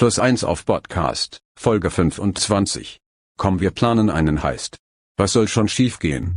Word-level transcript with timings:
Plus 0.00 0.18
1 0.18 0.44
auf 0.44 0.64
Podcast, 0.64 1.42
Folge 1.54 1.90
25. 1.90 3.02
Komm, 3.36 3.60
wir 3.60 3.70
planen 3.70 4.08
einen 4.08 4.42
Heist. 4.42 4.78
Was 5.18 5.34
soll 5.34 5.46
schon 5.46 5.68
schiefgehen? 5.68 6.36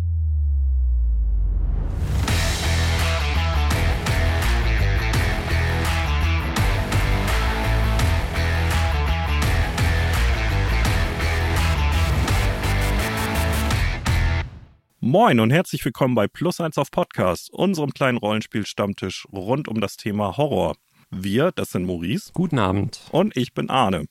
Moin 15.00 15.39
und 15.39 15.52
herzlich 15.52 15.86
willkommen 15.86 16.16
bei 16.16 16.27
Plus 16.27 16.59
1 16.59 16.77
auf 16.77 16.91
Podcast, 16.91 17.50
unserem 17.50 17.93
kleinen 17.93 18.18
Rollenspiel-Stammtisch 18.18 19.25
rund 19.32 19.70
um 19.70 19.80
das 19.80 19.95
Thema 19.95 20.36
Horror. 20.36 20.75
Wir, 21.16 21.52
das 21.52 21.71
sind 21.71 21.86
Maurice. 21.86 22.32
Guten 22.34 22.59
Abend. 22.59 23.02
Und 23.11 23.38
ich 23.38 23.54
bin 23.54 23.70
Arne. 23.70 24.05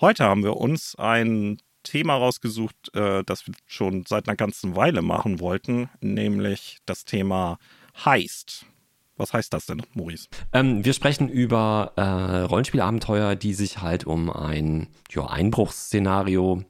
Heute 0.00 0.24
haben 0.24 0.42
wir 0.42 0.56
uns 0.56 0.94
ein 0.96 1.58
Thema 1.82 2.14
rausgesucht, 2.14 2.94
äh, 2.94 3.22
das 3.24 3.46
wir 3.46 3.54
schon 3.66 4.04
seit 4.06 4.28
einer 4.28 4.36
ganzen 4.36 4.74
Weile 4.74 5.02
machen 5.02 5.40
wollten, 5.40 5.88
nämlich 6.00 6.78
das 6.86 7.04
Thema 7.04 7.58
Heist. 8.04 8.66
Was 9.16 9.32
heißt 9.32 9.52
das 9.52 9.66
denn, 9.66 9.82
Maurice? 9.94 10.28
Ähm, 10.52 10.84
wir 10.84 10.92
sprechen 10.92 11.28
über 11.28 11.92
äh, 11.96 12.02
Rollenspielabenteuer, 12.42 13.36
die 13.36 13.54
sich 13.54 13.80
halt 13.80 14.04
um 14.04 14.30
ein 14.30 14.88
ja, 15.10 15.26
Einbruchsszenario 15.26 16.64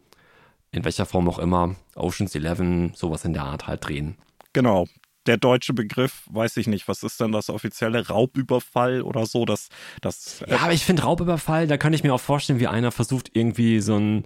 in 0.72 0.84
welcher 0.84 1.06
Form 1.06 1.28
auch 1.28 1.38
immer, 1.38 1.74
Oceans 1.94 2.34
11, 2.34 2.96
sowas 2.96 3.24
in 3.24 3.32
der 3.32 3.44
Art 3.44 3.66
halt 3.66 3.86
drehen. 3.86 4.16
Genau. 4.52 4.86
Der 5.26 5.36
deutsche 5.36 5.74
Begriff, 5.74 6.22
weiß 6.30 6.56
ich 6.58 6.66
nicht, 6.66 6.88
was 6.88 7.02
ist 7.02 7.20
denn 7.20 7.32
das 7.32 7.50
offizielle 7.50 8.06
Raubüberfall 8.06 9.02
oder 9.02 9.26
so? 9.26 9.44
Das, 9.44 9.68
das, 10.00 10.42
äh 10.42 10.52
ja, 10.52 10.58
aber 10.60 10.72
ich 10.72 10.84
finde 10.84 11.02
Raubüberfall, 11.02 11.66
da 11.66 11.76
kann 11.76 11.92
ich 11.92 12.02
mir 12.02 12.14
auch 12.14 12.20
vorstellen, 12.20 12.60
wie 12.60 12.68
einer 12.68 12.92
versucht, 12.92 13.30
irgendwie 13.34 13.80
so 13.80 13.96
ein 13.96 14.24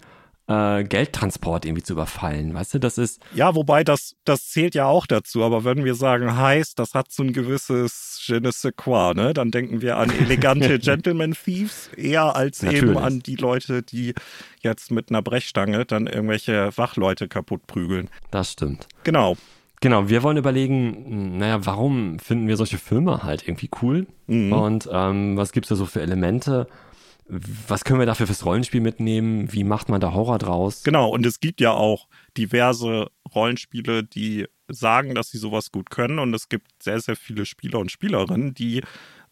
äh, 0.51 0.83
Geldtransport 0.83 1.65
irgendwie 1.65 1.83
zu 1.83 1.93
überfallen. 1.93 2.53
Weißt 2.53 2.75
du, 2.75 2.79
das 2.81 2.99
ist. 2.99 3.21
Ja, 3.33 3.55
wobei 3.55 3.85
das, 3.85 4.17
das 4.25 4.49
zählt 4.49 4.75
ja 4.75 4.87
auch 4.87 5.07
dazu. 5.07 5.45
Aber 5.45 5.65
wenn 5.65 5.85
wir 5.85 5.95
sagen 5.95 6.37
heißt, 6.37 6.79
das 6.79 6.95
hat 6.95 7.13
so 7.13 7.23
ein 7.23 7.33
gewisses 7.33 8.21
je 8.27 8.41
ne 8.41 8.51
sais 8.53 8.73
quoi, 8.77 9.15
ne? 9.15 9.33
Dann 9.33 9.51
denken 9.51 9.81
wir 9.81 9.97
an 9.97 10.11
elegante 10.11 10.79
Gentleman 10.81 11.35
Thieves 11.35 11.89
eher 11.97 12.35
als 12.35 12.63
Natürlich. 12.63 12.83
eben 12.83 12.99
an 12.99 13.21
die 13.21 13.37
Leute, 13.37 13.83
die 13.83 14.15
jetzt 14.61 14.91
mit 14.91 15.11
einer 15.11 15.23
Brechstange 15.23 15.85
dann 15.87 16.07
irgendwelche 16.09 16.77
Wachleute 16.77 17.29
kaputt 17.29 17.67
prügeln. 17.69 18.11
Das 18.31 18.53
stimmt. 18.53 18.89
Genau. 19.05 19.37
Genau, 19.81 20.09
wir 20.09 20.23
wollen 20.23 20.37
überlegen, 20.37 21.39
naja, 21.39 21.65
warum 21.65 22.19
finden 22.19 22.49
wir 22.49 22.57
solche 22.57 22.79
Filme 22.79 23.23
halt 23.23 23.49
irgendwie 23.49 23.71
cool? 23.81 24.07
Mhm. 24.27 24.53
Und 24.53 24.89
ähm, 24.93 25.37
was 25.37 25.53
gibt 25.53 25.67
es 25.67 25.71
da 25.71 25.77
so 25.77 25.87
für 25.87 26.03
Elemente? 26.03 26.67
was 27.69 27.85
können 27.85 28.01
wir 28.01 28.07
dafür 28.07 28.27
fürs 28.27 28.45
Rollenspiel 28.45 28.81
mitnehmen? 28.81 29.53
Wie 29.53 29.65
macht 29.65 29.89
man 29.89 30.01
da 30.01 30.13
Horror 30.13 30.39
draus? 30.39 30.83
Genau, 30.83 31.09
und 31.11 31.25
es 31.25 31.41
gibt 31.41 31.61
ja 31.61 31.71
auch 31.73 32.09
diverse 32.37 33.11
Rollenspiele, 33.35 34.03
die 34.03 34.47
sagen, 34.69 35.15
dass 35.15 35.31
sie 35.31 35.39
sowas 35.39 35.71
gut 35.71 35.91
können. 35.91 36.19
Und 36.19 36.35
es 36.35 36.49
gibt 36.49 36.83
sehr, 36.83 37.01
sehr 37.01 37.17
viele 37.17 37.47
Spieler 37.47 37.79
und 37.79 37.93
Spielerinnen, 37.93 38.55
die 38.55 38.83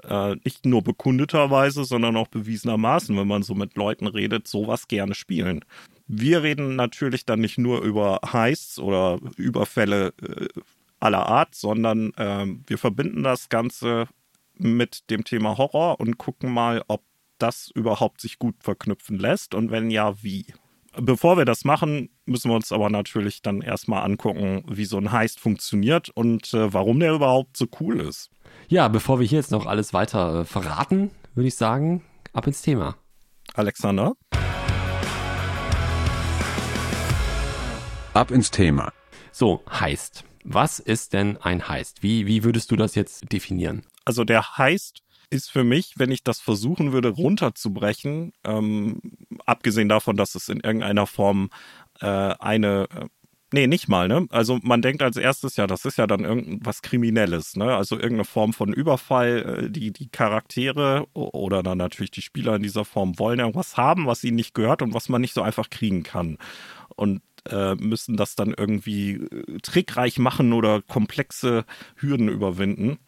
äh, 0.04 0.36
nicht 0.44 0.64
nur 0.64 0.82
bekundeterweise, 0.82 1.84
sondern 1.84 2.16
auch 2.16 2.28
bewiesenermaßen, 2.28 3.16
wenn 3.16 3.26
man 3.26 3.42
so 3.42 3.54
mit 3.54 3.76
Leuten 3.76 4.06
redet, 4.06 4.46
sowas 4.46 4.86
gerne 4.86 5.14
spielen. 5.14 5.64
Wir 6.08 6.42
reden 6.42 6.74
natürlich 6.74 7.26
dann 7.26 7.40
nicht 7.40 7.58
nur 7.58 7.82
über 7.82 8.20
Heists 8.32 8.78
oder 8.78 9.18
Überfälle 9.36 10.14
äh, 10.22 10.48
aller 11.00 11.26
Art, 11.26 11.54
sondern 11.54 12.12
äh, 12.14 12.46
wir 12.66 12.78
verbinden 12.78 13.22
das 13.22 13.50
Ganze 13.50 14.08
mit 14.54 15.10
dem 15.10 15.24
Thema 15.24 15.58
Horror 15.58 16.00
und 16.00 16.18
gucken 16.18 16.52
mal, 16.52 16.82
ob 16.88 17.02
das 17.38 17.70
überhaupt 17.74 18.20
sich 18.20 18.38
gut 18.38 18.56
verknüpfen 18.60 19.18
lässt 19.18 19.54
und 19.54 19.70
wenn 19.70 19.90
ja, 19.90 20.22
wie. 20.22 20.46
Bevor 20.96 21.36
wir 21.36 21.44
das 21.44 21.64
machen, 21.64 22.08
müssen 22.24 22.50
wir 22.50 22.56
uns 22.56 22.72
aber 22.72 22.90
natürlich 22.90 23.42
dann 23.42 23.60
erstmal 23.60 24.02
angucken, 24.02 24.64
wie 24.66 24.86
so 24.86 24.96
ein 24.96 25.12
Heist 25.12 25.38
funktioniert 25.38 26.08
und 26.08 26.52
äh, 26.54 26.72
warum 26.72 26.98
der 26.98 27.12
überhaupt 27.12 27.56
so 27.56 27.66
cool 27.80 28.00
ist. 28.00 28.30
Ja, 28.68 28.88
bevor 28.88 29.20
wir 29.20 29.26
hier 29.26 29.38
jetzt 29.38 29.52
noch 29.52 29.66
alles 29.66 29.92
weiter 29.92 30.40
äh, 30.40 30.44
verraten, 30.44 31.10
würde 31.34 31.48
ich 31.48 31.54
sagen, 31.54 32.02
ab 32.32 32.46
ins 32.46 32.62
Thema. 32.62 32.96
Alexander? 33.54 34.14
Ab 38.18 38.32
ins 38.32 38.50
Thema. 38.50 38.92
So, 39.30 39.62
Heist. 39.70 40.24
Was 40.42 40.80
ist 40.80 41.12
denn 41.12 41.36
ein 41.36 41.68
Heist? 41.68 42.02
Wie, 42.02 42.26
wie 42.26 42.42
würdest 42.42 42.72
du 42.72 42.74
das 42.74 42.96
jetzt 42.96 43.32
definieren? 43.32 43.84
Also 44.04 44.24
der 44.24 44.58
Heist 44.58 45.04
ist 45.30 45.52
für 45.52 45.62
mich, 45.62 45.94
wenn 45.98 46.10
ich 46.10 46.24
das 46.24 46.40
versuchen 46.40 46.90
würde 46.90 47.10
runterzubrechen, 47.10 48.32
ähm, 48.42 49.00
abgesehen 49.46 49.88
davon, 49.88 50.16
dass 50.16 50.34
es 50.34 50.48
in 50.48 50.58
irgendeiner 50.58 51.06
Form 51.06 51.50
äh, 52.00 52.06
eine 52.06 52.88
äh, 52.90 53.06
Nee, 53.50 53.66
nicht 53.66 53.88
mal, 53.88 54.08
ne? 54.08 54.26
Also 54.28 54.58
man 54.62 54.82
denkt 54.82 55.00
als 55.00 55.16
erstes, 55.16 55.56
ja, 55.56 55.66
das 55.66 55.86
ist 55.86 55.96
ja 55.96 56.06
dann 56.06 56.20
irgendwas 56.22 56.82
Kriminelles, 56.82 57.56
ne? 57.56 57.74
Also 57.74 57.94
irgendeine 57.94 58.26
Form 58.26 58.52
von 58.52 58.74
Überfall, 58.74 59.62
äh, 59.68 59.70
die, 59.70 59.90
die 59.90 60.10
Charaktere 60.10 61.06
oder 61.14 61.62
dann 61.62 61.78
natürlich 61.78 62.10
die 62.10 62.20
Spieler 62.20 62.56
in 62.56 62.62
dieser 62.62 62.84
Form 62.84 63.18
wollen 63.18 63.38
irgendwas 63.38 63.78
haben, 63.78 64.06
was 64.06 64.22
ihnen 64.22 64.36
nicht 64.36 64.52
gehört 64.52 64.82
und 64.82 64.92
was 64.92 65.08
man 65.08 65.22
nicht 65.22 65.32
so 65.32 65.40
einfach 65.40 65.70
kriegen 65.70 66.02
kann. 66.02 66.36
Und 66.94 67.22
äh, 67.50 67.74
müssen 67.74 68.16
das 68.16 68.36
dann 68.36 68.54
irgendwie 68.56 69.14
äh, 69.14 69.58
trickreich 69.62 70.18
machen 70.18 70.52
oder 70.52 70.82
komplexe 70.82 71.64
Hürden 71.96 72.28
überwinden. 72.28 72.98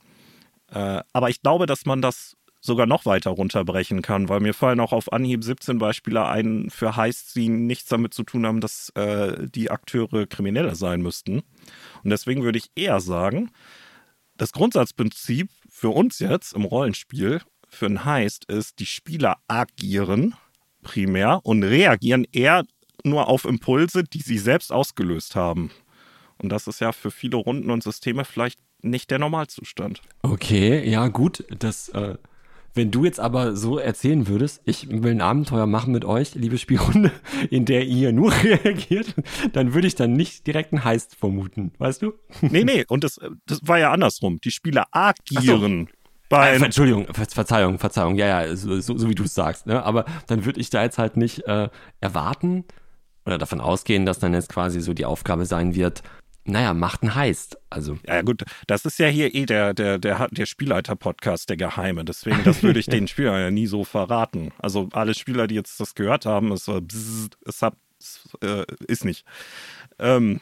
Äh, 0.73 1.03
aber 1.13 1.31
ich 1.31 1.43
glaube, 1.43 1.67
dass 1.67 1.87
man 1.87 2.03
das 2.03 2.37
sogar 2.61 2.87
noch 2.87 3.07
weiter 3.07 3.31
runterbrechen 3.31 4.03
kann, 4.03 4.29
weil 4.29 4.41
mir 4.41 4.53
fallen 4.53 4.81
auch 4.81 4.93
auf 4.93 5.13
Anhieb 5.13 5.43
17 5.43 5.79
Beispiele 5.79 6.27
ein 6.27 6.69
für 6.71 6.95
Heists, 6.97 7.33
die 7.33 7.49
nichts 7.49 7.89
damit 7.89 8.13
zu 8.13 8.23
tun 8.23 8.47
haben, 8.47 8.61
dass 8.61 8.91
äh, 8.91 9.49
die 9.49 9.71
Akteure 9.71 10.27
Kriminelle 10.27 10.75
sein 10.75 11.01
müssten. 11.01 11.43
Und 12.05 12.11
deswegen 12.11 12.43
würde 12.43 12.59
ich 12.59 12.71
eher 12.75 13.01
sagen, 13.01 13.51
das 14.37 14.53
Grundsatzprinzip 14.53 15.49
für 15.69 15.91
uns 15.91 16.19
jetzt 16.19 16.53
im 16.53 16.65
Rollenspiel 16.65 17.41
für 17.69 17.87
ein 17.87 18.05
Heist 18.05 18.45
ist, 18.47 18.79
die 18.79 18.87
Spieler 18.87 19.37
agieren 19.49 20.35
primär 20.83 21.41
und 21.45 21.63
reagieren 21.63 22.27
eher 22.33 22.65
nur 23.05 23.29
auf 23.29 23.45
Impulse, 23.45 24.05
die 24.05 24.23
sie 24.23 24.39
selbst 24.39 24.73
ausgelöst 24.73 25.37
haben. 25.37 25.71
Und 26.39 26.51
das 26.51 26.67
ist 26.67 26.81
ja 26.81 26.93
für 26.93 27.11
viele 27.11 27.37
Runden 27.37 27.71
und 27.71 27.83
Systeme 27.83 28.25
vielleicht 28.25 28.59
nicht 28.83 29.11
der 29.11 29.19
Normalzustand. 29.19 30.01
Okay, 30.23 30.89
ja 30.89 31.09
gut, 31.09 31.45
das, 31.51 31.91
äh, 31.91 32.17
wenn 32.75 32.91
du 32.91 33.05
jetzt 33.05 33.21
aber 33.21 33.57
so 33.57 33.79
erzählen 33.79 34.29
würdest, 34.29 34.63
ich 34.65 34.89
will 34.89 35.11
ein 35.11 35.21
Abenteuer 35.21 35.67
machen 35.67 35.93
mit 35.93 36.05
euch, 36.05 36.35
liebe 36.35 36.57
Spielrunde, 36.57 37.11
in 37.51 37.65
der 37.65 37.85
ihr 37.85 38.13
nur 38.13 38.33
reagiert, 38.43 39.15
dann 39.53 39.75
würde 39.75 39.87
ich 39.87 39.97
dann 39.97 40.13
nicht 40.13 40.47
direkt 40.47 40.73
einen 40.73 40.85
Heist 40.85 41.17
vermuten, 41.17 41.73
weißt 41.79 42.03
du? 42.03 42.15
Nee, 42.41 42.65
nee, 42.65 42.85
und 42.89 43.05
das, 43.05 43.21
das 43.47 43.61
war 43.65 43.79
ja 43.79 43.93
andersrum. 43.93 44.41
Die 44.41 44.51
Spieler 44.51 44.87
agieren. 44.93 45.89
Bei 46.29 46.53
äh, 46.53 46.65
Entschuldigung, 46.65 47.07
Ver 47.13 47.27
Verzeihung, 47.27 47.79
Verzeihung, 47.81 48.15
ja, 48.15 48.45
ja, 48.45 48.57
so, 48.57 48.81
so, 48.81 48.97
so 48.97 49.09
wie 49.09 49.17
du 49.17 49.25
es 49.25 49.35
sagst, 49.35 49.67
ne? 49.67 49.83
Aber 49.83 50.05
dann 50.29 50.45
würde 50.45 50.61
ich 50.61 50.71
da 50.71 50.85
jetzt 50.85 50.97
halt 50.97 51.17
nicht 51.17 51.41
äh, 51.49 51.69
erwarten 52.01 52.65
oder 53.27 53.39
davon 53.39 53.61
ausgehen, 53.61 54.07
dass 54.07 54.19
dann 54.19 54.35
jetzt 54.35 54.49
quasi 54.49 54.81
so 54.81 54.95
die 54.95 55.05
Aufgabe 55.05 55.47
sein 55.47 55.75
wird, 55.75 56.03
naja, 56.45 56.75
Machten 56.75 57.15
heißt. 57.15 57.59
Also. 57.69 57.99
Ja, 58.07 58.23
gut, 58.23 58.45
das 58.67 58.85
ist 58.85 58.99
ja 58.99 59.09
hier 59.09 59.35
eh 59.35 59.47
der, 59.47 59.75
der, 59.75 59.99
der, 59.99 60.29
der 60.31 60.47
Spielleiter-Podcast, 60.47 61.49
der 61.49 61.57
Geheime. 61.57 62.05
Deswegen, 62.05 62.43
das 62.45 62.63
würde 62.63 62.81
ich 62.81 62.87
den 62.89 63.09
Spielern 63.09 63.41
ja 63.41 63.51
nie 63.51 63.67
so 63.67 63.85
verraten. 63.85 64.53
Also 64.59 64.89
alle 64.93 65.15
Spieler, 65.15 65.47
die 65.47 65.55
jetzt 65.55 65.79
das 65.81 65.95
gehört 65.95 66.27
haben, 66.27 66.53
ist, 66.53 66.69
äh, 66.69 66.81
bzz, 66.81 67.31
es 67.47 67.63
hat, 67.63 67.75
äh, 68.43 68.65
ist 68.87 69.05
nicht. 69.05 69.25
Ähm, 69.99 70.41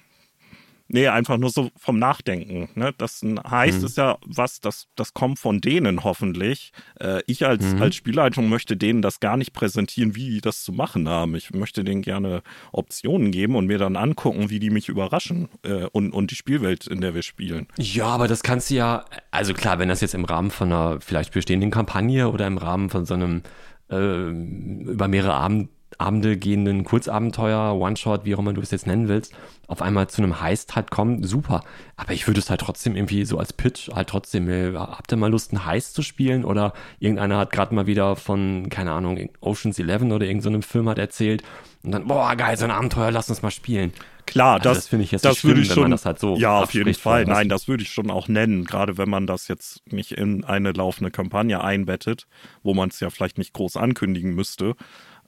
Nee, 0.91 1.09
einfach 1.09 1.37
nur 1.37 1.51
so 1.51 1.71
vom 1.77 1.99
Nachdenken. 1.99 2.71
Ne? 2.75 2.95
Das 2.97 3.21
heißt, 3.23 3.81
mhm. 3.81 3.87
ist 3.87 3.99
ja 3.99 4.17
was, 4.25 4.61
das, 4.61 4.87
das 4.97 5.13
kommt 5.13 5.39
von 5.39 5.61
denen 5.61 6.03
hoffentlich. 6.03 6.73
Äh, 6.99 7.23
ich 7.27 7.45
als, 7.45 7.63
mhm. 7.75 7.83
als 7.83 7.95
Spielleitung 7.95 8.49
möchte 8.49 8.77
denen 8.77 9.03
das 9.03 9.21
gar 9.21 9.37
nicht 9.37 9.53
präsentieren, 9.53 10.17
wie 10.17 10.31
die 10.31 10.41
das 10.41 10.65
zu 10.65 10.73
machen 10.73 11.07
haben. 11.07 11.35
Ich 11.35 11.53
möchte 11.53 11.85
denen 11.85 12.01
gerne 12.01 12.43
Optionen 12.73 13.33
geben 13.33 13.55
und 13.55 13.67
mir 13.67 13.77
dann 13.77 13.97
angucken, 13.97 14.49
wie 14.49 14.61
die 14.61 14.71
mich 14.71 14.89
überraschen 14.89 15.49
äh, 15.63 15.85
und, 15.85 16.13
und 16.13 16.31
die 16.31 16.37
Spielwelt, 16.37 16.87
in 16.87 17.03
der 17.03 17.15
wir 17.15 17.23
spielen. 17.23 17.69
Ja, 17.77 18.07
aber 18.07 18.27
das 18.27 18.43
kannst 18.43 18.71
du 18.71 18.77
ja, 18.77 19.05
also 19.31 19.53
klar, 19.53 19.79
wenn 19.79 19.91
das 19.91 20.01
jetzt 20.01 20.15
im 20.15 20.25
Rahmen 20.25 20.51
von 20.51 20.73
einer 20.73 21.01
vielleicht 21.03 21.35
bestehenden 21.35 21.71
Kampagne 21.71 22.31
oder 22.31 22.47
im 22.47 22.57
Rahmen 22.57 22.89
von 22.89 23.05
so 23.05 23.13
einem 23.13 23.43
äh, 23.91 24.31
über 24.31 25.09
mehrere 25.09 25.35
Abende 25.35 25.69
Abende 25.99 26.37
gehenden 26.37 26.85
Kurzabenteuer, 26.85 27.75
One-Shot, 27.75 28.25
wie 28.25 28.35
auch 28.35 28.39
immer 28.39 28.53
du 28.53 28.61
es 28.61 28.71
jetzt 28.71 28.87
nennen 28.87 29.09
willst, 29.09 29.35
auf 29.67 29.83
einmal 29.83 30.09
zu 30.09 30.23
einem 30.23 30.41
Heist 30.41 30.77
halt 30.77 30.91
kommen, 30.91 31.25
super. 31.25 31.63
Aber 31.97 32.13
ich 32.13 32.27
würde 32.27 32.41
es 32.41 32.51
halt 32.51 32.61
trotzdem 32.61 32.97
irgendwie 32.97 33.25
so 33.25 33.39
als 33.39 33.53
Pitch 33.53 33.91
halt 33.91 34.09
trotzdem, 34.09 34.49
äh, 34.49 34.75
habt 34.75 35.13
ihr 35.13 35.17
mal 35.17 35.31
Lust, 35.31 35.53
einen 35.53 35.67
Heist 35.67 35.95
zu 35.95 36.03
spielen? 36.03 36.45
Oder 36.45 36.73
irgendeiner 37.01 37.39
hat 37.39 37.53
gerade 37.53 37.75
mal 37.75 37.87
wieder 37.87 38.17
von, 38.17 38.69
keine 38.71 38.93
Ahnung, 38.93 39.29
Ocean's 39.41 39.79
Eleven 39.79 40.13
oder 40.13 40.27
irgendeinem 40.27 40.63
so 40.63 40.69
Film 40.69 40.89
hat 40.89 40.99
erzählt 40.99 41.43
und 41.83 41.93
dann, 41.93 42.07
boah, 42.07 42.35
geil, 42.35 42.57
so 42.57 42.65
ein 42.65 42.71
Abenteuer, 42.71 43.11
lass 43.11 43.31
uns 43.31 43.43
mal 43.43 43.51
spielen. 43.51 43.93
Klar, 44.27 44.55
also 44.55 44.65
das, 44.65 44.79
das 44.79 44.89
finde 44.89 45.05
ich 45.05 45.13
jetzt 45.13 45.25
das 45.25 45.43
würde 45.45 45.61
ich 45.61 45.73
schon, 45.73 45.91
das 45.91 46.05
halt 46.05 46.19
so 46.19 46.37
Ja, 46.37 46.59
auf 46.59 46.75
jeden 46.75 46.93
Fall. 46.95 47.25
Nein, 47.25 47.49
das 47.49 47.67
würde 47.67 47.83
ich 47.83 47.91
schon 47.91 48.11
auch 48.11 48.29
nennen, 48.29 48.65
gerade 48.65 48.99
wenn 48.99 49.09
man 49.09 49.27
das 49.27 49.49
jetzt 49.49 49.83
nicht 49.91 50.13
in 50.13 50.45
eine 50.45 50.73
laufende 50.73 51.11
Kampagne 51.11 51.63
einbettet, 51.63 52.27
wo 52.63 52.75
man 52.75 52.91
es 52.91 53.01
ja 53.01 53.11
vielleicht 53.11 53.39
nicht 53.39 53.55
groß 53.55 53.77
ankündigen 53.77 54.35
müsste. 54.35 54.75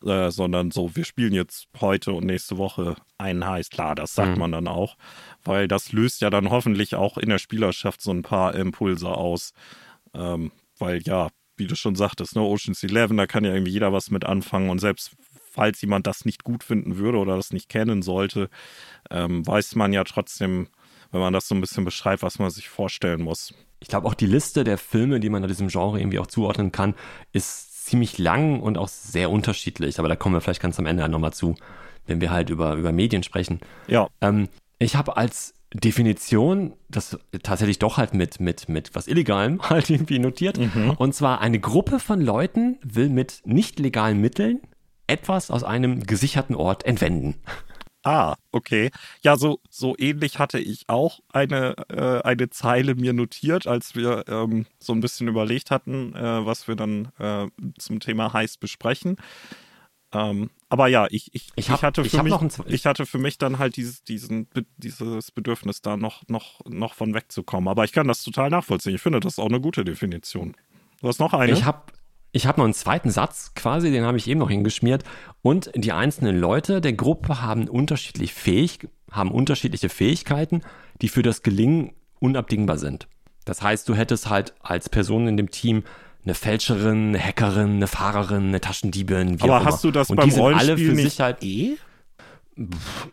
Äh, 0.05 0.31
sondern 0.31 0.70
so, 0.70 0.94
wir 0.97 1.05
spielen 1.05 1.32
jetzt 1.32 1.69
heute 1.81 2.12
und 2.12 2.25
nächste 2.26 2.56
Woche 2.58 2.97
einen 3.19 3.47
Heist. 3.47 3.73
Klar, 3.73 3.94
das 3.94 4.14
sagt 4.14 4.32
Mhm. 4.32 4.38
man 4.38 4.52
dann 4.52 4.69
auch, 4.69 4.97
weil 5.44 5.69
das 5.69 5.93
löst 5.93 6.20
ja 6.20 6.31
dann 6.31 6.50
hoffentlich 6.50 6.94
auch 6.94 7.19
in 7.19 7.29
der 7.29 7.38
Spielerschaft 7.38 8.00
so 8.00 8.11
ein 8.11 8.23
paar 8.23 8.55
Impulse 8.55 9.08
aus. 9.08 9.52
Ähm, 10.14 10.52
weil 10.79 11.02
ja, 11.02 11.29
wie 11.56 11.67
du 11.67 11.75
schon 11.76 11.94
sagtest, 11.94 12.35
ne, 12.37 12.43
Ocean's 12.43 12.82
Eleven, 12.82 13.17
da 13.17 13.26
kann 13.26 13.44
ja 13.44 13.52
irgendwie 13.52 13.73
jeder 13.73 13.93
was 13.93 14.11
mit 14.11 14.25
anfangen 14.25 14.70
und 14.70 14.79
selbst 14.79 15.12
falls 15.52 15.81
jemand 15.82 16.06
das 16.06 16.25
nicht 16.25 16.44
gut 16.44 16.62
finden 16.64 16.97
würde 16.97 17.19
oder 17.19 17.37
das 17.37 17.52
nicht 17.52 17.69
kennen 17.69 18.02
sollte, 18.02 18.49
ähm, 19.11 19.47
weiß 19.47 19.75
man 19.75 19.93
ja 19.93 20.05
trotzdem, 20.05 20.69
wenn 21.11 21.20
man 21.20 21.32
das 21.32 21.49
so 21.49 21.55
ein 21.55 21.61
bisschen 21.61 21.85
beschreibt, 21.85 22.23
was 22.23 22.38
man 22.38 22.50
sich 22.50 22.69
vorstellen 22.69 23.20
muss. 23.23 23.52
Ich 23.81 23.88
glaube 23.88 24.06
auch 24.06 24.14
die 24.14 24.26
Liste 24.26 24.62
der 24.62 24.79
Filme, 24.79 25.20
die 25.20 25.29
man 25.29 25.47
diesem 25.49 25.69
Genre 25.69 25.99
irgendwie 25.99 26.19
auch 26.20 26.29
zuordnen 26.29 26.70
kann, 26.70 26.94
ist 27.32 27.69
ziemlich 27.90 28.19
lang 28.19 28.60
und 28.60 28.78
auch 28.78 28.88
sehr 28.88 29.31
unterschiedlich. 29.31 29.98
Aber 29.98 30.08
da 30.08 30.16
kommen 30.16 30.34
wir 30.34 30.40
vielleicht 30.40 30.62
ganz 30.62 30.78
am 30.78 30.87
Ende 30.87 31.08
nochmal 31.08 31.32
zu, 31.32 31.56
wenn 32.06 32.20
wir 32.20 32.31
halt 32.31 32.50
über, 32.50 32.75
über 32.75 32.92
Medien 32.92 33.22
sprechen. 33.22 33.60
Ja, 33.88 34.08
Ähm, 34.20 34.48
ich 34.78 34.96
habe 34.96 35.16
als 35.16 35.54
Definition 35.75 36.72
das 36.88 37.19
tatsächlich 37.42 37.78
doch 37.78 37.96
halt 37.96 38.14
mit, 38.14 38.40
mit, 38.40 38.69
mit 38.69 38.94
was 38.94 39.06
Illegalem 39.06 39.60
halt 39.70 39.90
irgendwie 39.90 40.19
notiert. 40.19 40.58
Und 40.96 41.14
zwar 41.14 41.40
eine 41.40 41.60
Gruppe 41.60 41.98
von 42.00 42.20
Leuten 42.20 42.78
will 42.82 43.08
mit 43.08 43.42
nicht 43.44 43.78
legalen 43.78 44.20
Mitteln 44.20 44.60
etwas 45.06 45.50
aus 45.50 45.64
einem 45.64 46.04
gesicherten 46.04 46.54
Ort 46.54 46.87
entwenden. 46.87 47.34
Ah, 48.02 48.37
okay. 48.50 48.91
Ja, 49.23 49.37
so, 49.37 49.61
so 49.69 49.94
ähnlich 49.99 50.38
hatte 50.38 50.58
ich 50.58 50.88
auch 50.88 51.20
eine, 51.32 51.75
äh, 51.91 52.23
eine 52.26 52.49
Zeile 52.49 52.94
mir 52.94 53.12
notiert, 53.12 53.67
als 53.67 53.94
wir 53.94 54.25
ähm, 54.29 54.64
so 54.79 54.94
ein 54.94 55.00
bisschen 55.00 55.29
überlegt 55.29 55.70
hatten, 55.70 56.14
äh, 56.14 56.47
was 56.47 56.67
wir 56.67 56.76
dann 56.76 57.08
äh, 57.19 57.47
zum 57.79 58.00
Thema 58.00 58.32
Heist 58.32 58.61
besprechen. 58.61 59.17
Ähm, 60.12 60.50
aber 60.69 60.88
ja, 60.88 61.06
ich, 61.11 61.29
ich, 61.35 61.50
Ich 61.56 61.70
hab- 61.70 61.82
hatte 61.82 62.00
ich 62.02 62.11
für 62.11 62.19
hab 62.19 62.25
mich, 62.25 62.35
ich 62.67 62.87
hatte 62.87 63.06
für 63.06 63.19
mich 63.19 63.38
dann 63.38 63.58
halt 63.58 63.76
dieses, 63.76 64.02
diesen, 64.02 64.49
dieses 64.76 65.31
Bedürfnis, 65.31 65.82
da 65.82 65.97
noch, 65.97 66.23
noch, 66.26 66.61
noch 66.67 66.94
von 66.94 67.14
wegzukommen. 67.14 67.69
Aber 67.69 67.85
ich 67.85 67.93
kann 67.93 68.08
das 68.08 68.23
total 68.25 68.50
nachvollziehen. 68.50 68.94
Ich 68.94 69.02
finde 69.02 69.20
das 69.20 69.38
auch 69.38 69.47
eine 69.49 69.61
gute 69.61 69.85
Definition. 69.85 70.56
Du 71.00 71.08
hast 71.08 71.20
noch 71.20 71.32
eine? 71.32 71.52
Ich 71.52 71.64
habe 71.64 71.82
ich 72.32 72.47
hab 72.47 72.59
noch 72.59 72.65
einen 72.65 72.75
zweiten 72.75 73.11
Satz 73.11 73.53
quasi, 73.55 73.91
den 73.91 74.05
habe 74.05 74.17
ich 74.17 74.29
eben 74.29 74.41
noch 74.41 74.50
hingeschmiert. 74.50 75.05
Und 75.43 75.71
die 75.75 75.93
einzelnen 75.93 76.38
Leute 76.38 76.81
der 76.81 76.93
Gruppe 76.93 77.43
haben 77.43 77.69
unterschiedlich 77.69 78.35
fähig, 78.35 78.88
haben 79.11 79.31
unterschiedliche 79.31 79.88
Fähigkeiten, 79.88 80.62
die 81.03 81.09
für 81.09 81.23
das 81.23 81.43
Gelingen 81.43 81.93
unabdingbar 82.21 82.79
sind. 82.79 83.09
Das 83.44 83.62
heißt, 83.62 83.88
du 83.88 83.94
hättest 83.94 84.29
halt 84.29 84.55
als 84.61 84.88
Person 84.88 85.27
in 85.27 85.37
dem 85.37 85.50
Team 85.50 85.82
eine 86.25 86.35
Fälscherin, 86.35 87.09
eine 87.09 87.19
Hackerin, 87.19 87.77
eine 87.77 87.87
Fahrerin, 87.87 88.49
eine 88.49 88.61
Taschendiebin, 88.61 89.41
wie 89.41 89.44
aber 89.44 89.61
auch 89.61 89.65
hast 89.65 89.85
immer. 89.85 89.93
du 89.93 89.99
das 89.99 90.11
Und 90.11 90.17
beim 90.17 90.26
die 90.26 90.33
sind 90.33 90.43
alle 90.43 90.53
Rollenspiel 90.55 90.91
für 90.91 90.94
nicht 90.94 91.11
sich 91.11 91.21
halt 91.21 91.43
eh? 91.43 91.76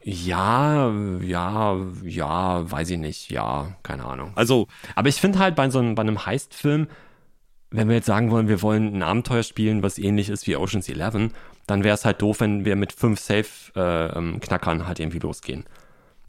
ja, 0.03 0.91
ja, 1.21 1.77
ja, 2.03 2.69
weiß 2.69 2.89
ich 2.89 2.97
nicht, 2.97 3.31
ja, 3.31 3.75
keine 3.81 4.03
Ahnung. 4.03 4.31
Also, 4.35 4.67
Aber 4.95 5.07
ich 5.07 5.15
finde 5.15 5.39
halt 5.39 5.55
bei 5.55 5.69
so 5.69 5.79
einem, 5.79 5.95
bei 5.95 6.01
einem 6.01 6.25
Heist-Film, 6.25 6.87
wenn 7.71 7.89
wir 7.89 7.95
jetzt 7.95 8.05
sagen 8.05 8.31
wollen, 8.31 8.47
wir 8.47 8.61
wollen 8.61 8.95
ein 8.95 9.03
Abenteuer 9.03 9.43
spielen, 9.43 9.83
was 9.83 9.97
ähnlich 9.97 10.29
ist 10.29 10.47
wie 10.47 10.55
Ocean's 10.55 10.87
Eleven, 10.87 11.33
dann 11.65 11.83
wäre 11.83 11.95
es 11.95 12.05
halt 12.05 12.21
doof, 12.21 12.39
wenn 12.39 12.65
wir 12.65 12.75
mit 12.75 12.93
fünf 12.93 13.19
Safe-Knackern 13.19 14.87
halt 14.87 14.99
irgendwie 14.99 15.19
losgehen. 15.19 15.65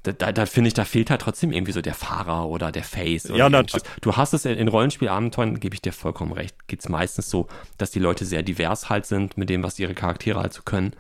Da, 0.03 0.13
da, 0.13 0.33
da 0.33 0.47
finde 0.47 0.69
ich, 0.69 0.75
da 0.75 0.85
fehlt 0.85 1.11
halt 1.11 1.21
trotzdem 1.21 1.53
irgendwie 1.53 1.73
so 1.73 1.81
der 1.81 1.95
Fahrer 1.95 2.49
oder 2.49 2.73
der 2.73 2.85
Face. 2.85 3.27
Oder 3.31 3.39
Ja, 3.39 3.49
irgendwas. 3.49 3.83
Du 4.01 4.17
hast 4.17 4.33
es 4.33 4.45
in, 4.45 4.57
in 4.57 4.69
Rollenspielabenteuern, 4.69 5.61
gebe 5.61 5.75
ich 5.75 5.83
dir 5.83 5.93
vollkommen 5.93 6.33
recht, 6.33 6.69
geht 6.69 6.81
es 6.81 6.89
meistens 6.89 7.31
so, 7.31 7.49
dass 7.79 7.91
die 7.91 7.99
Leute 7.99 8.25
sehr 8.25 8.43
divers 8.43 8.89
halt 8.89 9.07
sind 9.07 9.37
mit 9.37 9.51
dem, 9.51 9.63
was 9.63 9.79
ihre 9.79 9.95
Charaktere 9.95 10.41
halt 10.41 10.53
so 10.53 10.63
können. 10.63 10.93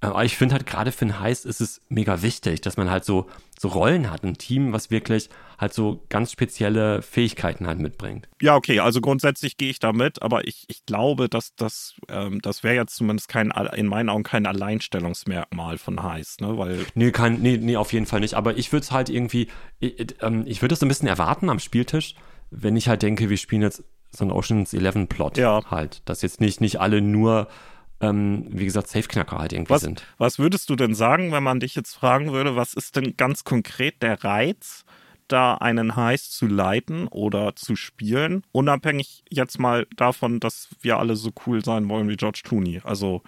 Aber 0.00 0.24
ich 0.24 0.36
finde 0.36 0.54
halt 0.54 0.66
gerade 0.66 0.90
für 0.90 1.04
ein 1.04 1.20
Heist 1.20 1.46
ist 1.46 1.60
es 1.60 1.80
mega 1.88 2.22
wichtig, 2.22 2.60
dass 2.60 2.76
man 2.76 2.90
halt 2.90 3.04
so, 3.04 3.28
so 3.62 3.68
Rollen 3.68 4.10
hat, 4.10 4.24
ein 4.24 4.36
Team, 4.38 4.72
was 4.72 4.90
wirklich 4.90 5.28
halt 5.56 5.72
so 5.72 6.02
ganz 6.08 6.32
spezielle 6.32 7.00
Fähigkeiten 7.00 7.68
halt 7.68 7.78
mitbringt. 7.78 8.28
Ja, 8.40 8.56
okay, 8.56 8.80
also 8.80 9.00
grundsätzlich 9.00 9.56
gehe 9.56 9.70
ich 9.70 9.78
damit, 9.78 10.20
aber 10.20 10.48
ich, 10.48 10.64
ich 10.66 10.84
glaube, 10.84 11.28
dass 11.28 11.54
das, 11.54 11.94
ähm, 12.08 12.40
das 12.42 12.64
wäre 12.64 12.74
jetzt 12.74 12.96
zumindest 12.96 13.28
kein, 13.28 13.52
in 13.76 13.86
meinen 13.86 14.08
Augen 14.08 14.24
kein 14.24 14.46
Alleinstellungsmerkmal 14.46 15.78
von 15.78 16.02
Heist, 16.02 16.40
ne? 16.40 16.58
Weil, 16.58 16.84
Nee, 16.96 17.12
kann, 17.12 17.40
nee, 17.40 17.56
nee, 17.56 17.76
auf 17.76 17.92
jeden 17.92 18.06
Fall 18.06 18.18
nicht. 18.18 18.34
Aber 18.34 18.56
ich 18.58 18.72
würde 18.72 18.82
es 18.82 18.90
halt 18.90 19.08
irgendwie, 19.08 19.46
ich, 19.78 20.16
ähm, 20.22 20.42
ich 20.44 20.60
würde 20.60 20.72
es 20.74 20.80
so 20.80 20.86
ein 20.86 20.88
bisschen 20.88 21.06
erwarten 21.08 21.48
am 21.48 21.60
Spieltisch, 21.60 22.16
wenn 22.50 22.74
ich 22.74 22.88
halt 22.88 23.02
denke, 23.02 23.30
wir 23.30 23.36
spielen 23.36 23.62
jetzt 23.62 23.84
so 24.10 24.24
einen 24.24 24.32
Ocean's 24.32 24.74
Eleven 24.74 25.06
Plot 25.06 25.38
Ja. 25.38 25.62
halt. 25.70 26.02
Dass 26.06 26.22
jetzt 26.22 26.40
nicht, 26.40 26.60
nicht 26.60 26.80
alle 26.80 27.00
nur, 27.00 27.46
ähm, 28.02 28.44
wie 28.50 28.64
gesagt, 28.66 28.88
Safeknacker 28.88 29.38
halt 29.38 29.52
irgendwie 29.54 29.70
was, 29.70 29.80
sind. 29.82 30.04
was 30.18 30.38
würdest 30.38 30.68
du 30.68 30.76
denn 30.76 30.94
sagen, 30.94 31.32
wenn 31.32 31.42
man 31.42 31.60
dich 31.60 31.74
jetzt 31.74 31.94
fragen 31.94 32.32
würde, 32.32 32.56
was 32.56 32.74
ist 32.74 32.96
denn 32.96 33.16
ganz 33.16 33.44
konkret 33.44 34.02
der 34.02 34.22
Reiz, 34.24 34.84
da 35.28 35.54
einen 35.54 35.96
Heist 35.96 36.32
zu 36.34 36.46
leiten 36.46 37.06
oder 37.08 37.56
zu 37.56 37.74
spielen, 37.76 38.42
unabhängig 38.52 39.22
jetzt 39.30 39.58
mal 39.58 39.86
davon, 39.96 40.40
dass 40.40 40.68
wir 40.82 40.98
alle 40.98 41.16
so 41.16 41.30
cool 41.46 41.64
sein 41.64 41.88
wollen 41.88 42.08
wie 42.08 42.16
George 42.16 42.42
Clooney? 42.44 42.82
Also, 42.84 43.22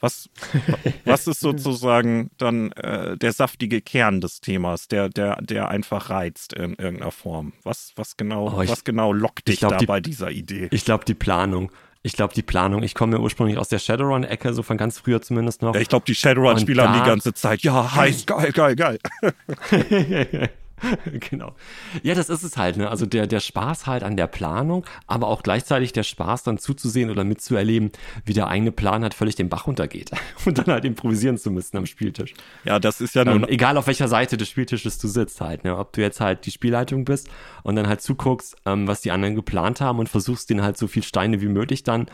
was, 0.00 0.28
was 1.06 1.26
ist 1.26 1.40
sozusagen 1.40 2.30
dann 2.36 2.72
äh, 2.72 3.16
der 3.16 3.32
saftige 3.32 3.80
Kern 3.80 4.20
des 4.20 4.42
Themas, 4.42 4.88
der, 4.88 5.08
der, 5.08 5.40
der 5.40 5.68
einfach 5.68 6.10
reizt 6.10 6.52
in 6.52 6.74
irgendeiner 6.74 7.12
Form? 7.12 7.54
Was, 7.62 7.92
was, 7.96 8.18
genau, 8.18 8.52
Oh, 8.54 8.60
ich- 8.60 8.68
was 8.68 8.84
genau 8.84 9.14
lockt 9.14 9.48
dich 9.48 9.54
ich 9.54 9.60
glaub, 9.60 9.72
da 9.72 9.78
die- 9.78 9.86
bei 9.86 10.00
dieser 10.00 10.30
Idee? 10.30 10.68
Ich 10.72 10.84
glaube, 10.84 11.06
die 11.06 11.14
Planung. 11.14 11.70
Ich 12.06 12.12
glaube, 12.12 12.32
die 12.34 12.42
Planung. 12.42 12.84
Ich 12.84 12.94
komme 12.94 13.16
ja 13.16 13.18
ursprünglich 13.20 13.58
aus 13.58 13.68
der 13.68 13.80
Shadowrun-Ecke, 13.80 14.54
so 14.54 14.62
von 14.62 14.76
ganz 14.76 15.00
früher 15.00 15.20
zumindest 15.20 15.60
noch. 15.62 15.74
Ja, 15.74 15.80
ich 15.80 15.88
glaube, 15.88 16.04
die 16.06 16.14
Shadowrun-Spieler 16.14 16.88
haben 16.88 17.02
die 17.02 17.04
ganze 17.04 17.34
Zeit, 17.34 17.62
ja, 17.62 17.96
heiß, 17.96 18.26
geil, 18.26 18.52
geil, 18.52 18.76
geil. 18.76 18.98
genau. 21.30 21.54
Ja, 22.02 22.14
das 22.14 22.28
ist 22.28 22.42
es 22.42 22.56
halt, 22.56 22.76
ne? 22.76 22.90
Also 22.90 23.06
der, 23.06 23.26
der 23.26 23.40
Spaß 23.40 23.86
halt 23.86 24.02
an 24.02 24.16
der 24.16 24.26
Planung, 24.26 24.84
aber 25.06 25.28
auch 25.28 25.42
gleichzeitig 25.42 25.92
der 25.92 26.02
Spaß 26.02 26.42
dann 26.42 26.58
zuzusehen 26.58 27.10
oder 27.10 27.24
mitzuerleben, 27.24 27.92
wie 28.24 28.34
der 28.34 28.48
eigene 28.48 28.72
Plan 28.72 29.02
halt 29.02 29.14
völlig 29.14 29.36
den 29.36 29.48
Bach 29.48 29.66
runtergeht. 29.66 30.10
Und 30.44 30.58
dann 30.58 30.66
halt 30.66 30.84
improvisieren 30.84 31.38
zu 31.38 31.50
müssen 31.50 31.76
am 31.76 31.86
Spieltisch. 31.86 32.34
Ja, 32.64 32.78
das 32.78 33.00
ist 33.00 33.14
ja 33.14 33.24
nun 33.24 33.44
Ähm, 33.44 33.48
egal 33.48 33.76
auf 33.76 33.86
welcher 33.86 34.08
Seite 34.08 34.36
des 34.36 34.48
Spieltisches 34.48 34.98
du 34.98 35.08
sitzt 35.08 35.40
halt, 35.40 35.64
ne? 35.64 35.76
Ob 35.76 35.92
du 35.92 36.00
jetzt 36.00 36.20
halt 36.20 36.46
die 36.46 36.50
Spielleitung 36.50 37.04
bist 37.04 37.28
und 37.62 37.76
dann 37.76 37.88
halt 37.88 38.02
zuguckst, 38.02 38.56
ähm, 38.66 38.86
was 38.86 39.00
die 39.00 39.10
anderen 39.10 39.34
geplant 39.34 39.80
haben 39.80 39.98
und 39.98 40.08
versuchst 40.08 40.50
denen 40.50 40.62
halt 40.62 40.76
so 40.76 40.86
viel 40.86 41.02
Steine 41.02 41.40
wie 41.40 41.48
möglich 41.48 41.82
dann, 41.84 42.06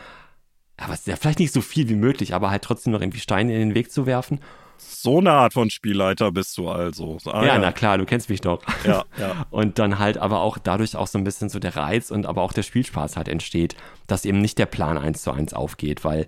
was, 0.87 1.05
ja, 1.05 1.15
vielleicht 1.15 1.39
nicht 1.39 1.53
so 1.53 1.61
viel 1.61 1.89
wie 1.89 1.95
möglich, 1.95 2.33
aber 2.33 2.49
halt 2.49 2.63
trotzdem 2.63 2.93
noch 2.93 3.01
irgendwie 3.01 3.19
Steine 3.19 3.53
in 3.53 3.59
den 3.59 3.75
Weg 3.75 3.91
zu 3.91 4.05
werfen. 4.05 4.39
So 4.89 5.19
eine 5.19 5.31
Art 5.31 5.53
von 5.53 5.69
Spielleiter 5.69 6.31
bist 6.31 6.57
du 6.57 6.69
also. 6.69 7.17
Ah, 7.25 7.45
ja, 7.45 7.57
na 7.57 7.71
klar, 7.71 7.97
du 7.97 8.05
kennst 8.05 8.29
mich 8.29 8.41
doch. 8.41 8.61
Ja, 8.85 9.05
ja. 9.17 9.45
Und 9.49 9.79
dann 9.79 9.99
halt 9.99 10.17
aber 10.17 10.41
auch 10.41 10.57
dadurch 10.57 10.95
auch 10.95 11.07
so 11.07 11.17
ein 11.17 11.23
bisschen 11.23 11.49
so 11.49 11.59
der 11.59 11.75
Reiz 11.75 12.11
und 12.11 12.25
aber 12.25 12.41
auch 12.41 12.53
der 12.53 12.63
Spielspaß 12.63 13.17
halt 13.17 13.27
entsteht, 13.27 13.75
dass 14.07 14.25
eben 14.25 14.39
nicht 14.39 14.57
der 14.57 14.65
Plan 14.65 14.97
eins 14.97 15.23
zu 15.23 15.31
eins 15.31 15.53
aufgeht, 15.53 16.03
weil 16.03 16.27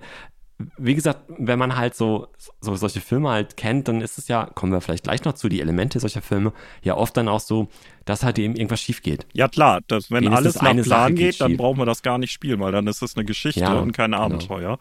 wie 0.77 0.95
gesagt, 0.95 1.19
wenn 1.27 1.59
man 1.59 1.75
halt 1.75 1.95
so, 1.95 2.27
so 2.61 2.75
solche 2.75 3.01
Filme 3.01 3.29
halt 3.29 3.57
kennt, 3.57 3.87
dann 3.87 3.99
ist 3.99 4.17
es 4.17 4.29
ja, 4.29 4.45
kommen 4.45 4.71
wir 4.71 4.79
vielleicht 4.79 5.03
gleich 5.03 5.23
noch 5.25 5.33
zu, 5.33 5.49
die 5.49 5.59
Elemente 5.59 5.99
solcher 5.99 6.21
Filme, 6.21 6.53
ja 6.81 6.95
oft 6.95 7.17
dann 7.17 7.27
auch 7.27 7.41
so, 7.41 7.67
dass 8.05 8.23
halt 8.23 8.39
eben 8.39 8.55
irgendwas 8.55 8.81
schief 8.81 9.01
geht. 9.01 9.27
Ja, 9.33 9.49
klar, 9.49 9.81
dass, 9.87 10.11
wenn 10.11 10.23
Wenigstens 10.23 10.37
alles 10.37 10.61
nach 10.61 10.69
eine 10.69 10.83
Sache 10.83 10.99
Plan 10.99 11.15
geht 11.15 11.31
geht, 11.31 11.41
dann 11.41 11.57
brauchen 11.57 11.77
wir 11.77 11.85
das 11.85 12.03
gar 12.03 12.17
nicht 12.17 12.31
spielen, 12.31 12.59
weil 12.61 12.71
dann 12.71 12.87
ist 12.87 13.01
es 13.01 13.17
eine 13.17 13.25
Geschichte 13.25 13.59
Ja, 13.59 13.73
und 13.73 13.91
kein 13.91 14.11
genau. 14.11 14.77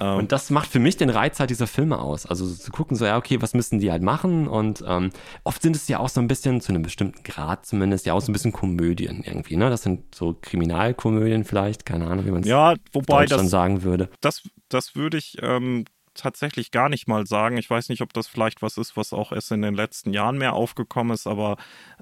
Ähm, 0.00 0.18
Und 0.18 0.32
das 0.32 0.50
macht 0.50 0.68
für 0.68 0.78
mich 0.78 0.96
den 0.96 1.10
Reiz 1.10 1.40
halt 1.40 1.50
dieser 1.50 1.66
Filme 1.66 1.98
aus. 1.98 2.26
Also 2.26 2.46
zu 2.46 2.70
gucken, 2.70 2.96
so, 2.96 3.04
ja, 3.04 3.16
okay, 3.16 3.40
was 3.40 3.54
müssen 3.54 3.78
die 3.78 3.90
halt 3.90 4.02
machen? 4.02 4.48
Und 4.48 4.84
ähm, 4.86 5.10
oft 5.44 5.62
sind 5.62 5.76
es 5.76 5.88
ja 5.88 5.98
auch 5.98 6.08
so 6.08 6.20
ein 6.20 6.28
bisschen, 6.28 6.60
zu 6.60 6.72
einem 6.72 6.82
bestimmten 6.82 7.22
Grad 7.22 7.66
zumindest, 7.66 8.06
ja 8.06 8.14
auch 8.14 8.20
so 8.20 8.30
ein 8.30 8.32
bisschen 8.32 8.52
Komödien 8.52 9.22
irgendwie, 9.24 9.56
ne? 9.56 9.70
Das 9.70 9.82
sind 9.82 10.14
so 10.14 10.36
Kriminalkomödien 10.40 11.44
vielleicht, 11.44 11.86
keine 11.86 12.06
Ahnung, 12.06 12.26
wie 12.26 12.30
man 12.30 12.42
es 12.42 12.48
ja, 12.48 12.74
wobei 12.92 13.26
das, 13.26 13.48
sagen 13.50 13.82
würde. 13.82 14.08
das, 14.20 14.42
das 14.68 14.94
würde 14.94 15.18
ich 15.18 15.36
ähm, 15.40 15.84
tatsächlich 16.14 16.70
gar 16.70 16.88
nicht 16.88 17.08
mal 17.08 17.26
sagen. 17.26 17.56
Ich 17.56 17.68
weiß 17.70 17.88
nicht, 17.88 18.02
ob 18.02 18.12
das 18.12 18.26
vielleicht 18.28 18.62
was 18.62 18.76
ist, 18.78 18.96
was 18.96 19.12
auch 19.12 19.32
erst 19.32 19.50
in 19.52 19.62
den 19.62 19.74
letzten 19.74 20.12
Jahren 20.12 20.38
mehr 20.38 20.52
aufgekommen 20.52 21.14
ist, 21.14 21.26
aber 21.26 21.56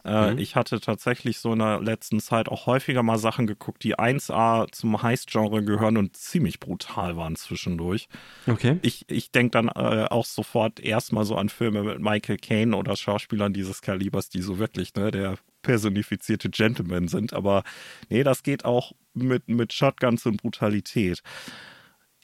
äh, 0.04 0.32
Mhm. 0.32 0.38
ich 0.38 0.56
hatte 0.56 0.80
tatsächlich 0.80 1.38
so 1.38 1.52
in 1.52 1.58
der 1.58 1.80
letzten 1.80 2.20
Zeit 2.20 2.48
auch 2.48 2.66
häufiger 2.66 3.02
mal 3.02 3.18
Sachen 3.18 3.46
geguckt, 3.46 3.84
die 3.84 3.98
1A 3.98 4.70
zum 4.72 5.02
Heist-Genre 5.02 5.62
gehören 5.64 5.96
und 5.96 6.16
ziemlich 6.16 6.58
brutal 6.60 7.16
waren 7.16 7.36
zwischendurch. 7.36 8.08
Okay. 8.46 8.78
Ich, 8.82 9.04
ich 9.10 9.30
denke 9.30 9.50
dann 9.50 9.68
äh, 9.68 10.06
auch 10.10 10.24
sofort 10.24 10.80
erstmal 10.80 11.24
so 11.24 11.36
an 11.36 11.48
Filme 11.48 11.82
mit 11.82 12.00
Michael 12.00 12.38
Caine 12.38 12.76
oder 12.76 12.96
Schauspielern 12.96 13.52
dieses 13.52 13.82
Kalibers, 13.82 14.28
die 14.28 14.42
so 14.42 14.58
wirklich, 14.58 14.94
ne, 14.94 15.10
der 15.10 15.36
personifizierte 15.62 16.48
Gentleman 16.50 17.08
sind. 17.08 17.32
Aber 17.34 17.62
nee, 18.08 18.22
das 18.22 18.42
geht 18.42 18.64
auch 18.64 18.92
mit, 19.12 19.48
mit 19.48 19.72
Shotguns 19.72 20.24
und 20.26 20.40
Brutalität. 20.40 21.22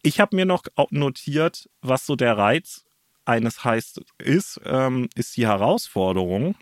Ich 0.03 0.21
habe 0.21 0.37
mir 0.37 0.47
noch 0.47 0.65
notiert, 0.91 1.69
was 1.81 2.07
so 2.07 2.17
der 2.17 2.37
Reiz 2.37 2.85
eines 3.25 3.65
heißt 3.65 4.03
ist, 4.19 4.61
ähm, 4.65 5.09
ist 5.15 5.37
die 5.37 5.47
Herausforderung, 5.47 6.55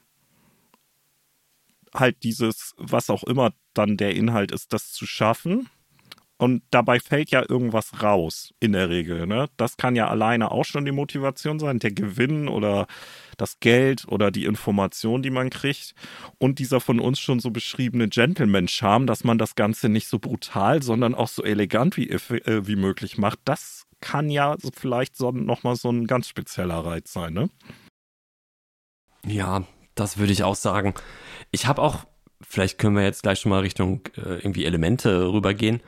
halt 1.92 2.22
dieses, 2.22 2.74
was 2.78 3.10
auch 3.10 3.22
immer 3.24 3.52
dann 3.74 3.96
der 3.96 4.14
Inhalt 4.14 4.50
ist, 4.50 4.72
das 4.72 4.92
zu 4.92 5.06
schaffen 5.06 5.68
und 6.36 6.62
dabei 6.70 6.98
fällt 6.98 7.30
ja 7.30 7.44
irgendwas 7.48 8.02
raus 8.02 8.52
in 8.58 8.72
der 8.72 8.88
Regel. 8.88 9.26
Ne? 9.26 9.48
Das 9.56 9.76
kann 9.76 9.94
ja 9.94 10.08
alleine 10.08 10.50
auch 10.50 10.64
schon 10.64 10.84
die 10.84 10.92
Motivation 10.92 11.60
sein, 11.60 11.78
der 11.78 11.92
Gewinn 11.92 12.48
oder 12.48 12.86
das 13.36 13.60
Geld 13.60 14.06
oder 14.08 14.30
die 14.30 14.44
Information, 14.44 15.22
die 15.22 15.30
man 15.30 15.50
kriegt. 15.50 15.94
Und 16.38 16.58
dieser 16.58 16.80
von 16.80 16.98
uns 16.98 17.20
schon 17.20 17.38
so 17.38 17.50
beschriebene 17.50 18.08
Gentleman-Charme, 18.08 19.06
dass 19.06 19.22
man 19.22 19.38
das 19.38 19.54
Ganze 19.54 19.88
nicht 19.88 20.08
so 20.08 20.18
brutal, 20.18 20.82
sondern 20.82 21.14
auch 21.14 21.28
so 21.28 21.44
elegant 21.44 21.96
wie, 21.96 22.10
äh, 22.10 22.66
wie 22.66 22.76
möglich 22.76 23.16
macht, 23.16 23.38
das 23.44 23.86
kann 24.00 24.28
ja 24.28 24.56
vielleicht 24.74 25.16
so, 25.16 25.30
nochmal 25.30 25.76
so 25.76 25.90
ein 25.90 26.06
ganz 26.06 26.28
spezieller 26.28 26.84
Reiz 26.84 27.12
sein. 27.12 27.32
Ne? 27.32 27.48
Ja, 29.24 29.62
das 29.94 30.18
würde 30.18 30.32
ich 30.32 30.42
auch 30.42 30.56
sagen. 30.56 30.94
Ich 31.52 31.66
habe 31.66 31.80
auch, 31.80 32.04
vielleicht 32.42 32.78
können 32.78 32.96
wir 32.96 33.04
jetzt 33.04 33.22
gleich 33.22 33.38
schon 33.40 33.50
mal 33.50 33.60
Richtung 33.60 34.02
äh, 34.16 34.36
irgendwie 34.36 34.64
Elemente 34.64 35.32
rübergehen. 35.32 35.80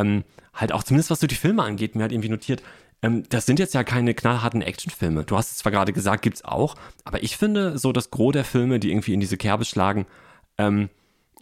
Ähm, 0.00 0.24
halt 0.54 0.72
auch 0.72 0.82
zumindest 0.82 1.10
was 1.10 1.20
so 1.20 1.26
die 1.26 1.34
Filme 1.34 1.62
angeht, 1.62 1.94
mir 1.94 2.02
halt 2.02 2.12
irgendwie 2.12 2.28
notiert, 2.28 2.62
ähm, 3.02 3.24
das 3.28 3.46
sind 3.46 3.58
jetzt 3.58 3.74
ja 3.74 3.84
keine 3.84 4.14
knallharten 4.14 4.62
Actionfilme. 4.62 5.24
Du 5.24 5.36
hast 5.36 5.52
es 5.52 5.58
zwar 5.58 5.72
gerade 5.72 5.92
gesagt, 5.92 6.22
gibt's 6.22 6.44
auch, 6.44 6.74
aber 7.04 7.22
ich 7.22 7.36
finde 7.36 7.78
so 7.78 7.92
das 7.92 8.10
Gros 8.10 8.32
der 8.32 8.44
Filme, 8.44 8.80
die 8.80 8.90
irgendwie 8.90 9.14
in 9.14 9.20
diese 9.20 9.36
Kerbe 9.36 9.64
schlagen, 9.64 10.06
ähm, 10.58 10.88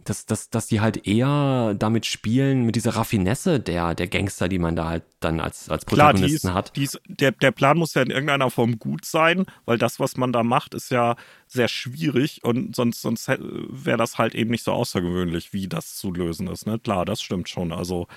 dass, 0.08 0.26
dass, 0.26 0.50
dass 0.50 0.66
die 0.66 0.80
halt 0.80 1.06
eher 1.06 1.74
damit 1.78 2.06
spielen, 2.06 2.64
mit 2.64 2.76
dieser 2.76 2.96
Raffinesse 2.96 3.60
der, 3.60 3.94
der 3.94 4.06
Gangster, 4.08 4.48
die 4.48 4.58
man 4.58 4.76
da 4.76 4.88
halt 4.88 5.04
dann 5.20 5.40
als, 5.40 5.68
als 5.68 5.84
Protagonisten 5.84 6.48
Klar, 6.48 6.62
die 6.62 6.62
ist, 6.62 6.68
hat. 6.68 6.76
Die 6.76 6.84
ist, 6.84 7.00
der, 7.06 7.32
der 7.32 7.50
Plan 7.50 7.78
muss 7.78 7.94
ja 7.94 8.02
in 8.02 8.10
irgendeiner 8.10 8.50
Form 8.50 8.78
gut 8.78 9.04
sein, 9.04 9.46
weil 9.64 9.78
das, 9.78 10.00
was 10.00 10.16
man 10.16 10.32
da 10.32 10.42
macht, 10.42 10.74
ist 10.74 10.90
ja 10.90 11.16
sehr 11.46 11.68
schwierig 11.68 12.42
und 12.44 12.74
sonst, 12.74 13.02
sonst 13.02 13.28
wäre 13.28 13.96
das 13.96 14.18
halt 14.18 14.34
eben 14.34 14.50
nicht 14.50 14.64
so 14.64 14.72
außergewöhnlich, 14.72 15.52
wie 15.52 15.68
das 15.68 15.96
zu 15.96 16.12
lösen 16.12 16.48
ist. 16.48 16.66
Ne? 16.66 16.78
Klar, 16.78 17.04
das 17.04 17.22
stimmt 17.22 17.48
schon. 17.48 17.72
Also 17.72 18.08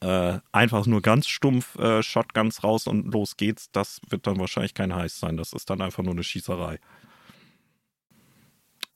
äh, 0.00 0.38
einfach 0.52 0.86
nur 0.86 1.02
ganz 1.02 1.28
stumpf 1.28 1.76
äh, 1.78 2.02
Shotguns 2.02 2.64
raus 2.64 2.86
und 2.86 3.12
los 3.12 3.36
geht's, 3.36 3.70
das 3.72 4.00
wird 4.08 4.26
dann 4.26 4.38
wahrscheinlich 4.38 4.74
kein 4.74 4.94
Heiß 4.94 5.18
sein. 5.18 5.36
Das 5.36 5.52
ist 5.52 5.70
dann 5.70 5.82
einfach 5.82 6.02
nur 6.02 6.12
eine 6.12 6.24
Schießerei. 6.24 6.78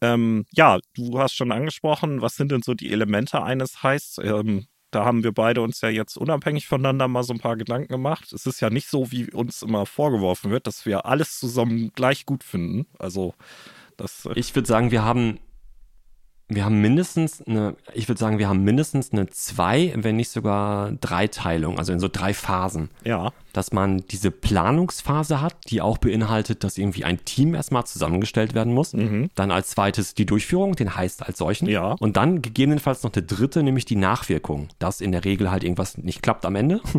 Ähm, 0.05 0.45
ja, 0.53 0.79
du 0.95 1.19
hast 1.19 1.35
schon 1.35 1.53
angesprochen, 1.53 2.21
was 2.21 2.37
sind 2.37 2.53
denn 2.53 2.63
so 2.63 2.75
die 2.75 2.93
Elemente 2.93 3.43
eines 3.43 3.83
Heists? 3.83 4.19
Ähm, 4.19 4.67
da 4.91 5.05
haben 5.05 5.25
wir 5.25 5.33
beide 5.33 5.61
uns 5.61 5.81
ja 5.81 5.89
jetzt 5.89 6.17
unabhängig 6.17 6.69
voneinander 6.69 7.09
mal 7.09 7.25
so 7.25 7.33
ein 7.33 7.41
paar 7.41 7.57
Gedanken 7.57 7.89
gemacht. 7.89 8.33
Es 8.33 8.47
ist 8.47 8.61
ja 8.61 8.71
nicht 8.71 8.89
so, 8.89 9.11
wie 9.11 9.31
uns 9.33 9.63
immer 9.63 9.87
vorgeworfen 9.87 10.51
wird, 10.51 10.67
dass 10.67 10.87
wir 10.87 11.07
alles 11.07 11.39
zusammen 11.39 11.91
gleich 11.95 12.27
gut 12.27 12.45
finden. 12.45 12.87
Also 12.99 13.35
das. 13.97 14.27
Äh 14.27 14.33
ich 14.37 14.55
würde 14.55 14.69
sagen, 14.69 14.91
wir 14.91 15.05
haben 15.05 15.41
wir 16.49 16.65
haben 16.65 16.81
mindestens 16.83 17.41
eine, 17.43 17.75
ich 17.95 18.09
würde 18.09 18.19
sagen, 18.19 18.39
wir 18.39 18.49
haben 18.49 18.65
mindestens 18.65 19.13
eine 19.13 19.29
zwei, 19.29 19.95
wenn 19.97 20.17
nicht 20.17 20.31
sogar 20.31 20.93
Dreiteilung, 20.93 21.79
also 21.79 21.93
in 21.93 22.01
so 22.01 22.09
drei 22.09 22.35
Phasen. 22.35 22.91
Ja. 23.03 23.33
Dass 23.55 23.73
man 23.73 24.05
diese 24.11 24.31
Planungsphase 24.31 25.41
hat, 25.41 25.57
die 25.69 25.81
auch 25.81 25.97
beinhaltet, 25.97 26.63
dass 26.63 26.77
irgendwie 26.77 27.05
ein 27.05 27.25
Team 27.25 27.55
erstmal 27.55 27.85
zusammengestellt 27.85 28.55
werden 28.55 28.75
muss. 28.75 28.93
Mhm. 28.93 29.31
Dann 29.35 29.51
als 29.51 29.71
zweites 29.71 30.15
die 30.15 30.27
Durchführung, 30.27 30.77
den 30.77 30.95
heißt 30.95 31.25
als 31.25 31.39
solchen. 31.39 31.67
Ja. 31.69 31.93
Und 31.99 32.19
dann 32.19 32.43
gegebenenfalls 32.43 33.05
noch 33.05 33.13
der 33.13 33.23
dritte, 33.23 33.63
nämlich 33.63 33.87
die 33.87 33.97
Nachwirkung, 33.97 34.69
dass 34.79 35.01
in 35.01 35.13
der 35.13 35.25
Regel 35.25 35.51
halt 35.51 35.65
irgendwas 35.65 35.97
nicht 35.97 36.23
klappt 36.23 36.45
am 36.45 36.57
Ende. 36.57 36.81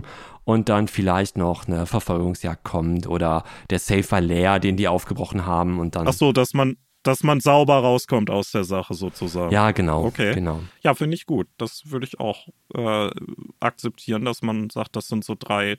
Und 0.43 0.69
dann 0.69 0.87
vielleicht 0.87 1.37
noch 1.37 1.67
eine 1.67 1.87
Verfolgungsjagd 1.87 2.63
kommt 2.63 3.07
oder 3.07 3.43
der 3.71 3.79
Safer 3.79 4.21
leer, 4.21 4.59
den 4.59 4.77
die 4.77 4.87
aufgebrochen 4.87 5.47
haben 5.47 5.79
und 5.79 5.95
dann. 5.95 6.07
Ach 6.07 6.13
so, 6.13 6.33
dass 6.33 6.53
man 6.53 6.77
dass 7.05 7.23
man 7.23 7.39
sauber 7.39 7.75
rauskommt 7.75 8.31
aus 8.31 8.51
der 8.51 8.63
Sache 8.63 8.95
sozusagen. 8.95 9.51
Ja, 9.51 9.71
genau. 9.71 10.05
Okay. 10.05 10.33
Genau. 10.33 10.61
Ja, 10.81 10.95
finde 10.95 11.15
ich 11.15 11.27
gut. 11.27 11.47
Das 11.57 11.91
würde 11.91 12.07
ich 12.07 12.19
auch 12.19 12.47
äh, 12.73 13.11
akzeptieren, 13.59 14.25
dass 14.25 14.41
man 14.41 14.71
sagt, 14.71 14.95
das 14.95 15.07
sind 15.07 15.23
so 15.23 15.35
drei 15.37 15.77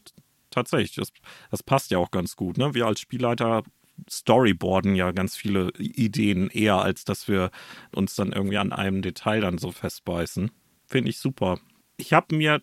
tatsächlich. 0.50 0.94
Das, 0.94 1.08
das 1.50 1.64
passt 1.64 1.90
ja 1.90 1.98
auch 1.98 2.12
ganz 2.12 2.36
gut. 2.36 2.58
Ne? 2.58 2.74
Wir 2.74 2.86
als 2.86 3.00
Spielleiter 3.00 3.64
storyboarden 4.08 4.94
ja 4.94 5.10
ganz 5.10 5.36
viele 5.36 5.70
Ideen 5.78 6.48
eher, 6.48 6.76
als 6.76 7.04
dass 7.04 7.26
wir 7.26 7.50
uns 7.92 8.14
dann 8.14 8.30
irgendwie 8.30 8.58
an 8.58 8.72
einem 8.72 9.02
Detail 9.02 9.40
dann 9.40 9.58
so 9.58 9.72
festbeißen. 9.72 10.52
Finde 10.86 11.10
ich 11.10 11.18
super 11.18 11.58
ich 11.96 12.12
habe 12.12 12.34
mir 12.36 12.62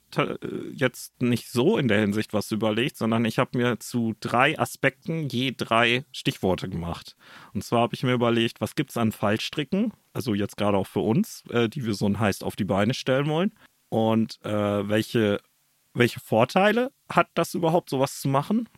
jetzt 0.74 1.22
nicht 1.22 1.50
so 1.50 1.78
in 1.78 1.88
der 1.88 2.00
Hinsicht 2.00 2.34
was 2.34 2.52
überlegt, 2.52 2.98
sondern 2.98 3.26
ich 3.26 3.40
habe 3.40 3.58
mir 3.58 3.80
zu 3.80 4.14
drei 4.20 4.58
Aspekten 4.60 5.28
je 5.28 5.54
drei 5.56 6.06
Stichworte 6.12 6.70
gemacht. 6.70 7.16
Und 7.54 7.64
zwar 7.64 7.82
habe 7.82 7.96
ich 7.96 8.04
mir 8.04 8.14
überlegt, 8.14 8.62
was 8.62 8.76
gibt 8.76 8.92
es 8.92 8.98
an 8.98 9.12
Fallstricken, 9.12 9.94
also 10.14 10.34
jetzt 10.34 10.58
gerade 10.58 10.78
auch 10.78 10.88
für 10.88 11.00
uns, 11.00 11.44
äh, 11.50 11.68
die 11.68 11.86
wir 11.86 11.96
so 11.96 12.06
ein 12.06 12.20
heißt 12.20 12.44
auf 12.44 12.56
die 12.56 12.66
Beine 12.66 12.94
stellen 12.94 13.28
wollen. 13.28 13.54
Und 13.90 14.40
äh, 14.44 14.88
welche, 14.88 15.40
welche 15.94 16.20
Vorteile 16.20 16.92
hat 17.10 17.28
das 17.34 17.54
überhaupt, 17.54 17.90
sowas 17.90 18.20
zu 18.20 18.28
machen? 18.28 18.70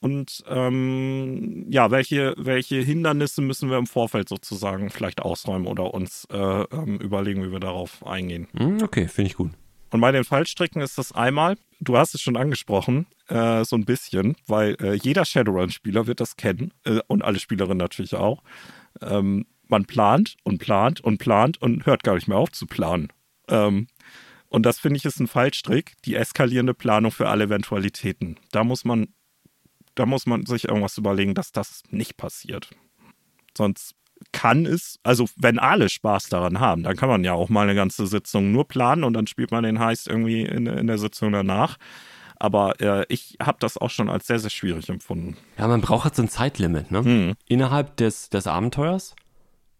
Und 0.00 0.42
ähm, 0.48 1.66
ja, 1.70 1.92
welche, 1.92 2.34
welche 2.36 2.76
Hindernisse 2.80 3.40
müssen 3.40 3.70
wir 3.70 3.78
im 3.78 3.86
Vorfeld 3.86 4.28
sozusagen 4.28 4.90
vielleicht 4.90 5.22
ausräumen 5.22 5.68
oder 5.68 5.94
uns 5.94 6.26
äh, 6.32 6.36
ähm, 6.36 6.98
überlegen, 6.98 7.44
wie 7.44 7.52
wir 7.52 7.60
darauf 7.60 8.04
eingehen? 8.04 8.48
Hm, 8.56 8.82
okay, 8.82 9.06
finde 9.06 9.30
ich 9.30 9.36
gut. 9.36 9.52
Und 9.92 10.00
bei 10.00 10.10
den 10.10 10.24
Fallstricken 10.24 10.80
ist 10.80 10.96
das 10.96 11.12
einmal, 11.12 11.58
du 11.78 11.98
hast 11.98 12.14
es 12.14 12.22
schon 12.22 12.38
angesprochen, 12.38 13.06
äh, 13.28 13.62
so 13.64 13.76
ein 13.76 13.84
bisschen, 13.84 14.36
weil 14.46 14.74
äh, 14.80 14.94
jeder 14.94 15.26
Shadowrun-Spieler 15.26 16.06
wird 16.06 16.20
das 16.20 16.36
kennen 16.36 16.72
äh, 16.84 17.00
und 17.08 17.22
alle 17.22 17.38
Spielerinnen 17.38 17.76
natürlich 17.76 18.14
auch. 18.14 18.42
Ähm, 19.02 19.46
man 19.68 19.84
plant 19.84 20.36
und 20.44 20.58
plant 20.58 21.02
und 21.02 21.18
plant 21.18 21.60
und 21.60 21.84
hört 21.84 22.04
gar 22.04 22.14
nicht 22.14 22.26
mehr 22.26 22.38
auf 22.38 22.50
zu 22.52 22.66
planen. 22.66 23.12
Ähm, 23.48 23.86
und 24.48 24.64
das 24.64 24.80
finde 24.80 24.96
ich 24.96 25.04
ist 25.04 25.20
ein 25.20 25.26
Fallstrick, 25.26 25.92
die 26.06 26.14
eskalierende 26.14 26.74
Planung 26.74 27.12
für 27.12 27.28
alle 27.28 27.44
Eventualitäten. 27.44 28.38
Da 28.50 28.64
muss 28.64 28.86
man, 28.86 29.08
da 29.94 30.06
muss 30.06 30.24
man 30.24 30.46
sich 30.46 30.68
irgendwas 30.68 30.96
überlegen, 30.96 31.34
dass 31.34 31.52
das 31.52 31.82
nicht 31.90 32.16
passiert. 32.16 32.70
Sonst 33.56 33.94
kann 34.32 34.66
es, 34.66 34.98
also 35.02 35.26
wenn 35.36 35.58
alle 35.58 35.88
Spaß 35.88 36.28
daran 36.28 36.60
haben, 36.60 36.82
dann 36.82 36.96
kann 36.96 37.08
man 37.08 37.24
ja 37.24 37.32
auch 37.32 37.48
mal 37.48 37.62
eine 37.62 37.74
ganze 37.74 38.06
Sitzung 38.06 38.52
nur 38.52 38.68
planen 38.68 39.04
und 39.04 39.14
dann 39.14 39.26
spielt 39.26 39.50
man 39.50 39.64
den 39.64 39.78
Heist 39.78 40.08
irgendwie 40.08 40.42
in, 40.42 40.66
in 40.66 40.86
der 40.86 40.98
Sitzung 40.98 41.32
danach. 41.32 41.76
Aber 42.36 42.80
äh, 42.80 43.04
ich 43.08 43.36
habe 43.40 43.58
das 43.60 43.78
auch 43.78 43.90
schon 43.90 44.10
als 44.10 44.26
sehr, 44.26 44.40
sehr 44.40 44.50
schwierig 44.50 44.88
empfunden. 44.88 45.36
Ja, 45.58 45.68
man 45.68 45.80
braucht 45.80 46.04
halt 46.04 46.16
so 46.16 46.22
ein 46.22 46.28
Zeitlimit, 46.28 46.90
ne? 46.90 47.04
Hm. 47.04 47.34
Innerhalb 47.46 47.96
des, 47.98 48.30
des 48.30 48.48
Abenteuers, 48.48 49.14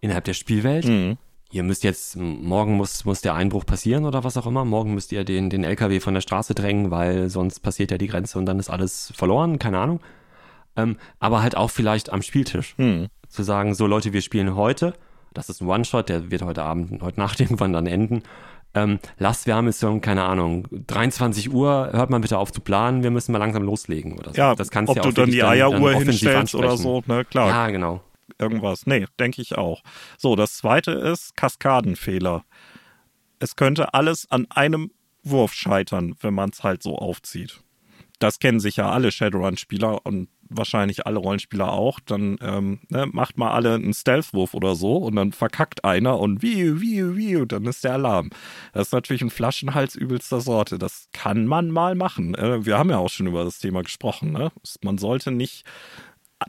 innerhalb 0.00 0.24
der 0.24 0.34
Spielwelt. 0.34 0.84
Hm. 0.84 1.18
Ihr 1.50 1.64
müsst 1.64 1.82
jetzt, 1.82 2.16
morgen 2.16 2.74
muss, 2.74 3.04
muss 3.04 3.20
der 3.20 3.34
Einbruch 3.34 3.66
passieren 3.66 4.04
oder 4.04 4.22
was 4.22 4.36
auch 4.36 4.46
immer. 4.46 4.64
Morgen 4.64 4.94
müsst 4.94 5.10
ihr 5.10 5.24
den, 5.24 5.50
den 5.50 5.64
LKW 5.64 5.98
von 5.98 6.14
der 6.14 6.20
Straße 6.20 6.54
drängen, 6.54 6.90
weil 6.92 7.28
sonst 7.28 7.60
passiert 7.60 7.90
ja 7.90 7.98
die 7.98 8.06
Grenze 8.06 8.38
und 8.38 8.46
dann 8.46 8.58
ist 8.58 8.70
alles 8.70 9.12
verloren, 9.14 9.58
keine 9.58 9.78
Ahnung. 9.78 10.00
Ähm, 10.76 10.96
aber 11.18 11.42
halt 11.42 11.56
auch 11.56 11.70
vielleicht 11.70 12.10
am 12.10 12.22
Spieltisch. 12.22 12.74
Hm 12.78 13.08
zu 13.32 13.42
sagen, 13.42 13.74
so 13.74 13.86
Leute, 13.86 14.12
wir 14.12 14.22
spielen 14.22 14.54
heute, 14.54 14.94
das 15.32 15.48
ist 15.48 15.60
ein 15.62 15.68
One-Shot, 15.68 16.08
der 16.08 16.30
wird 16.30 16.42
heute 16.42 16.62
Abend, 16.62 17.02
heute 17.02 17.18
Nacht 17.18 17.40
irgendwann 17.40 17.72
dann 17.72 17.86
enden. 17.86 18.22
Ähm, 18.74 19.00
Lastwärmemission, 19.18 20.00
keine 20.00 20.24
Ahnung, 20.24 20.66
23 20.70 21.52
Uhr, 21.52 21.90
hört 21.92 22.08
mal 22.08 22.20
bitte 22.20 22.38
auf 22.38 22.52
zu 22.52 22.60
planen, 22.60 23.02
wir 23.02 23.10
müssen 23.10 23.32
mal 23.32 23.38
langsam 23.38 23.62
loslegen 23.64 24.18
oder 24.18 24.30
so. 24.32 24.36
Ja, 24.36 24.54
das 24.54 24.70
kannst 24.70 24.90
ob 24.90 24.96
ja 24.96 25.02
du 25.02 25.12
dann 25.12 25.30
die 25.30 25.42
Eieruhr 25.42 25.92
hinstellst 25.92 26.54
oder 26.54 26.76
so, 26.78 27.02
ne, 27.06 27.24
klar. 27.24 27.48
Ja, 27.48 27.70
genau. 27.70 28.02
Irgendwas. 28.38 28.86
Nee, 28.86 29.06
denke 29.20 29.42
ich 29.42 29.58
auch. 29.58 29.82
So, 30.16 30.36
das 30.36 30.56
zweite 30.56 30.92
ist 30.92 31.36
Kaskadenfehler. 31.36 32.44
Es 33.40 33.56
könnte 33.56 33.92
alles 33.92 34.30
an 34.30 34.46
einem 34.50 34.90
Wurf 35.22 35.52
scheitern, 35.52 36.14
wenn 36.20 36.32
man 36.32 36.50
es 36.50 36.62
halt 36.62 36.82
so 36.82 36.96
aufzieht. 36.96 37.60
Das 38.18 38.38
kennen 38.38 38.60
sicher 38.60 38.90
alle 38.90 39.12
Shadowrun-Spieler 39.12 40.06
und 40.06 40.28
wahrscheinlich 40.56 41.06
alle 41.06 41.18
Rollenspieler 41.18 41.72
auch, 41.72 42.00
dann 42.00 42.38
ähm, 42.40 42.80
ne, 42.88 43.06
macht 43.06 43.38
mal 43.38 43.52
alle 43.52 43.74
einen 43.74 43.94
Stealth-Wurf 43.94 44.54
oder 44.54 44.74
so 44.74 44.96
und 44.96 45.16
dann 45.16 45.32
verkackt 45.32 45.84
einer 45.84 46.18
und 46.18 46.42
wie, 46.42 46.80
wie, 46.80 47.16
wie, 47.16 47.36
und 47.36 47.52
dann 47.52 47.64
ist 47.66 47.84
der 47.84 47.94
Alarm. 47.94 48.30
Das 48.72 48.88
ist 48.88 48.92
natürlich 48.92 49.22
ein 49.22 49.30
Flaschenhals 49.30 49.94
übelster 49.94 50.40
Sorte. 50.40 50.78
Das 50.78 51.08
kann 51.12 51.46
man 51.46 51.70
mal 51.70 51.94
machen. 51.94 52.34
Äh, 52.34 52.64
wir 52.64 52.78
haben 52.78 52.90
ja 52.90 52.98
auch 52.98 53.10
schon 53.10 53.26
über 53.26 53.44
das 53.44 53.58
Thema 53.58 53.82
gesprochen. 53.82 54.32
Ne? 54.32 54.52
Man 54.82 54.98
sollte 54.98 55.30
nicht 55.30 55.64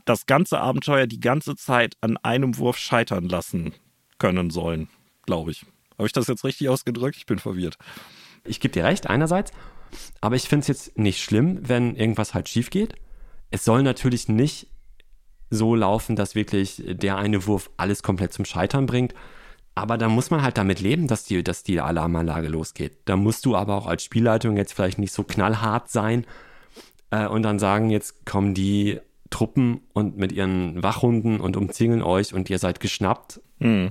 das 0.04 0.26
ganze 0.26 0.60
Abenteuer 0.60 1.06
die 1.06 1.20
ganze 1.20 1.56
Zeit 1.56 1.96
an 2.00 2.16
einem 2.18 2.58
Wurf 2.58 2.76
scheitern 2.78 3.28
lassen 3.28 3.74
können 4.18 4.50
sollen, 4.50 4.88
glaube 5.26 5.50
ich. 5.50 5.64
Habe 5.98 6.06
ich 6.06 6.12
das 6.12 6.26
jetzt 6.26 6.44
richtig 6.44 6.68
ausgedrückt? 6.68 7.16
Ich 7.16 7.26
bin 7.26 7.38
verwirrt. 7.38 7.76
Ich 8.44 8.60
gebe 8.60 8.72
dir 8.72 8.84
recht, 8.84 9.06
einerseits. 9.08 9.52
Aber 10.20 10.36
ich 10.36 10.48
finde 10.48 10.62
es 10.62 10.68
jetzt 10.68 10.98
nicht 10.98 11.22
schlimm, 11.22 11.60
wenn 11.62 11.94
irgendwas 11.94 12.34
halt 12.34 12.48
schief 12.48 12.70
geht. 12.70 12.94
Es 13.54 13.64
soll 13.64 13.84
natürlich 13.84 14.28
nicht 14.28 14.66
so 15.48 15.76
laufen, 15.76 16.16
dass 16.16 16.34
wirklich 16.34 16.82
der 16.88 17.18
eine 17.18 17.46
Wurf 17.46 17.70
alles 17.76 18.02
komplett 18.02 18.32
zum 18.32 18.44
Scheitern 18.44 18.86
bringt. 18.86 19.14
Aber 19.76 19.96
da 19.96 20.08
muss 20.08 20.32
man 20.32 20.42
halt 20.42 20.58
damit 20.58 20.80
leben, 20.80 21.06
dass 21.06 21.22
die, 21.22 21.44
dass 21.44 21.62
die 21.62 21.78
Alarmanlage 21.78 22.48
losgeht. 22.48 22.98
Da 23.04 23.14
musst 23.14 23.46
du 23.46 23.54
aber 23.54 23.76
auch 23.76 23.86
als 23.86 24.02
Spielleitung 24.02 24.56
jetzt 24.56 24.72
vielleicht 24.72 24.98
nicht 24.98 25.12
so 25.12 25.22
knallhart 25.22 25.88
sein 25.88 26.26
äh, 27.12 27.28
und 27.28 27.44
dann 27.44 27.60
sagen, 27.60 27.90
jetzt 27.90 28.26
kommen 28.26 28.54
die 28.54 28.98
Truppen 29.30 29.82
und 29.92 30.16
mit 30.16 30.32
ihren 30.32 30.82
Wachhunden 30.82 31.38
und 31.38 31.56
umzingeln 31.56 32.02
euch 32.02 32.34
und 32.34 32.50
ihr 32.50 32.58
seid 32.58 32.80
geschnappt. 32.80 33.40
Mhm. 33.60 33.90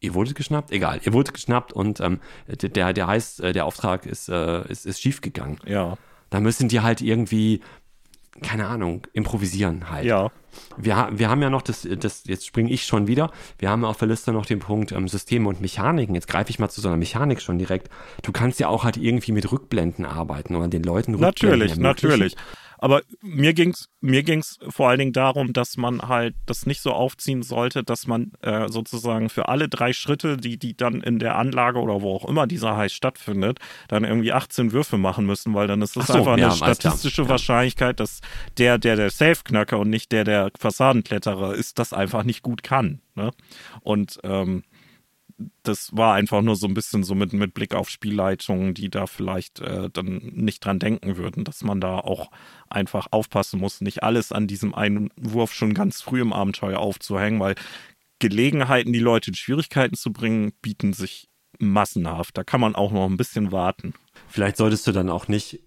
ihr 0.00 0.14
wurdet 0.14 0.34
geschnappt? 0.34 0.72
Egal, 0.72 1.00
ihr 1.04 1.12
wurdet 1.12 1.34
geschnappt 1.34 1.72
und 1.72 2.00
ähm, 2.00 2.18
der, 2.48 2.92
der 2.92 3.06
heißt, 3.06 3.42
äh, 3.42 3.52
der 3.52 3.64
Auftrag 3.64 4.06
ist, 4.06 4.28
äh, 4.28 4.66
ist, 4.68 4.86
ist 4.86 5.00
schief 5.00 5.20
gegangen. 5.20 5.58
Ja. 5.66 5.96
Da 6.30 6.40
müssen 6.40 6.68
die 6.68 6.80
halt 6.80 7.00
irgendwie, 7.00 7.60
keine 8.42 8.66
Ahnung, 8.66 9.06
improvisieren 9.12 9.90
halt. 9.90 10.04
Ja. 10.04 10.30
Wir, 10.76 11.08
wir 11.12 11.28
haben 11.28 11.42
ja 11.42 11.50
noch 11.50 11.62
das, 11.62 11.86
das 11.98 12.24
jetzt 12.24 12.46
springe 12.46 12.70
ich 12.70 12.84
schon 12.84 13.06
wieder, 13.06 13.30
wir 13.58 13.68
haben 13.70 13.84
auf 13.84 13.98
der 13.98 14.08
Liste 14.08 14.32
noch 14.32 14.46
den 14.46 14.58
Punkt 14.58 14.92
ähm, 14.92 15.06
Systeme 15.06 15.48
und 15.48 15.60
Mechaniken. 15.60 16.14
Jetzt 16.14 16.28
greife 16.28 16.50
ich 16.50 16.58
mal 16.58 16.68
zu 16.68 16.80
so 16.80 16.88
einer 16.88 16.96
Mechanik 16.96 17.42
schon 17.42 17.58
direkt. 17.58 17.90
Du 18.22 18.32
kannst 18.32 18.58
ja 18.60 18.68
auch 18.68 18.84
halt 18.84 18.96
irgendwie 18.96 19.32
mit 19.32 19.50
Rückblenden 19.50 20.06
arbeiten 20.06 20.54
oder 20.56 20.68
den 20.68 20.82
Leuten 20.82 21.14
Rückblenden 21.14 21.58
Natürlich, 21.58 21.76
natürlich. 21.76 22.36
Aber 22.78 23.02
mir 23.22 23.54
ging's 23.54 23.88
mir 24.00 24.22
ging's 24.22 24.58
vor 24.68 24.88
allen 24.88 24.98
Dingen 24.98 25.12
darum, 25.12 25.52
dass 25.52 25.76
man 25.76 26.02
halt 26.02 26.34
das 26.46 26.66
nicht 26.66 26.80
so 26.80 26.92
aufziehen 26.92 27.42
sollte, 27.42 27.82
dass 27.82 28.06
man 28.06 28.32
äh, 28.42 28.68
sozusagen 28.68 29.28
für 29.28 29.48
alle 29.48 29.68
drei 29.68 29.92
Schritte, 29.92 30.36
die 30.36 30.58
die 30.58 30.76
dann 30.76 31.00
in 31.00 31.18
der 31.18 31.36
Anlage 31.36 31.78
oder 31.80 32.02
wo 32.02 32.14
auch 32.14 32.28
immer 32.28 32.46
dieser 32.46 32.76
Heiß 32.76 32.92
stattfindet, 32.92 33.58
dann 33.88 34.04
irgendwie 34.04 34.32
18 34.32 34.72
Würfe 34.72 34.98
machen 34.98 35.26
müssen, 35.26 35.54
weil 35.54 35.66
dann 35.66 35.82
ist 35.82 35.96
das 35.96 36.06
so, 36.06 36.14
einfach 36.14 36.38
ja, 36.38 36.48
eine 36.48 36.56
statistische 36.56 37.22
ja. 37.22 37.28
Wahrscheinlichkeit, 37.28 38.00
dass 38.00 38.20
der 38.58 38.78
der 38.78 38.96
der 38.96 39.10
Safe-Knacker 39.10 39.78
und 39.78 39.90
nicht 39.90 40.12
der 40.12 40.24
der 40.24 40.50
Fassadenkletterer 40.58 41.54
ist, 41.54 41.78
das 41.78 41.92
einfach 41.92 42.22
nicht 42.24 42.42
gut 42.42 42.62
kann. 42.62 43.00
Ne? 43.14 43.30
Und 43.82 44.18
ähm, 44.22 44.62
das 45.62 45.94
war 45.94 46.14
einfach 46.14 46.40
nur 46.40 46.56
so 46.56 46.66
ein 46.66 46.74
bisschen 46.74 47.04
so 47.04 47.14
mit, 47.14 47.32
mit 47.32 47.52
Blick 47.52 47.74
auf 47.74 47.90
Spielleitungen, 47.90 48.72
die 48.72 48.88
da 48.88 49.06
vielleicht 49.06 49.60
äh, 49.60 49.90
dann 49.90 50.18
nicht 50.32 50.64
dran 50.64 50.78
denken 50.78 51.16
würden, 51.16 51.44
dass 51.44 51.62
man 51.62 51.80
da 51.80 51.98
auch 51.98 52.30
einfach 52.70 53.08
aufpassen 53.10 53.60
muss, 53.60 53.80
nicht 53.80 54.02
alles 54.02 54.32
an 54.32 54.46
diesem 54.46 54.74
einen 54.74 55.10
Wurf 55.16 55.52
schon 55.52 55.74
ganz 55.74 56.00
früh 56.00 56.20
im 56.22 56.32
Abenteuer 56.32 56.78
aufzuhängen, 56.78 57.40
weil 57.40 57.54
Gelegenheiten, 58.18 58.92
die 58.92 58.98
Leute 58.98 59.30
in 59.30 59.34
Schwierigkeiten 59.34 59.94
zu 59.94 60.12
bringen, 60.12 60.52
bieten 60.62 60.94
sich 60.94 61.28
massenhaft. 61.58 62.36
Da 62.36 62.44
kann 62.44 62.60
man 62.60 62.74
auch 62.74 62.92
noch 62.92 63.06
ein 63.06 63.18
bisschen 63.18 63.52
warten. 63.52 63.94
Vielleicht 64.28 64.56
solltest 64.56 64.86
du 64.86 64.92
dann 64.92 65.10
auch 65.10 65.28
nicht 65.28 65.60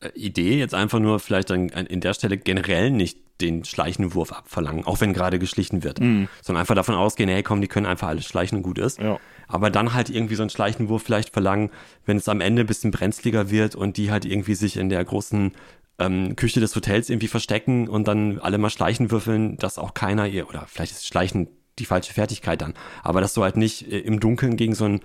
äh, 0.00 0.08
Idee 0.14 0.58
jetzt 0.58 0.74
einfach 0.74 0.98
nur 0.98 1.20
vielleicht 1.20 1.52
an, 1.52 1.68
in 1.68 2.00
der 2.00 2.14
Stelle 2.14 2.36
generell 2.36 2.90
nicht 2.90 3.18
den 3.42 3.64
Schleichenwurf 3.64 4.32
abverlangen, 4.32 4.84
auch 4.86 5.00
wenn 5.00 5.12
gerade 5.12 5.38
geschlichen 5.38 5.82
wird. 5.84 6.00
Mhm. 6.00 6.28
Sondern 6.40 6.60
einfach 6.60 6.74
davon 6.74 6.94
ausgehen, 6.94 7.28
hey 7.28 7.42
komm, 7.42 7.60
die 7.60 7.68
können 7.68 7.86
einfach 7.86 8.08
alles 8.08 8.24
schleichen 8.24 8.58
und 8.58 8.62
gut 8.62 8.78
ist. 8.78 8.98
Ja. 8.98 9.18
Aber 9.48 9.70
dann 9.70 9.92
halt 9.92 10.08
irgendwie 10.08 10.34
so 10.34 10.42
einen 10.42 10.50
Schleichenwurf 10.50 11.02
vielleicht 11.02 11.30
verlangen, 11.30 11.70
wenn 12.06 12.16
es 12.16 12.28
am 12.28 12.40
Ende 12.40 12.62
ein 12.62 12.66
bisschen 12.66 12.90
brenzliger 12.90 13.50
wird 13.50 13.74
und 13.74 13.96
die 13.96 14.10
halt 14.10 14.24
irgendwie 14.24 14.54
sich 14.54 14.76
in 14.76 14.88
der 14.88 15.04
großen 15.04 15.52
ähm, 15.98 16.36
Küche 16.36 16.60
des 16.60 16.74
Hotels 16.74 17.10
irgendwie 17.10 17.28
verstecken 17.28 17.88
und 17.88 18.08
dann 18.08 18.38
alle 18.38 18.58
mal 18.58 18.70
Schleichen 18.70 19.10
würfeln, 19.10 19.56
dass 19.58 19.78
auch 19.78 19.94
keiner 19.94 20.26
ihr, 20.26 20.48
oder 20.48 20.64
vielleicht 20.66 20.92
ist 20.92 21.06
Schleichen 21.06 21.48
die 21.78 21.84
falsche 21.84 22.12
Fertigkeit 22.12 22.60
dann, 22.60 22.74
aber 23.02 23.20
dass 23.20 23.34
du 23.34 23.42
halt 23.42 23.56
nicht 23.56 23.90
äh, 23.90 23.98
im 23.98 24.20
Dunkeln 24.20 24.56
gegen 24.56 24.74
so 24.74 24.84
einen 24.84 25.00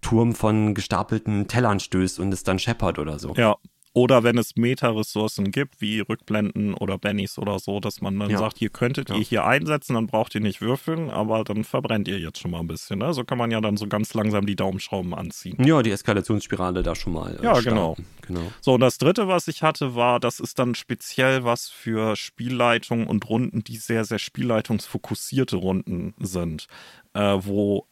Turm 0.00 0.34
von 0.34 0.74
gestapelten 0.74 1.48
Tellern 1.48 1.80
stößt 1.80 2.18
und 2.18 2.32
es 2.32 2.42
dann 2.42 2.58
scheppert 2.58 2.98
oder 2.98 3.18
so. 3.18 3.34
Ja, 3.34 3.56
oder 3.94 4.24
wenn 4.24 4.36
es 4.36 4.56
Meta-Ressourcen 4.56 5.52
gibt, 5.52 5.80
wie 5.80 6.00
Rückblenden 6.00 6.74
oder 6.74 6.98
Bennys 6.98 7.38
oder 7.38 7.60
so, 7.60 7.78
dass 7.78 8.00
man 8.00 8.18
dann 8.18 8.28
ja. 8.28 8.38
sagt, 8.38 8.58
hier 8.58 8.68
könntet 8.68 9.08
ja. 9.08 9.16
ihr 9.16 9.22
hier 9.22 9.44
einsetzen, 9.46 9.94
dann 9.94 10.08
braucht 10.08 10.34
ihr 10.34 10.40
nicht 10.40 10.60
würfeln, 10.60 11.10
aber 11.10 11.44
dann 11.44 11.62
verbrennt 11.62 12.08
ihr 12.08 12.18
jetzt 12.18 12.40
schon 12.40 12.50
mal 12.50 12.58
ein 12.58 12.66
bisschen. 12.66 12.98
Ne? 12.98 13.14
So 13.14 13.22
kann 13.22 13.38
man 13.38 13.52
ja 13.52 13.60
dann 13.60 13.76
so 13.76 13.86
ganz 13.86 14.12
langsam 14.12 14.46
die 14.46 14.56
Daumenschrauben 14.56 15.14
anziehen. 15.14 15.64
Ja, 15.64 15.80
die 15.80 15.92
Eskalationsspirale 15.92 16.82
da 16.82 16.96
schon 16.96 17.12
mal. 17.12 17.38
Äh, 17.38 17.44
ja, 17.44 17.60
genau. 17.60 17.96
genau. 18.26 18.52
So, 18.60 18.74
und 18.74 18.80
das 18.80 18.98
dritte, 18.98 19.28
was 19.28 19.46
ich 19.46 19.62
hatte, 19.62 19.94
war, 19.94 20.18
das 20.18 20.40
ist 20.40 20.58
dann 20.58 20.74
speziell 20.74 21.44
was 21.44 21.68
für 21.68 22.16
Spielleitungen 22.16 23.06
und 23.06 23.28
Runden, 23.28 23.62
die 23.62 23.76
sehr, 23.76 24.04
sehr 24.04 24.18
spielleitungsfokussierte 24.18 25.54
Runden 25.54 26.14
sind, 26.18 26.66
äh, 27.12 27.38
wo 27.40 27.86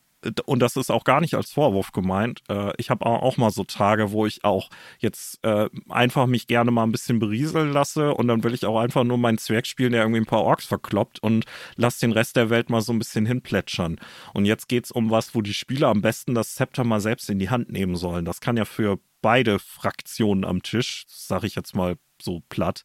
und 0.44 0.60
das 0.60 0.76
ist 0.76 0.90
auch 0.90 1.04
gar 1.04 1.20
nicht 1.20 1.34
als 1.34 1.50
Vorwurf 1.50 1.92
gemeint. 1.92 2.42
Äh, 2.48 2.72
ich 2.78 2.90
habe 2.90 3.04
auch 3.06 3.36
mal 3.36 3.50
so 3.50 3.64
Tage, 3.64 4.12
wo 4.12 4.26
ich 4.26 4.44
auch 4.44 4.70
jetzt 4.98 5.42
äh, 5.44 5.68
einfach 5.88 6.26
mich 6.26 6.46
gerne 6.46 6.70
mal 6.70 6.84
ein 6.84 6.92
bisschen 6.92 7.18
berieseln 7.18 7.72
lasse 7.72 8.14
und 8.14 8.28
dann 8.28 8.44
will 8.44 8.54
ich 8.54 8.64
auch 8.64 8.78
einfach 8.78 9.04
nur 9.04 9.18
meinen 9.18 9.38
Zwerg 9.38 9.66
spielen, 9.66 9.92
der 9.92 10.02
irgendwie 10.02 10.20
ein 10.20 10.26
paar 10.26 10.44
Orks 10.44 10.66
verkloppt 10.66 11.20
und 11.22 11.44
lass 11.76 11.98
den 11.98 12.12
Rest 12.12 12.36
der 12.36 12.50
Welt 12.50 12.70
mal 12.70 12.80
so 12.80 12.92
ein 12.92 12.98
bisschen 12.98 13.26
hinplätschern. 13.26 13.98
Und 14.32 14.44
jetzt 14.44 14.68
geht's 14.68 14.92
um 14.92 15.10
was, 15.10 15.34
wo 15.34 15.42
die 15.42 15.54
Spieler 15.54 15.88
am 15.88 16.02
besten 16.02 16.34
das 16.34 16.54
Zepter 16.54 16.84
mal 16.84 17.00
selbst 17.00 17.28
in 17.28 17.38
die 17.38 17.50
Hand 17.50 17.70
nehmen 17.70 17.96
sollen. 17.96 18.24
Das 18.24 18.40
kann 18.40 18.56
ja 18.56 18.64
für 18.64 18.98
beide 19.22 19.58
Fraktionen 19.58 20.44
am 20.44 20.62
Tisch, 20.62 21.04
sage 21.08 21.46
ich 21.46 21.54
jetzt 21.54 21.74
mal 21.74 21.96
so 22.20 22.42
platt, 22.48 22.82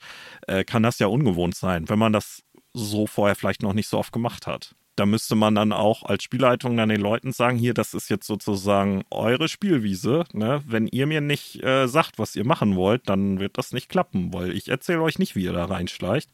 äh, 0.48 0.64
kann 0.64 0.84
das 0.84 1.00
ja 1.00 1.08
ungewohnt 1.08 1.56
sein, 1.56 1.90
wenn 1.90 2.00
man 2.00 2.14
das 2.14 2.44
so 2.74 3.08
vorher 3.08 3.36
vielleicht 3.36 3.62
noch 3.62 3.74
nicht 3.74 3.88
so 3.88 3.98
oft 3.98 4.12
gemacht 4.12 4.48
hat 4.48 4.76
da 4.98 5.06
müsste 5.06 5.36
man 5.36 5.56
dann 5.56 5.72
auch 5.72 6.04
als 6.04 6.24
Spielleitung 6.24 6.76
dann 6.76 6.90
den 6.90 7.00
Leuten 7.00 7.32
sagen, 7.32 7.58
hier, 7.58 7.74
das 7.74 7.94
ist 7.94 8.10
jetzt 8.10 8.26
sozusagen 8.26 9.04
eure 9.12 9.48
Spielwiese. 9.48 10.26
Ne? 10.34 10.64
Wenn 10.66 10.88
ihr 10.88 11.06
mir 11.06 11.22
nicht 11.22 11.64
äh, 11.64 11.88
sagt, 11.88 12.18
was 12.18 12.36
ihr 12.36 12.46
machen 12.46 12.76
wollt, 12.76 13.08
dann 13.08 13.40
wird 13.40 13.58
das 13.58 13.72
nicht 13.74 13.90
klappen, 13.90 14.34
weil 14.34 14.52
ich 14.52 14.70
erzähle 14.70 15.04
euch 15.04 15.20
nicht, 15.20 15.36
wie 15.36 15.44
ihr 15.44 15.54
da 15.54 15.66
reinschleicht. 15.66 16.32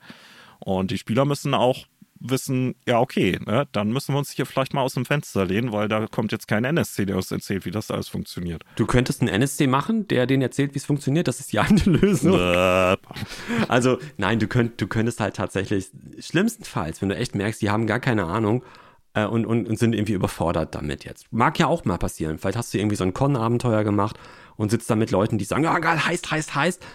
Und 0.59 0.91
die 0.91 0.97
Spieler 0.97 1.25
müssen 1.25 1.53
auch 1.53 1.85
wissen, 2.23 2.75
ja, 2.87 2.99
okay, 2.99 3.39
ne, 3.45 3.67
dann 3.71 3.91
müssen 3.91 4.13
wir 4.13 4.19
uns 4.19 4.31
hier 4.31 4.45
vielleicht 4.45 4.73
mal 4.73 4.81
aus 4.81 4.93
dem 4.93 5.05
Fenster 5.05 5.45
lehnen, 5.45 5.71
weil 5.71 5.87
da 5.87 6.07
kommt 6.07 6.31
jetzt 6.31 6.47
kein 6.47 6.63
NSC, 6.63 7.05
der 7.05 7.17
uns 7.17 7.31
erzählt, 7.31 7.65
wie 7.65 7.71
das 7.71 7.91
alles 7.91 8.07
funktioniert. 8.07 8.63
Du 8.75 8.85
könntest 8.85 9.21
einen 9.21 9.29
NSC 9.29 9.67
machen, 9.67 10.07
der 10.07 10.25
denen 10.25 10.41
erzählt, 10.41 10.73
wie 10.73 10.79
es 10.79 10.85
funktioniert. 10.85 11.27
Das 11.27 11.39
ist 11.39 11.51
die 11.51 11.59
eine 11.59 11.83
Lösung. 11.83 12.39
also, 13.67 13.99
nein, 14.17 14.39
du, 14.39 14.47
könnt, 14.47 14.79
du 14.81 14.87
könntest 14.87 15.19
halt 15.19 15.35
tatsächlich, 15.35 15.91
schlimmstenfalls, 16.19 17.01
wenn 17.01 17.09
du 17.09 17.15
echt 17.15 17.35
merkst, 17.35 17.61
die 17.61 17.69
haben 17.69 17.87
gar 17.87 17.99
keine 17.99 18.25
Ahnung, 18.25 18.63
äh, 19.13 19.25
und, 19.25 19.45
und, 19.45 19.67
und, 19.67 19.77
sind 19.77 19.93
irgendwie 19.93 20.13
überfordert 20.13 20.75
damit 20.75 21.03
jetzt. 21.03 21.31
Mag 21.31 21.59
ja 21.59 21.67
auch 21.67 21.85
mal 21.85 21.97
passieren. 21.97 22.39
Vielleicht 22.39 22.57
hast 22.57 22.73
du 22.73 22.79
irgendwie 22.79 22.95
so 22.95 23.03
ein 23.03 23.13
Con-Abenteuer 23.13 23.83
gemacht 23.83 24.17
und 24.55 24.71
sitzt 24.71 24.89
da 24.89 24.95
mit 24.95 25.11
Leuten, 25.11 25.37
die 25.37 25.45
sagen, 25.45 25.63
ja, 25.63 25.77
geil, 25.79 26.03
heißt, 26.03 26.31
heißt, 26.31 26.55
heißt. 26.55 26.85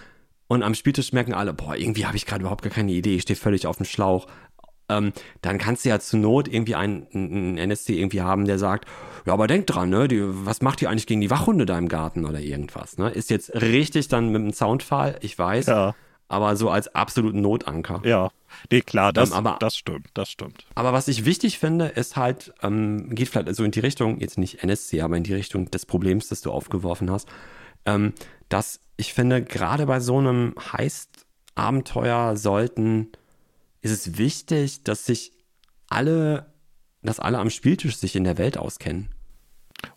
Und 0.47 0.63
am 0.63 0.73
Spieltisch 0.73 1.13
merken 1.13 1.33
alle, 1.33 1.53
boah, 1.53 1.75
irgendwie 1.75 2.07
habe 2.07 2.17
ich 2.17 2.25
gerade 2.25 2.41
überhaupt 2.41 2.63
gar 2.63 2.71
keine 2.71 2.91
Idee, 2.91 3.15
ich 3.15 3.21
stehe 3.21 3.37
völlig 3.37 3.67
auf 3.67 3.77
dem 3.77 3.85
Schlauch 3.85 4.25
ähm, 4.89 5.13
dann 5.41 5.57
kannst 5.57 5.85
du 5.85 5.89
ja 5.89 5.99
zur 5.99 6.19
Not 6.19 6.47
irgendwie 6.47 6.75
einen, 6.75 7.07
einen, 7.13 7.57
NSC 7.57 7.93
irgendwie 7.99 8.21
haben, 8.21 8.45
der 8.45 8.59
sagt, 8.59 8.85
ja, 9.25 9.33
aber 9.33 9.47
denk 9.47 9.67
dran, 9.67 9.89
ne, 9.89 10.07
die, 10.07 10.21
was 10.23 10.61
macht 10.61 10.81
ihr 10.81 10.89
eigentlich 10.89 11.07
gegen 11.07 11.21
die 11.21 11.29
Wachhunde 11.29 11.65
da 11.65 11.77
im 11.77 11.87
Garten 11.87 12.25
oder 12.25 12.39
irgendwas, 12.39 12.97
ne? 12.97 13.09
Ist 13.09 13.29
jetzt 13.29 13.53
richtig 13.53 14.07
dann 14.07 14.29
mit 14.29 14.41
dem 14.41 14.53
Soundfall, 14.53 15.17
ich 15.21 15.37
weiß, 15.37 15.67
ja. 15.67 15.95
aber 16.27 16.55
so 16.55 16.69
als 16.69 16.93
absoluten 16.95 17.41
Notanker. 17.41 18.01
Ja, 18.03 18.29
nee, 18.71 18.81
klar, 18.81 19.13
das, 19.13 19.31
ähm, 19.31 19.37
aber, 19.37 19.57
das 19.59 19.75
stimmt, 19.75 20.07
das 20.13 20.29
stimmt. 20.29 20.65
Aber 20.75 20.93
was 20.93 21.07
ich 21.07 21.25
wichtig 21.25 21.59
finde, 21.59 21.85
ist 21.85 22.17
halt, 22.17 22.53
ähm, 22.61 23.13
geht 23.13 23.29
vielleicht 23.29 23.55
so 23.55 23.63
in 23.63 23.71
die 23.71 23.81
Richtung, 23.81 24.19
jetzt 24.19 24.37
nicht 24.37 24.63
NSC, 24.63 25.01
aber 25.01 25.17
in 25.17 25.23
die 25.23 25.33
Richtung 25.33 25.69
des 25.71 25.85
Problems, 25.85 26.29
das 26.29 26.41
du 26.41 26.51
aufgeworfen 26.51 27.11
hast, 27.11 27.29
ähm, 27.85 28.13
dass 28.49 28.81
ich 28.97 29.13
finde, 29.13 29.43
gerade 29.43 29.85
bei 29.85 29.99
so 29.99 30.17
einem 30.17 30.55
Heist-Abenteuer 30.73 32.35
sollten 32.35 33.11
ist 33.81 33.91
es 33.91 34.17
wichtig, 34.17 34.83
dass 34.83 35.05
sich 35.05 35.31
alle, 35.87 36.53
dass 37.01 37.19
alle 37.19 37.39
am 37.39 37.49
Spieltisch 37.49 37.97
sich 37.97 38.15
in 38.15 38.23
der 38.23 38.37
Welt 38.37 38.57
auskennen. 38.57 39.09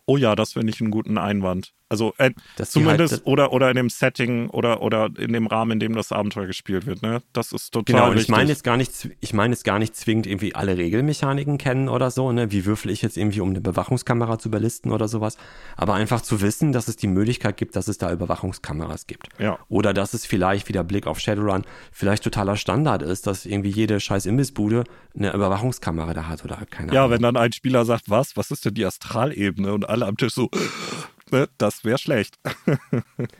Oh 0.06 0.16
ja, 0.16 0.34
das 0.34 0.54
finde 0.54 0.72
ich 0.72 0.80
einen 0.80 0.90
guten 0.90 1.18
Einwand. 1.18 1.72
Also 1.92 2.14
äh, 2.16 2.30
zumindest 2.56 3.12
halt, 3.12 3.26
oder 3.26 3.52
oder 3.52 3.68
in 3.68 3.76
dem 3.76 3.90
Setting 3.90 4.48
oder 4.48 4.80
oder 4.80 5.10
in 5.18 5.34
dem 5.34 5.46
Rahmen, 5.46 5.72
in 5.72 5.78
dem 5.78 5.94
das 5.94 6.10
Abenteuer 6.10 6.46
gespielt 6.46 6.86
wird. 6.86 7.02
Ne, 7.02 7.20
das 7.34 7.52
ist 7.52 7.70
total 7.70 7.94
genau. 7.94 8.10
Und 8.10 8.16
ich 8.16 8.28
meine 8.28 8.48
jetzt 8.48 8.64
gar 8.64 8.78
nicht, 8.78 9.10
ich 9.20 9.34
meine 9.34 9.52
jetzt 9.52 9.64
gar 9.64 9.78
nicht 9.78 9.94
zwingend 9.94 10.26
irgendwie 10.26 10.54
alle 10.54 10.78
Regelmechaniken 10.78 11.58
kennen 11.58 11.90
oder 11.90 12.10
so. 12.10 12.32
Ne, 12.32 12.50
wie 12.50 12.64
würfel 12.64 12.90
ich 12.90 13.02
jetzt 13.02 13.18
irgendwie, 13.18 13.42
um 13.42 13.50
eine 13.50 13.60
Bewachungskamera 13.60 14.38
zu 14.38 14.48
überlisten 14.48 14.90
oder 14.90 15.06
sowas. 15.06 15.36
Aber 15.76 15.92
einfach 15.92 16.22
zu 16.22 16.40
wissen, 16.40 16.72
dass 16.72 16.88
es 16.88 16.96
die 16.96 17.08
Möglichkeit 17.08 17.58
gibt, 17.58 17.76
dass 17.76 17.88
es 17.88 17.98
da 17.98 18.10
Überwachungskameras 18.10 19.06
gibt. 19.06 19.28
Ja. 19.38 19.58
Oder 19.68 19.92
dass 19.92 20.14
es 20.14 20.24
vielleicht 20.24 20.70
wieder 20.70 20.84
Blick 20.84 21.06
auf 21.06 21.20
Shadowrun 21.20 21.64
vielleicht 21.92 22.24
totaler 22.24 22.56
Standard 22.56 23.02
ist, 23.02 23.26
dass 23.26 23.44
irgendwie 23.44 23.68
jede 23.68 24.00
scheiß 24.00 24.24
Imbissbude 24.24 24.84
eine 25.14 25.34
Überwachungskamera 25.34 26.14
da 26.14 26.26
hat 26.26 26.42
oder 26.42 26.56
keine 26.70 26.94
ja, 26.94 27.02
Ahnung. 27.02 27.10
Ja, 27.10 27.14
wenn 27.16 27.22
dann 27.22 27.36
ein 27.36 27.52
Spieler 27.52 27.84
sagt, 27.84 28.08
was, 28.08 28.34
was 28.38 28.50
ist 28.50 28.64
denn 28.64 28.72
die 28.72 28.86
Astralebene 28.86 29.74
und 29.74 29.86
alle 29.92 30.06
am 30.06 30.16
Tisch 30.16 30.34
so 30.34 30.50
ne, 31.32 31.48
das 31.58 31.84
wäre 31.84 31.98
schlecht. 31.98 32.38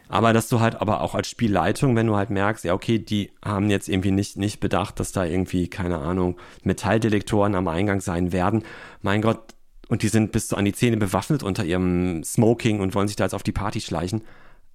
aber 0.09 0.33
dass 0.33 0.49
du 0.49 0.61
halt 0.61 0.81
aber 0.81 1.03
auch 1.03 1.15
als 1.15 1.29
Spielleitung, 1.29 1.95
wenn 1.95 2.07
du 2.07 2.17
halt 2.17 2.31
merkst, 2.31 2.65
ja, 2.65 2.75
okay, 2.75 2.99
die 2.99 3.31
haben 3.45 3.71
jetzt 3.71 3.89
irgendwie 3.89 4.11
nicht, 4.11 4.37
nicht 4.37 4.59
bedacht, 4.59 4.99
dass 4.99 5.13
da 5.13 5.25
irgendwie, 5.25 5.69
keine 5.69 5.99
Ahnung, 5.99 6.39
Metalldetektoren 6.65 7.55
am 7.55 7.69
Eingang 7.69 8.01
sein 8.01 8.33
werden. 8.33 8.65
Mein 9.03 9.23
Gott, 9.23 9.55
und 9.89 10.03
die 10.03 10.09
sind 10.09 10.33
bis 10.33 10.53
an 10.53 10.65
die 10.65 10.73
Zähne 10.73 10.97
bewaffnet 10.97 11.43
unter 11.43 11.65
ihrem 11.65 12.25
Smoking 12.25 12.81
und 12.81 12.95
wollen 12.95 13.09
sich 13.09 13.17
da 13.17 13.25
jetzt 13.25 13.35
auf 13.35 13.43
die 13.43 13.53
Party 13.53 13.81
schleichen. 13.81 14.25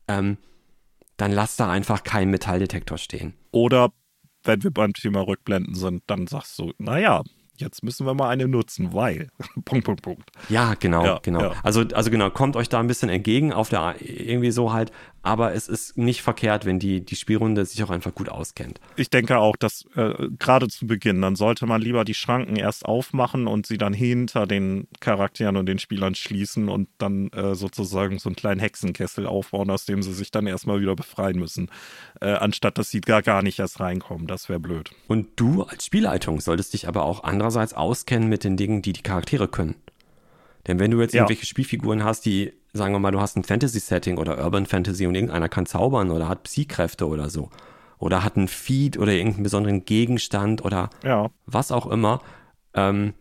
Ähm, 0.08 0.38
dann 1.18 1.32
lass 1.32 1.56
da 1.56 1.70
einfach 1.72 2.04
keinen 2.04 2.30
Metalldetektor 2.30 3.00
stehen. 3.00 3.34
Oder 3.52 3.92
wenn 4.44 4.64
wir 4.64 4.72
beim 4.72 4.94
Thema 4.94 5.22
Rückblenden 5.22 5.74
sind, 5.74 6.04
dann 6.06 6.28
sagst 6.28 6.60
du, 6.60 6.72
naja, 6.78 7.24
jetzt 7.58 7.84
müssen 7.84 8.06
wir 8.06 8.14
mal 8.14 8.30
eine 8.30 8.48
nutzen, 8.48 8.94
weil. 8.94 9.28
Punkt, 9.66 9.86
Punkt, 9.86 10.02
Punkt. 10.02 10.32
Ja, 10.50 10.76
genau, 10.80 11.06
ja, 11.06 11.20
genau. 11.22 11.42
Ja. 11.42 11.54
Also, 11.64 11.84
also 11.94 12.10
genau, 12.10 12.30
kommt 12.30 12.56
euch 12.56 12.70
da 12.70 12.80
ein 12.80 12.88
bisschen 12.88 13.10
entgegen 13.10 13.54
auf 13.54 13.70
der 13.70 13.96
irgendwie 14.00 14.52
so 14.52 14.74
halt, 14.74 14.92
aber 15.28 15.54
es 15.54 15.68
ist 15.68 15.98
nicht 15.98 16.22
verkehrt, 16.22 16.66
wenn 16.66 16.80
die, 16.80 17.04
die 17.04 17.18
Spielrunde 17.18 17.66
sich 17.66 17.84
auch 17.84 17.90
einfach 17.90 18.16
gut 18.16 18.30
auskennt. 18.30 18.80
Ich 18.96 19.10
denke 19.10 19.40
auch, 19.40 19.58
dass 19.58 19.86
äh, 19.96 20.30
gerade 20.40 20.70
zu 20.70 20.88
Beginn, 20.88 21.22
dann 21.22 21.36
sollte 21.36 21.66
man 21.66 21.82
lieber 21.82 22.06
die 22.06 22.14
Schranken 22.14 22.56
erst 22.56 22.86
aufmachen 22.86 23.46
und 23.46 23.68
sie 23.68 23.78
dann 23.78 23.92
hinter 23.92 24.48
den 24.48 24.88
Charakteren 25.02 25.58
und 25.58 25.66
den 25.66 25.80
Spielern 25.80 26.16
schließen 26.16 26.70
und 26.70 26.88
dann 26.98 27.28
äh, 27.34 27.56
sozusagen 27.56 28.20
so 28.20 28.30
einen 28.30 28.38
kleinen 28.38 28.62
Hexenkessel 28.62 29.28
aufbauen, 29.28 29.70
aus 29.70 29.84
dem 29.84 30.02
sie 30.02 30.14
sich 30.14 30.32
dann 30.32 30.48
erstmal 30.48 30.80
wieder 30.80 30.96
befreien 30.96 31.38
müssen, 31.38 31.70
äh, 32.22 32.32
anstatt 32.32 32.78
dass 32.78 32.90
sie 32.90 33.02
gar, 33.02 33.22
gar 33.22 33.42
nicht 33.42 33.60
erst 33.60 33.82
reinkommen. 33.82 34.28
Das 34.28 34.48
wäre 34.48 34.62
blöd. 34.62 34.92
Und 35.10 35.28
du 35.36 35.64
als 35.64 35.86
Spielleitung 35.86 36.40
solltest 36.40 36.74
dich 36.74 36.88
aber 36.88 37.04
auch 37.04 37.26
andererseits 37.26 37.74
auskennen 37.74 38.30
mit 38.30 38.46
den 38.46 38.56
Dingen, 38.56 38.82
die 38.82 38.94
die 38.94 39.04
Charaktere 39.04 39.50
können. 39.50 39.76
Denn 40.68 40.80
wenn 40.80 40.92
du 40.92 41.02
jetzt 41.02 41.14
ja. 41.14 41.22
irgendwelche 41.22 41.46
Spielfiguren 41.46 42.04
hast, 42.04 42.26
die, 42.26 42.54
sagen 42.78 42.94
wir 42.94 43.00
mal, 43.00 43.12
du 43.12 43.20
hast 43.20 43.36
ein 43.36 43.44
Fantasy-Setting 43.44 44.18
oder 44.18 44.44
Urban 44.44 44.66
Fantasy 44.66 45.06
und 45.06 45.16
irgendeiner 45.16 45.50
kann 45.50 45.66
zaubern 45.66 46.12
oder 46.12 46.30
hat 46.30 46.44
Psy-Kräfte 46.44 47.08
oder 47.08 47.30
so. 47.30 47.50
Oder 48.00 48.24
hat 48.24 48.38
einen 48.38 48.48
Feed 48.48 48.98
oder 48.98 49.12
irgendeinen 49.12 49.44
besonderen 49.44 49.86
Gegenstand 49.86 50.64
oder 50.64 50.90
ja. 51.04 51.30
was 51.46 51.72
auch 51.72 51.88
immer. 51.88 52.22
Ähm, 52.74 53.14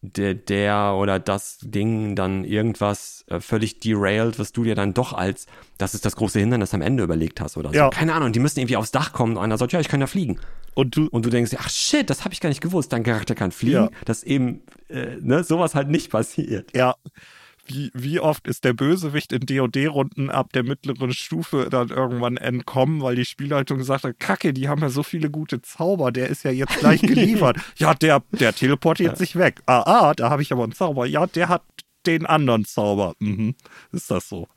der, 0.00 0.34
der 0.34 0.94
oder 0.96 1.18
das 1.18 1.58
Ding 1.62 2.14
dann 2.14 2.44
irgendwas 2.44 3.24
äh, 3.28 3.40
völlig 3.40 3.80
derailed, 3.80 4.38
was 4.38 4.52
du 4.52 4.64
dir 4.64 4.74
dann 4.74 4.94
doch 4.94 5.12
als, 5.12 5.46
das 5.78 5.94
ist 5.94 6.04
das 6.04 6.16
große 6.16 6.38
Hindernis 6.38 6.74
am 6.74 6.82
Ende 6.82 7.02
überlegt 7.02 7.40
hast 7.40 7.56
oder 7.56 7.70
so. 7.70 7.74
Ja. 7.74 7.90
Keine 7.90 8.14
Ahnung, 8.14 8.32
die 8.32 8.38
müssen 8.38 8.60
irgendwie 8.60 8.76
aufs 8.76 8.92
Dach 8.92 9.12
kommen 9.12 9.36
und 9.36 9.42
einer 9.42 9.58
sagt, 9.58 9.72
ja, 9.72 9.80
ich 9.80 9.88
kann 9.88 10.00
ja 10.00 10.06
fliegen. 10.06 10.38
Und 10.74 10.96
du, 10.96 11.06
und 11.08 11.24
du 11.24 11.30
denkst, 11.30 11.52
ach 11.58 11.70
shit, 11.70 12.08
das 12.10 12.24
habe 12.24 12.34
ich 12.34 12.40
gar 12.40 12.50
nicht 12.50 12.60
gewusst, 12.60 12.92
dein 12.92 13.02
Charakter 13.02 13.34
kann 13.34 13.50
fliegen, 13.50 13.84
ja. 13.84 13.90
dass 14.04 14.22
eben 14.22 14.62
äh, 14.88 15.16
ne, 15.20 15.42
sowas 15.42 15.74
halt 15.74 15.88
nicht 15.88 16.10
passiert. 16.10 16.76
Ja, 16.76 16.96
wie, 17.66 17.90
wie 17.94 18.20
oft 18.20 18.46
ist 18.46 18.64
der 18.64 18.72
Bösewicht 18.72 19.32
in 19.32 19.46
DOD-Runden 19.46 20.30
ab 20.30 20.52
der 20.52 20.62
mittleren 20.62 21.12
Stufe 21.12 21.68
dann 21.70 21.88
irgendwann 21.88 22.36
entkommen, 22.36 23.02
weil 23.02 23.16
die 23.16 23.24
Spielleitung 23.24 23.78
gesagt 23.78 24.04
hat, 24.04 24.18
Kacke, 24.18 24.52
die 24.52 24.68
haben 24.68 24.82
ja 24.82 24.88
so 24.88 25.02
viele 25.02 25.30
gute 25.30 25.62
Zauber, 25.62 26.12
der 26.12 26.28
ist 26.28 26.44
ja 26.44 26.50
jetzt 26.50 26.78
gleich 26.78 27.00
geliefert. 27.02 27.58
ja, 27.76 27.94
der, 27.94 28.22
der 28.32 28.54
teleportiert 28.54 29.12
ja. 29.12 29.16
sich 29.16 29.36
weg. 29.36 29.60
Ah, 29.66 29.82
ah, 29.86 30.14
da 30.14 30.30
habe 30.30 30.42
ich 30.42 30.52
aber 30.52 30.64
einen 30.64 30.72
Zauber. 30.72 31.06
Ja, 31.06 31.26
der 31.26 31.48
hat 31.48 31.62
den 32.06 32.26
anderen 32.26 32.64
Zauber. 32.64 33.14
Mhm. 33.18 33.54
Ist 33.92 34.10
das 34.10 34.28
so? 34.28 34.48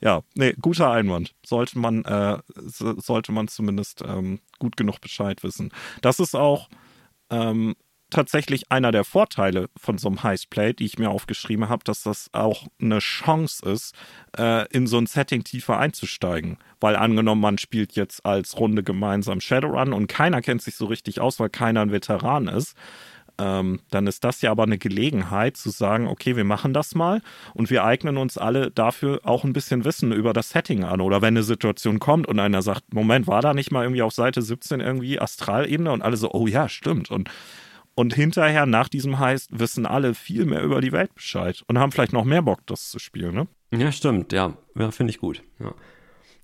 Ja, 0.00 0.22
nee, 0.34 0.54
guter 0.60 0.90
Einwand. 0.90 1.34
Sollte 1.44 1.78
man, 1.78 2.04
äh, 2.04 2.38
sollte 2.56 3.32
man 3.32 3.48
zumindest 3.48 4.02
ähm, 4.06 4.40
gut 4.58 4.76
genug 4.76 5.00
Bescheid 5.00 5.42
wissen. 5.42 5.72
Das 6.00 6.20
ist 6.20 6.36
auch 6.36 6.68
ähm, 7.30 7.74
tatsächlich 8.12 8.70
einer 8.70 8.92
der 8.92 9.04
Vorteile 9.04 9.68
von 9.76 9.98
so 9.98 10.08
einem 10.08 10.22
Heistplay, 10.22 10.72
die 10.72 10.84
ich 10.84 10.98
mir 10.98 11.10
aufgeschrieben 11.10 11.68
habe, 11.68 11.84
dass 11.84 12.02
das 12.02 12.30
auch 12.32 12.68
eine 12.80 13.00
Chance 13.00 13.68
ist, 13.68 13.94
äh, 14.38 14.68
in 14.68 14.86
so 14.86 14.98
ein 14.98 15.06
Setting 15.06 15.42
tiefer 15.42 15.78
einzusteigen. 15.78 16.58
Weil 16.80 16.96
angenommen, 16.96 17.40
man 17.40 17.58
spielt 17.58 17.92
jetzt 17.92 18.24
als 18.24 18.58
Runde 18.58 18.82
gemeinsam 18.82 19.40
Shadowrun 19.40 19.92
und 19.92 20.06
keiner 20.06 20.42
kennt 20.42 20.62
sich 20.62 20.76
so 20.76 20.86
richtig 20.86 21.20
aus, 21.20 21.40
weil 21.40 21.50
keiner 21.50 21.80
ein 21.80 21.92
Veteran 21.92 22.48
ist. 22.48 22.76
Ähm, 23.38 23.80
dann 23.90 24.06
ist 24.06 24.24
das 24.24 24.42
ja 24.42 24.50
aber 24.50 24.64
eine 24.64 24.78
Gelegenheit 24.78 25.56
zu 25.56 25.70
sagen, 25.70 26.06
okay, 26.06 26.36
wir 26.36 26.44
machen 26.44 26.74
das 26.74 26.94
mal 26.94 27.22
und 27.54 27.70
wir 27.70 27.84
eignen 27.84 28.18
uns 28.18 28.36
alle 28.36 28.70
dafür 28.70 29.20
auch 29.24 29.44
ein 29.44 29.52
bisschen 29.52 29.84
Wissen 29.84 30.12
über 30.12 30.32
das 30.32 30.50
Setting 30.50 30.84
an. 30.84 31.00
Oder 31.00 31.22
wenn 31.22 31.34
eine 31.34 31.42
Situation 31.42 31.98
kommt 31.98 32.26
und 32.28 32.38
einer 32.38 32.62
sagt, 32.62 32.92
Moment, 32.92 33.26
war 33.26 33.40
da 33.40 33.54
nicht 33.54 33.72
mal 33.72 33.84
irgendwie 33.84 34.02
auf 34.02 34.12
Seite 34.12 34.42
17 34.42 34.80
irgendwie 34.80 35.18
Astralebene 35.18 35.90
und 35.90 36.02
alle 36.02 36.16
so, 36.16 36.30
oh 36.32 36.46
ja, 36.46 36.68
stimmt. 36.68 37.10
Und 37.10 37.30
und 37.94 38.14
hinterher, 38.14 38.66
nach 38.66 38.88
diesem 38.88 39.18
Heist, 39.18 39.50
wissen 39.58 39.86
alle 39.86 40.14
viel 40.14 40.44
mehr 40.44 40.62
über 40.62 40.80
die 40.80 40.92
Welt 40.92 41.14
Bescheid 41.14 41.62
und 41.66 41.78
haben 41.78 41.92
vielleicht 41.92 42.12
noch 42.12 42.24
mehr 42.24 42.42
Bock, 42.42 42.60
das 42.66 42.90
zu 42.90 42.98
spielen, 42.98 43.34
ne? 43.34 43.46
Ja, 43.70 43.92
stimmt, 43.92 44.32
ja. 44.32 44.56
ja 44.74 44.90
Finde 44.90 45.10
ich 45.10 45.18
gut. 45.18 45.42
Ja. 45.58 45.74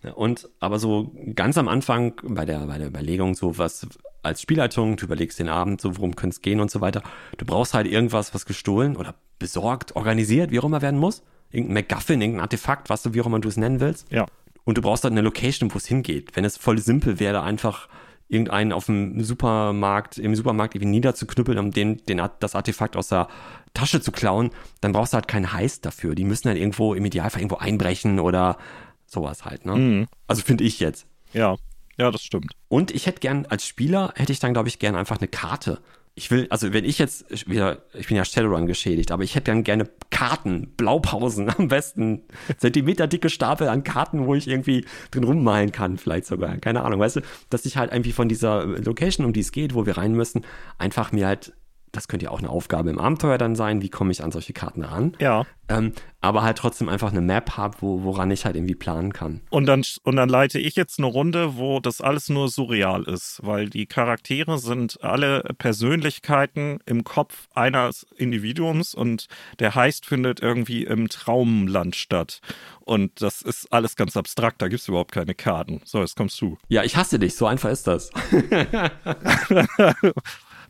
ja. 0.02 0.12
Und 0.12 0.48
aber 0.60 0.78
so 0.78 1.12
ganz 1.34 1.58
am 1.58 1.68
Anfang 1.68 2.14
bei 2.22 2.44
der, 2.44 2.60
bei 2.66 2.78
der 2.78 2.88
Überlegung, 2.88 3.34
so 3.34 3.58
was 3.58 3.86
als 4.22 4.42
Spielleitung, 4.42 4.96
du 4.96 5.06
überlegst 5.06 5.38
den 5.38 5.48
Abend, 5.48 5.80
so 5.80 5.96
worum 5.96 6.16
könnte 6.16 6.34
es 6.34 6.42
gehen 6.42 6.60
und 6.60 6.70
so 6.70 6.80
weiter. 6.80 7.02
Du 7.36 7.44
brauchst 7.44 7.74
halt 7.74 7.86
irgendwas, 7.86 8.34
was 8.34 8.46
gestohlen 8.46 8.96
oder 8.96 9.14
besorgt, 9.38 9.96
organisiert, 9.96 10.50
wie 10.50 10.58
auch 10.58 10.64
immer 10.64 10.82
werden 10.82 10.98
muss. 10.98 11.22
Irgendein 11.50 11.74
MacGuffin, 11.74 12.20
irgendein 12.20 12.42
Artefakt, 12.42 12.90
was 12.90 13.02
du, 13.02 13.14
wie 13.14 13.20
auch 13.20 13.26
immer 13.26 13.38
du 13.38 13.48
es 13.48 13.56
nennen 13.56 13.80
willst. 13.80 14.10
Ja. 14.10 14.26
Und 14.64 14.76
du 14.76 14.82
brauchst 14.82 15.04
halt 15.04 15.12
eine 15.12 15.22
Location, 15.22 15.72
wo 15.72 15.78
es 15.78 15.86
hingeht. 15.86 16.36
Wenn 16.36 16.44
es 16.44 16.58
voll 16.58 16.78
simpel 16.78 17.20
wäre, 17.20 17.42
einfach 17.42 17.88
irgendeinen 18.28 18.72
auf 18.72 18.86
dem 18.86 19.22
Supermarkt, 19.22 20.18
im 20.18 20.34
Supermarkt 20.34 20.74
irgendwie 20.74 20.90
niederzuknüppeln, 20.90 21.58
um 21.58 21.70
den, 21.70 22.04
den, 22.06 22.22
das 22.40 22.54
Artefakt 22.54 22.96
aus 22.96 23.08
der 23.08 23.28
Tasche 23.74 24.00
zu 24.00 24.12
klauen, 24.12 24.50
dann 24.80 24.92
brauchst 24.92 25.12
du 25.12 25.16
halt 25.16 25.28
keinen 25.28 25.52
Heist 25.52 25.86
dafür. 25.86 26.14
Die 26.14 26.24
müssen 26.24 26.48
halt 26.48 26.58
irgendwo 26.58 26.94
im 26.94 27.04
Idealfall 27.04 27.40
irgendwo 27.40 27.56
einbrechen 27.56 28.20
oder 28.20 28.58
sowas 29.06 29.44
halt, 29.44 29.64
ne? 29.64 29.76
Mhm. 29.76 30.08
Also 30.26 30.42
finde 30.42 30.64
ich 30.64 30.80
jetzt. 30.80 31.06
Ja, 31.32 31.56
ja, 31.96 32.10
das 32.10 32.22
stimmt. 32.22 32.52
Und 32.68 32.90
ich 32.90 33.06
hätte 33.06 33.20
gern, 33.20 33.46
als 33.46 33.66
Spieler 33.66 34.12
hätte 34.14 34.32
ich 34.32 34.38
dann, 34.38 34.52
glaube 34.52 34.68
ich, 34.68 34.78
gern 34.78 34.94
einfach 34.94 35.18
eine 35.18 35.28
Karte 35.28 35.80
ich 36.18 36.32
will, 36.32 36.48
also 36.50 36.72
wenn 36.72 36.84
ich 36.84 36.98
jetzt 36.98 37.48
wieder, 37.48 37.82
ich 37.94 38.08
bin 38.08 38.16
ja 38.16 38.24
Shadowrun 38.24 38.66
geschädigt, 38.66 39.12
aber 39.12 39.22
ich 39.22 39.36
hätte 39.36 39.52
dann 39.52 39.62
gerne 39.62 39.88
Karten, 40.10 40.72
Blaupausen, 40.76 41.48
am 41.56 41.68
besten. 41.68 42.22
Zentimeterdicke 42.58 43.30
Stapel 43.30 43.68
an 43.68 43.84
Karten, 43.84 44.26
wo 44.26 44.34
ich 44.34 44.48
irgendwie 44.48 44.84
drin 45.12 45.24
rummalen 45.24 45.70
kann, 45.70 45.96
vielleicht 45.96 46.26
sogar, 46.26 46.56
keine 46.58 46.82
Ahnung, 46.82 46.98
weißt 46.98 47.16
du, 47.16 47.20
dass 47.50 47.64
ich 47.66 47.76
halt 47.76 47.92
irgendwie 47.92 48.12
von 48.12 48.28
dieser 48.28 48.64
Location, 48.64 49.24
um 49.24 49.32
die 49.32 49.40
es 49.40 49.52
geht, 49.52 49.74
wo 49.74 49.86
wir 49.86 49.96
rein 49.96 50.12
müssen, 50.12 50.44
einfach 50.76 51.12
mir 51.12 51.28
halt 51.28 51.52
das 51.92 52.08
könnte 52.08 52.24
ja 52.24 52.30
auch 52.30 52.38
eine 52.38 52.50
Aufgabe 52.50 52.90
im 52.90 52.98
Abenteuer 52.98 53.38
dann 53.38 53.56
sein, 53.56 53.82
wie 53.82 53.88
komme 53.88 54.12
ich 54.12 54.22
an 54.22 54.32
solche 54.32 54.52
Karten 54.52 54.84
ran. 54.84 55.16
Ja. 55.18 55.46
Ähm, 55.70 55.92
aber 56.20 56.42
halt 56.42 56.58
trotzdem 56.58 56.88
einfach 56.88 57.10
eine 57.10 57.20
Map 57.20 57.56
habe, 57.56 57.76
wo, 57.80 58.02
woran 58.02 58.30
ich 58.30 58.44
halt 58.44 58.56
irgendwie 58.56 58.74
planen 58.74 59.12
kann. 59.12 59.42
Und 59.50 59.66
dann, 59.66 59.84
und 60.02 60.16
dann 60.16 60.28
leite 60.28 60.58
ich 60.58 60.74
jetzt 60.76 60.98
eine 60.98 61.06
Runde, 61.06 61.56
wo 61.56 61.78
das 61.80 62.00
alles 62.00 62.28
nur 62.28 62.48
surreal 62.48 63.04
ist, 63.04 63.40
weil 63.42 63.68
die 63.68 63.86
Charaktere 63.86 64.58
sind 64.58 65.02
alle 65.02 65.42
Persönlichkeiten 65.58 66.78
im 66.86 67.04
Kopf 67.04 67.48
eines 67.54 68.06
Individuums 68.16 68.94
und 68.94 69.26
der 69.58 69.74
Heist 69.74 70.06
findet 70.06 70.40
irgendwie 70.40 70.84
im 70.84 71.08
Traumland 71.08 71.94
statt. 71.96 72.40
Und 72.80 73.20
das 73.20 73.42
ist 73.42 73.70
alles 73.70 73.94
ganz 73.96 74.16
abstrakt, 74.16 74.62
da 74.62 74.68
gibt 74.68 74.80
es 74.80 74.88
überhaupt 74.88 75.12
keine 75.12 75.34
Karten. 75.34 75.82
So, 75.84 76.00
jetzt 76.00 76.16
kommst 76.16 76.40
du. 76.40 76.56
Ja, 76.68 76.82
ich 76.82 76.96
hasse 76.96 77.18
dich, 77.18 77.36
so 77.36 77.46
einfach 77.46 77.70
ist 77.70 77.86
das. 77.86 78.10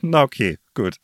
Na 0.00 0.22
okay, 0.22 0.58
gut. 0.74 0.96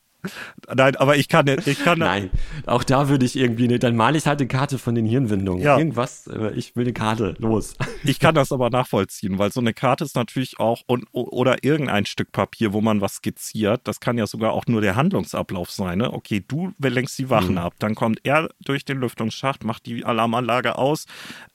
Nein, 0.75 0.97
aber 0.97 1.17
ich 1.17 1.29
kann 1.29 1.47
ich 1.47 1.85
kann 1.85 1.99
Nein, 1.99 2.31
auch 2.67 2.85
da 2.85 3.09
würde 3.09 3.25
ich 3.25 3.37
irgendwie 3.37 3.69
nicht. 3.69 3.83
Dann 3.83 3.97
male 3.97 4.19
ich 4.19 4.27
halt 4.27 4.41
eine 4.41 4.49
Karte 4.49 4.79
von 4.79 4.95
den 4.95 5.07
Hirnwindungen. 5.07 5.63
Ja. 5.63 5.79
Irgendwas, 5.79 6.27
äh, 6.27 6.53
ich 6.55 6.77
will 6.77 6.85
eine 6.85 6.93
Karte, 6.93 7.35
los. 7.39 7.75
Ich 8.07 8.21
kann 8.21 8.35
das 8.35 8.53
aber 8.53 8.69
nachvollziehen, 8.69 9.39
weil 9.39 9.51
so 9.51 9.61
eine 9.61 9.73
Karte 9.73 10.05
ist 10.05 10.15
natürlich 10.15 10.61
auch 10.61 10.83
und, 10.87 11.07
oder 11.13 11.65
irgendein 11.65 12.05
Stück 12.05 12.33
Papier, 12.33 12.75
wo 12.75 12.83
man 12.83 13.01
was 13.01 13.15
skizziert. 13.15 13.81
Das 13.85 13.99
kann 13.99 14.19
ja 14.19 14.27
sogar 14.27 14.53
auch 14.53 14.67
nur 14.67 14.83
der 14.83 14.95
Handlungsablauf 14.95 15.71
sein. 15.71 15.99
Ne? 15.99 16.13
Okay, 16.13 16.45
du 16.47 16.73
lenkst 16.83 17.19
die 17.19 17.31
Wachen 17.31 17.53
mhm. 17.53 17.59
ab, 17.59 17.75
dann 17.79 17.95
kommt 17.95 18.21
er 18.25 18.51
durch 18.61 18.85
den 18.85 18.99
Lüftungsschacht, 18.99 19.65
macht 19.65 19.87
die 19.87 20.05
Alarmanlage 20.05 20.77
aus. 20.77 21.07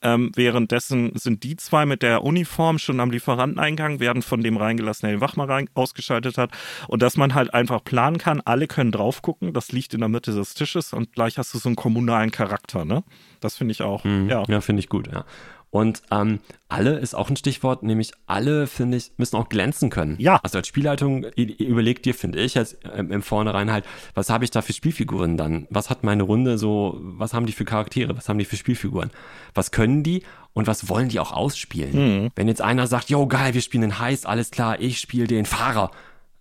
Ähm, 0.02 0.32
währenddessen 0.34 1.12
sind 1.14 1.44
die 1.44 1.54
zwei 1.54 1.86
mit 1.86 2.02
der 2.02 2.24
Uniform 2.24 2.78
schon 2.78 2.98
am 2.98 3.12
Lieferanteneingang, 3.12 4.00
werden 4.00 4.22
von 4.22 4.42
dem 4.42 4.56
reingelassen, 4.56 5.06
der 5.06 5.16
den 5.16 5.20
Wachmann 5.20 5.48
rein, 5.48 5.70
ausgeschaltet 5.74 6.36
hat. 6.36 6.50
Und 6.88 7.02
dass 7.02 7.16
man 7.16 7.34
halt 7.34 7.54
einfach 7.54 7.84
planen 7.84 8.18
kann, 8.18 8.40
alle 8.44 8.59
alle 8.60 8.66
können 8.66 8.92
drauf 8.92 9.22
gucken, 9.22 9.54
das 9.54 9.72
liegt 9.72 9.94
in 9.94 10.00
der 10.00 10.10
Mitte 10.10 10.32
des 10.32 10.52
Tisches 10.52 10.92
und 10.92 11.14
gleich 11.14 11.38
hast 11.38 11.54
du 11.54 11.58
so 11.58 11.70
einen 11.70 11.76
kommunalen 11.76 12.30
Charakter, 12.30 12.84
ne? 12.84 13.02
Das 13.40 13.56
finde 13.56 13.72
ich 13.72 13.80
auch. 13.80 14.04
Mhm, 14.04 14.28
ja, 14.28 14.44
ja 14.46 14.60
finde 14.60 14.80
ich 14.80 14.90
gut, 14.90 15.10
ja. 15.10 15.24
Und 15.70 16.02
ähm, 16.10 16.40
alle 16.68 16.98
ist 16.98 17.14
auch 17.14 17.30
ein 17.30 17.36
Stichwort, 17.36 17.82
nämlich 17.84 18.12
alle, 18.26 18.66
finde 18.66 18.98
ich, 18.98 19.12
müssen 19.16 19.36
auch 19.36 19.48
glänzen 19.48 19.88
können. 19.88 20.16
Ja. 20.18 20.40
Also 20.42 20.58
als 20.58 20.66
Spielleitung 20.66 21.24
überlegt 21.36 22.04
dir, 22.04 22.12
finde 22.12 22.40
ich, 22.40 22.54
jetzt 22.54 22.78
ähm, 22.92 23.10
im 23.12 23.22
Vornherein 23.22 23.70
halt, 23.70 23.86
was 24.14 24.28
habe 24.28 24.44
ich 24.44 24.50
da 24.50 24.60
für 24.62 24.72
Spielfiguren 24.72 25.38
dann? 25.38 25.68
Was 25.70 25.88
hat 25.88 26.02
meine 26.04 26.24
Runde 26.24 26.58
so, 26.58 26.98
was 27.00 27.32
haben 27.32 27.46
die 27.46 27.52
für 27.52 27.64
Charaktere? 27.64 28.14
Was 28.16 28.28
haben 28.28 28.38
die 28.38 28.44
für 28.44 28.56
Spielfiguren? 28.56 29.10
Was 29.54 29.70
können 29.70 30.02
die 30.02 30.24
und 30.52 30.66
was 30.66 30.88
wollen 30.88 31.08
die 31.08 31.20
auch 31.20 31.32
ausspielen? 31.32 32.24
Mhm. 32.24 32.30
Wenn 32.34 32.48
jetzt 32.48 32.60
einer 32.60 32.88
sagt, 32.88 33.08
yo, 33.08 33.26
geil, 33.28 33.54
wir 33.54 33.62
spielen 33.62 33.82
den 33.82 34.00
Heist, 34.00 34.26
alles 34.26 34.50
klar, 34.50 34.80
ich 34.80 34.98
spiele 34.98 35.28
den 35.28 35.46
Fahrer 35.46 35.92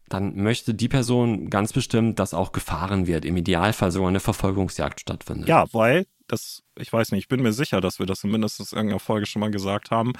dann 0.10 0.36
möchte 0.36 0.74
die 0.74 0.90
Person 0.90 1.50
ganz 1.50 1.74
bestimmt, 1.74 2.20
dass 2.20 2.34
auch 2.34 2.52
gefahren 2.52 3.08
wird. 3.08 3.26
Im 3.26 3.38
Idealfall 3.38 3.92
sogar 3.92 4.10
eine 4.10 4.20
Verfolgungsjagd 4.20 5.00
stattfindet. 5.00 5.48
Ja, 5.48 5.66
weil 5.72 6.06
das, 6.28 6.64
ich 6.78 6.92
weiß 6.92 7.12
nicht, 7.12 7.22
ich 7.22 7.28
bin 7.28 7.42
mir 7.42 7.54
sicher, 7.54 7.82
dass 7.82 8.00
wir 8.00 8.06
das 8.06 8.20
zumindest 8.20 8.60
in 8.60 8.66
irgendeiner 8.78 9.00
Folge 9.00 9.26
schon 9.26 9.40
mal 9.40 9.52
gesagt 9.52 9.92
haben, 9.92 10.14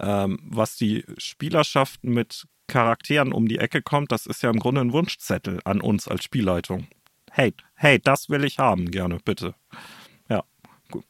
ähm, 0.00 0.38
was 0.42 0.76
die 0.76 1.04
Spielerschaft 1.18 2.04
mit 2.04 2.46
Charakteren 2.66 3.32
um 3.32 3.48
die 3.48 3.58
Ecke 3.58 3.82
kommt, 3.82 4.12
das 4.12 4.26
ist 4.26 4.42
ja 4.42 4.50
im 4.50 4.58
Grunde 4.58 4.80
ein 4.80 4.92
Wunschzettel 4.92 5.60
an 5.64 5.80
uns 5.80 6.08
als 6.08 6.24
Spielleitung. 6.24 6.86
Hey, 7.30 7.54
hey, 7.74 7.98
das 7.98 8.28
will 8.28 8.44
ich 8.44 8.58
haben, 8.58 8.90
gerne, 8.90 9.18
bitte. 9.24 9.54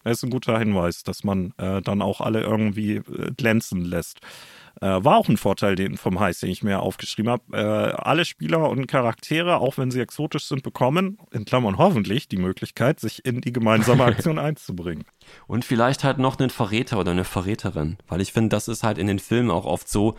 Ist 0.05 0.23
ein 0.23 0.31
guter 0.31 0.59
Hinweis, 0.59 1.03
dass 1.03 1.25
man 1.25 1.53
äh, 1.59 1.83
dann 1.83 2.03
auch 2.03 2.21
alle 2.21 2.43
irgendwie 2.43 2.97
äh, 2.97 3.33
glänzen 3.37 3.85
lässt. 3.85 4.21
Äh, 4.81 5.05
war 5.05 5.17
auch 5.17 5.29
ein 5.29 5.37
Vorteil 5.37 5.77
den, 5.77 5.97
vom 5.97 6.19
Heiß, 6.19 6.41
den 6.41 6.51
ich 6.51 6.63
mir 6.63 6.81
aufgeschrieben 6.81 7.31
habe. 7.31 7.57
Äh, 7.57 8.03
alle 8.03 8.25
Spieler 8.25 8.69
und 8.69 8.87
Charaktere, 8.87 9.59
auch 9.59 9.79
wenn 9.79 9.91
sie 9.91 10.01
exotisch 10.01 10.47
sind, 10.47 10.63
bekommen, 10.63 11.19
in 11.31 11.45
Klammern 11.45 11.79
hoffentlich, 11.79 12.29
die 12.29 12.39
Möglichkeit, 12.39 12.99
sich 12.99 13.25
in 13.25 13.41
die 13.41 13.53
gemeinsame 13.53 14.05
Aktion 14.05 14.39
einzubringen. 14.41 15.05
Und 15.47 15.65
vielleicht 15.65 16.05
halt 16.05 16.19
noch 16.19 16.39
einen 16.39 16.51
Verräter 16.51 16.99
oder 16.99 17.13
eine 17.13 17.25
Verräterin, 17.25 17.99
weil 18.09 18.21
ich 18.21 18.33
finde, 18.33 18.49
das 18.49 18.69
ist 18.69 18.83
halt 18.83 18.99
in 18.99 19.07
den 19.07 19.19
Filmen 19.19 19.51
auch 19.51 19.67
oft 19.67 19.89
so, 19.89 20.17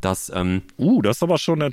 dass. 0.00 0.30
Ähm, 0.34 0.62
uh, 0.78 1.02
das 1.02 1.16
ist 1.16 1.22
aber 1.22 1.38
schon 1.38 1.62
eine 1.62 1.72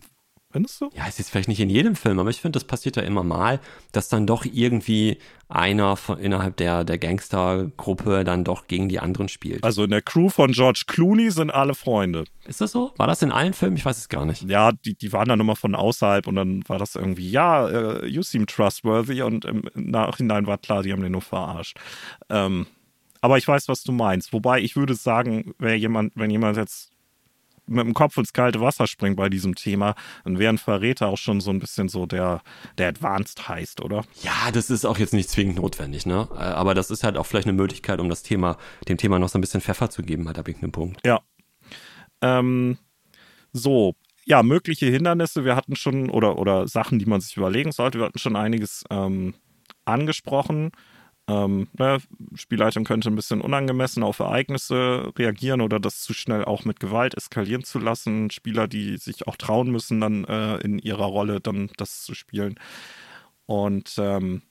Findest 0.52 0.82
du? 0.82 0.90
Ja, 0.94 1.06
es 1.08 1.20
ist 1.20 1.30
vielleicht 1.30 1.48
nicht 1.48 1.60
in 1.60 1.70
jedem 1.70 1.96
Film, 1.96 2.20
aber 2.20 2.30
ich 2.30 2.42
finde, 2.42 2.58
das 2.58 2.66
passiert 2.66 2.98
ja 2.98 3.04
immer 3.04 3.24
mal, 3.24 3.60
dass 3.92 4.10
dann 4.10 4.28
doch 4.28 4.46
irgendwie 4.46 5.18
einer 5.48 5.96
von, 5.98 6.18
innerhalb 6.20 6.58
der, 6.58 6.84
der 6.84 6.98
Gangstergruppe 6.98 8.24
dann 8.24 8.44
doch 8.44 8.68
gegen 8.68 8.90
die 8.90 9.00
anderen 9.00 9.30
spielt. 9.30 9.64
Also 9.64 9.84
in 9.84 9.90
der 9.90 10.02
Crew 10.02 10.30
von 10.30 10.52
George 10.52 10.84
Clooney 10.88 11.32
sind 11.32 11.52
alle 11.52 11.74
Freunde. 11.74 12.26
Ist 12.46 12.62
das 12.62 12.72
so? 12.72 12.94
War 12.98 13.08
das 13.08 13.22
in 13.22 13.32
allen 13.32 13.54
Filmen? 13.54 13.78
Ich 13.78 13.86
weiß 13.86 13.98
es 13.98 14.10
gar 14.10 14.26
nicht. 14.26 14.44
Ja, 14.44 14.72
die, 14.72 14.96
die 14.96 15.14
waren 15.14 15.30
dann 15.30 15.40
immer 15.40 15.56
von 15.56 15.76
außerhalb 15.76 16.28
und 16.28 16.36
dann 16.36 16.68
war 16.68 16.80
das 16.80 16.96
irgendwie, 16.96 17.30
ja, 17.30 17.66
uh, 17.66 18.06
you 18.06 18.22
seem 18.24 18.48
trustworthy 18.48 19.22
und 19.22 19.46
im 19.46 19.64
Nachhinein 19.76 20.48
war 20.48 20.58
klar, 20.58 20.84
die 20.84 20.92
haben 20.92 21.02
den 21.02 21.12
nur 21.12 21.22
verarscht. 21.22 21.78
Ähm, 22.30 22.66
aber 23.22 23.38
ich 23.38 23.48
weiß, 23.48 23.68
was 23.68 23.84
du 23.84 23.92
meinst. 23.92 24.34
Wobei 24.34 24.60
ich 24.62 24.76
würde 24.76 24.96
sagen, 24.96 25.54
wer 25.60 25.78
jemand, 25.78 26.14
wenn 26.16 26.32
jemand 26.32 26.58
jetzt 26.58 26.91
mit 27.68 27.86
dem 27.86 27.94
Kopf 27.94 28.18
ins 28.18 28.34
kalte 28.34 28.62
Wasser 28.62 28.88
springt 28.88 29.18
bei 29.18 29.30
diesem 29.30 29.56
Thema, 29.56 29.96
dann 30.24 30.40
wäre 30.40 30.54
ein 30.54 30.58
Verräter 30.58 31.08
auch 31.08 31.18
schon 31.18 31.42
so 31.42 31.52
ein 31.52 31.60
bisschen 31.60 31.90
so 31.90 32.06
der, 32.06 32.42
der 32.78 32.90
Advanced 32.90 33.48
heißt, 33.48 33.82
oder? 33.82 34.04
Ja, 34.24 34.52
das 34.52 34.70
ist 34.70 34.86
auch 34.86 34.98
jetzt 34.98 35.14
nicht 35.14 35.30
zwingend 35.30 35.58
notwendig, 35.58 36.06
ne? 36.06 36.28
Äh, 36.34 36.40
aber 36.40 36.74
das 36.74 36.92
ist 36.92 37.04
halt 37.04 37.18
auch 37.18 37.26
vielleicht 37.26 37.48
eine 37.48 37.58
Möglichkeit, 37.58 38.00
um 38.00 38.10
das 38.10 38.24
Thema, 38.24 38.58
dem 38.88 38.98
Thema 38.98 39.20
noch 39.20 39.30
so 39.30 39.38
ein 39.38 39.42
bisschen 39.42 39.62
Pfeffer 39.62 39.90
zu 39.90 40.04
geben, 40.04 40.28
halt 40.28 40.40
ab 40.40 40.48
irgendeinem 40.48 40.72
Punkt. 40.72 41.00
Ja. 41.06 41.22
Ähm, 42.22 42.78
so, 43.54 43.96
ja, 44.26 44.44
mögliche 44.44 44.88
Hindernisse, 44.88 45.46
wir 45.46 45.56
hatten 45.56 45.76
schon, 45.76 46.10
oder, 46.10 46.38
oder 46.38 46.68
Sachen, 46.68 47.00
die 47.00 47.06
man 47.06 47.22
sich 47.22 47.38
überlegen 47.38 47.72
sollte, 47.72 48.00
wir 48.00 48.06
hatten 48.06 48.20
schon 48.20 48.36
einiges 48.36 48.84
ähm, 48.90 49.34
angesprochen. 49.86 50.72
Ähm, 51.32 51.68
ne, 51.78 52.00
Spielleitung 52.36 52.84
könnte 52.84 53.10
ein 53.10 53.16
bisschen 53.16 53.40
unangemessen 53.40 54.04
auf 54.04 54.20
Ereignisse 54.20 55.14
reagieren 55.18 55.62
oder 55.62 55.80
das 55.80 56.02
zu 56.02 56.14
schnell 56.14 56.44
auch 56.44 56.66
mit 56.66 56.82
Gewalt 56.82 57.16
eskalieren 57.16 57.64
zu 57.64 57.80
lassen. 57.80 58.30
Spieler, 58.32 58.68
die 58.68 58.98
sich 58.98 59.28
auch 59.28 59.38
trauen 59.38 59.72
müssen, 59.72 60.02
dann 60.02 60.26
äh, 60.26 60.58
in 60.58 60.78
ihrer 60.78 61.06
Rolle 61.06 61.40
dann 61.40 61.70
das 61.78 62.04
zu 62.04 62.14
spielen. 62.16 62.60
Und 63.46 63.96
ähm, 63.98 64.42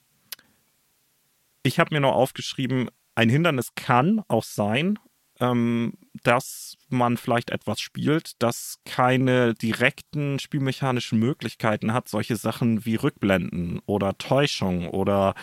ich 1.61 1.79
habe 1.79 1.93
mir 1.93 2.01
noch 2.01 2.15
aufgeschrieben, 2.15 2.89
ein 3.13 3.29
Hindernis 3.29 3.75
kann 3.75 4.23
auch 4.27 4.43
sein, 4.43 4.97
ähm, 5.41 5.93
dass 6.23 6.77
man 6.89 7.17
vielleicht 7.17 7.49
etwas 7.49 7.81
spielt, 7.81 8.41
das 8.41 8.79
keine 8.85 9.55
direkten 9.55 10.39
spielmechanischen 10.39 11.19
Möglichkeiten 11.19 11.93
hat, 11.93 12.07
solche 12.07 12.35
Sachen 12.35 12.85
wie 12.85 12.95
Rückblenden 12.95 13.81
oder 13.87 14.17
Täuschung 14.17 14.87
oder 14.87 15.33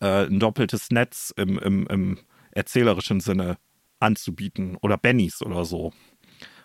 äh, 0.00 0.26
ein 0.26 0.38
doppeltes 0.38 0.90
Netz 0.90 1.34
im, 1.36 1.58
im, 1.58 1.86
im 1.88 2.18
erzählerischen 2.52 3.20
Sinne 3.20 3.58
anzubieten 3.98 4.76
oder 4.76 4.96
Bennys 4.96 5.42
oder 5.42 5.64
so. 5.64 5.92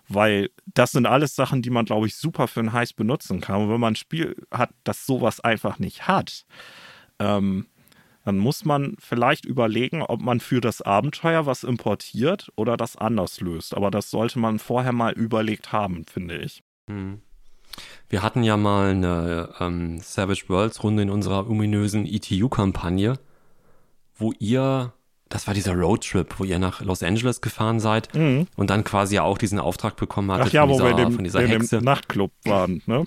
Weil 0.07 0.51
das 0.65 0.91
sind 0.91 1.07
alles 1.07 1.35
Sachen, 1.35 1.63
die 1.63 1.71
man, 1.71 1.85
glaube 1.85 2.05
ich, 2.05 2.15
super 2.15 2.47
für 2.47 2.59
ein 2.59 2.73
Heiß 2.73 2.93
benutzen 2.93 3.41
kann. 3.41 3.61
Und 3.63 3.69
wenn 3.69 3.79
man 3.79 3.93
ein 3.93 3.97
Spiel 3.97 4.35
hat, 4.51 4.69
das 4.83 5.05
sowas 5.05 5.39
einfach 5.39 5.79
nicht 5.79 6.07
hat, 6.07 6.45
ähm, 7.19 7.67
dann 8.25 8.37
muss 8.37 8.65
man 8.65 8.95
vielleicht 8.99 9.45
überlegen, 9.45 10.01
ob 10.01 10.21
man 10.21 10.39
für 10.39 10.61
das 10.61 10.81
Abenteuer 10.81 11.45
was 11.45 11.63
importiert 11.63 12.51
oder 12.55 12.77
das 12.77 12.95
anders 12.95 13.41
löst. 13.41 13.75
Aber 13.75 13.91
das 13.91 14.09
sollte 14.09 14.39
man 14.39 14.59
vorher 14.59 14.93
mal 14.93 15.13
überlegt 15.13 15.71
haben, 15.71 16.05
finde 16.05 16.37
ich. 16.37 16.63
Hm. 16.87 17.21
Wir 18.07 18.21
hatten 18.21 18.43
ja 18.43 18.55
mal 18.55 18.91
eine 18.91 19.49
ähm, 19.59 19.99
Savage 19.99 20.43
Worlds 20.47 20.83
Runde 20.83 21.03
in 21.03 21.09
unserer 21.09 21.49
ominösen 21.49 22.05
ETU-Kampagne, 22.05 23.19
wo 24.15 24.31
ihr, 24.37 24.93
das 25.27 25.47
war 25.47 25.53
dieser 25.55 25.73
Roadtrip, 25.73 26.35
wo 26.37 26.43
ihr 26.43 26.59
nach 26.59 26.81
Los 26.81 27.01
Angeles 27.01 27.41
gefahren 27.41 27.79
seid 27.79 28.13
mhm. 28.13 28.47
und 28.55 28.69
dann 28.69 28.83
quasi 28.83 29.17
auch 29.17 29.39
diesen 29.39 29.59
Auftrag 29.59 29.95
bekommen 29.95 30.31
hattet 30.31 30.47
Ach 30.49 30.53
ja, 30.53 30.61
von, 30.61 30.71
dieser, 30.71 30.83
wo 30.83 30.87
wir 30.87 30.95
dem, 30.95 31.13
von 31.13 31.23
dieser 31.23 31.41
Hexe. 31.41 31.81
Nachtclub 31.81 32.31
waren, 32.45 32.83
ne? 32.85 33.05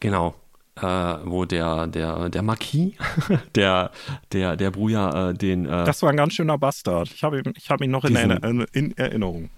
Genau 0.00 0.34
äh, 0.82 1.18
wo 1.24 1.44
der, 1.44 1.86
der, 1.86 2.28
der 2.28 2.42
Marquis, 2.42 2.94
der, 3.54 3.90
der, 4.32 4.56
der 4.56 4.70
Bruja, 4.70 5.30
äh, 5.30 5.34
den. 5.34 5.66
Äh, 5.66 5.84
das 5.84 6.02
war 6.02 6.10
ein 6.10 6.16
ganz 6.16 6.34
schöner 6.34 6.58
Bastard. 6.58 7.10
Ich 7.14 7.22
habe 7.22 7.38
ihn, 7.38 7.54
hab 7.68 7.80
ihn 7.80 7.90
noch 7.90 8.04
in, 8.04 8.14
diesen, 8.14 8.30
in, 8.30 8.60
in 8.72 8.96
Erinnerung 8.96 9.50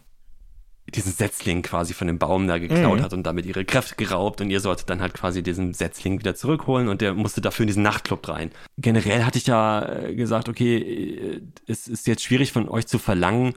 diesen 0.95 1.13
Setzling 1.13 1.63
quasi 1.63 1.95
von 1.95 2.07
dem 2.07 2.19
Baum 2.19 2.47
da 2.49 2.59
geklaut 2.59 2.99
mhm. 2.99 3.03
hat 3.03 3.13
und 3.13 3.23
damit 3.25 3.47
ihre 3.47 3.65
Kräfte 3.65 3.97
geraubt 3.97 4.41
und 4.41 4.51
ihr 4.51 4.61
solltet 4.61 4.91
dann 4.91 5.01
halt 5.01 5.15
quasi 5.15 5.43
diesen 5.43 5.73
Setzling 5.73 6.19
wieder 6.19 6.35
zurückholen 6.35 6.89
und 6.89 7.01
der 7.01 7.15
musste 7.15 7.41
dafür 7.41 7.65
in 7.65 7.69
diesen 7.69 7.83
Nachtclub 7.83 8.29
rein. 8.29 8.51
Generell 8.79 9.25
hatte 9.25 9.39
ich 9.39 9.47
ja 9.47 9.87
äh, 9.87 10.15
gesagt, 10.15 10.49
okay, 10.49 10.77
äh, 10.77 11.41
es 11.67 11.87
ist 11.89 12.07
jetzt 12.07 12.23
schwierig 12.23 12.53
von 12.53 12.69
euch 12.69 12.87
zu 12.87 12.99
verlangen, 12.99 13.55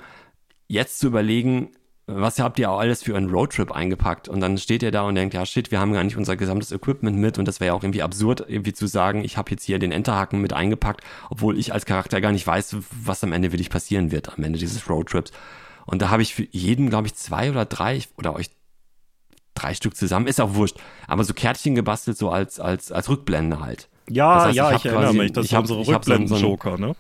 jetzt 0.68 1.00
zu 1.00 1.08
überlegen, 1.08 1.72
was 2.06 2.40
habt 2.40 2.60
ihr 2.60 2.70
auch 2.70 2.80
alles 2.80 3.02
für 3.04 3.16
einen 3.16 3.30
Roadtrip 3.30 3.72
eingepackt? 3.72 4.28
Und 4.28 4.42
dann 4.42 4.58
steht 4.58 4.84
ihr 4.84 4.92
da 4.92 5.04
und 5.04 5.16
denkt, 5.16 5.34
ja 5.34 5.46
shit, 5.46 5.72
wir 5.72 5.80
haben 5.80 5.94
gar 5.94 6.04
nicht 6.04 6.18
unser 6.18 6.36
gesamtes 6.36 6.72
Equipment 6.72 7.18
mit 7.18 7.38
und 7.38 7.48
das 7.48 7.60
wäre 7.60 7.68
ja 7.68 7.74
auch 7.74 7.84
irgendwie 7.84 8.02
absurd, 8.02 8.44
irgendwie 8.48 8.74
zu 8.74 8.88
sagen, 8.88 9.24
ich 9.24 9.38
habe 9.38 9.52
jetzt 9.52 9.64
hier 9.64 9.80
den 9.80 9.92
Enterhaken 9.92 10.42
mit 10.42 10.52
eingepackt, 10.52 11.02
obwohl 11.30 11.58
ich 11.58 11.72
als 11.72 11.86
Charakter 11.86 12.20
gar 12.20 12.32
nicht 12.32 12.46
weiß, 12.46 12.76
was 13.04 13.24
am 13.24 13.32
Ende 13.32 13.52
wirklich 13.54 13.70
passieren 13.70 14.12
wird, 14.12 14.38
am 14.38 14.44
Ende 14.44 14.60
dieses 14.60 14.90
Roadtrips. 14.90 15.32
Und 15.86 16.02
da 16.02 16.10
habe 16.10 16.22
ich 16.22 16.36
für 16.36 16.48
jeden, 16.52 16.90
glaube 16.90 17.08
ich, 17.08 17.16
zwei 17.16 17.50
oder 17.50 17.66
drei 17.66 18.02
oder 18.18 18.36
euch 18.36 18.50
drei 19.54 19.74
Stück 19.74 19.96
zusammen, 19.96 20.28
ist 20.28 20.42
auch 20.42 20.56
wurscht, 20.56 20.78
aber 21.08 21.24
so 21.24 21.34
Kärtchen 21.34 21.76
gebastelt, 21.76 22.18
so 22.18 22.30
als, 22.32 22.60
als, 22.60 22.92
als 22.92 23.08
Rückblende 23.08 23.60
halt. 23.60 23.88
Ja, 24.10 24.36
das 24.36 24.46
heißt, 24.46 24.56
ja, 24.56 24.72
ich, 24.72 24.78
ich 24.78 24.86
erinnere 24.86 25.14
mich, 25.14 25.32
das 25.32 25.46
ich 25.46 25.54
hab, 25.54 25.62
unsere 25.62 25.88
Rückblenden-Joker, 25.88 26.72
so, 26.72 26.78
so 26.78 26.86
ne? 26.88 26.96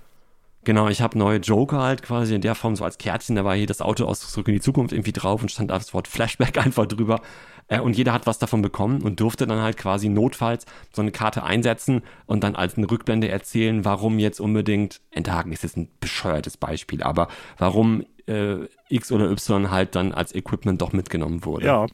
Genau, 0.65 0.88
ich 0.88 1.02
habe 1.02 1.17
neue 1.17 1.39
Joker 1.39 1.82
halt 1.82 2.04
quasi 2.04 2.36
in 2.36 2.41
der 2.41 2.56
Form 2.56 2.76
so 2.76 2.84
als 2.86 2.97
Kärtchen, 2.97 3.36
da 3.36 3.43
war 3.43 3.56
hier 3.56 3.67
das 3.67 3.82
Auto 3.82 4.06
aus 4.06 4.19
zurück 4.19 4.47
in 4.47 4.54
die 4.54 4.62
Zukunft 4.62 4.93
irgendwie 4.93 5.12
drauf 5.12 5.41
und 5.41 5.49
stand 5.49 5.69
das 5.69 5.93
Wort 5.93 6.08
Flashback 6.08 6.58
einfach 6.65 6.86
drüber. 6.86 7.21
Äh, 7.67 7.80
und 7.80 7.97
jeder 7.97 8.13
hat 8.13 8.28
was 8.28 8.39
davon 8.39 8.62
bekommen 8.62 9.02
und 9.02 9.19
durfte 9.19 9.47
dann 9.47 9.62
halt 9.62 9.78
quasi 9.78 10.10
notfalls 10.10 10.65
so 10.91 11.02
eine 11.02 11.12
Karte 11.12 11.43
einsetzen 11.43 12.02
und 12.26 12.43
dann 12.43 12.56
als 12.56 12.78
eine 12.78 12.89
Rückblende 12.89 13.30
erzählen, 13.30 13.84
warum 13.86 14.19
jetzt 14.19 14.39
unbedingt, 14.39 15.02
Enthaken 15.12 15.52
ist 15.52 15.63
jetzt 15.63 15.78
ein 15.78 15.89
bescheuertes 15.99 16.58
Beispiel, 16.58 17.04
aber 17.04 17.28
warum 17.58 18.06
äh, 18.28 18.67
X 18.89 19.12
oder 19.12 19.30
Y 19.30 19.69
halt 19.71 19.95
dann 19.95 20.13
als 20.13 20.34
Equipment 20.34 20.82
doch 20.82 20.93
mitgenommen 20.93 21.43
wurde. 21.45 21.65
Ja, 21.65 21.88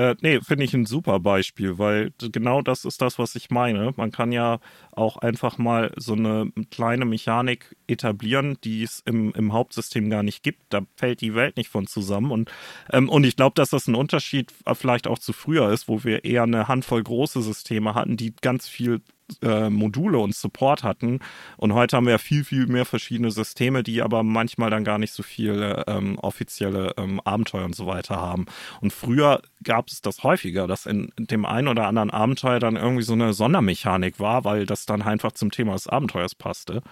äh, 0.00 0.16
nee, 0.22 0.40
finde 0.40 0.64
ich 0.64 0.72
ein 0.72 0.86
super 0.86 1.20
Beispiel, 1.20 1.76
weil 1.76 2.14
genau 2.32 2.62
das 2.62 2.86
ist 2.86 3.02
das, 3.02 3.18
was 3.18 3.34
ich 3.34 3.50
meine. 3.50 3.92
Man 3.98 4.10
kann 4.10 4.32
ja 4.32 4.58
auch 4.92 5.18
einfach 5.18 5.58
mal 5.58 5.92
so 5.96 6.14
eine 6.14 6.50
kleine 6.70 7.04
Mechanik 7.04 7.76
etablieren, 7.86 8.56
die 8.64 8.82
es 8.82 9.02
im, 9.04 9.34
im 9.34 9.52
Hauptsystem 9.52 10.08
gar 10.08 10.22
nicht 10.22 10.42
gibt. 10.42 10.62
Da 10.70 10.80
fällt 10.96 11.20
die 11.20 11.34
Welt 11.34 11.58
nicht 11.58 11.68
von 11.68 11.86
zusammen. 11.86 12.30
Und, 12.30 12.50
ähm, 12.90 13.10
und 13.10 13.24
ich 13.24 13.36
glaube, 13.36 13.52
dass 13.56 13.68
das 13.68 13.88
ein 13.88 13.94
Unterschied 13.94 14.54
vielleicht 14.72 15.06
auch 15.06 15.18
zu 15.18 15.34
früher 15.34 15.70
ist, 15.70 15.86
wo 15.86 16.02
wir 16.02 16.24
eher 16.24 16.44
eine 16.44 16.66
Handvoll 16.66 17.02
große 17.02 17.42
Systeme 17.42 17.94
hatten, 17.94 18.16
die 18.16 18.34
ganz 18.40 18.68
viel 18.68 19.02
äh, 19.42 19.70
Module 19.70 20.18
und 20.18 20.34
Support 20.34 20.82
hatten. 20.82 21.20
Und 21.56 21.74
heute 21.74 21.96
haben 21.96 22.06
wir 22.06 22.18
viel, 22.18 22.44
viel 22.44 22.66
mehr 22.66 22.84
verschiedene 22.84 23.30
Systeme, 23.30 23.82
die 23.82 24.02
aber 24.02 24.22
manchmal 24.22 24.70
dann 24.70 24.84
gar 24.84 24.98
nicht 24.98 25.12
so 25.12 25.22
viele 25.22 25.84
ähm, 25.86 26.18
offizielle 26.18 26.94
ähm, 26.96 27.20
Abenteuer 27.20 27.64
und 27.64 27.74
so 27.74 27.86
weiter 27.86 28.16
haben. 28.16 28.46
Und 28.80 28.92
früher 28.92 29.42
gab 29.62 29.88
es 29.88 30.00
das 30.00 30.22
häufiger, 30.22 30.66
dass 30.66 30.86
in 30.86 31.12
dem 31.18 31.44
einen 31.44 31.68
oder 31.68 31.86
anderen 31.86 32.10
Abenteuer 32.10 32.58
dann 32.58 32.76
irgendwie 32.76 33.02
so 33.02 33.12
eine 33.12 33.32
Sondermechanik 33.32 34.20
war, 34.20 34.44
weil 34.44 34.66
das 34.66 34.86
dann 34.86 35.02
einfach 35.02 35.32
zum 35.32 35.50
Thema 35.50 35.72
des 35.72 35.86
Abenteuers 35.86 36.34
passte. 36.34 36.82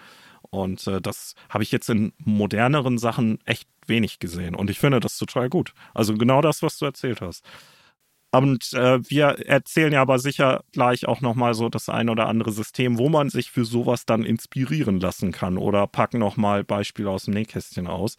Und 0.50 0.86
äh, 0.86 1.00
das 1.00 1.34
habe 1.48 1.62
ich 1.62 1.72
jetzt 1.72 1.90
in 1.90 2.12
moderneren 2.18 2.98
Sachen 2.98 3.38
echt 3.44 3.68
wenig 3.86 4.18
gesehen. 4.18 4.54
Und 4.54 4.70
ich 4.70 4.78
finde 4.78 5.00
das 5.00 5.18
total 5.18 5.48
gut. 5.48 5.74
Also 5.94 6.14
genau 6.14 6.40
das, 6.40 6.62
was 6.62 6.78
du 6.78 6.86
erzählt 6.86 7.20
hast. 7.20 7.44
Und 8.30 8.74
äh, 8.74 8.98
wir 9.08 9.26
erzählen 9.46 9.92
ja 9.92 10.02
aber 10.02 10.18
sicher 10.18 10.62
gleich 10.72 11.08
auch 11.08 11.22
nochmal 11.22 11.54
so 11.54 11.68
das 11.68 11.88
ein 11.88 12.10
oder 12.10 12.28
andere 12.28 12.52
System, 12.52 12.98
wo 12.98 13.08
man 13.08 13.30
sich 13.30 13.50
für 13.50 13.64
sowas 13.64 14.04
dann 14.04 14.24
inspirieren 14.24 15.00
lassen 15.00 15.32
kann 15.32 15.56
oder 15.56 15.86
packen 15.86 16.18
nochmal 16.18 16.62
Beispiele 16.62 17.08
aus 17.08 17.24
dem 17.24 17.34
Nähkästchen 17.34 17.86
aus. 17.86 18.16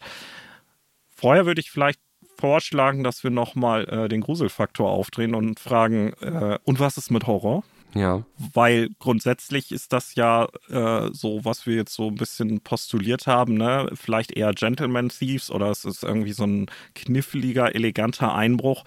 Vorher 1.08 1.46
würde 1.46 1.60
ich 1.60 1.70
vielleicht 1.70 2.00
vorschlagen, 2.38 3.04
dass 3.04 3.22
wir 3.22 3.30
nochmal 3.30 3.84
äh, 3.88 4.08
den 4.08 4.22
Gruselfaktor 4.22 4.90
aufdrehen 4.90 5.34
und 5.34 5.60
fragen, 5.60 6.12
äh, 6.20 6.58
und 6.64 6.80
was 6.80 6.96
ist 6.96 7.10
mit 7.10 7.26
Horror? 7.26 7.62
Ja. 7.94 8.24
Weil 8.36 8.88
grundsätzlich 8.98 9.72
ist 9.72 9.92
das 9.92 10.14
ja 10.14 10.48
äh, 10.68 11.10
so, 11.12 11.44
was 11.44 11.66
wir 11.66 11.74
jetzt 11.74 11.94
so 11.94 12.08
ein 12.08 12.14
bisschen 12.14 12.60
postuliert 12.60 13.26
haben, 13.26 13.54
ne? 13.54 13.90
Vielleicht 13.94 14.32
eher 14.32 14.52
Gentleman 14.52 15.08
Thieves 15.08 15.50
oder 15.50 15.70
es 15.70 15.84
ist 15.84 16.04
irgendwie 16.04 16.32
so 16.32 16.44
ein 16.44 16.70
kniffliger, 16.94 17.74
eleganter 17.74 18.34
Einbruch. 18.34 18.84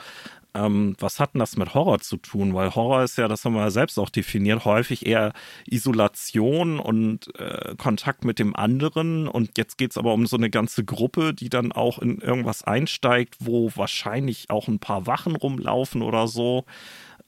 Ähm, 0.55 0.95
was 0.99 1.19
hat 1.19 1.33
denn 1.33 1.39
das 1.39 1.57
mit 1.57 1.73
Horror 1.73 1.99
zu 1.99 2.17
tun? 2.17 2.53
Weil 2.53 2.75
Horror 2.75 3.03
ist 3.03 3.17
ja, 3.17 3.27
das 3.27 3.43
haben 3.43 3.53
wir 3.53 3.61
ja 3.61 3.71
selbst 3.71 3.97
auch 3.97 4.09
definiert, 4.09 4.65
häufig 4.65 5.05
eher 5.05 5.33
Isolation 5.65 6.79
und 6.79 7.33
äh, 7.39 7.75
Kontakt 7.77 8.23
mit 8.23 8.39
dem 8.39 8.55
anderen. 8.55 9.27
Und 9.27 9.57
jetzt 9.57 9.77
geht 9.77 9.91
es 9.91 9.97
aber 9.97 10.13
um 10.13 10.27
so 10.27 10.37
eine 10.37 10.49
ganze 10.49 10.83
Gruppe, 10.83 11.33
die 11.33 11.49
dann 11.49 11.71
auch 11.71 11.99
in 11.99 12.19
irgendwas 12.19 12.63
einsteigt, 12.63 13.37
wo 13.39 13.71
wahrscheinlich 13.75 14.49
auch 14.49 14.67
ein 14.67 14.79
paar 14.79 15.07
Wachen 15.07 15.35
rumlaufen 15.35 16.01
oder 16.01 16.27
so. 16.27 16.65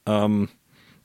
Ähm, 0.06 0.48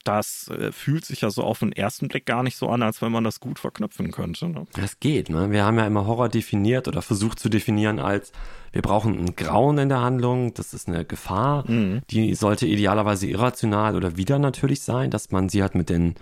das 0.04 0.48
äh, 0.50 0.72
fühlt 0.72 1.06
sich 1.06 1.22
ja 1.22 1.30
so 1.30 1.44
auf 1.44 1.60
den 1.60 1.72
ersten 1.72 2.08
Blick 2.08 2.26
gar 2.26 2.44
nicht 2.44 2.58
so 2.58 2.68
an, 2.68 2.82
als 2.82 3.02
wenn 3.02 3.12
man 3.12 3.24
das 3.24 3.40
gut 3.40 3.60
verknüpfen 3.60 4.12
könnte. 4.12 4.50
Ne? 4.50 4.66
Das 4.74 5.00
geht, 5.00 5.30
ne? 5.30 5.52
Wir 5.52 5.66
haben 5.66 5.78
ja 5.78 5.86
immer 5.86 6.06
Horror 6.06 6.30
definiert 6.30 6.88
oder 6.88 7.02
versucht 7.02 7.40
zu 7.40 7.50
definieren 7.50 8.00
als, 8.00 8.32
wir 8.72 8.82
brauchen 8.82 9.18
ein 9.18 9.36
Grauen 9.36 9.78
in 9.78 9.90
der 9.90 10.02
Handlung, 10.02 10.54
das 10.54 10.74
ist 10.74 10.88
eine 10.88 11.06
Gefahr, 11.06 11.70
mhm. 11.70 12.02
die 12.10 12.34
sollte 12.36 12.68
idealerweise 12.68 13.28
irrational 13.28 13.96
oder 13.96 14.18
wieder 14.18 14.40
natürlich 14.40 14.82
sein, 14.82 15.12
dass 15.12 15.32
man 15.32 15.50
sie 15.50 15.62
halt 15.62 15.76
mit 15.76 15.90
den, 15.90 16.16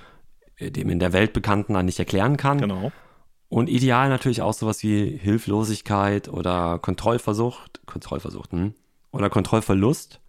äh, 0.58 0.72
dem 0.72 0.90
in 0.90 1.00
der 1.00 1.14
Welt 1.14 1.34
Bekannten 1.34 1.74
dann 1.74 1.86
nicht 1.86 2.00
erklären 2.00 2.38
kann. 2.38 2.60
Genau. 2.60 2.92
Und 3.50 3.68
ideal 3.68 4.10
natürlich 4.10 4.44
auch 4.44 4.54
sowas 4.54 4.84
wie 4.84 5.18
Hilflosigkeit 5.18 6.28
oder 6.28 6.78
Kontrollversucht, 6.78 7.82
Kontrollversucht, 7.88 8.52
hm? 8.52 8.74
oder 9.12 9.30
Kontrollverlust 9.30 10.20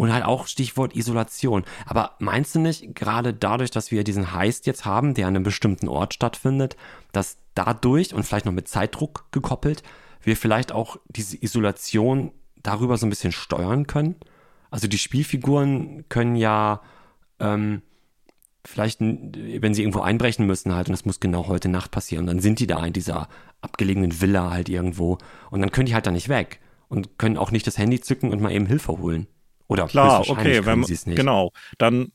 und 0.00 0.12
halt 0.12 0.24
auch 0.24 0.46
Stichwort 0.46 0.96
Isolation. 0.96 1.64
Aber 1.84 2.16
meinst 2.20 2.54
du 2.54 2.58
nicht, 2.58 2.94
gerade 2.94 3.34
dadurch, 3.34 3.70
dass 3.70 3.90
wir 3.90 4.02
diesen 4.02 4.32
Heist 4.32 4.66
jetzt 4.66 4.86
haben, 4.86 5.12
der 5.12 5.26
an 5.26 5.36
einem 5.36 5.44
bestimmten 5.44 5.88
Ort 5.88 6.14
stattfindet, 6.14 6.76
dass 7.12 7.36
dadurch 7.54 8.14
und 8.14 8.22
vielleicht 8.22 8.46
noch 8.46 8.52
mit 8.52 8.66
Zeitdruck 8.66 9.26
gekoppelt, 9.30 9.82
wir 10.22 10.36
vielleicht 10.36 10.72
auch 10.72 10.96
diese 11.08 11.36
Isolation 11.42 12.32
darüber 12.62 12.96
so 12.96 13.06
ein 13.06 13.10
bisschen 13.10 13.32
steuern 13.32 13.86
können? 13.86 14.16
Also 14.70 14.88
die 14.88 14.98
Spielfiguren 14.98 16.08
können 16.08 16.34
ja 16.34 16.80
ähm, 17.38 17.82
vielleicht, 18.64 19.00
wenn 19.00 19.74
sie 19.74 19.82
irgendwo 19.82 20.00
einbrechen 20.00 20.46
müssen 20.46 20.74
halt, 20.74 20.88
und 20.88 20.92
das 20.92 21.04
muss 21.04 21.20
genau 21.20 21.46
heute 21.46 21.68
Nacht 21.68 21.90
passieren, 21.90 22.26
dann 22.26 22.40
sind 22.40 22.58
die 22.58 22.66
da 22.66 22.82
in 22.86 22.94
dieser 22.94 23.28
abgelegenen 23.60 24.18
Villa 24.22 24.50
halt 24.50 24.70
irgendwo 24.70 25.18
und 25.50 25.60
dann 25.60 25.72
können 25.72 25.86
die 25.86 25.94
halt 25.94 26.06
da 26.06 26.10
nicht 26.10 26.30
weg 26.30 26.60
und 26.88 27.18
können 27.18 27.36
auch 27.36 27.50
nicht 27.50 27.66
das 27.66 27.76
Handy 27.76 28.00
zücken 28.00 28.30
und 28.30 28.40
mal 28.40 28.52
eben 28.52 28.64
Hilfe 28.64 28.96
holen. 28.96 29.26
Oder 29.70 29.86
klar, 29.86 30.28
okay, 30.28 30.66
wenn 30.66 30.82
sie 30.82 30.94
es 30.94 31.06
nicht. 31.06 31.16
genau, 31.16 31.52
dann 31.78 32.12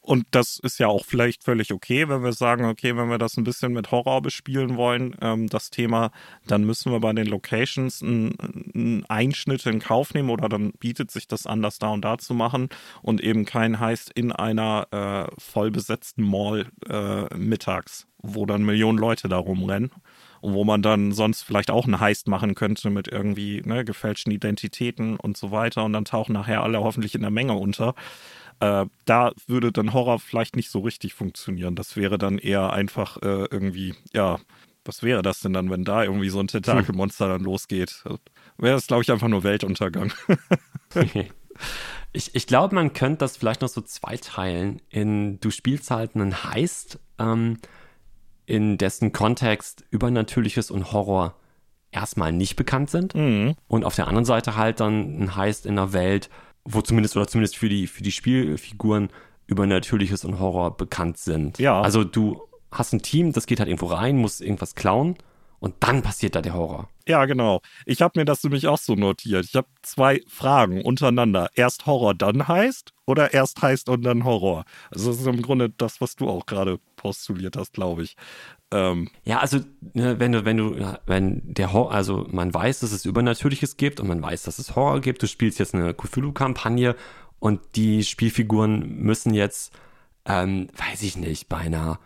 und 0.00 0.26
das 0.32 0.58
ist 0.58 0.78
ja 0.78 0.88
auch 0.88 1.04
vielleicht 1.04 1.44
völlig 1.44 1.72
okay, 1.72 2.08
wenn 2.10 2.22
wir 2.22 2.34
sagen, 2.34 2.66
okay, 2.66 2.94
wenn 2.94 3.08
wir 3.08 3.16
das 3.16 3.38
ein 3.38 3.44
bisschen 3.44 3.72
mit 3.72 3.90
Horror 3.90 4.20
bespielen 4.20 4.76
wollen, 4.76 5.16
ähm, 5.22 5.48
das 5.48 5.70
Thema, 5.70 6.10
dann 6.46 6.64
müssen 6.64 6.92
wir 6.92 7.00
bei 7.00 7.12
den 7.14 7.26
Locations 7.26 8.02
einen 8.02 9.04
Einschnitt 9.08 9.64
in 9.64 9.80
Kauf 9.80 10.12
nehmen 10.12 10.28
oder 10.28 10.50
dann 10.50 10.72
bietet 10.72 11.10
sich 11.10 11.26
das 11.26 11.46
an, 11.46 11.62
das 11.62 11.78
da 11.78 11.88
und 11.88 12.04
da 12.04 12.18
zu 12.18 12.34
machen 12.34 12.68
und 13.00 13.22
eben 13.22 13.46
kein 13.46 13.80
heißt 13.80 14.10
in 14.14 14.30
einer 14.30 14.88
äh, 14.90 15.40
vollbesetzten 15.40 16.22
Mall 16.22 16.66
äh, 16.86 17.34
mittags, 17.34 18.06
wo 18.18 18.44
dann 18.44 18.62
Millionen 18.62 18.98
Leute 18.98 19.28
da 19.28 19.38
rumrennen 19.38 19.90
wo 20.44 20.64
man 20.64 20.82
dann 20.82 21.12
sonst 21.12 21.42
vielleicht 21.42 21.70
auch 21.70 21.86
einen 21.86 22.00
Heist 22.00 22.28
machen 22.28 22.54
könnte 22.54 22.90
mit 22.90 23.08
irgendwie 23.08 23.62
ne, 23.64 23.84
gefälschten 23.84 24.32
Identitäten 24.32 25.16
und 25.16 25.36
so 25.36 25.50
weiter 25.50 25.84
und 25.84 25.92
dann 25.92 26.04
tauchen 26.04 26.34
nachher 26.34 26.62
alle 26.62 26.80
hoffentlich 26.80 27.14
in 27.14 27.22
der 27.22 27.30
Menge 27.30 27.54
unter. 27.54 27.94
Äh, 28.60 28.86
da 29.06 29.32
würde 29.46 29.72
dann 29.72 29.94
Horror 29.94 30.18
vielleicht 30.20 30.54
nicht 30.54 30.70
so 30.70 30.80
richtig 30.80 31.14
funktionieren. 31.14 31.74
Das 31.74 31.96
wäre 31.96 32.18
dann 32.18 32.38
eher 32.38 32.72
einfach 32.72 33.16
äh, 33.22 33.46
irgendwie, 33.50 33.94
ja, 34.12 34.38
was 34.84 35.02
wäre 35.02 35.22
das 35.22 35.40
denn 35.40 35.54
dann, 35.54 35.70
wenn 35.70 35.84
da 35.84 36.04
irgendwie 36.04 36.28
so 36.28 36.40
ein 36.40 36.48
Tentakelmonster 36.48 37.26
dann 37.28 37.42
losgeht? 37.42 38.04
Wäre 38.58 38.74
das, 38.74 38.86
glaube 38.86 39.02
ich, 39.02 39.10
einfach 39.10 39.28
nur 39.28 39.42
Weltuntergang. 39.42 40.12
ich, 42.12 42.34
ich 42.34 42.46
glaube, 42.46 42.74
man 42.74 42.92
könnte 42.92 43.18
das 43.18 43.38
vielleicht 43.38 43.62
noch 43.62 43.68
so 43.68 43.80
zweiteilen 43.80 44.82
in, 44.90 45.40
du 45.40 45.50
spielst 45.50 45.90
halt 45.90 46.14
einen 46.14 46.44
Heist, 46.44 46.98
ähm, 47.18 47.58
in 48.46 48.78
dessen 48.78 49.12
Kontext 49.12 49.84
Übernatürliches 49.90 50.70
und 50.70 50.92
Horror 50.92 51.34
erstmal 51.90 52.32
nicht 52.32 52.56
bekannt 52.56 52.90
sind. 52.90 53.14
Mhm. 53.14 53.54
Und 53.68 53.84
auf 53.84 53.94
der 53.94 54.08
anderen 54.08 54.24
Seite 54.24 54.56
halt 54.56 54.80
dann 54.80 55.22
ein 55.22 55.36
Heist 55.36 55.66
in 55.66 55.78
einer 55.78 55.92
Welt, 55.92 56.28
wo 56.64 56.80
zumindest 56.80 57.16
oder 57.16 57.26
zumindest 57.26 57.56
für 57.56 57.68
die, 57.68 57.86
für 57.86 58.02
die 58.02 58.12
Spielfiguren 58.12 59.10
Übernatürliches 59.46 60.24
und 60.24 60.40
Horror 60.40 60.76
bekannt 60.76 61.18
sind. 61.18 61.58
Ja. 61.58 61.80
Also 61.80 62.02
du 62.02 62.40
hast 62.70 62.92
ein 62.92 63.02
Team, 63.02 63.32
das 63.32 63.46
geht 63.46 63.60
halt 63.60 63.68
irgendwo 63.68 63.86
rein, 63.86 64.16
muss 64.16 64.40
irgendwas 64.40 64.74
klauen 64.74 65.16
und 65.64 65.76
dann 65.80 66.02
passiert 66.02 66.34
da 66.34 66.42
der 66.42 66.52
Horror. 66.52 66.90
Ja, 67.08 67.24
genau. 67.24 67.62
Ich 67.86 68.02
habe 68.02 68.20
mir 68.20 68.26
das 68.26 68.44
nämlich 68.44 68.66
auch 68.66 68.76
so 68.76 68.96
notiert. 68.96 69.46
Ich 69.46 69.54
habe 69.54 69.66
zwei 69.80 70.20
Fragen 70.28 70.82
untereinander. 70.82 71.48
Erst 71.54 71.86
Horror, 71.86 72.12
dann 72.12 72.46
heißt 72.46 72.92
oder 73.06 73.32
erst 73.32 73.62
heißt 73.62 73.88
und 73.88 74.02
dann 74.02 74.24
Horror? 74.24 74.66
Also 74.90 75.10
das 75.10 75.20
ist 75.20 75.26
im 75.26 75.40
Grunde 75.40 75.70
das, 75.70 76.02
was 76.02 76.16
du 76.16 76.28
auch 76.28 76.44
gerade 76.44 76.80
postuliert 76.96 77.56
hast, 77.56 77.72
glaube 77.72 78.02
ich. 78.02 78.14
Ähm. 78.72 79.08
Ja, 79.24 79.38
also 79.38 79.60
ne, 79.94 80.20
wenn 80.20 80.32
du, 80.32 80.44
wenn 80.44 80.58
du, 80.58 80.98
wenn 81.06 81.40
der 81.54 81.72
Horror, 81.72 81.92
also 81.92 82.26
man 82.30 82.52
weiß, 82.52 82.80
dass 82.80 82.92
es 82.92 83.06
Übernatürliches 83.06 83.78
gibt 83.78 84.00
und 84.00 84.08
man 84.08 84.20
weiß, 84.20 84.42
dass 84.42 84.58
es 84.58 84.76
Horror 84.76 85.00
gibt. 85.00 85.22
Du 85.22 85.26
spielst 85.26 85.58
jetzt 85.58 85.74
eine 85.74 85.94
Cthulhu-Kampagne 85.94 86.94
und 87.38 87.62
die 87.74 88.04
Spielfiguren 88.04 88.98
müssen 88.98 89.32
jetzt, 89.32 89.72
ähm, 90.26 90.68
weiß 90.76 91.02
ich 91.04 91.16
nicht, 91.16 91.48
bei 91.48 91.56
einer, 91.56 92.00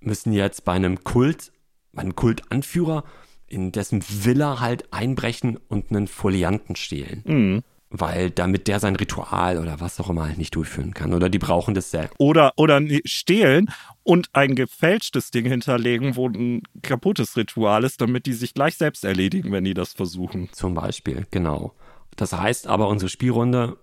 müssen 0.00 0.32
jetzt 0.32 0.64
bei 0.64 0.72
einem 0.72 1.04
Kult, 1.04 1.52
bei 1.92 2.02
einem 2.02 2.16
Kultanführer 2.16 3.04
in 3.46 3.70
dessen 3.70 4.02
Villa 4.02 4.60
halt 4.60 4.92
einbrechen 4.92 5.58
und 5.68 5.90
einen 5.90 6.08
Folianten 6.08 6.76
stehlen. 6.76 7.22
Mhm. 7.24 7.62
Weil 7.90 8.30
damit 8.30 8.68
der 8.68 8.80
sein 8.80 8.96
Ritual 8.96 9.58
oder 9.58 9.78
was 9.78 10.00
auch 10.00 10.08
immer 10.08 10.26
halt 10.26 10.38
nicht 10.38 10.56
durchführen 10.56 10.94
kann. 10.94 11.12
Oder 11.12 11.28
die 11.28 11.38
brauchen 11.38 11.74
das 11.74 11.90
selbst. 11.90 12.14
Oder, 12.18 12.54
oder 12.56 12.80
stehlen 13.04 13.70
und 14.02 14.30
ein 14.32 14.54
gefälschtes 14.54 15.30
Ding 15.30 15.44
hinterlegen, 15.44 16.16
wo 16.16 16.26
ein 16.26 16.62
kaputtes 16.80 17.36
Ritual 17.36 17.84
ist, 17.84 18.00
damit 18.00 18.24
die 18.24 18.32
sich 18.32 18.54
gleich 18.54 18.76
selbst 18.76 19.04
erledigen, 19.04 19.52
wenn 19.52 19.64
die 19.64 19.74
das 19.74 19.92
versuchen. 19.92 20.48
Zum 20.52 20.72
Beispiel, 20.72 21.26
genau. 21.30 21.74
Das 22.16 22.32
heißt 22.32 22.66
aber, 22.66 22.88
unsere 22.88 23.10
Spielrunde 23.10 23.76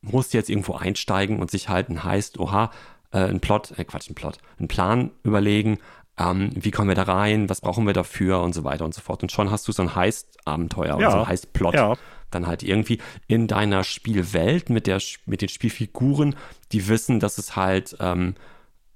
muss 0.00 0.32
jetzt 0.32 0.48
irgendwo 0.48 0.74
einsteigen 0.74 1.40
und 1.40 1.50
sich 1.50 1.68
halt 1.68 1.90
ein 1.90 2.02
heißt, 2.02 2.38
oha, 2.38 2.70
äh, 3.10 3.18
ein 3.18 3.40
Plot, 3.40 3.72
äh 3.76 3.84
Quatsch, 3.84 4.08
ein 4.08 4.14
Plot, 4.14 4.38
ein 4.58 4.68
Plan 4.68 5.10
überlegen, 5.22 5.78
ähm, 6.18 6.50
wie 6.54 6.70
kommen 6.70 6.88
wir 6.88 6.94
da 6.94 7.04
rein, 7.04 7.48
was 7.48 7.60
brauchen 7.60 7.86
wir 7.86 7.92
dafür 7.92 8.40
und 8.40 8.54
so 8.54 8.64
weiter 8.64 8.84
und 8.84 8.94
so 8.94 9.00
fort. 9.00 9.22
Und 9.22 9.32
schon 9.32 9.50
hast 9.50 9.66
du 9.66 9.72
so 9.72 9.82
ein 9.82 9.94
Heist-Abenteuer 9.94 10.88
ja. 10.88 10.96
oder 10.96 11.10
so 11.10 11.18
ein 11.18 11.28
Heist-Plot. 11.28 11.74
Ja. 11.74 11.94
Dann 12.30 12.46
halt 12.46 12.62
irgendwie 12.62 12.98
in 13.26 13.46
deiner 13.46 13.84
Spielwelt 13.84 14.70
mit, 14.70 14.86
der, 14.86 15.00
mit 15.26 15.42
den 15.42 15.48
Spielfiguren, 15.48 16.34
die 16.72 16.88
wissen, 16.88 17.20
dass 17.20 17.38
es 17.38 17.56
halt, 17.56 17.96
ähm, 18.00 18.34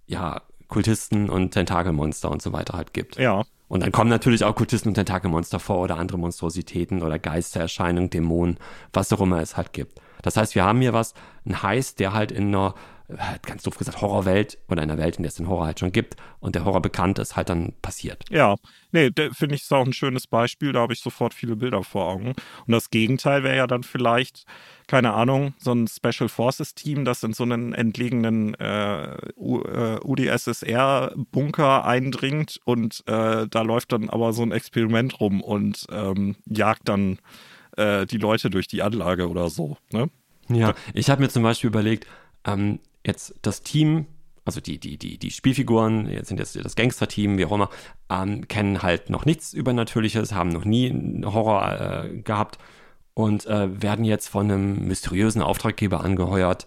ja, 0.06 0.42
Kultisten 0.68 1.30
und 1.30 1.52
Tentakelmonster 1.52 2.30
und 2.30 2.42
so 2.42 2.52
weiter 2.52 2.76
halt 2.76 2.92
gibt. 2.92 3.16
Ja. 3.16 3.44
Und 3.68 3.82
dann 3.82 3.92
kommen 3.92 4.10
natürlich 4.10 4.44
auch 4.44 4.54
Kultisten 4.54 4.88
und 4.88 4.94
Tentakelmonster 4.94 5.60
vor 5.60 5.78
oder 5.78 5.98
andere 5.98 6.18
Monstrositäten 6.18 7.02
oder 7.02 7.18
Geistererscheinungen, 7.18 8.10
Dämonen, 8.10 8.58
was 8.92 9.12
auch 9.12 9.20
immer 9.20 9.40
es 9.40 9.56
halt 9.56 9.72
gibt. 9.72 10.00
Das 10.22 10.36
heißt, 10.36 10.54
wir 10.54 10.64
haben 10.64 10.80
hier 10.80 10.92
was, 10.92 11.14
ein 11.46 11.62
Heist, 11.62 12.00
der 12.00 12.12
halt 12.12 12.32
in 12.32 12.48
einer 12.48 12.74
ganz 13.42 13.62
doof 13.62 13.78
gesagt, 13.78 14.02
Horrorwelt 14.02 14.58
oder 14.68 14.82
in 14.82 14.90
einer 14.90 15.00
Welt, 15.00 15.16
in 15.16 15.22
der 15.22 15.28
es 15.28 15.36
den 15.36 15.48
Horror 15.48 15.64
halt 15.66 15.80
schon 15.80 15.92
gibt 15.92 16.16
und 16.40 16.54
der 16.54 16.66
Horror 16.66 16.82
bekannt 16.82 17.18
ist, 17.18 17.36
halt 17.36 17.48
dann 17.48 17.72
passiert. 17.80 18.22
Ja, 18.28 18.56
nee, 18.92 19.10
finde 19.32 19.54
ich 19.54 19.62
ist 19.62 19.72
auch 19.72 19.86
ein 19.86 19.94
schönes 19.94 20.26
Beispiel, 20.26 20.72
da 20.72 20.80
habe 20.80 20.92
ich 20.92 21.00
sofort 21.00 21.32
viele 21.32 21.56
Bilder 21.56 21.82
vor 21.82 22.06
Augen. 22.06 22.34
Und 22.66 22.72
das 22.72 22.90
Gegenteil 22.90 23.44
wäre 23.44 23.56
ja 23.56 23.66
dann 23.66 23.82
vielleicht, 23.82 24.44
keine 24.88 25.14
Ahnung, 25.14 25.54
so 25.58 25.72
ein 25.72 25.88
Special 25.88 26.28
Forces 26.28 26.74
Team, 26.74 27.06
das 27.06 27.22
in 27.22 27.32
so 27.32 27.44
einen 27.44 27.72
entlegenen 27.72 28.52
äh, 28.54 29.16
UdSSR-Bunker 29.36 31.82
äh, 31.84 31.88
eindringt 31.88 32.60
und 32.64 33.04
äh, 33.06 33.46
da 33.48 33.62
läuft 33.62 33.92
dann 33.92 34.10
aber 34.10 34.34
so 34.34 34.42
ein 34.42 34.52
Experiment 34.52 35.18
rum 35.20 35.42
und 35.42 35.86
ähm, 35.90 36.36
jagt 36.44 36.90
dann 36.90 37.20
äh, 37.78 38.04
die 38.04 38.18
Leute 38.18 38.50
durch 38.50 38.68
die 38.68 38.82
Anlage 38.82 39.30
oder 39.30 39.48
so. 39.48 39.78
Ne? 39.92 40.10
Ja, 40.50 40.74
ich 40.92 41.08
habe 41.08 41.22
mir 41.22 41.30
zum 41.30 41.42
Beispiel 41.42 41.68
überlegt, 41.68 42.06
ähm, 42.44 42.80
jetzt 43.08 43.34
das 43.42 43.62
Team, 43.62 44.06
also 44.44 44.60
die, 44.60 44.78
die, 44.78 44.96
die, 44.96 45.18
die 45.18 45.30
Spielfiguren, 45.30 46.08
jetzt 46.08 46.28
sind 46.28 46.38
jetzt 46.38 46.54
das 46.56 46.76
Gangster-Team, 46.76 47.38
wie 47.38 47.44
auch 47.44 47.52
immer, 47.52 47.70
ähm, 48.08 48.46
kennen 48.46 48.82
halt 48.82 49.10
noch 49.10 49.24
nichts 49.24 49.52
Übernatürliches, 49.52 50.32
haben 50.32 50.50
noch 50.50 50.64
nie 50.64 50.90
einen 50.90 51.32
Horror 51.32 52.04
äh, 52.04 52.18
gehabt 52.18 52.58
und 53.14 53.46
äh, 53.46 53.82
werden 53.82 54.04
jetzt 54.04 54.28
von 54.28 54.50
einem 54.50 54.86
mysteriösen 54.86 55.42
Auftraggeber 55.42 56.04
angeheuert, 56.04 56.66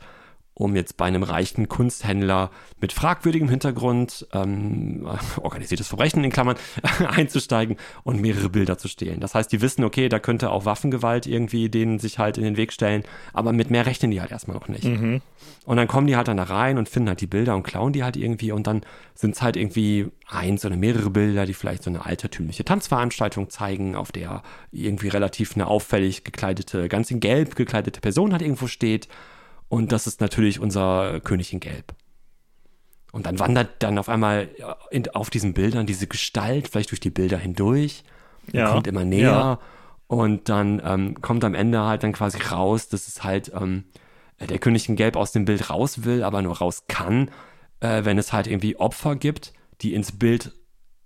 um 0.61 0.75
jetzt 0.75 0.95
bei 0.95 1.05
einem 1.05 1.23
reichen 1.23 1.67
Kunsthändler 1.67 2.51
mit 2.79 2.93
fragwürdigem 2.93 3.49
Hintergrund, 3.49 4.27
ähm, 4.31 5.07
organisiertes 5.41 5.87
Verbrechen 5.87 6.23
in 6.23 6.31
Klammern, 6.31 6.55
einzusteigen 7.07 7.77
und 8.03 8.21
mehrere 8.21 8.49
Bilder 8.49 8.77
zu 8.77 8.87
stehlen. 8.87 9.19
Das 9.19 9.33
heißt, 9.33 9.51
die 9.51 9.61
wissen, 9.61 9.83
okay, 9.83 10.07
da 10.07 10.19
könnte 10.19 10.51
auch 10.51 10.65
Waffengewalt 10.65 11.25
irgendwie 11.25 11.69
denen 11.69 11.99
sich 11.99 12.19
halt 12.19 12.37
in 12.37 12.43
den 12.43 12.57
Weg 12.57 12.73
stellen, 12.73 13.03
aber 13.33 13.53
mit 13.53 13.71
mehr 13.71 13.85
rechnen 13.85 14.11
die 14.11 14.21
halt 14.21 14.31
erstmal 14.31 14.55
noch 14.55 14.67
nicht. 14.67 14.83
Mhm. 14.83 15.21
Und 15.65 15.77
dann 15.77 15.87
kommen 15.87 16.07
die 16.07 16.15
halt 16.15 16.27
dann 16.27 16.37
da 16.37 16.43
rein 16.43 16.77
und 16.77 16.89
finden 16.89 17.09
halt 17.09 17.21
die 17.21 17.27
Bilder 17.27 17.55
und 17.55 17.63
klauen 17.63 17.93
die 17.93 18.03
halt 18.03 18.15
irgendwie 18.15 18.51
und 18.51 18.67
dann 18.67 18.81
sind 19.15 19.35
es 19.35 19.41
halt 19.41 19.55
irgendwie 19.55 20.07
eins 20.27 20.63
oder 20.63 20.75
mehrere 20.75 21.09
Bilder, 21.09 21.45
die 21.45 21.53
vielleicht 21.53 21.83
so 21.83 21.89
eine 21.89 22.05
altertümliche 22.05 22.65
Tanzveranstaltung 22.65 23.49
zeigen, 23.49 23.95
auf 23.95 24.11
der 24.11 24.43
irgendwie 24.71 25.07
relativ 25.07 25.55
eine 25.55 25.67
auffällig 25.67 26.23
gekleidete, 26.23 26.87
ganz 26.87 27.09
in 27.09 27.19
Gelb 27.19 27.55
gekleidete 27.55 27.99
Person 27.99 28.31
halt 28.31 28.41
irgendwo 28.41 28.67
steht 28.67 29.07
und 29.71 29.93
das 29.93 30.05
ist 30.05 30.19
natürlich 30.19 30.59
unser 30.59 31.21
König 31.21 31.53
in 31.53 31.61
Gelb. 31.61 31.93
Und 33.13 33.25
dann 33.25 33.39
wandert 33.39 33.81
dann 33.81 33.97
auf 33.97 34.09
einmal 34.09 34.49
in, 34.89 35.07
auf 35.11 35.29
diesen 35.29 35.53
Bildern 35.53 35.85
diese 35.85 36.07
Gestalt, 36.07 36.67
vielleicht 36.67 36.91
durch 36.91 36.99
die 36.99 37.09
Bilder 37.09 37.37
hindurch, 37.37 38.03
ja. 38.51 38.69
kommt 38.69 38.85
immer 38.85 39.05
näher 39.05 39.31
ja. 39.31 39.59
und 40.07 40.49
dann 40.49 40.81
ähm, 40.83 41.21
kommt 41.21 41.45
am 41.45 41.55
Ende 41.55 41.79
halt 41.85 42.03
dann 42.03 42.11
quasi 42.11 42.37
raus, 42.39 42.89
dass 42.89 43.07
es 43.07 43.23
halt 43.23 43.53
ähm, 43.55 43.85
der 44.41 44.59
König 44.59 44.89
in 44.89 44.97
Gelb 44.97 45.15
aus 45.15 45.31
dem 45.31 45.45
Bild 45.45 45.69
raus 45.69 46.03
will, 46.03 46.23
aber 46.23 46.41
nur 46.41 46.57
raus 46.57 46.83
kann, 46.89 47.31
äh, 47.79 48.03
wenn 48.03 48.17
es 48.17 48.33
halt 48.33 48.47
irgendwie 48.47 48.75
Opfer 48.75 49.15
gibt, 49.15 49.53
die 49.79 49.93
ins 49.93 50.11
Bild 50.11 50.51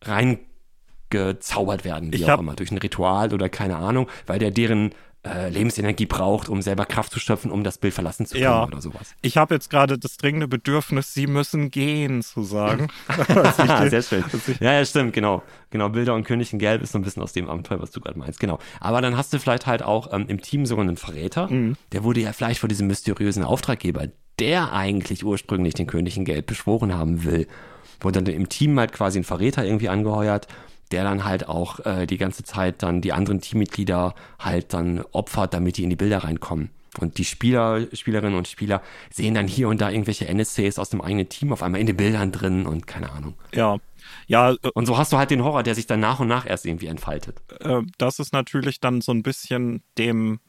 reingezaubert 0.01 1.86
werden, 1.86 2.11
wie 2.11 2.16
ich 2.16 2.32
auch 2.32 2.39
immer, 2.39 2.55
durch 2.55 2.72
ein 2.72 2.80
Ritual 2.80 3.32
oder 3.32 3.47
keine 3.47 3.76
Ahnung, 3.76 4.09
weil 4.26 4.39
der 4.39 4.49
deren 4.49 4.95
äh, 5.26 5.49
Lebensenergie 5.49 6.05
braucht, 6.05 6.49
um 6.49 6.61
selber 6.61 6.86
Kraft 6.86 7.11
zu 7.11 7.19
schöpfen, 7.19 7.51
um 7.51 7.63
das 7.63 7.78
Bild 7.78 7.93
verlassen 7.93 8.26
zu 8.26 8.34
können 8.34 8.43
ja. 8.43 8.63
oder 8.65 8.82
sowas. 8.82 9.15
Ich 9.21 9.38
habe 9.38 9.55
jetzt 9.55 9.69
gerade 9.69 9.97
das 9.97 10.17
dringende 10.17 10.47
Bedürfnis, 10.47 11.13
sie 11.13 11.28
müssen 11.28 11.71
gehen, 11.71 12.21
zu 12.21 12.43
sagen. 12.43 12.88
Sehr 13.89 14.01
schön. 14.01 14.23
Ja, 14.59 14.73
ja, 14.73 14.86
stimmt, 14.86 15.13
genau. 15.13 15.43
Genau, 15.71 15.89
Bilder 15.89 16.13
und 16.13 16.23
König 16.23 16.53
in 16.53 16.59
Gelb 16.59 16.82
ist 16.82 16.91
so 16.91 16.99
ein 16.99 17.01
bisschen 17.01 17.23
aus 17.23 17.34
dem 17.34 17.49
Abenteuer, 17.49 17.82
was 17.82 17.91
du 17.91 17.99
gerade 17.99 18.17
meinst. 18.17 18.39
Genau. 18.39 18.59
Aber 18.80 19.01
dann 19.01 19.17
hast 19.17 19.34
du 19.34 19.39
vielleicht 19.39 19.65
halt 19.65 19.84
auch 19.84 20.13
ähm, 20.13 20.26
im 20.28 20.41
Team 20.41 20.65
so 20.65 20.78
einen 20.78 20.97
Verräter. 20.97 21.47
Mhm. 21.47 21.76
Der 21.91 22.03
wurde 22.03 22.21
ja 22.21 22.32
vielleicht 22.32 22.59
vor 22.59 22.69
diesem 22.69 22.88
mysteriösen 22.88 23.43
Auftraggeber, 23.43 24.07
der 24.39 24.73
eigentlich 24.73 25.26
ursprünglich 25.26 25.73
den 25.73 25.88
König 25.88 26.17
in 26.17 26.26
Gelb 26.26 26.45
beschworen 26.45 26.93
haben 26.93 27.23
will. 27.23 27.47
Wurde 27.99 28.21
dann 28.21 28.34
im 28.34 28.49
Team 28.49 28.78
halt 28.80 28.93
quasi 28.93 29.19
ein 29.19 29.23
Verräter 29.23 29.65
irgendwie 29.65 29.89
angeheuert 29.89 30.47
der 30.91 31.03
dann 31.03 31.25
halt 31.25 31.47
auch 31.47 31.86
äh, 31.86 32.05
die 32.05 32.17
ganze 32.17 32.43
Zeit 32.43 32.83
dann 32.83 33.01
die 33.01 33.13
anderen 33.13 33.41
Teammitglieder 33.41 34.15
halt 34.39 34.73
dann 34.73 35.03
opfert, 35.11 35.53
damit 35.53 35.77
die 35.77 35.83
in 35.83 35.89
die 35.89 35.95
Bilder 35.95 36.19
reinkommen. 36.19 36.69
Und 36.99 37.17
die 37.17 37.25
Spieler, 37.25 37.88
Spielerinnen 37.93 38.38
und 38.38 38.47
Spieler 38.47 38.81
sehen 39.09 39.33
dann 39.33 39.47
hier 39.47 39.67
und 39.67 39.81
da 39.81 39.89
irgendwelche 39.89 40.27
NSCs 40.27 40.79
aus 40.79 40.89
dem 40.89 41.01
eigenen 41.01 41.27
Team 41.27 41.51
auf 41.51 41.61
einmal 41.61 41.81
in 41.81 41.88
den 41.88 41.97
Bildern 41.97 42.31
drin 42.31 42.65
und 42.65 42.88
keine 42.88 43.11
Ahnung. 43.11 43.36
Ja. 43.53 43.77
Ja, 44.27 44.51
äh, 44.51 44.57
und 44.73 44.86
so 44.86 44.97
hast 44.97 45.11
du 45.11 45.17
halt 45.17 45.31
den 45.31 45.43
Horror, 45.43 45.63
der 45.63 45.75
sich 45.75 45.88
dann 45.88 45.99
nach 45.99 46.19
und 46.19 46.27
nach 46.27 46.45
erst 46.45 46.65
irgendwie 46.65 46.88
entfaltet. 46.88 47.41
Äh, 47.59 47.81
das 47.97 48.19
ist 48.19 48.33
natürlich 48.33 48.79
dann 48.79 49.01
so 49.01 49.11
ein 49.11 49.23
bisschen 49.23 49.83
dem, 49.97 50.39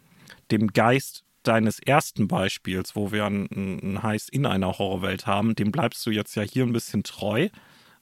dem 0.51 0.69
Geist 0.69 1.25
deines 1.43 1.79
ersten 1.79 2.29
Beispiels, 2.29 2.97
wo 2.97 3.13
wir 3.13 3.25
ein, 3.25 3.49
ein 3.55 4.03
Heist 4.03 4.31
in 4.31 4.47
einer 4.47 4.79
Horrorwelt 4.79 5.27
haben, 5.27 5.55
dem 5.55 5.73
bleibst 5.73 6.05
du 6.05 6.11
jetzt 6.11 6.35
ja 6.35 6.43
hier 6.43 6.65
ein 6.65 6.73
bisschen 6.73 7.03
treu. 7.03 7.49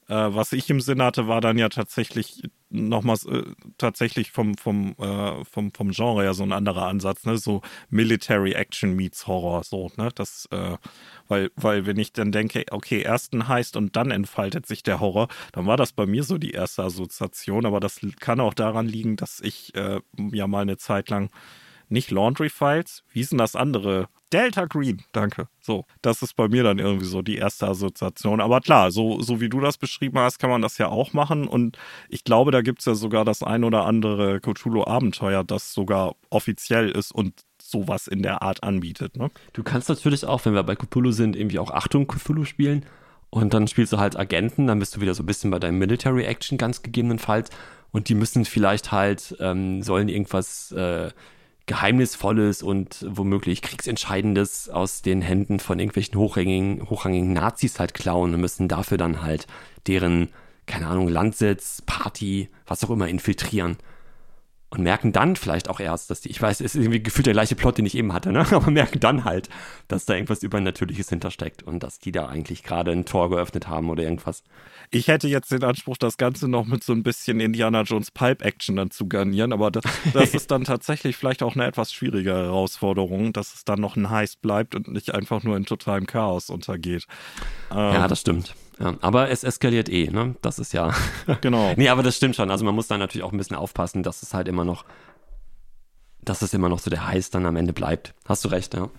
Äh, 0.08 0.14
was 0.14 0.52
ich 0.52 0.68
im 0.70 0.80
Sinn 0.80 1.02
hatte, 1.02 1.28
war 1.28 1.40
dann 1.40 1.56
ja 1.58 1.68
tatsächlich 1.68 2.42
nochmals 2.68 3.24
äh, 3.26 3.44
tatsächlich 3.78 4.32
vom, 4.32 4.56
vom, 4.56 4.94
äh, 4.98 5.44
vom, 5.44 5.72
vom 5.72 5.90
Genre 5.92 6.22
her 6.24 6.34
so 6.34 6.42
ein 6.42 6.52
anderer 6.52 6.86
Ansatz, 6.86 7.24
ne? 7.24 7.38
So 7.38 7.62
Military 7.88 8.52
Action 8.52 8.94
meets 8.94 9.26
Horror, 9.26 9.64
so, 9.64 9.90
ne? 9.96 10.10
Das, 10.14 10.46
äh, 10.50 10.76
weil, 11.28 11.50
weil 11.56 11.86
wenn 11.86 11.98
ich 11.98 12.12
dann 12.12 12.32
denke, 12.32 12.64
okay, 12.70 13.02
ersten 13.02 13.48
heißt 13.48 13.76
und 13.76 13.96
dann 13.96 14.10
entfaltet 14.10 14.66
sich 14.66 14.82
der 14.82 15.00
Horror, 15.00 15.28
dann 15.52 15.66
war 15.66 15.76
das 15.76 15.92
bei 15.92 16.06
mir 16.06 16.24
so 16.24 16.36
die 16.36 16.50
erste 16.50 16.82
Assoziation, 16.82 17.64
aber 17.64 17.80
das 17.80 18.00
kann 18.20 18.40
auch 18.40 18.54
daran 18.54 18.86
liegen, 18.86 19.16
dass 19.16 19.40
ich 19.40 19.74
äh, 19.74 20.00
ja 20.32 20.46
mal 20.46 20.62
eine 20.62 20.76
Zeit 20.76 21.08
lang 21.10 21.30
nicht 21.94 22.10
Laundry 22.10 22.50
Files, 22.50 23.02
wie 23.12 23.20
ist 23.20 23.32
denn 23.32 23.38
das 23.38 23.56
andere? 23.56 24.08
Delta 24.34 24.64
Green, 24.64 25.02
danke. 25.12 25.46
So, 25.60 25.84
das 26.02 26.20
ist 26.20 26.34
bei 26.34 26.48
mir 26.48 26.64
dann 26.64 26.80
irgendwie 26.80 27.04
so 27.04 27.22
die 27.22 27.36
erste 27.36 27.68
Assoziation. 27.68 28.40
Aber 28.40 28.60
klar, 28.60 28.90
so, 28.90 29.20
so 29.22 29.40
wie 29.40 29.48
du 29.48 29.60
das 29.60 29.78
beschrieben 29.78 30.18
hast, 30.18 30.38
kann 30.38 30.50
man 30.50 30.60
das 30.60 30.76
ja 30.76 30.88
auch 30.88 31.12
machen. 31.12 31.46
Und 31.46 31.78
ich 32.08 32.24
glaube, 32.24 32.50
da 32.50 32.60
gibt 32.60 32.80
es 32.80 32.86
ja 32.86 32.94
sogar 32.94 33.24
das 33.24 33.44
ein 33.44 33.62
oder 33.62 33.84
andere 33.84 34.40
Cthulhu-Abenteuer, 34.40 35.44
das 35.44 35.72
sogar 35.72 36.16
offiziell 36.30 36.90
ist 36.90 37.12
und 37.12 37.44
sowas 37.62 38.08
in 38.08 38.22
der 38.22 38.42
Art 38.42 38.64
anbietet. 38.64 39.16
Ne? 39.16 39.30
Du 39.52 39.62
kannst 39.62 39.88
natürlich 39.88 40.24
auch, 40.24 40.44
wenn 40.44 40.54
wir 40.54 40.64
bei 40.64 40.74
Cthulhu 40.74 41.12
sind, 41.12 41.36
irgendwie 41.36 41.60
auch 41.60 41.70
Achtung 41.70 42.08
Cthulhu 42.08 42.44
spielen. 42.44 42.84
Und 43.30 43.54
dann 43.54 43.68
spielst 43.68 43.92
du 43.92 43.98
halt 43.98 44.16
Agenten, 44.16 44.66
dann 44.66 44.80
bist 44.80 44.96
du 44.96 45.00
wieder 45.00 45.14
so 45.14 45.22
ein 45.22 45.26
bisschen 45.26 45.52
bei 45.52 45.60
deinem 45.60 45.78
Military 45.78 46.24
Action 46.24 46.58
ganz 46.58 46.82
gegebenenfalls. 46.82 47.50
Und 47.92 48.08
die 48.08 48.16
müssen 48.16 48.44
vielleicht 48.44 48.90
halt, 48.90 49.36
ähm, 49.38 49.82
sollen 49.82 50.08
irgendwas 50.08 50.72
äh, 50.72 51.12
Geheimnisvolles 51.66 52.62
und 52.62 53.06
womöglich 53.08 53.62
Kriegsentscheidendes 53.62 54.68
aus 54.68 55.02
den 55.02 55.22
Händen 55.22 55.60
von 55.60 55.78
irgendwelchen 55.78 56.18
hochrangigen, 56.18 56.88
hochrangigen 56.90 57.32
Nazis 57.32 57.78
halt 57.78 57.94
klauen 57.94 58.34
und 58.34 58.40
müssen 58.40 58.68
dafür 58.68 58.98
dann 58.98 59.22
halt 59.22 59.46
deren, 59.86 60.28
keine 60.66 60.88
Ahnung, 60.88 61.08
Landsitz, 61.08 61.82
Party, 61.86 62.50
was 62.66 62.84
auch 62.84 62.90
immer 62.90 63.08
infiltrieren 63.08 63.78
und 64.74 64.82
merken 64.82 65.12
dann 65.12 65.36
vielleicht 65.36 65.68
auch 65.68 65.80
erst, 65.80 66.10
dass 66.10 66.20
die, 66.20 66.30
ich 66.30 66.40
weiß, 66.40 66.60
es 66.60 66.74
ist 66.74 66.82
irgendwie 66.82 67.02
gefühlt 67.02 67.26
der 67.26 67.32
gleiche 67.32 67.54
Plot, 67.54 67.78
den 67.78 67.86
ich 67.86 67.96
eben 67.96 68.12
hatte, 68.12 68.32
ne? 68.32 68.46
aber 68.50 68.70
merken 68.70 69.00
dann 69.00 69.24
halt, 69.24 69.48
dass 69.88 70.04
da 70.04 70.14
irgendwas 70.14 70.42
Übernatürliches 70.42 71.08
hintersteckt 71.08 71.62
und 71.62 71.82
dass 71.82 71.98
die 71.98 72.12
da 72.12 72.26
eigentlich 72.26 72.62
gerade 72.62 72.92
ein 72.92 73.04
Tor 73.04 73.30
geöffnet 73.30 73.68
haben 73.68 73.90
oder 73.90 74.02
irgendwas. 74.02 74.42
Ich 74.90 75.08
hätte 75.08 75.28
jetzt 75.28 75.50
den 75.50 75.64
Anspruch, 75.64 75.96
das 75.96 76.16
Ganze 76.16 76.48
noch 76.48 76.66
mit 76.66 76.84
so 76.84 76.92
ein 76.92 77.02
bisschen 77.02 77.40
Indiana 77.40 77.82
Jones 77.82 78.10
Pipe 78.10 78.44
Action 78.44 78.76
dann 78.76 78.90
zu 78.90 79.06
garnieren, 79.06 79.52
aber 79.52 79.70
das, 79.70 79.84
das 80.12 80.34
ist 80.34 80.50
dann 80.50 80.64
tatsächlich 80.64 81.16
vielleicht 81.16 81.42
auch 81.42 81.54
eine 81.54 81.66
etwas 81.66 81.92
schwierige 81.92 82.32
Herausforderung, 82.32 83.32
dass 83.32 83.54
es 83.54 83.64
dann 83.64 83.80
noch 83.80 83.96
ein 83.96 84.10
Heiß 84.10 84.36
bleibt 84.36 84.74
und 84.74 84.88
nicht 84.88 85.14
einfach 85.14 85.42
nur 85.42 85.56
in 85.56 85.66
totalem 85.66 86.06
Chaos 86.06 86.50
untergeht. 86.50 87.06
Ähm, 87.70 87.76
ja, 87.76 88.08
das 88.08 88.20
stimmt. 88.20 88.54
Ja, 88.78 88.94
aber 89.00 89.30
es 89.30 89.44
eskaliert 89.44 89.88
eh, 89.88 90.10
ne? 90.10 90.34
Das 90.42 90.58
ist 90.58 90.72
ja. 90.72 90.92
Genau. 91.40 91.72
nee, 91.76 91.88
aber 91.88 92.02
das 92.02 92.16
stimmt 92.16 92.36
schon. 92.36 92.50
Also 92.50 92.64
man 92.64 92.74
muss 92.74 92.88
da 92.88 92.98
natürlich 92.98 93.24
auch 93.24 93.32
ein 93.32 93.38
bisschen 93.38 93.56
aufpassen, 93.56 94.02
dass 94.02 94.22
es 94.22 94.34
halt 94.34 94.48
immer 94.48 94.64
noch, 94.64 94.84
dass 96.24 96.42
es 96.42 96.54
immer 96.54 96.68
noch 96.68 96.78
so 96.78 96.90
der 96.90 97.06
Heiß 97.06 97.30
dann 97.30 97.46
am 97.46 97.56
Ende 97.56 97.72
bleibt. 97.72 98.14
Hast 98.26 98.44
du 98.44 98.48
recht, 98.48 98.74
ja. 98.74 98.90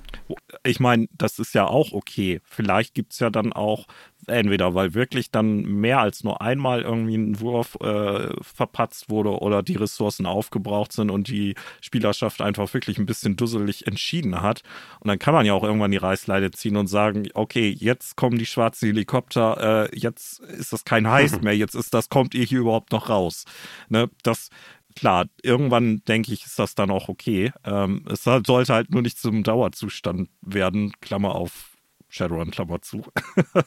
Ich 0.63 0.79
meine, 0.79 1.07
das 1.11 1.39
ist 1.39 1.53
ja 1.53 1.67
auch 1.67 1.91
okay. 1.91 2.41
Vielleicht 2.43 2.93
gibt 2.93 3.13
es 3.13 3.19
ja 3.19 3.29
dann 3.29 3.53
auch 3.53 3.85
entweder 4.27 4.73
weil 4.73 4.93
wirklich 4.93 5.31
dann 5.31 5.61
mehr 5.61 5.99
als 5.99 6.23
nur 6.23 6.41
einmal 6.41 6.81
irgendwie 6.81 7.15
ein 7.15 7.39
Wurf 7.39 7.77
äh, 7.81 8.29
verpatzt 8.41 9.09
wurde 9.09 9.39
oder 9.39 9.63
die 9.63 9.75
Ressourcen 9.75 10.25
aufgebraucht 10.25 10.91
sind 10.91 11.11
und 11.11 11.27
die 11.27 11.55
Spielerschaft 11.81 12.41
einfach 12.41 12.73
wirklich 12.73 12.97
ein 12.97 13.05
bisschen 13.05 13.35
dusselig 13.35 13.87
entschieden 13.87 14.41
hat. 14.41 14.63
Und 14.99 15.07
dann 15.07 15.19
kann 15.19 15.33
man 15.33 15.45
ja 15.45 15.53
auch 15.53 15.63
irgendwann 15.63 15.91
die 15.91 15.97
Reißleine 15.97 16.51
ziehen 16.51 16.77
und 16.77 16.87
sagen, 16.87 17.27
okay, 17.33 17.69
jetzt 17.69 18.15
kommen 18.15 18.37
die 18.37 18.45
schwarzen 18.45 18.87
Helikopter, 18.87 19.89
äh, 19.91 19.97
jetzt 19.97 20.39
ist 20.39 20.73
das 20.73 20.85
kein 20.85 21.09
Heist 21.09 21.41
mehr, 21.43 21.55
jetzt 21.55 21.75
ist 21.75 21.93
das, 21.93 22.09
kommt 22.09 22.33
ihr 22.33 22.45
hier 22.45 22.59
überhaupt 22.59 22.91
noch 22.91 23.09
raus? 23.09 23.45
Ne, 23.89 24.09
das 24.23 24.49
klar, 24.95 25.25
irgendwann 25.43 26.01
denke 26.07 26.33
ich, 26.33 26.45
ist 26.45 26.59
das 26.59 26.75
dann 26.75 26.91
auch 26.91 27.09
okay. 27.09 27.51
Ähm, 27.63 28.05
es 28.09 28.23
sollte 28.23 28.73
halt 28.73 28.91
nur 28.91 29.01
nicht 29.01 29.19
zum 29.19 29.43
Dauerzustand 29.43 30.29
werden, 30.41 30.93
Klammer 31.01 31.35
auf 31.35 31.75
Shadowrun, 32.15 32.51
Klammer 32.51 32.81
zu. 32.81 33.03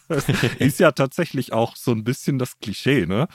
ist 0.58 0.80
ja 0.80 0.92
tatsächlich 0.92 1.52
auch 1.52 1.76
so 1.76 1.92
ein 1.92 2.04
bisschen 2.04 2.38
das 2.38 2.58
Klischee, 2.60 3.04
ne? 3.04 3.28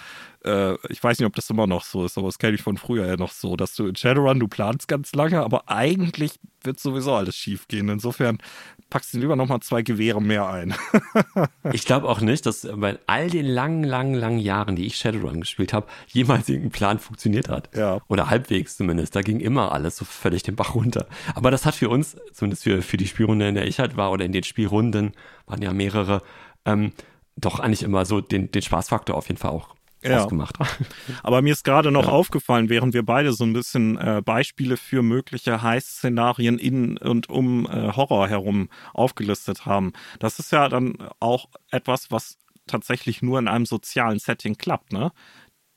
Äh, 0.44 0.76
ich 0.90 1.04
weiß 1.04 1.20
nicht, 1.20 1.28
ob 1.28 1.36
das 1.36 1.50
immer 1.50 1.68
noch 1.68 1.84
so 1.84 2.06
ist, 2.06 2.18
aber 2.18 2.28
das 2.28 2.40
kenne 2.40 2.56
ich 2.56 2.64
von 2.64 2.78
früher 2.78 3.06
ja 3.06 3.16
noch 3.16 3.32
so, 3.32 3.56
dass 3.56 3.76
du 3.76 3.86
in 3.86 3.96
Shadowrun, 3.96 4.40
du 4.40 4.48
planst 4.48 4.88
ganz 4.88 5.14
lange, 5.14 5.42
aber 5.44 5.70
eigentlich 5.70 6.40
wird 6.64 6.80
sowieso 6.80 7.14
alles 7.14 7.36
schief 7.36 7.68
gehen. 7.68 7.90
Insofern 7.90 8.40
packst 8.94 9.12
du 9.16 9.18
lieber 9.18 9.36
nochmal 9.36 9.60
zwei 9.62 9.82
Gewehre 9.82 10.22
mehr 10.22 10.48
ein. 10.48 10.76
ich 11.74 11.84
glaube 11.84 12.08
auch 12.08 12.22
nicht, 12.22 12.46
dass 12.46 12.68
bei 12.76 13.00
all 13.08 13.28
den 13.28 13.48
langen, 13.48 13.84
langen, 13.84 14.14
langen 14.14 14.38
Jahren, 14.38 14.76
die 14.76 14.86
ich 14.86 14.98
Shadowrun 14.98 15.40
gespielt 15.40 15.74
habe, 15.74 15.88
jemals 16.10 16.48
irgendein 16.48 16.70
Plan 16.70 17.00
funktioniert 17.00 17.50
hat. 17.50 17.76
Ja. 17.76 18.02
Oder 18.08 18.30
halbwegs 18.30 18.78
zumindest. 18.78 19.16
Da 19.16 19.24
ging 19.24 19.40
immer 19.40 19.72
alles 19.72 19.98
so 19.98 20.06
völlig 20.06 20.44
den 20.44 20.56
Bach 20.56 20.76
runter. 20.76 21.08
Aber 21.34 21.50
das 21.50 21.66
hat 21.66 21.74
für 21.74 21.90
uns, 21.90 22.18
zumindest 22.34 22.66
für, 22.66 22.84
für 22.84 22.98
die 22.98 23.08
Spielrunde, 23.08 23.48
in 23.48 23.56
der 23.56 23.66
ich 23.66 23.80
halt 23.80 23.98
war, 23.98 24.12
oder 24.12 24.26
in 24.26 24.32
den 24.32 24.44
Spielrunden, 24.44 25.14
waren 25.48 25.64
ja 25.64 25.74
mehrere, 25.74 26.22
ähm, 26.66 26.92
doch 27.36 27.60
eigentlich 27.60 27.82
immer 27.82 28.06
so 28.06 28.22
den, 28.22 28.52
den 28.52 28.62
Spaßfaktor 28.62 29.18
auf 29.18 29.28
jeden 29.28 29.40
Fall 29.40 29.50
auch 29.50 29.74
ja. 30.04 30.24
ausgemacht. 30.24 30.58
Aber 31.24 31.42
mir 31.42 31.54
ist 31.54 31.64
gerade 31.64 31.92
noch 31.92 32.06
ja. 32.06 32.12
aufgefallen, 32.12 32.70
während 32.70 32.94
wir 32.94 33.04
beide 33.04 33.34
so 33.34 33.44
ein 33.44 33.54
bisschen 33.54 33.98
äh, 33.98 34.22
Beispiele 34.24 34.78
für 34.78 35.02
mögliche 35.02 35.62
Heiß-Szenarien 35.62 36.60
in 36.60 36.98
und 36.98 37.30
um 37.30 37.66
äh, 37.66 37.94
Horror 37.94 38.28
herum 38.28 38.70
aufgelistet 38.94 39.66
haben. 39.66 39.94
Das 40.20 40.40
ist 40.40 40.52
ja 40.52 40.70
dann 40.70 40.98
auch 41.20 41.48
etwas, 41.72 42.12
was 42.12 42.38
tatsächlich 42.68 43.22
nur 43.22 43.40
in 43.40 43.48
einem 43.48 43.66
sozialen 43.66 44.20
Setting 44.20 44.58
klappt, 44.58 44.94
ne? 44.94 45.12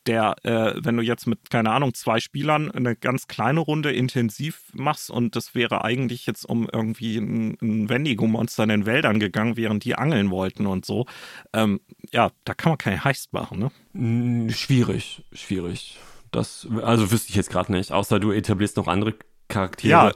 Der, 0.07 0.37
äh, 0.45 0.75
wenn 0.77 0.97
du 0.97 1.03
jetzt 1.03 1.27
mit, 1.27 1.51
keine 1.51 1.71
Ahnung, 1.71 1.95
zwei 1.95 2.21
Spielern 2.21 2.71
eine 2.71 2.97
ganz 2.97 3.27
kleine 3.27 3.61
Runde 3.61 3.93
intensiv 3.93 4.63
machst 4.73 5.11
und 5.11 5.37
das 5.37 5.55
wäre 5.55 5.85
eigentlich 5.85 6.27
jetzt 6.27 6.45
um 6.45 6.69
irgendwie 6.73 7.19
ein, 7.19 7.57
ein 7.61 7.89
Wendigo-Monster 7.89 8.65
in 8.65 8.69
den 8.69 8.87
Wäldern 8.87 9.21
gegangen, 9.21 9.57
während 9.57 9.85
die 9.85 9.95
angeln 9.95 10.31
wollten 10.31 10.67
und 10.67 10.85
so, 10.85 11.07
ähm, 11.53 11.81
ja, 12.13 12.31
da 12.45 12.55
kann 12.55 12.71
man 12.71 12.79
kein 12.79 13.05
Heist 13.05 13.33
machen, 13.33 13.59
ne? 13.59 13.71
Hm, 13.93 14.51
schwierig, 14.51 15.25
schwierig. 15.33 15.99
Das, 16.31 16.67
also 16.83 17.11
wüsste 17.11 17.31
ich 17.31 17.37
jetzt 17.37 17.51
gerade 17.51 17.73
nicht, 17.73 17.93
außer 17.93 18.21
du 18.21 18.33
etablierst 18.33 18.77
noch 18.77 18.89
andere 18.89 19.15
Charaktere. 19.49 19.91
Ja, 19.91 20.13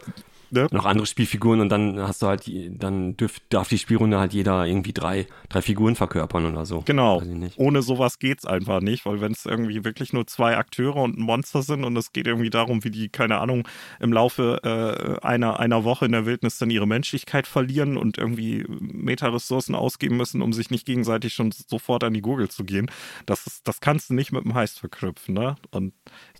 ne? 0.51 0.68
noch 0.70 0.84
andere 0.84 1.07
Spielfiguren 1.07 1.61
und 1.61 1.68
dann 1.68 2.01
hast 2.01 2.22
du 2.22 2.26
halt, 2.26 2.51
dann 2.70 3.16
dürf, 3.16 3.38
darf 3.48 3.68
die 3.68 3.78
Spielrunde 3.78 4.18
halt 4.18 4.32
jeder 4.32 4.66
irgendwie 4.66 4.92
drei, 4.92 5.26
drei 5.48 5.62
Figuren 5.62 5.96
verkörpern 5.96 6.46
oder 6.46 6.66
so. 6.66 6.82
Genau. 6.82 7.22
Ohne 7.57 7.82
sowas 7.82 8.18
geht's 8.18 8.46
einfach 8.46 8.80
nicht, 8.80 9.07
weil 9.07 9.20
wenn 9.20 9.32
es 9.32 9.46
irgendwie 9.46 9.84
wirklich 9.84 10.12
nur 10.12 10.26
zwei 10.26 10.57
Akteure 10.57 10.96
und 10.96 11.18
ein 11.18 11.22
Monster 11.22 11.62
sind 11.62 11.84
und 11.84 11.96
es 11.96 12.12
geht 12.12 12.26
irgendwie 12.26 12.51
darum, 12.51 12.84
wie 12.84 12.90
die, 12.90 13.09
keine 13.09 13.38
Ahnung, 13.38 13.66
im 14.01 14.12
Laufe 14.12 14.61
äh, 14.62 15.26
einer, 15.26 15.61
einer 15.61 15.84
Woche 15.84 16.07
in 16.07 16.12
der 16.12 16.26
Wildnis 16.26 16.59
dann 16.59 16.70
ihre 16.70 16.86
Menschlichkeit 16.86 17.46
verlieren 17.46 17.96
und 17.96 18.18
irgendwie 18.18 18.64
Meta-Ressourcen 18.68 19.74
ausgeben 19.74 20.16
müssen, 20.16 20.42
um 20.42 20.53
sich 20.53 20.70
nicht 20.70 20.86
gegenseitig 20.86 21.34
schon 21.34 21.53
sofort 21.53 22.05
an 22.05 22.14
die 22.14 22.22
Gurgel 22.22 22.48
zu 22.48 22.64
gehen, 22.64 22.90
das, 23.26 23.46
ist, 23.46 23.66
das 23.68 23.80
kannst 23.80 24.11
du 24.11 24.14
nicht 24.14 24.32
mit 24.32 24.44
dem 24.44 24.55
Heist 24.55 24.80
verknüpfen, 24.80 25.34
ne? 25.34 25.57
Und 25.70 25.92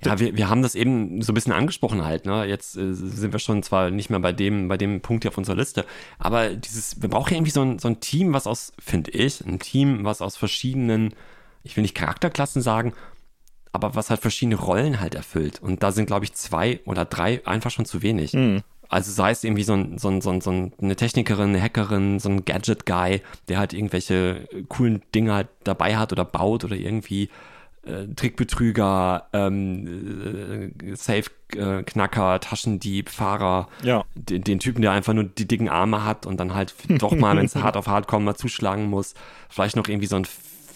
ja, 0.05 0.18
wir, 0.18 0.36
wir 0.36 0.48
haben 0.48 0.62
das 0.62 0.74
eben 0.74 1.20
so 1.22 1.32
ein 1.32 1.34
bisschen 1.34 1.53
angesprochen 1.53 2.05
halt, 2.05 2.24
ne? 2.24 2.44
Jetzt 2.44 2.76
äh, 2.76 2.94
sind 2.94 3.32
wir 3.32 3.38
schon 3.38 3.62
zwar 3.62 3.90
nicht 3.90 4.11
mehr 4.11 4.20
bei 4.20 4.32
dem, 4.32 4.68
bei 4.68 4.76
dem 4.76 5.01
Punkt 5.01 5.24
hier 5.24 5.30
auf 5.30 5.38
unserer 5.38 5.57
Liste. 5.57 5.84
Aber 6.18 6.51
dieses, 6.55 7.03
wir 7.03 7.11
brauchen 7.11 7.30
ja 7.30 7.36
irgendwie 7.36 7.51
so 7.51 7.62
ein, 7.62 7.78
so 7.78 7.88
ein 7.88 8.01
Team, 8.01 8.32
was 8.32 8.46
aus, 8.46 8.72
finde 8.78 9.11
ich, 9.11 9.44
ein 9.44 9.59
Team, 9.59 10.05
was 10.05 10.22
aus 10.22 10.36
verschiedenen, 10.36 11.14
ich 11.62 11.76
will 11.76 11.82
nicht 11.82 11.94
Charakterklassen 11.94 12.62
sagen, 12.62 12.94
aber 13.72 13.94
was 13.94 14.11
halt 14.11 14.20
verschiedene 14.20 14.57
Rollen 14.57 15.01
halt 15.01 15.14
erfüllt. 15.14 15.61
Und 15.62 15.82
da 15.82 15.92
sind, 15.92 16.07
glaube 16.07 16.24
ich, 16.24 16.32
zwei 16.34 16.80
oder 16.86 17.05
drei 17.05 17.46
einfach 17.46 17.70
schon 17.70 17.84
zu 17.84 18.03
wenig. 18.03 18.32
Mhm. 18.32 18.62
Also 18.88 19.12
sei 19.12 19.30
es 19.30 19.44
irgendwie 19.44 19.62
so, 19.62 19.74
ein, 19.74 19.98
so, 19.98 20.09
ein, 20.09 20.20
so, 20.20 20.30
ein, 20.30 20.40
so 20.40 20.51
eine 20.51 20.96
Technikerin, 20.96 21.51
eine 21.51 21.62
Hackerin, 21.62 22.18
so 22.18 22.28
ein 22.28 22.44
Gadget-Guy, 22.44 23.22
der 23.48 23.59
halt 23.59 23.72
irgendwelche 23.72 24.48
coolen 24.68 25.03
Dinge 25.14 25.32
halt 25.32 25.48
dabei 25.62 25.96
hat 25.96 26.11
oder 26.12 26.24
baut 26.24 26.64
oder 26.64 26.74
irgendwie 26.74 27.30
Trickbetrüger, 28.14 29.28
ähm, 29.33 30.72
äh, 30.83 30.95
Safe-Knacker, 30.95 32.41
Taschendieb, 32.41 33.09
Fahrer, 33.09 33.68
ja. 33.83 34.05
den, 34.14 34.45
den, 34.45 34.59
Typen, 34.59 34.83
der 34.83 34.93
einfach 34.93 35.14
nur 35.14 35.24
die 35.24 35.49
dicken 35.49 35.68
Arme 35.68 36.05
hat 36.05 36.26
und 36.26 36.39
dann 36.39 36.55
halt 36.55 36.74
doch 36.89 37.12
mal, 37.12 37.37
wenn 37.37 37.47
es 37.47 37.57
hart 37.57 37.76
auf 37.76 37.87
hart 37.87 38.07
kommt, 38.07 38.26
mal 38.26 38.37
zuschlagen 38.37 38.91
muss. 38.91 39.14
Vielleicht 39.49 39.76
noch 39.76 39.89
irgendwie 39.89 40.07
so 40.07 40.16
ein 40.16 40.26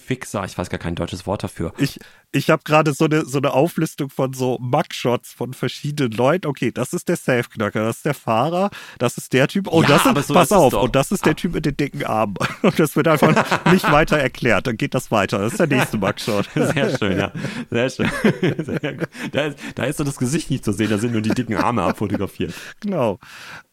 Fixer, 0.04 0.44
ich 0.44 0.56
weiß 0.56 0.70
gar 0.70 0.78
kein 0.78 0.94
deutsches 0.94 1.26
Wort 1.26 1.42
dafür. 1.42 1.72
Ich, 1.78 1.98
ich 2.32 2.50
habe 2.50 2.62
gerade 2.64 2.92
so 2.92 3.06
eine, 3.06 3.24
so 3.24 3.38
eine 3.38 3.52
Auflistung 3.52 4.10
von 4.10 4.32
so 4.32 4.58
Mugshots 4.60 5.32
von 5.32 5.54
verschiedenen 5.54 6.12
Leuten. 6.12 6.46
Okay, 6.46 6.72
das 6.72 6.92
ist 6.92 7.08
der 7.08 7.16
Safe-Knacker, 7.16 7.84
das 7.84 7.96
ist 7.96 8.04
der 8.04 8.14
Fahrer, 8.14 8.70
das 8.98 9.16
ist 9.16 9.32
der 9.32 9.48
Typ. 9.48 9.68
Oh, 9.68 9.82
ja, 9.82 9.88
das 9.88 10.06
ist, 10.06 10.26
so 10.28 10.34
pass 10.34 10.52
auf, 10.52 10.74
und 10.74 10.94
das 10.94 11.10
ist 11.12 11.24
der 11.24 11.32
ah. 11.32 11.34
Typ 11.34 11.54
mit 11.54 11.64
den 11.64 11.76
dicken 11.76 12.04
Armen. 12.04 12.34
Und 12.62 12.78
das 12.78 12.96
wird 12.96 13.08
einfach 13.08 13.72
nicht 13.72 13.90
weiter 13.90 14.18
erklärt. 14.18 14.66
Dann 14.66 14.76
geht 14.76 14.94
das 14.94 15.10
weiter. 15.10 15.38
Das 15.38 15.52
ist 15.52 15.60
der 15.60 15.66
nächste 15.66 15.98
Mugshot. 15.98 16.48
Sehr 16.54 16.96
schön, 16.98 17.18
ja. 17.18 17.32
Sehr 17.70 17.90
schön. 17.90 18.10
Sehr 18.40 18.96
da, 19.32 19.44
ist, 19.46 19.58
da 19.74 19.84
ist 19.84 19.98
so 19.98 20.04
das 20.04 20.16
Gesicht 20.16 20.50
nicht 20.50 20.64
zu 20.64 20.72
sehen, 20.72 20.90
da 20.90 20.98
sind 20.98 21.12
nur 21.12 21.22
die 21.22 21.30
dicken 21.30 21.56
Arme 21.56 21.82
abfotografiert. 21.82 22.54
Genau. 22.80 23.18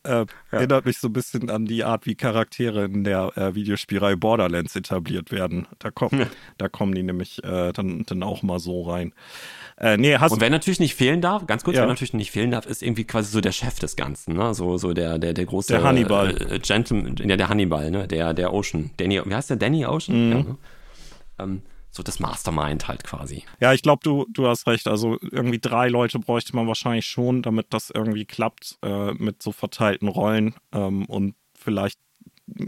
Äh, 0.04 0.10
ja. 0.10 0.26
Erinnert 0.49 0.86
mich 0.86 0.97
so 0.97 1.10
ein 1.10 1.14
bisschen 1.14 1.49
an 1.49 1.66
die 1.66 1.84
Art, 1.84 2.08
wie 2.08 2.16
Charaktere 2.16 2.86
in 2.86 3.04
der 3.04 3.38
äh, 3.38 3.54
Videospielreihe 3.54 4.18
Borderlands 4.18 4.76
etabliert 4.76 5.32
werden. 5.32 5.68
Da, 5.78 5.91
komm, 5.91 6.20
ja. 6.20 6.28
da 6.58 6.70
kommen 6.70 6.95
die 6.95 7.04
nämlich 7.04 7.43
äh, 7.43 7.72
dann, 7.72 8.04
dann 8.08 8.24
auch 8.24 8.41
mal 8.41 8.60
so 8.60 8.82
rein. 8.84 9.14
Äh, 9.78 9.97
nee, 9.97 10.18
hast 10.18 10.32
Und 10.32 10.41
wer 10.41 10.49
natürlich 10.49 10.80
nicht 10.80 10.95
fehlen 10.95 11.22
darf, 11.22 11.45
ganz 11.45 11.64
kurz, 11.64 11.76
ja. 11.76 11.84
wer 11.84 11.88
natürlich 11.88 12.14
nicht 12.14 12.32
fehlen 12.32 12.52
darf, 12.52 12.66
ist 12.66 12.82
irgendwie 12.82 13.04
quasi 13.04 13.32
so 13.32 13.41
der 13.41 13.52
Chef 13.52 13.78
des 13.80 13.95
Ganzen, 13.95 14.36
ne? 14.36 14.54
So, 14.56 14.78
so 14.78 14.93
der, 14.93 15.20
der, 15.20 15.34
der 15.34 15.45
große 15.45 15.74
der 15.74 15.84
Hannibal. 15.84 16.36
Äh, 16.52 16.60
Gentleman, 16.60 17.16
ja, 17.18 17.38
der 17.38 17.49
Hannibal, 17.49 17.91
ne? 17.91 18.08
Der, 18.08 18.34
der 18.34 18.54
Ocean. 18.54 18.91
Danny, 18.97 19.22
wie 19.24 19.36
heißt 19.36 19.52
der? 19.52 19.58
Danny 19.58 19.86
Ocean? 19.86 20.30
Mhm. 20.30 20.32
Ja, 20.32 20.43
ne? 20.43 20.58
ähm, 21.39 21.62
so 21.92 22.04
das 22.04 22.20
Mastermind 22.20 22.88
halt 22.88 23.04
quasi. 23.04 23.44
Ja, 23.60 23.74
ich 23.74 23.82
glaube, 23.82 24.00
du, 24.04 24.26
du 24.30 24.48
hast 24.48 24.66
recht. 24.66 24.88
Also 24.88 25.18
irgendwie 25.22 25.60
drei 25.60 25.89
Leute 25.89 26.20
bräuchte 26.20 26.56
man 26.56 26.68
wahrscheinlich 26.68 27.06
schon, 27.06 27.42
damit 27.42 27.68
das 27.72 27.89
irgendwie 27.89 28.26
klappt 28.26 28.78
äh, 28.82 29.12
mit 29.14 29.44
so 29.44 29.52
verteilten 29.52 30.08
Rollen 30.08 30.56
ähm, 30.72 31.06
und 31.06 31.36
vielleicht 31.54 32.00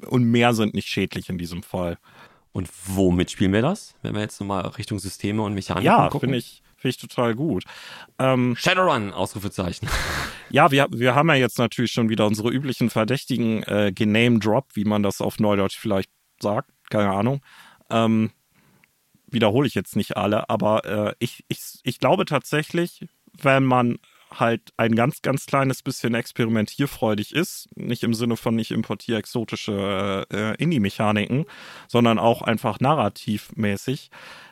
und 0.07 0.25
mehr 0.25 0.53
sind 0.53 0.73
nicht 0.73 0.87
schädlich 0.87 1.29
in 1.29 1.37
diesem 1.37 1.63
Fall. 1.63 1.97
Und 2.51 2.69
womit 2.85 3.31
spielen 3.31 3.53
wir 3.53 3.61
das, 3.61 3.95
wenn 4.01 4.13
wir 4.13 4.21
jetzt 4.21 4.39
nochmal 4.39 4.65
Richtung 4.67 4.99
Systeme 4.99 5.41
und 5.41 5.53
Mechanik 5.53 5.83
ja, 5.83 6.09
gucken? 6.09 6.15
Ja, 6.15 6.19
finde 6.19 6.37
ich, 6.37 6.61
finde 6.77 6.89
ich 6.89 6.97
total 6.97 7.33
gut. 7.33 7.63
Ähm, 8.19 8.55
Shadowrun, 8.57 9.11
Ausrufezeichen. 9.11 9.89
Ja, 10.49 10.69
wir, 10.69 10.85
wir 10.91 11.15
haben 11.15 11.29
ja 11.29 11.35
jetzt 11.35 11.57
natürlich 11.57 11.91
schon 11.91 12.09
wieder 12.09 12.27
unsere 12.27 12.51
üblichen 12.51 12.91
Verdächtigen 12.91 13.63
äh, 13.63 13.91
gename 13.91 14.37
Drop, 14.37 14.67
wie 14.75 14.85
man 14.85 15.01
das 15.01 15.19
auf 15.19 15.39
Neudeutsch 15.39 15.79
vielleicht 15.79 16.11
sagt, 16.39 16.69
keine 16.91 17.09
Ahnung. 17.09 17.41
Ähm, 17.89 18.29
wiederhole 19.33 19.67
ich 19.67 19.75
jetzt 19.75 19.95
nicht 19.95 20.17
alle, 20.17 20.49
aber 20.49 20.85
äh, 20.85 21.15
ich, 21.19 21.43
ich, 21.47 21.79
ich 21.83 21.99
glaube 21.99 22.25
tatsächlich, 22.25 23.05
wenn 23.41 23.63
man 23.63 23.97
halt 24.39 24.73
ein 24.77 24.95
ganz, 24.95 25.21
ganz 25.21 25.45
kleines 25.45 25.81
bisschen 25.81 26.15
experimentierfreudig 26.15 27.33
ist, 27.33 27.69
nicht 27.75 28.03
im 28.03 28.13
Sinne 28.13 28.37
von 28.37 28.57
ich 28.57 28.71
importiere 28.71 29.19
exotische 29.19 30.25
äh, 30.31 30.55
Indie-Mechaniken, 30.55 31.45
sondern 31.87 32.19
auch 32.19 32.41
einfach 32.41 32.79
narrativmäßig, 32.79 34.09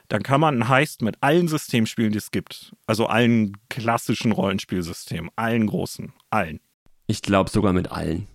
dann 0.08 0.24
kann 0.24 0.42
man 0.42 0.60
ein 0.60 0.68
Heist 0.68 1.02
mit 1.02 1.18
allen 1.22 1.48
Systemspielen, 1.48 2.12
die 2.12 2.18
es 2.18 2.32
gibt, 2.32 2.74
also 2.86 3.08
allen 3.08 3.58
klassischen 3.70 4.32
Rollenspielsystemen, 4.32 5.32
allen 5.36 5.68
großen, 5.68 6.14
allen. 6.30 6.60
Ich 7.08 7.22
glaube 7.22 7.50
sogar 7.50 7.74
mit 7.74 7.92
allen. 7.92 8.28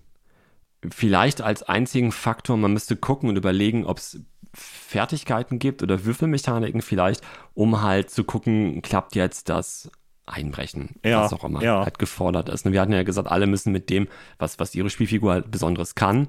Vielleicht 0.89 1.41
als 1.41 1.63
einzigen 1.63 2.11
Faktor, 2.11 2.57
man 2.57 2.73
müsste 2.73 2.95
gucken 2.95 3.29
und 3.29 3.35
überlegen, 3.35 3.85
ob 3.85 3.97
es 3.97 4.21
Fertigkeiten 4.53 5.59
gibt 5.59 5.83
oder 5.83 6.05
Würfelmechaniken 6.05 6.81
vielleicht, 6.81 7.21
um 7.53 7.81
halt 7.81 8.09
zu 8.09 8.23
gucken, 8.23 8.81
klappt 8.81 9.15
jetzt 9.15 9.49
das 9.49 9.91
Einbrechen, 10.25 10.95
ja, 11.03 11.23
was 11.23 11.33
auch 11.33 11.43
immer 11.43 11.61
ja. 11.63 11.83
halt 11.83 11.99
gefordert 11.99 12.49
ist. 12.49 12.65
Und 12.65 12.73
wir 12.73 12.81
hatten 12.81 12.91
ja 12.91 13.03
gesagt, 13.03 13.29
alle 13.29 13.47
müssen 13.47 13.71
mit 13.71 13.89
dem, 13.89 14.07
was, 14.39 14.59
was 14.59 14.75
ihre 14.75 14.89
Spielfigur 14.89 15.31
halt 15.31 15.51
Besonderes 15.51 15.95
kann, 15.95 16.27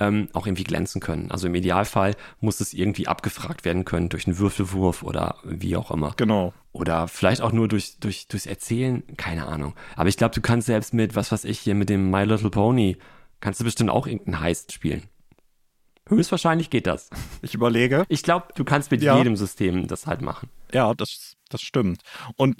ähm, 0.00 0.28
auch 0.32 0.46
irgendwie 0.46 0.64
glänzen 0.64 1.00
können. 1.00 1.30
Also 1.30 1.46
im 1.46 1.54
Idealfall 1.54 2.14
muss 2.40 2.60
es 2.60 2.72
irgendwie 2.72 3.06
abgefragt 3.06 3.64
werden 3.64 3.84
können 3.84 4.08
durch 4.08 4.26
einen 4.26 4.38
Würfelwurf 4.38 5.02
oder 5.02 5.36
wie 5.44 5.76
auch 5.76 5.90
immer. 5.90 6.14
Genau. 6.16 6.52
Oder 6.72 7.06
vielleicht 7.06 7.42
auch 7.42 7.52
nur 7.52 7.68
durch, 7.68 7.98
durch, 8.00 8.26
durchs 8.28 8.46
Erzählen, 8.46 9.04
keine 9.16 9.46
Ahnung. 9.46 9.74
Aber 9.94 10.08
ich 10.08 10.16
glaube, 10.16 10.34
du 10.34 10.40
kannst 10.40 10.66
selbst 10.66 10.94
mit, 10.94 11.14
was 11.14 11.30
weiß 11.30 11.44
ich, 11.44 11.60
hier 11.60 11.74
mit 11.74 11.88
dem 11.88 12.10
My 12.10 12.24
Little 12.24 12.50
Pony, 12.50 12.96
kannst 13.44 13.60
du 13.60 13.64
bestimmt 13.64 13.90
auch 13.90 14.06
irgendeinen 14.06 14.40
Heist 14.40 14.72
spielen. 14.72 15.02
Höchstwahrscheinlich 16.08 16.70
geht 16.70 16.86
das. 16.86 17.10
Ich 17.42 17.52
überlege. 17.52 18.06
Ich 18.08 18.22
glaube, 18.22 18.46
du 18.54 18.64
kannst 18.64 18.90
mit 18.90 19.02
ja. 19.02 19.18
jedem 19.18 19.36
System 19.36 19.86
das 19.86 20.06
halt 20.06 20.22
machen. 20.22 20.48
Ja, 20.72 20.94
das, 20.94 21.36
das 21.50 21.60
stimmt. 21.60 22.00
Und 22.36 22.56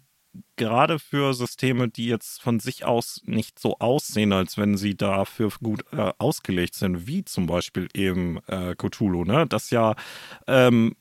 gerade 0.57 0.99
für 0.99 1.33
Systeme, 1.33 1.89
die 1.89 2.07
jetzt 2.07 2.43
von 2.43 2.61
sich 2.61 2.85
aus 2.85 3.23
nicht 3.25 3.59
so 3.59 3.79
aussehen, 3.79 4.35
als 4.35 4.59
wenn 4.59 4.77
sie 4.77 4.95
dafür 4.95 5.51
gut 5.63 5.85
äh, 5.93 6.13
ausgelegt 6.19 6.75
sind, 6.75 7.07
wie 7.07 7.25
zum 7.25 7.47
Beispiel 7.47 7.89
eben 7.95 8.41
äh, 8.47 8.75
Cthulhu, 8.75 9.25
ne? 9.25 9.47
Das 9.47 9.71
ja 9.71 9.95
ähm, 10.47 10.97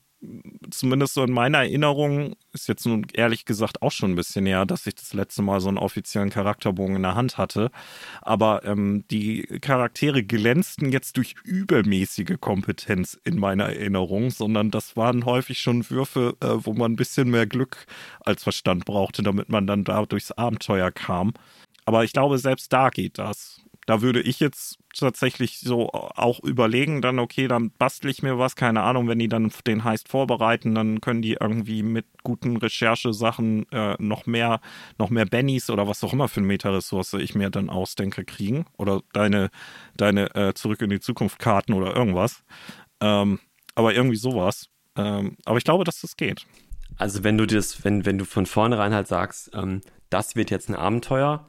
zumindest 0.72 1.14
so 1.14 1.24
in 1.24 1.32
meiner 1.32 1.60
Erinnerung, 1.60 2.36
ist 2.54 2.68
jetzt 2.68 2.86
nun 2.86 3.06
ehrlich 3.14 3.46
gesagt 3.46 3.82
auch 3.82 3.92
schon 3.92 4.12
ein 4.12 4.16
bisschen 4.16 4.46
näher, 4.46 4.66
dass 4.66 4.88
ich 4.88 4.96
das 4.96 5.14
letzte 5.14 5.42
Mal 5.42 5.60
so 5.60 5.68
einen 5.68 5.78
offiziellen 5.78 6.30
Charakterbogen 6.30 6.96
in 6.96 7.04
der 7.04 7.16
Hand 7.16 7.38
hatte. 7.38 7.72
Aber 8.22 8.64
ähm, 8.66 9.06
die 9.12 9.44
Charaktere 9.62 10.24
glänzten 10.24 10.92
jetzt 10.92 11.18
durch 11.18 11.36
übermäßige 11.44 12.38
Kompetenz 12.40 13.20
in 13.24 13.38
meiner 13.38 13.66
Erinnerung, 13.66 14.30
sondern 14.30 14.72
das 14.72 14.96
waren 14.96 15.26
häufig 15.26 15.60
schon 15.60 15.90
Würfe, 15.90 16.36
äh, 16.42 16.48
wo 16.66 16.74
man 16.74 16.94
ein 16.94 16.98
bisschen 16.98 17.30
mehr 17.30 17.48
Glück 17.48 17.86
als 18.22 18.44
Verstand 18.44 18.86
brauchte, 18.86 19.24
damit 19.24 19.50
man 19.50 19.68
dann 19.68 19.84
da 19.84 20.06
durchs 20.06 20.32
Abenteuer 20.32 20.92
kam. 20.92 21.34
Aber 21.86 22.04
ich 22.04 22.14
glaube, 22.14 22.38
selbst 22.38 22.72
da 22.72 22.90
geht 22.90 23.18
das 23.18 23.62
da 23.86 24.02
würde 24.02 24.22
ich 24.22 24.40
jetzt 24.40 24.78
tatsächlich 24.96 25.60
so 25.60 25.90
auch 25.92 26.40
überlegen, 26.42 27.02
dann, 27.02 27.20
okay, 27.20 27.48
dann 27.48 27.72
bastle 27.72 28.10
ich 28.10 28.24
mir 28.24 28.38
was, 28.38 28.56
keine 28.56 28.82
Ahnung, 28.82 29.08
wenn 29.08 29.20
die 29.20 29.28
dann 29.28 29.52
den 29.68 29.84
Heist 29.84 30.08
vorbereiten, 30.08 30.76
dann 30.76 31.02
können 31.02 31.22
die 31.22 31.38
irgendwie 31.40 31.84
mit 31.84 32.06
guten 32.24 32.58
Recherchesachen 32.58 33.70
äh, 33.72 33.96
noch 34.00 34.26
mehr, 34.26 34.62
noch 34.98 35.10
mehr 35.10 35.26
Bennys 35.26 35.70
oder 35.70 35.88
was 35.88 36.04
auch 36.04 36.14
immer 36.14 36.28
für 36.28 36.40
eine 36.40 36.48
Meta-Ressource 36.48 37.14
ich 37.14 37.36
mir 37.36 37.50
dann 37.50 37.70
ausdenke, 37.70 38.24
kriegen. 38.24 38.66
Oder 38.78 39.02
deine, 39.14 39.50
deine 39.98 40.34
äh, 40.36 40.54
Zurück 40.54 40.82
in 40.82 40.90
die 40.90 41.00
Zukunft 41.00 41.40
Karten 41.40 41.74
oder 41.74 41.96
irgendwas. 41.96 42.44
Ähm, 43.02 43.40
aber 43.76 43.94
irgendwie 43.94 44.18
sowas. 44.18 44.70
Ähm, 44.96 45.38
aber 45.46 45.58
ich 45.58 45.64
glaube, 45.64 45.84
dass 45.84 46.02
das 46.02 46.16
geht. 46.16 46.46
Also 46.98 47.24
wenn 47.24 47.38
du 47.38 47.46
das, 47.46 47.84
wenn, 47.84 48.06
wenn 48.06 48.18
du 48.18 48.26
von 48.26 48.46
vornherein 48.46 48.94
halt 48.94 49.08
sagst, 49.08 49.52
ähm, 49.54 49.82
das 50.10 50.36
wird 50.36 50.52
jetzt 50.52 50.70
ein 50.70 50.76
Abenteuer, 50.76 51.46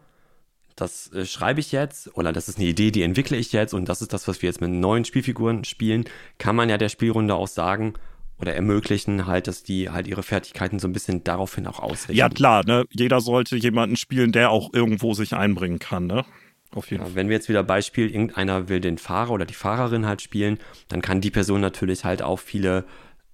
das 0.77 1.12
äh, 1.12 1.25
schreibe 1.25 1.61
ich 1.61 1.72
jetzt 1.72 2.16
oder 2.16 2.33
das 2.33 2.49
ist 2.49 2.59
eine 2.59 2.66
Idee, 2.66 2.91
die 2.91 3.03
entwickle 3.03 3.37
ich 3.37 3.53
jetzt 3.53 3.75
und 3.75 3.89
das 3.89 4.03
ist 4.03 4.12
das, 4.12 4.27
was 4.29 4.43
wir 4.43 4.49
jetzt 4.49 4.61
mit 4.61 4.70
neuen 4.70 5.05
Spielfiguren 5.05 5.64
spielen, 5.64 6.05
kann 6.39 6.57
man 6.57 6.68
ja 6.68 6.79
der 6.79 6.89
Spielrunde 6.89 7.35
auch 7.35 7.49
sagen, 7.49 7.95
oder 8.39 8.55
ermöglichen 8.55 9.27
halt, 9.27 9.47
dass 9.47 9.62
die 9.62 9.91
halt 9.91 10.07
ihre 10.07 10.22
Fertigkeiten 10.22 10.79
so 10.79 10.89
ein 10.89 10.93
bisschen 10.93 11.22
daraufhin 11.25 11.66
auch 11.66 11.79
ausrichten. 11.79 12.16
Ja, 12.16 12.29
klar, 12.29 12.64
ne? 12.66 12.85
Jeder 12.91 13.20
sollte 13.20 13.57
jemanden 13.57 13.97
spielen, 13.97 14.33
der 14.33 14.51
auch 14.51 14.70
irgendwo 14.72 15.14
sich 15.14 15.35
einbringen 15.35 15.79
kann, 15.79 16.07
ne? 16.07 16.25
Auf 16.72 16.91
jeden 16.91 17.03
ja, 17.03 17.07
Fall. 17.07 17.14
Wenn 17.14 17.29
wir 17.29 17.37
jetzt 17.37 17.49
wieder 17.49 17.62
Beispiel, 17.62 18.11
irgendeiner 18.11 18.68
will 18.68 18.81
den 18.81 18.99
Fahrer 18.99 19.31
oder 19.31 19.47
die 19.47 19.55
Fahrerin 19.55 20.07
halt 20.07 20.20
spielen, 20.20 20.59
dann 20.89 21.01
kann 21.01 21.20
die 21.20 21.31
Person 21.31 21.61
natürlich 21.61 22.05
halt 22.05 22.22
auch 22.22 22.41
viele 22.41 22.85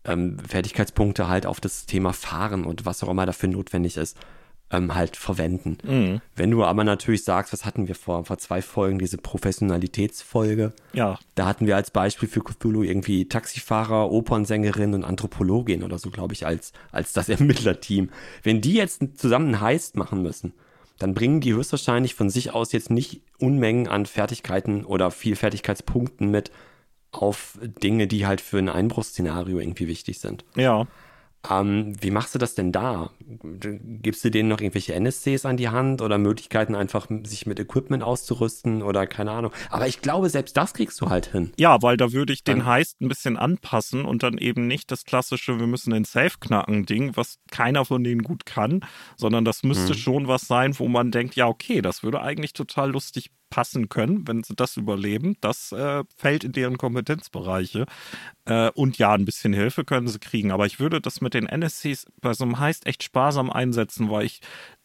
ähm, 0.04 0.38
Fertigkeitspunkte 0.38 1.28
halt 1.28 1.46
auf 1.46 1.60
das 1.60 1.86
Thema 1.86 2.12
Fahren 2.12 2.64
und 2.64 2.84
was 2.84 3.02
auch 3.02 3.08
immer 3.08 3.26
dafür 3.26 3.48
notwendig 3.48 3.96
ist, 3.96 4.18
ähm, 4.70 4.94
halt 4.94 5.16
verwenden. 5.16 5.78
Mhm. 5.82 6.20
Wenn 6.36 6.50
du 6.50 6.64
aber 6.64 6.84
natürlich 6.84 7.24
sagst, 7.24 7.52
was 7.52 7.64
hatten 7.64 7.88
wir 7.88 7.94
vor, 7.94 8.24
vor 8.24 8.38
zwei 8.38 8.62
Folgen, 8.62 8.98
diese 8.98 9.18
Professionalitätsfolge. 9.18 10.72
Ja. 10.92 11.18
Da 11.34 11.46
hatten 11.46 11.66
wir 11.66 11.76
als 11.76 11.90
Beispiel 11.90 12.28
für 12.28 12.42
Cthulhu 12.42 12.82
irgendwie 12.82 13.26
Taxifahrer, 13.28 14.10
Opernsängerin 14.10 14.94
und 14.94 15.04
Anthropologin 15.04 15.82
oder 15.82 15.98
so, 15.98 16.10
glaube 16.10 16.34
ich, 16.34 16.46
als, 16.46 16.72
als 16.92 17.12
das 17.12 17.28
Ermittlerteam. 17.28 18.10
Wenn 18.42 18.60
die 18.60 18.74
jetzt 18.74 19.02
zusammen 19.16 19.46
einen 19.46 19.60
Heist 19.60 19.96
machen 19.96 20.22
müssen, 20.22 20.54
dann 20.98 21.14
bringen 21.14 21.40
die 21.40 21.54
höchstwahrscheinlich 21.54 22.14
von 22.14 22.30
sich 22.30 22.52
aus 22.52 22.72
jetzt 22.72 22.90
nicht 22.90 23.22
Unmengen 23.38 23.88
an 23.88 24.06
Fertigkeiten 24.06 24.84
oder 24.84 25.10
viel 25.10 25.34
Fertigkeitspunkten 25.34 26.30
mit 26.30 26.52
auf 27.10 27.58
Dinge, 27.82 28.06
die 28.06 28.26
halt 28.26 28.40
für 28.40 28.58
ein 28.58 28.68
Einbruchsszenario 28.68 29.58
irgendwie 29.58 29.88
wichtig 29.88 30.20
sind. 30.20 30.44
Ja. 30.54 30.86
Ähm, 31.48 31.94
wie 32.00 32.10
machst 32.10 32.34
du 32.34 32.38
das 32.38 32.54
denn 32.54 32.70
da? 32.70 33.10
Gibst 33.20 34.24
du 34.24 34.30
denen 34.30 34.48
noch 34.48 34.60
irgendwelche 34.60 34.94
NSCs 34.94 35.46
an 35.46 35.56
die 35.56 35.70
Hand 35.70 36.02
oder 36.02 36.18
Möglichkeiten, 36.18 36.74
einfach 36.74 37.06
sich 37.24 37.46
mit 37.46 37.58
Equipment 37.58 38.02
auszurüsten 38.02 38.82
oder 38.82 39.06
keine 39.06 39.30
Ahnung? 39.30 39.52
Aber 39.70 39.86
ich 39.86 40.02
glaube, 40.02 40.28
selbst 40.28 40.56
das 40.56 40.74
kriegst 40.74 41.00
du 41.00 41.08
halt 41.08 41.26
hin. 41.26 41.52
Ja, 41.58 41.80
weil 41.82 41.96
da 41.96 42.12
würde 42.12 42.32
ich 42.32 42.44
den 42.44 42.66
Heist 42.66 43.00
ein 43.00 43.08
bisschen 43.08 43.38
anpassen 43.38 44.04
und 44.04 44.22
dann 44.22 44.36
eben 44.36 44.66
nicht 44.66 44.90
das 44.90 45.04
klassische, 45.04 45.58
wir 45.58 45.66
müssen 45.66 45.92
den 45.92 46.04
Safe 46.04 46.36
knacken 46.38 46.84
Ding, 46.84 47.16
was 47.16 47.38
keiner 47.50 47.84
von 47.86 48.04
denen 48.04 48.22
gut 48.22 48.44
kann, 48.44 48.80
sondern 49.16 49.44
das 49.44 49.62
müsste 49.62 49.94
hm. 49.94 49.98
schon 49.98 50.28
was 50.28 50.42
sein, 50.42 50.78
wo 50.78 50.88
man 50.88 51.10
denkt, 51.10 51.36
ja, 51.36 51.46
okay, 51.46 51.80
das 51.80 52.02
würde 52.02 52.20
eigentlich 52.20 52.52
total 52.52 52.90
lustig 52.90 53.30
passen 53.50 53.88
können, 53.88 54.26
wenn 54.26 54.42
sie 54.42 54.54
das 54.54 54.76
überleben. 54.76 55.36
Das 55.40 55.72
äh, 55.72 56.04
fällt 56.16 56.44
in 56.44 56.52
deren 56.52 56.78
Kompetenzbereiche. 56.78 57.86
Äh, 58.46 58.70
und 58.70 58.98
ja, 58.98 59.12
ein 59.12 59.24
bisschen 59.24 59.52
Hilfe 59.52 59.84
können 59.84 60.08
sie 60.08 60.18
kriegen. 60.18 60.52
Aber 60.52 60.66
ich 60.66 60.80
würde 60.80 61.00
das 61.00 61.20
mit 61.20 61.34
den 61.34 61.46
NSCs 61.46 62.06
bei 62.20 62.32
so 62.32 62.44
einem 62.44 62.58
Heist 62.58 62.86
echt 62.86 63.02
sparsam 63.02 63.50
einsetzen, 63.50 64.10
weil 64.10 64.24
ich, 64.24 64.40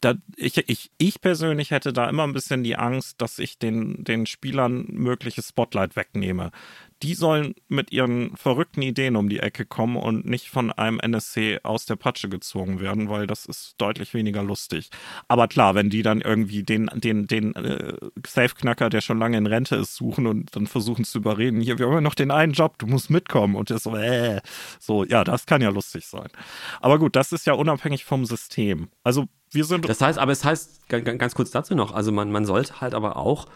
da, 0.06 0.14
ich, 0.38 0.58
ich, 0.70 0.92
ich 1.00 1.20
persönlich 1.20 1.72
hätte 1.72 1.92
da 1.92 2.08
immer 2.08 2.24
ein 2.24 2.34
bisschen 2.34 2.64
die 2.64 2.76
Angst, 2.76 3.22
dass 3.22 3.40
ich 3.40 3.58
den, 3.58 4.04
den 4.04 4.28
Spielern 4.28 4.86
mögliches 4.90 5.50
Spotlight 5.50 5.96
wegnehme 5.96 6.52
die 7.04 7.14
sollen 7.14 7.56
mit 7.68 7.92
ihren 7.92 8.36
verrückten 8.38 8.82
Ideen 8.82 9.16
um 9.16 9.28
die 9.28 9.40
Ecke 9.40 9.66
kommen 9.66 9.98
und 9.98 10.26
nicht 10.26 10.50
von 10.50 10.72
einem 10.72 11.00
NSC 11.00 11.60
aus 11.64 11.86
der 11.86 11.98
Patsche 11.98 12.30
gezogen 12.30 12.80
werden, 12.80 13.10
weil 13.10 13.28
das 13.28 13.46
ist 13.46 13.76
deutlich 13.78 14.14
weniger 14.14 14.42
lustig. 14.44 14.90
Aber 15.28 15.48
klar, 15.48 15.76
wenn 15.76 15.90
die 15.90 16.04
dann 16.04 16.22
irgendwie 16.22 16.64
den, 16.64 16.90
den, 16.94 17.28
den 17.28 17.54
äh, 17.56 17.98
Safe-Knacker, 18.26 18.90
der 18.90 19.02
schon 19.02 19.20
lange 19.20 19.38
in 19.38 19.46
Rente 19.46 19.76
ist, 19.76 19.96
suchen 19.96 20.26
und 20.26 20.56
dann 20.56 20.68
versuchen 20.68 21.04
zu 21.04 21.18
überreden, 21.18 21.60
hier, 21.60 21.78
wir 21.78 21.88
haben 21.88 21.94
ja 21.94 22.02
noch 22.02 22.16
den 22.16 22.32
einen 22.32 22.54
Job, 22.54 22.78
du 22.78 22.88
musst 22.88 23.10
mitkommen 23.10 23.56
und 23.56 23.70
der 23.70 23.80
so, 23.80 23.96
äh, 23.96 24.42
so, 24.80 25.04
ja, 25.04 25.24
das 25.24 25.46
kann 25.46 25.62
ja 25.62 25.70
lustig 25.70 26.08
sein. 26.08 26.30
Aber 26.80 26.98
gut, 26.98 27.16
das 27.16 27.34
ist 27.34 27.46
ja 27.46 27.54
unabhängig 27.54 28.06
vom 28.06 28.26
System. 28.26 28.88
Also 29.04 29.28
wir 29.56 29.66
sind. 29.66 29.88
Das 29.88 30.02
heißt, 30.02 30.20
aber 30.20 30.32
es 30.32 30.44
heißt, 30.44 30.88
ganz 30.90 31.36
kurz 31.36 31.52
dazu 31.52 31.76
noch, 31.76 31.94
also 31.94 32.12
man, 32.12 32.32
man 32.32 32.46
sollte 32.46 32.82
halt 32.82 32.94
aber 32.94 33.18
auch 33.18 33.48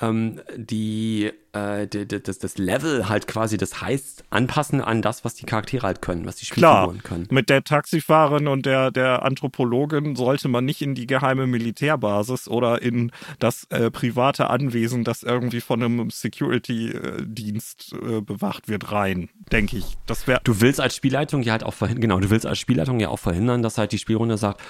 ähm, 0.00 0.40
die, 0.56 1.32
äh, 1.52 1.86
die, 1.88 2.06
die, 2.06 2.22
das, 2.22 2.38
das 2.38 2.56
Level 2.56 3.08
halt 3.08 3.26
quasi, 3.26 3.56
das 3.56 3.80
heißt, 3.80 4.24
anpassen 4.30 4.80
an 4.80 5.02
das, 5.02 5.24
was 5.24 5.34
die 5.34 5.46
Charaktere 5.46 5.86
halt 5.86 6.02
können, 6.02 6.24
was 6.24 6.36
die 6.36 6.46
Spielfiguren 6.46 7.02
können. 7.02 7.26
Mit 7.30 7.50
der 7.50 7.64
Taxifahrerin 7.64 8.46
und 8.46 8.64
der, 8.64 8.90
der 8.90 9.24
Anthropologin 9.24 10.14
sollte 10.14 10.48
man 10.48 10.64
nicht 10.64 10.82
in 10.82 10.94
die 10.94 11.06
geheime 11.06 11.46
Militärbasis 11.46 12.48
oder 12.48 12.80
in 12.80 13.10
das 13.38 13.64
äh, 13.70 13.90
private 13.90 14.50
Anwesen, 14.50 15.02
das 15.02 15.24
irgendwie 15.24 15.60
von 15.60 15.82
einem 15.82 16.10
Security-Dienst 16.10 17.94
äh, 17.94 18.20
bewacht 18.20 18.68
wird, 18.68 18.92
rein, 18.92 19.30
denke 19.50 19.78
ich. 19.78 19.96
Das 20.06 20.26
wäre. 20.28 20.40
Du 20.44 20.60
willst 20.60 20.80
als 20.80 20.94
Spielleitung 20.94 21.42
ja 21.42 21.52
halt 21.52 21.64
auch 21.64 21.74
verhindern, 21.74 22.02
genau, 22.02 22.20
du 22.20 22.30
willst 22.30 22.46
als 22.46 22.58
Spielleitung 22.58 23.00
ja 23.00 23.08
auch 23.08 23.18
verhindern, 23.18 23.62
dass 23.62 23.78
halt 23.78 23.90
die 23.90 23.98
Spielrunde 23.98 24.36
sagt, 24.36 24.60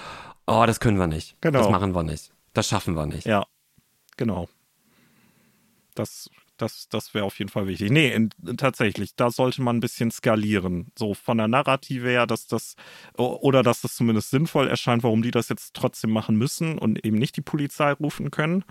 oh, 0.49 0.66
das 0.66 0.80
können 0.80 0.99
wir 0.99 1.07
nicht. 1.07 1.36
Genau. 1.40 1.61
Das 1.61 1.70
machen 1.70 1.94
wir 1.94 2.03
nicht. 2.03 2.32
Das 2.55 2.68
schaffen 2.68 2.94
wir 2.94 3.07
nicht. 3.07 3.26
Ja, 3.26 3.46
genau. 4.16 4.49
Das, 5.94 6.30
das, 6.57 6.88
das 6.88 7.14
wäre 7.14 7.24
auf 7.24 7.38
jeden 7.38 7.51
Fall 7.51 7.66
wichtig. 7.66 7.90
Nee, 7.90 8.12
in, 8.12 8.30
tatsächlich, 8.57 9.14
da 9.14 9.30
sollte 9.30 9.62
man 9.62 9.76
ein 9.76 9.80
bisschen 9.80 10.11
skalieren. 10.11 10.90
So 10.99 11.14
von 11.14 11.38
der 11.38 11.49
Narrative 11.49 12.09
her, 12.09 12.26
dass 12.26 12.46
das, 12.46 12.74
oder 13.16 13.62
dass 13.62 13.80
das 13.80 13.94
zumindest 13.94 14.30
sinnvoll 14.30 14.68
erscheint, 14.68 15.03
warum 15.03 15.22
die 15.22 15.30
das 15.30 15.49
jetzt 15.49 15.74
trotzdem 15.74 16.11
machen 16.11 16.36
müssen 16.36 16.78
und 16.78 17.05
eben 17.05 17.18
nicht 17.18 17.36
die 17.36 17.42
Polizei 17.42 17.92
rufen 17.92 18.30
können. 18.30 18.64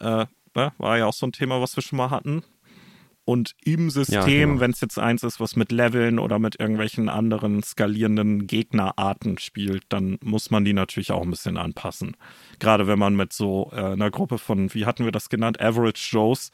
Äh, 0.00 0.26
ne, 0.54 0.72
war 0.78 0.98
ja 0.98 1.06
auch 1.06 1.12
so 1.12 1.26
ein 1.26 1.32
Thema, 1.32 1.60
was 1.60 1.76
wir 1.76 1.82
schon 1.82 1.96
mal 1.98 2.10
hatten. 2.10 2.42
Und 3.24 3.54
im 3.62 3.88
System, 3.90 4.18
ja, 4.20 4.26
genau. 4.26 4.60
wenn 4.60 4.72
es 4.72 4.80
jetzt 4.80 4.98
eins 4.98 5.22
ist, 5.22 5.38
was 5.38 5.54
mit 5.54 5.70
Leveln 5.70 6.18
oder 6.18 6.40
mit 6.40 6.58
irgendwelchen 6.58 7.08
anderen 7.08 7.62
skalierenden 7.62 8.48
Gegnerarten 8.48 9.38
spielt, 9.38 9.84
dann 9.90 10.18
muss 10.22 10.50
man 10.50 10.64
die 10.64 10.72
natürlich 10.72 11.12
auch 11.12 11.22
ein 11.22 11.30
bisschen 11.30 11.56
anpassen. 11.56 12.16
Gerade 12.58 12.88
wenn 12.88 12.98
man 12.98 13.14
mit 13.14 13.32
so 13.32 13.70
äh, 13.72 13.92
einer 13.92 14.10
Gruppe 14.10 14.38
von, 14.38 14.74
wie 14.74 14.86
hatten 14.86 15.04
wir 15.04 15.12
das 15.12 15.28
genannt, 15.28 15.60
Average 15.60 16.08
Joes 16.10 16.50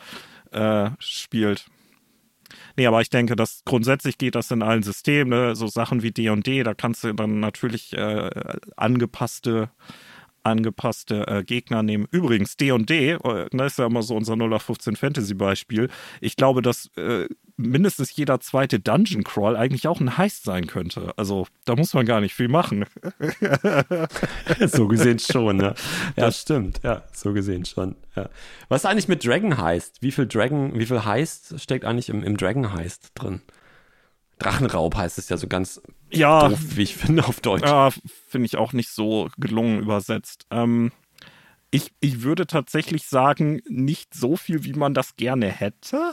äh, 0.53 0.91
spielt. 0.99 1.66
Nee, 2.77 2.87
aber 2.87 3.01
ich 3.01 3.11
denke, 3.11 3.35
dass 3.35 3.62
grundsätzlich 3.64 4.19
geht 4.19 4.35
das 4.35 4.51
in 4.51 4.62
allen 4.62 4.83
Systemen, 4.83 5.31
ne? 5.31 5.57
so 5.57 5.66
Sachen 5.69 6.03
wie 6.03 6.11
D&D, 6.11 6.62
da 6.62 6.75
kannst 6.75 7.05
du 7.05 7.12
dann 7.14 7.41
natürlich 7.41 7.93
äh, 7.95 8.31
angepasste 8.77 9.71
angepasste 10.43 11.26
äh, 11.26 11.45
Gegner 11.45 11.82
nehmen. 11.82 12.07
Übrigens, 12.11 12.57
D&D, 12.57 13.12
äh, 13.12 13.18
das 13.18 13.53
ne, 13.53 13.66
ist 13.66 13.78
ja 13.78 13.86
immer 13.86 14.03
so 14.03 14.16
unser 14.16 14.34
0815 14.34 14.97
Fantasy-Beispiel. 14.97 15.89
Ich 16.20 16.36
glaube, 16.36 16.62
dass 16.62 16.91
äh, 16.97 17.26
mindestens 17.57 18.14
jeder 18.14 18.41
zweite 18.41 18.78
Dungeon 18.80 19.24
Crawl 19.24 19.57
eigentlich 19.57 19.89
auch 19.89 20.01
ein 20.01 20.16
Heist 20.16 20.45
sein 20.45 20.66
könnte. 20.66 21.12
Also 21.16 21.47
da 21.64 21.76
muss 21.76 21.93
man 21.93 22.07
gar 22.07 22.20
nicht 22.20 22.34
viel 22.34 22.49
machen. 22.49 22.86
so 24.66 24.89
gesehen 24.89 25.18
schon, 25.18 25.57
ne? 25.57 25.74
Ja, 26.16 26.26
das 26.26 26.41
stimmt. 26.41 26.80
Ja, 26.82 27.05
so 27.12 27.32
gesehen 27.32 27.64
schon. 27.64 27.97
Ja. 28.14 28.30
Was 28.68 28.86
eigentlich 28.86 29.09
mit 29.09 29.24
Dragon 29.24 29.59
heißt? 29.59 30.03
Wie 30.03 30.12
viel 30.12 30.26
Dragon, 30.26 30.78
wie 30.78 30.86
viel 30.86 31.05
Heist 31.05 31.61
steckt 31.61 31.84
eigentlich 31.84 32.09
im, 32.09 32.22
im 32.22 32.36
Dragon 32.36 32.72
Heist 32.72 33.11
drin? 33.14 33.43
Drachenraub 34.39 34.95
heißt 34.95 35.18
es 35.18 35.28
ja 35.28 35.36
so 35.36 35.49
ganz 35.49 35.82
ja, 36.11 36.49
doof, 36.49 36.77
wie 36.77 36.83
ich 36.83 36.97
finde, 36.97 37.25
auf 37.27 37.41
Deutsch. 37.41 37.65
Ja, 37.65 37.91
finde 38.29 38.47
ich 38.47 38.57
auch 38.57 38.73
nicht 38.73 38.91
so 38.91 39.29
gelungen 39.39 39.81
übersetzt. 39.81 40.47
Ähm, 40.51 40.93
ich, 41.71 41.93
ich 42.01 42.23
würde 42.23 42.47
tatsächlich 42.47 43.07
sagen, 43.07 43.61
nicht 43.69 44.15
so 44.15 44.37
viel, 44.37 44.65
wie 44.65 44.73
man 44.73 44.95
das 44.95 45.17
gerne 45.17 45.49
hätte. 45.49 46.13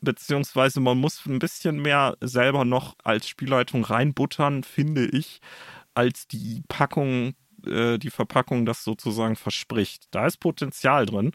Beziehungsweise 0.00 0.80
man 0.80 0.98
muss 0.98 1.24
ein 1.26 1.38
bisschen 1.38 1.80
mehr 1.80 2.16
selber 2.20 2.64
noch 2.64 2.96
als 3.04 3.28
Spielleitung 3.28 3.84
reinbuttern, 3.84 4.64
finde 4.64 5.06
ich, 5.06 5.40
als 5.94 6.26
die 6.26 6.62
Packung, 6.66 7.34
äh, 7.64 7.98
die 7.98 8.10
Verpackung 8.10 8.66
das 8.66 8.82
sozusagen 8.82 9.36
verspricht. 9.36 10.06
Da 10.10 10.26
ist 10.26 10.38
Potenzial 10.38 11.06
drin. 11.06 11.32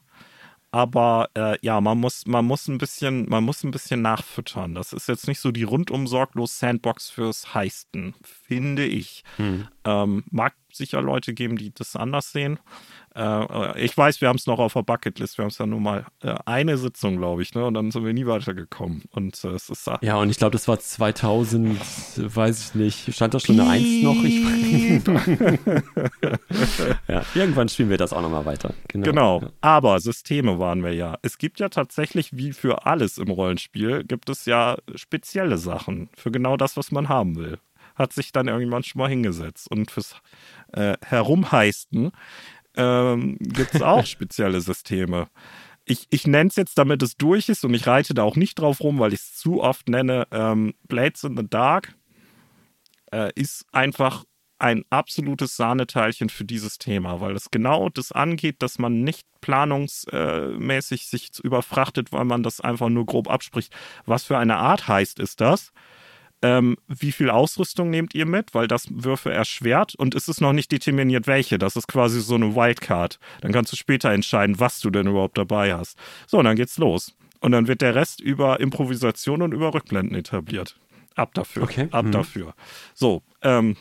Aber 0.72 1.30
äh, 1.34 1.58
ja, 1.62 1.80
man 1.80 1.98
muss, 1.98 2.26
man 2.28 2.46
muss 2.46 2.68
ein 2.68 2.78
bisschen, 2.78 3.30
man 3.30 3.44
muss 3.44 3.64
ein 3.64 3.72
bisschen 3.72 4.02
nachfüttern. 4.02 4.76
Das 4.76 4.94
ist 4.94 5.08
jetzt 5.08 5.28
nicht 5.28 5.40
so 5.40 5.52
die 5.52 5.64
rundum 5.64 6.08
sorglos 6.08 6.60
Sandbox 6.60 7.10
fürs 7.10 7.54
Heisten, 7.54 8.16
finde 8.22 8.86
ich. 8.86 9.24
Hm. 9.38 9.68
Ähm, 9.86 10.24
mag 10.30 10.54
sicher 10.78 11.02
Leute 11.02 11.34
geben, 11.34 11.58
die 11.58 11.74
das 11.74 11.96
anders 11.96 12.32
sehen. 12.32 12.60
Äh, 13.18 13.84
ich 13.84 13.98
weiß, 13.98 14.22
wir 14.22 14.30
haben 14.30 14.36
es 14.36 14.46
noch 14.46 14.60
auf 14.60 14.74
der 14.74 14.84
Bucketlist. 14.84 15.38
Wir 15.38 15.44
haben 15.44 15.50
es 15.50 15.58
ja 15.58 15.66
nur 15.66 15.80
mal 15.80 16.06
äh, 16.22 16.36
eine 16.46 16.78
Sitzung, 16.78 17.18
glaube 17.18 17.42
ich, 17.42 17.56
ne? 17.56 17.66
Und 17.66 17.74
dann 17.74 17.90
sind 17.90 18.06
wir 18.06 18.14
nie 18.14 18.28
weitergekommen. 18.28 19.06
Und 19.10 19.44
äh, 19.44 19.50
es 19.50 19.70
ist 19.70 19.90
ja 20.02 20.18
und 20.18 20.30
ich 20.30 20.38
glaube, 20.38 20.52
das 20.52 20.68
war 20.68 20.80
2000, 20.80 21.80
weiß 22.18 22.70
ich 22.70 22.76
nicht. 22.76 23.14
Stand 23.14 23.34
da 23.34 23.40
schon 23.40 23.60
eine 23.60 23.70
Eins 23.70 24.04
noch? 24.04 24.24
Ich, 24.24 24.38
ja, 27.08 27.24
irgendwann 27.34 27.70
spielen 27.70 27.90
wir 27.90 27.98
das 27.98 28.14
auch 28.14 28.22
nochmal 28.22 28.46
weiter. 28.46 28.76
Genau. 28.88 29.40
genau. 29.40 29.52
Aber 29.62 30.00
Systeme 30.00 30.60
waren 30.60 30.84
wir 30.84 30.94
ja. 30.94 31.18
Es 31.24 31.40
gibt 31.40 31.60
ja 31.60 31.70
tatsächlich, 31.70 32.38
wie 32.38 32.54
für 32.54 32.86
alles 32.86 33.18
im 33.18 33.32
Rollenspiel, 33.32 34.04
gibt 34.04 34.30
es 34.30 34.46
ja 34.46 34.78
spezielle 34.96 35.58
Sachen 35.58 36.10
für 36.16 36.30
genau 36.32 36.56
das, 36.56 36.78
was 36.78 36.92
man 36.92 37.10
haben 37.10 37.36
will 37.36 37.58
hat 37.98 38.14
sich 38.14 38.32
dann 38.32 38.48
irgendwann 38.48 38.84
schon 38.84 39.00
mal 39.00 39.10
hingesetzt. 39.10 39.70
Und 39.70 39.92
fürs 39.92 40.16
äh, 40.74 40.96
Herumheisten 41.06 42.12
ähm, 42.76 43.38
gibt 43.40 43.76
es 43.76 43.82
auch 43.82 44.06
spezielle 44.06 44.62
Systeme. 44.62 45.28
Ich, 45.86 46.08
ich 46.10 46.28
nenne 46.28 46.50
es 46.50 46.56
jetzt, 46.58 46.78
damit 46.78 47.02
es 47.02 47.18
durch 47.18 47.50
ist 47.50 47.64
und 47.64 47.74
ich 47.74 47.88
reite 47.88 48.14
da 48.14 48.24
auch 48.24 48.36
nicht 48.36 48.60
drauf 48.60 48.82
rum, 48.82 49.00
weil 49.00 49.14
ich 49.14 49.22
es 49.22 49.36
zu 49.36 49.62
oft 49.62 49.90
nenne. 49.90 50.28
Ähm, 50.32 50.74
Blades 50.88 51.24
in 51.24 51.38
the 51.38 51.48
Dark 51.50 51.96
äh, 53.12 53.32
ist 53.36 53.66
einfach 53.72 54.26
ein 54.60 54.84
absolutes 54.90 55.56
Sahneteilchen 55.56 56.30
für 56.30 56.44
dieses 56.44 56.78
Thema, 56.78 57.22
weil 57.22 57.36
es 57.36 57.52
genau 57.52 57.90
das 57.90 58.12
angeht, 58.12 58.62
dass 58.62 58.80
man 58.80 59.02
nicht 59.04 59.28
planungsmäßig 59.42 61.08
sich 61.08 61.30
überfrachtet, 61.44 62.12
weil 62.12 62.26
man 62.26 62.44
das 62.44 62.60
einfach 62.60 62.90
nur 62.90 63.06
grob 63.06 63.30
abspricht. 63.30 63.74
Was 64.06 64.24
für 64.24 64.38
eine 64.38 64.58
Art 64.58 64.88
heißt 64.88 65.20
ist 65.20 65.42
das? 65.42 65.72
Ähm, 66.42 66.78
wie 66.88 67.12
viel 67.12 67.30
Ausrüstung 67.30 67.90
nehmt 67.90 68.14
ihr 68.16 68.26
mit, 68.26 68.54
weil 68.54 68.68
das 68.68 68.86
Würfe 68.90 69.32
erschwert 69.32 69.96
und 69.96 70.14
es 70.16 70.28
ist 70.28 70.40
noch 70.42 70.54
nicht 70.54 70.72
determiniert, 70.72 71.28
welche. 71.28 71.58
Das 71.58 71.76
ist 71.76 71.88
quasi 71.88 72.22
so 72.22 72.36
eine 72.36 72.56
Wildcard. 72.56 73.20
Dann 73.42 73.52
kannst 73.52 73.72
du 73.72 73.76
später 73.76 74.12
entscheiden, 74.12 74.60
was 74.60 74.80
du 74.80 74.90
denn 74.90 75.08
überhaupt 75.08 75.38
dabei 75.38 75.74
hast. 75.76 75.98
So, 76.28 76.38
und 76.40 76.46
dann 76.46 76.56
geht's 76.56 76.78
los. 76.78 77.16
Und 77.40 77.52
dann 77.52 77.68
wird 77.68 77.82
der 77.82 77.96
Rest 77.96 78.20
über 78.22 78.60
Improvisation 78.60 79.42
und 79.42 79.52
über 79.54 79.74
Rückblenden 79.74 80.16
etabliert. 80.16 80.78
Ab 81.16 81.34
dafür. 81.34 81.64
Okay. 81.64 81.88
Ab 81.92 82.06
Mhm. 82.06 82.12
dafür. 82.12 82.54
So, 82.94 83.24
ähm, 83.42 83.76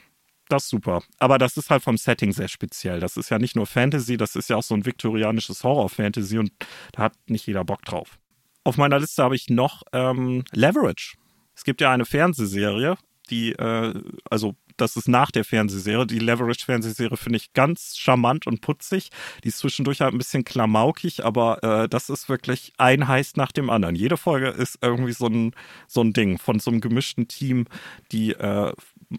das 0.49 0.65
ist 0.65 0.71
super. 0.71 1.03
Aber 1.19 1.39
das 1.39 1.57
ist 1.57 1.71
halt 1.71 1.83
vom 1.83 1.97
Setting 1.99 2.33
sehr 2.33 2.49
speziell. 2.49 3.01
Das 3.01 3.17
ist 3.17 3.31
ja 3.31 3.39
nicht 3.39 3.57
nur 3.57 3.67
Fantasy, 3.67 4.17
das 4.17 4.37
ist 4.37 4.49
ja 4.49 4.57
auch 4.57 4.63
so 4.63 4.75
ein 4.75 4.87
viktorianisches 4.87 5.65
Horror-Fantasy 5.65 6.39
und 6.39 6.53
da 6.93 7.03
hat 7.05 7.15
nicht 7.27 7.47
jeder 7.47 7.65
Bock 7.65 7.85
drauf. 7.85 8.19
Auf 8.65 8.77
meiner 8.79 8.99
Liste 8.99 9.23
habe 9.23 9.37
ich 9.37 9.49
noch 9.51 9.83
ähm, 9.93 10.45
Leverage. 10.53 11.17
Es 11.57 11.65
gibt 11.65 11.81
ja 11.81 11.91
eine 11.91 12.05
Fernsehserie, 12.05 12.97
die, 13.31 13.53
äh, 13.53 13.95
also 14.31 14.55
das 14.77 14.97
ist 14.97 15.09
nach 15.09 15.31
der 15.31 15.45
Fernsehserie. 15.45 16.07
Die 16.07 16.19
Leverage-Fernsehserie 16.19 17.17
finde 17.17 17.39
ich 17.39 17.53
ganz 17.55 17.97
charmant 17.97 18.47
und 18.47 18.61
putzig. 18.61 19.11
Die 19.43 19.49
ist 19.49 19.59
zwischendurch 19.59 20.01
halt 20.01 20.13
ein 20.13 20.19
bisschen 20.19 20.45
klamaukig, 20.45 21.25
aber 21.25 21.63
äh, 21.63 21.89
das 21.89 22.11
ist 22.11 22.29
wirklich 22.29 22.73
ein 22.77 23.09
Heist 23.09 23.37
nach 23.37 23.53
dem 23.53 23.71
anderen. 23.71 23.97
Jede 23.97 24.17
Folge 24.17 24.49
ist 24.49 24.79
irgendwie 24.83 25.13
so 25.13 25.27
ein, 25.27 25.53
so 25.87 26.03
ein 26.03 26.13
Ding 26.13 26.39
von 26.39 26.61
so 26.61 26.71
einem 26.71 26.81
gemischten 26.81 27.27
Team, 27.27 27.67
die 28.13 28.33
äh, 28.33 28.73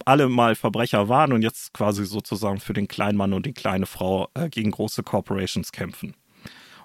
alle 0.05 0.29
mal 0.29 0.55
Verbrecher 0.55 1.09
waren 1.09 1.33
und 1.33 1.41
jetzt 1.41 1.73
quasi 1.73 2.05
sozusagen 2.05 2.59
für 2.59 2.73
den 2.73 2.87
kleinen 2.87 3.17
Mann 3.17 3.33
und 3.33 3.45
die 3.45 3.53
kleine 3.53 3.85
Frau 3.85 4.29
äh, 4.35 4.49
gegen 4.49 4.71
große 4.71 5.03
Corporations 5.03 5.71
kämpfen. 5.71 6.13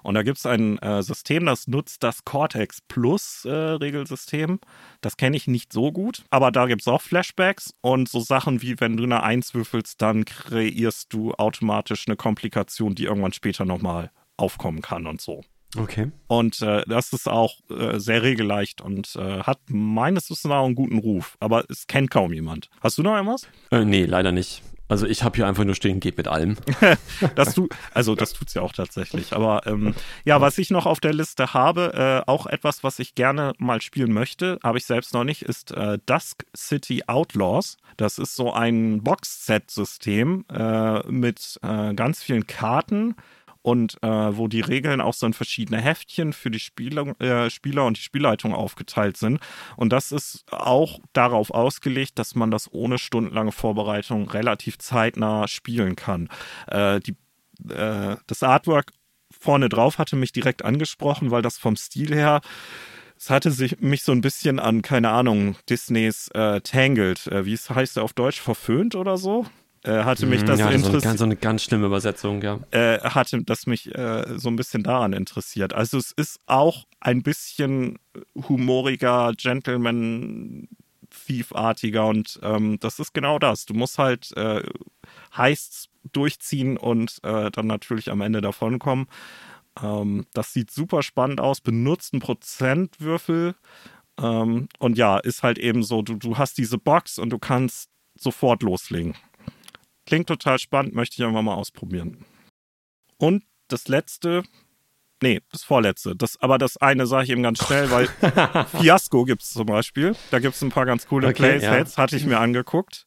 Und 0.03 0.15
da 0.15 0.23
gibt 0.23 0.37
es 0.37 0.45
ein 0.45 0.77
äh, 0.79 1.01
System, 1.01 1.45
das 1.45 1.67
nutzt 1.67 2.03
das 2.03 2.25
Cortex 2.25 2.79
Plus 2.87 3.45
äh, 3.45 3.51
Regelsystem. 3.51 4.59
Das 5.01 5.17
kenne 5.17 5.37
ich 5.37 5.47
nicht 5.47 5.73
so 5.73 5.91
gut, 5.91 6.23
aber 6.29 6.51
da 6.51 6.67
gibt 6.67 6.81
es 6.81 6.87
auch 6.87 7.01
Flashbacks 7.01 7.73
und 7.81 8.09
so 8.09 8.19
Sachen 8.19 8.61
wie, 8.61 8.79
wenn 8.79 8.97
du 8.97 9.03
eine 9.03 9.23
Eins 9.23 9.53
würfelst, 9.53 10.01
dann 10.01 10.25
kreierst 10.25 11.11
du 11.13 11.33
automatisch 11.33 12.05
eine 12.07 12.15
Komplikation, 12.15 12.95
die 12.95 13.05
irgendwann 13.05 13.33
später 13.33 13.65
nochmal 13.65 14.11
aufkommen 14.37 14.81
kann 14.81 15.07
und 15.07 15.21
so. 15.21 15.43
Okay. 15.75 16.11
Und 16.27 16.61
äh, 16.61 16.83
das 16.87 17.13
ist 17.13 17.27
auch 17.27 17.55
äh, 17.69 17.99
sehr 17.99 18.21
regelleicht 18.21 18.81
und 18.81 19.15
äh, 19.15 19.39
hat 19.39 19.59
meines 19.67 20.29
Wissens 20.29 20.51
auch 20.53 20.65
einen 20.65 20.75
guten 20.75 20.99
Ruf, 20.99 21.35
aber 21.39 21.65
es 21.69 21.87
kennt 21.87 22.11
kaum 22.11 22.31
jemand. 22.33 22.69
Hast 22.81 22.97
du 22.97 23.03
noch 23.03 23.15
irgendwas? 23.15 23.47
Äh, 23.71 23.85
nee, 23.85 24.05
leider 24.05 24.31
nicht. 24.31 24.61
Also 24.93 25.07
ich 25.07 25.23
habe 25.23 25.35
hier 25.37 25.47
einfach 25.47 25.63
nur 25.63 25.73
stehen, 25.73 25.99
geht 25.99 26.17
mit 26.17 26.27
allem. 26.27 26.55
Das 27.35 27.55
tu, 27.55 27.67
also 27.95 28.13
das 28.13 28.33
tut's 28.33 28.53
ja 28.53 28.61
auch 28.61 28.73
tatsächlich. 28.73 29.33
Aber 29.33 29.65
ähm, 29.65 29.95
ja, 30.23 30.39
was 30.39 30.59
ich 30.59 30.69
noch 30.69 30.85
auf 30.85 30.99
der 30.99 31.13
Liste 31.13 31.55
habe, 31.55 32.23
äh, 32.27 32.29
auch 32.29 32.45
etwas, 32.45 32.83
was 32.83 32.99
ich 32.99 33.15
gerne 33.15 33.53
mal 33.57 33.81
spielen 33.81 34.13
möchte, 34.13 34.59
habe 34.63 34.77
ich 34.77 34.85
selbst 34.85 35.15
noch 35.15 35.23
nicht, 35.23 35.41
ist 35.41 35.71
äh, 35.71 35.97
Dusk 36.05 36.45
City 36.55 37.05
Outlaws. 37.07 37.77
Das 37.97 38.19
ist 38.19 38.35
so 38.35 38.53
ein 38.53 39.01
Box-Set-System 39.01 40.45
äh, 40.53 40.99
mit 41.11 41.59
äh, 41.63 41.95
ganz 41.95 42.21
vielen 42.21 42.45
Karten 42.45 43.15
und 43.63 43.97
äh, 44.03 44.07
wo 44.37 44.47
die 44.47 44.61
Regeln 44.61 45.01
auch 45.01 45.15
so 45.15 45.25
in 45.25 45.33
verschiedene 45.33 45.81
Heftchen 45.81 46.33
für 46.33 46.51
die 46.51 46.59
Spieler, 46.59 47.19
äh, 47.19 47.49
Spieler 47.49 47.85
und 47.85 47.97
die 47.97 48.01
Spielleitung 48.01 48.53
aufgeteilt 48.53 49.17
sind. 49.17 49.39
Und 49.75 49.91
das 49.91 50.11
ist 50.11 50.45
auch 50.51 50.99
darauf 51.13 51.49
ausgelegt, 51.49 52.19
dass 52.19 52.35
man 52.35 52.51
das 52.51 52.71
ohne 52.71 52.99
stundenlange 52.99 53.51
Vorbereitung 53.51 54.29
relativ 54.29 54.77
zeitnah 54.77 55.47
spielen 55.47 55.95
kann. 55.95 56.29
Äh, 56.67 56.99
die, 56.99 57.15
äh, 57.69 58.17
das 58.27 58.43
Artwork 58.43 58.91
vorne 59.31 59.69
drauf 59.69 59.97
hatte 59.97 60.15
mich 60.15 60.31
direkt 60.31 60.63
angesprochen, 60.63 61.31
weil 61.31 61.41
das 61.41 61.57
vom 61.57 61.75
Stil 61.75 62.13
her 62.13 62.41
es 63.23 63.29
hatte 63.29 63.51
sich 63.51 63.79
mich 63.79 64.03
so 64.03 64.11
ein 64.11 64.19
bisschen 64.19 64.59
an, 64.59 64.81
keine 64.81 65.09
Ahnung, 65.11 65.55
Disneys 65.69 66.27
äh, 66.33 66.59
Tangled, 66.59 67.27
äh, 67.27 67.45
wie 67.45 67.53
es 67.53 67.69
heißt 67.69 67.97
auf 67.99 68.11
Deutsch, 68.11 68.41
verföhnt 68.41 68.95
oder 68.95 69.15
so. 69.15 69.45
Äh, 69.85 70.03
hatte 70.03 70.25
mich 70.25 70.43
das 70.43 70.59
ja, 70.59 70.67
das 70.67 70.75
ist 70.75 70.81
so 70.81 70.87
eine, 70.87 70.95
interessiert 70.95 71.17
so 71.17 71.25
eine 71.25 71.35
ganz 71.35 71.63
schlimme 71.63 71.87
Übersetzung, 71.87 72.41
ja. 72.41 72.59
äh, 72.71 72.99
hatte 73.01 73.43
das 73.43 73.67
mich 73.67 73.93
äh, 73.93 74.37
so 74.37 74.49
ein 74.49 74.55
bisschen 74.55 74.83
daran 74.83 75.11
interessiert. 75.11 75.73
Also 75.73 75.97
es 75.97 76.13
ist 76.13 76.39
auch 76.45 76.85
ein 77.01 77.21
bisschen 77.21 77.99
humoriger 78.47 79.33
Gentleman 79.35 80.69
Thief-artiger 81.09 82.07
und 82.07 82.39
ähm, 82.43 82.79
das 82.79 82.99
ist 82.99 83.13
genau 83.13 83.39
das. 83.39 83.65
Du 83.65 83.73
musst 83.73 83.97
halt 83.97 84.35
äh, 84.37 84.63
Heists 85.35 85.89
durchziehen 86.11 86.77
und 86.77 87.19
äh, 87.23 87.51
dann 87.51 87.67
natürlich 87.67 88.09
am 88.09 88.21
Ende 88.21 88.39
davonkommen. 88.39 89.07
Ähm, 89.81 90.25
das 90.33 90.53
sieht 90.53 90.71
super 90.71 91.03
spannend 91.03 91.41
aus, 91.41 91.61
benutzt 91.61 92.13
einen 92.13 92.21
Prozentwürfel 92.21 93.55
ähm, 94.21 94.69
und 94.79 94.97
ja, 94.97 95.17
ist 95.17 95.43
halt 95.43 95.57
eben 95.57 95.83
so, 95.83 96.01
du, 96.01 96.15
du 96.15 96.37
hast 96.37 96.57
diese 96.57 96.77
Box 96.77 97.19
und 97.19 97.29
du 97.31 97.39
kannst 97.39 97.89
sofort 98.15 98.63
loslegen. 98.63 99.15
Klingt 100.05 100.27
total 100.27 100.59
spannend, 100.59 100.93
möchte 100.93 101.15
ich 101.15 101.25
einfach 101.25 101.41
mal 101.41 101.55
ausprobieren. 101.55 102.25
Und 103.17 103.43
das 103.67 103.87
letzte, 103.87 104.43
nee, 105.21 105.39
das 105.51 105.63
vorletzte, 105.63 106.15
das, 106.15 106.39
aber 106.41 106.57
das 106.57 106.77
eine 106.77 107.07
sage 107.07 107.25
ich 107.25 107.29
eben 107.29 107.43
ganz 107.43 107.63
schnell, 107.63 107.89
weil 107.89 108.07
Fiasco 108.81 109.23
gibt 109.23 109.43
es 109.43 109.51
zum 109.51 109.65
Beispiel. 109.65 110.15
Da 110.31 110.39
gibt 110.39 110.55
es 110.55 110.61
ein 110.61 110.69
paar 110.69 110.85
ganz 110.85 111.07
coole 111.07 111.27
Okay, 111.27 111.59
Playsets, 111.59 111.97
hatte 111.97 112.17
ich 112.17 112.25
mir 112.25 112.39
angeguckt. 112.39 113.05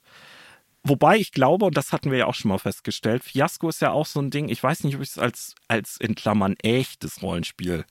Wobei 0.82 1.16
ich 1.16 1.32
glaube, 1.32 1.66
und 1.66 1.76
das 1.76 1.92
hatten 1.92 2.12
wir 2.12 2.18
ja 2.18 2.26
auch 2.26 2.34
schon 2.34 2.48
mal 2.48 2.58
festgestellt, 2.58 3.24
Fiasco 3.24 3.68
ist 3.68 3.80
ja 3.80 3.90
auch 3.90 4.06
so 4.06 4.20
ein 4.20 4.30
Ding, 4.30 4.48
ich 4.48 4.62
weiß 4.62 4.84
nicht, 4.84 4.94
ob 4.94 5.02
ich 5.02 5.10
es 5.10 5.18
als, 5.18 5.54
als 5.66 5.96
in 5.98 6.14
Klammern 6.14 6.54
echtes 6.62 7.22
Rollenspiel 7.22 7.84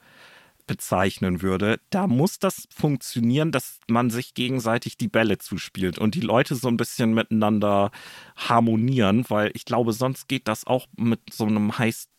bezeichnen 0.67 1.41
würde, 1.41 1.79
da 1.89 2.07
muss 2.07 2.39
das 2.39 2.67
funktionieren, 2.73 3.51
dass 3.51 3.79
man 3.87 4.09
sich 4.09 4.33
gegenseitig 4.33 4.97
die 4.97 5.07
Bälle 5.07 5.37
zuspielt 5.37 5.99
und 5.99 6.15
die 6.15 6.21
Leute 6.21 6.55
so 6.55 6.67
ein 6.67 6.77
bisschen 6.77 7.13
miteinander 7.13 7.91
harmonieren, 8.35 9.25
weil 9.29 9.51
ich 9.53 9.65
glaube, 9.65 9.93
sonst 9.93 10.27
geht 10.27 10.47
das 10.47 10.67
auch 10.67 10.87
mit 10.97 11.19
so 11.31 11.45
einem 11.45 11.77
heiß 11.77 12.09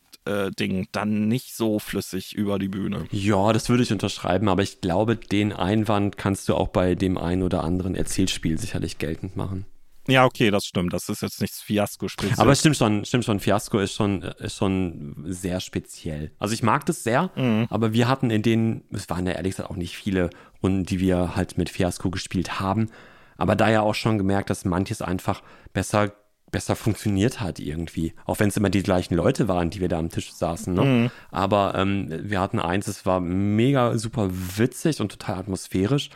Ding 0.59 0.89
dann 0.91 1.29
nicht 1.29 1.55
so 1.55 1.79
flüssig 1.79 2.35
über 2.35 2.59
die 2.59 2.67
Bühne. 2.67 3.05
Ja, 3.11 3.53
das 3.53 3.69
würde 3.69 3.83
ich 3.83 3.93
unterschreiben, 3.93 4.49
aber 4.49 4.61
ich 4.61 4.81
glaube, 4.81 5.15
den 5.15 5.53
Einwand 5.53 6.17
kannst 6.17 6.49
du 6.49 6.55
auch 6.55 6.67
bei 6.67 6.95
dem 6.95 7.17
ein 7.17 7.43
oder 7.43 7.63
anderen 7.63 7.95
Erzählspiel 7.95 8.57
sicherlich 8.57 8.97
geltend 8.97 9.37
machen. 9.37 9.65
Ja, 10.07 10.25
okay, 10.25 10.51
das 10.51 10.65
stimmt. 10.65 10.93
Das 10.93 11.09
ist 11.09 11.21
jetzt 11.21 11.41
nichts 11.41 11.61
Fiasko-speziell. 11.61 12.39
Aber 12.39 12.51
es 12.51 12.59
stimmt 12.59 12.77
schon, 12.77 13.05
stimmt 13.05 13.25
schon, 13.25 13.39
Fiasco 13.39 13.79
ist 13.79 13.93
schon, 13.93 14.21
ist 14.21 14.55
schon 14.57 15.25
sehr 15.27 15.59
speziell. 15.59 16.31
Also 16.39 16.53
ich 16.53 16.63
mag 16.63 16.85
das 16.85 17.03
sehr, 17.03 17.29
Mhm. 17.35 17.67
aber 17.69 17.93
wir 17.93 18.07
hatten 18.07 18.29
in 18.29 18.41
denen, 18.41 18.83
es 18.91 19.09
waren 19.09 19.25
ja 19.27 19.33
ehrlich 19.33 19.55
gesagt 19.55 19.69
auch 19.69 19.75
nicht 19.75 19.95
viele 19.97 20.29
Runden, 20.63 20.85
die 20.85 20.99
wir 20.99 21.35
halt 21.35 21.57
mit 21.57 21.69
Fiasco 21.69 22.09
gespielt 22.09 22.59
haben, 22.59 22.89
aber 23.37 23.55
da 23.55 23.69
ja 23.69 23.81
auch 23.81 23.95
schon 23.95 24.17
gemerkt, 24.17 24.49
dass 24.49 24.65
manches 24.65 25.01
einfach 25.01 25.41
besser 25.73 26.13
besser 26.49 26.77
funktioniert 26.77 27.41
hat 27.41 27.59
irgendwie. 27.59 28.13
Auch 28.25 28.39
wenn 28.39 28.47
es 28.47 28.55
immer 28.55 28.69
die 28.69 28.81
gleichen 28.81 29.15
Leute 29.15 29.49
waren, 29.49 29.69
die 29.69 29.81
wir 29.81 29.89
da 29.89 29.99
am 29.99 30.07
Tisch 30.09 30.31
saßen. 30.31 30.73
Ne? 30.73 30.81
Mhm. 30.81 31.11
Aber 31.29 31.75
ähm, 31.75 32.07
wir 32.23 32.39
hatten 32.39 32.59
eins, 32.59 32.87
es 32.87 33.05
war 33.05 33.19
mega 33.19 33.97
super 33.97 34.29
witzig 34.31 35.01
und 35.01 35.11
total 35.11 35.39
atmosphärisch. 35.39 36.09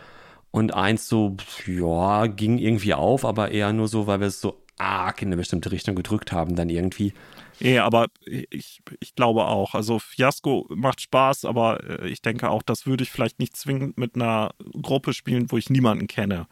Und 0.52 0.74
eins 0.74 1.08
so, 1.08 1.38
ja, 1.66 2.28
ging 2.28 2.58
irgendwie 2.58 2.94
auf, 2.94 3.24
aber 3.24 3.52
eher 3.52 3.72
nur 3.72 3.88
so, 3.88 4.06
weil 4.08 4.20
wir 4.20 4.28
es 4.28 4.42
so 4.42 4.62
arg 4.78 5.22
in 5.22 5.30
eine 5.30 5.38
bestimmte 5.38 5.72
Richtung 5.72 5.96
gedrückt 5.96 6.32
haben, 6.32 6.56
dann 6.56 6.70
irgendwie. 6.70 7.14
Ja, 7.60 7.86
aber 7.86 8.08
ich, 8.26 8.82
ich 9.00 9.16
glaube 9.16 9.46
auch. 9.46 9.76
Also 9.76 10.00
Fiasco 10.00 10.66
macht 10.70 11.00
Spaß, 11.00 11.46
aber 11.46 12.02
äh, 12.02 12.10
ich 12.10 12.22
denke 12.22 12.50
auch, 12.50 12.64
das 12.64 12.86
würde 12.86 13.04
ich 13.04 13.12
vielleicht 13.12 13.40
nicht 13.40 13.56
zwingend 13.56 13.98
mit 13.98 14.16
einer 14.16 14.54
Gruppe 14.82 15.14
spielen, 15.14 15.52
wo 15.52 15.58
ich 15.58 15.70
niemanden 15.70 16.08
kenne. 16.08 16.48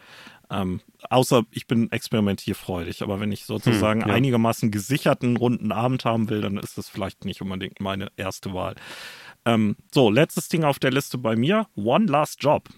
Ähm, 0.52 0.82
außer 1.10 1.44
ich 1.52 1.68
bin 1.68 1.92
experimentierfreudig. 1.92 3.02
Aber 3.02 3.20
wenn 3.20 3.32
ich 3.32 3.46
sozusagen 3.46 4.02
Hm, 4.04 4.10
ja. 4.10 4.16
einigermaßen 4.16 4.72
gesicherten 4.72 5.36
runden 5.38 5.72
Abend 5.72 6.06
haben 6.06 6.30
will, 6.30 6.42
dann 6.42 6.58
ist 6.58 6.78
das 6.78 6.90
vielleicht 6.90 7.26
nicht 7.26 7.42
unbedingt 7.42 7.80
meine 7.82 8.12
erste 8.16 8.54
Wahl. 8.54 8.76
Ähm, 9.46 9.76
so, 9.94 10.10
letztes 10.12 10.48
Ding 10.50 10.64
auf 10.64 10.80
der 10.80 10.92
Liste 10.92 11.18
bei 11.18 11.36
mir: 11.36 11.68
One 11.76 12.06
Last 12.06 12.44
Job. 12.44 12.70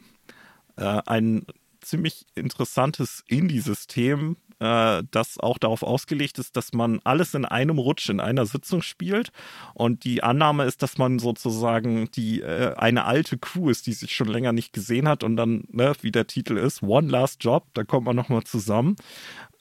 Äh, 0.81 1.01
ein 1.05 1.45
ziemlich 1.81 2.25
interessantes 2.35 3.23
Indie-System, 3.27 4.35
äh, 4.59 5.03
das 5.11 5.39
auch 5.39 5.59
darauf 5.59 5.83
ausgelegt 5.83 6.39
ist, 6.39 6.57
dass 6.57 6.73
man 6.73 6.99
alles 7.03 7.35
in 7.35 7.45
einem 7.45 7.77
Rutsch 7.77 8.09
in 8.09 8.19
einer 8.19 8.47
Sitzung 8.47 8.81
spielt. 8.81 9.31
Und 9.75 10.03
die 10.03 10.23
Annahme 10.23 10.65
ist, 10.65 10.81
dass 10.81 10.97
man 10.97 11.19
sozusagen 11.19 12.09
die 12.11 12.41
äh, 12.41 12.75
eine 12.77 13.05
alte 13.05 13.37
Crew 13.37 13.69
ist, 13.69 13.85
die 13.85 13.93
sich 13.93 14.15
schon 14.15 14.27
länger 14.27 14.53
nicht 14.53 14.73
gesehen 14.73 15.07
hat 15.07 15.23
und 15.23 15.35
dann, 15.35 15.65
ne, 15.71 15.93
wie 16.01 16.11
der 16.11 16.25
Titel 16.25 16.57
ist, 16.57 16.81
One 16.81 17.09
Last 17.09 17.43
Job, 17.43 17.67
da 17.75 17.83
kommt 17.83 18.05
man 18.05 18.15
nochmal 18.15 18.43
zusammen. 18.43 18.95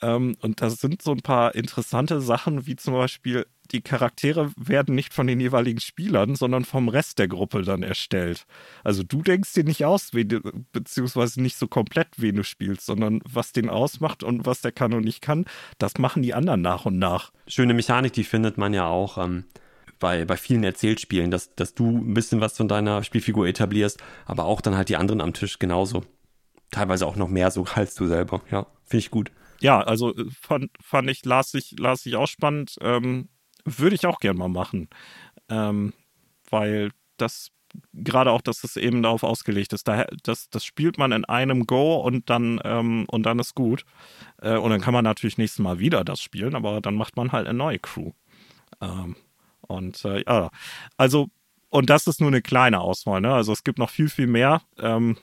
Ähm, 0.03 0.37
und 0.41 0.61
da 0.61 0.71
sind 0.71 1.03
so 1.03 1.13
ein 1.13 1.23
paar 1.23 1.55
interessante 1.55 2.21
Sachen, 2.21 2.67
wie 2.67 2.77
zum 2.77 2.95
Beispiel 2.95 3.47
die 3.73 3.83
Charaktere 3.83 4.51
werden 4.57 4.95
nicht 4.95 5.15
von 5.15 5.27
den 5.27 5.41
jeweiligen 5.41 5.81
Spielern, 5.81 6.35
sondern 6.35 6.65
vom 6.65 6.89
Rest 6.89 7.19
der 7.19 7.29
Gruppe 7.29 7.63
dann 7.63 7.83
erstellt. 7.83 8.47
Also 8.83 9.03
du 9.03 9.23
denkst 9.23 9.53
dir 9.53 9.65
nicht 9.65 9.85
aus, 9.85 10.11
du, 10.11 10.41
beziehungsweise 10.73 11.41
nicht 11.41 11.57
so 11.57 11.69
komplett, 11.69 12.09
wen 12.17 12.37
du 12.37 12.45
spielst, 12.45 12.87
sondern 12.87 13.21
was 13.31 13.53
den 13.53 13.71
ausmacht 13.71 14.23
und 14.23 14.47
was 14.47 14.61
der 14.61 14.73
kann 14.73 14.93
und 14.93 15.05
nicht 15.05 15.23
kann, 15.23 15.45
das 15.79 15.99
machen 15.99 16.23
die 16.23 16.35
anderen 16.35 16.63
nach 16.63 16.87
und 16.87 16.99
nach. 16.99 17.31
Schöne 17.47 17.75
Mechanik, 17.75 18.13
die 18.13 18.25
findet 18.25 18.59
man 18.59 18.75
ja 18.75 18.87
auch 18.87 19.19
ähm, 19.19 19.45
bei, 20.01 20.25
bei 20.25 20.37
vielen 20.37 20.65
Erzählspielen, 20.65 21.31
dass, 21.31 21.55
dass 21.55 21.75
du 21.75 21.99
ein 21.99 22.15
bisschen 22.15 22.41
was 22.41 22.57
von 22.57 22.69
deiner 22.69 23.05
Spielfigur 23.05 23.47
etablierst, 23.47 24.03
aber 24.27 24.47
auch 24.47 24.61
dann 24.61 24.77
halt 24.77 24.89
die 24.89 24.97
anderen 24.97 25.21
am 25.21 25.33
Tisch 25.33 25.59
genauso. 25.59 26.05
teilweise 26.73 27.07
auch 27.07 27.17
noch 27.17 27.29
mehr 27.29 27.51
so 27.51 27.65
als 27.75 27.95
du 27.95 28.07
selber. 28.07 28.43
Ja, 28.51 28.67
finde 28.85 28.99
ich 28.99 29.11
gut. 29.11 29.31
Ja, 29.61 29.81
also 29.81 30.15
äh, 30.17 30.27
fand, 30.31 30.71
fand 30.81 31.11
ich, 31.11 31.25
las 31.25 31.55
ich, 31.55 31.75
las 31.79 32.07
ich 32.07 32.17
auch 32.17 32.29
spannend. 32.29 32.77
Ähm, 32.81 33.29
Würde 33.65 33.95
ich 33.95 34.07
auch 34.07 34.21
gern 34.21 34.37
mal 34.37 34.49
machen. 34.49 34.89
Ähm, 35.49 35.93
weil 36.51 36.91
das 37.17 37.51
gerade 37.93 38.33
auch, 38.33 38.41
dass 38.41 38.65
es 38.65 38.77
eben 38.77 39.03
darauf 39.03 39.23
ausgelegt 39.23 39.73
ist. 39.73 39.87
Da, 39.87 40.07
das, 40.23 40.51
das 40.51 40.65
spielt 40.65 40.99
man 40.99 41.13
in 41.13 41.25
einem 41.25 41.67
Go 41.67 41.97
und 41.97 42.29
dann, 42.31 42.61
ähm, 42.65 43.05
und 43.09 43.25
dann 43.25 43.39
ist 43.39 43.55
gut. 43.55 43.85
Äh, 44.43 44.57
und 44.57 44.71
dann 44.71 44.81
kann 44.81 44.95
man 44.95 45.05
natürlich 45.05 45.39
nächstes 45.39 45.61
Mal 45.63 45.79
wieder 45.79 46.05
das 46.05 46.21
spielen, 46.21 46.55
aber 46.55 46.81
dann 46.81 46.95
macht 46.97 47.17
man 47.17 47.33
halt 47.33 47.47
eine 47.47 47.57
neue 47.59 47.79
Crew. 47.79 48.13
Ähm, 48.81 49.17
und 49.63 50.05
äh, 50.05 50.25
ja, 50.27 50.51
also, 50.97 51.29
und 51.69 51.91
das 51.91 52.07
ist 52.07 52.21
nur 52.21 52.31
eine 52.31 52.43
kleine 52.43 52.81
Auswahl, 52.81 53.21
ne? 53.21 53.33
Also 53.33 53.53
es 53.53 53.63
gibt 53.65 53.79
noch 53.79 53.91
viel, 53.91 54.09
viel 54.09 54.27
mehr. 54.27 54.63
Ähm, 54.79 55.17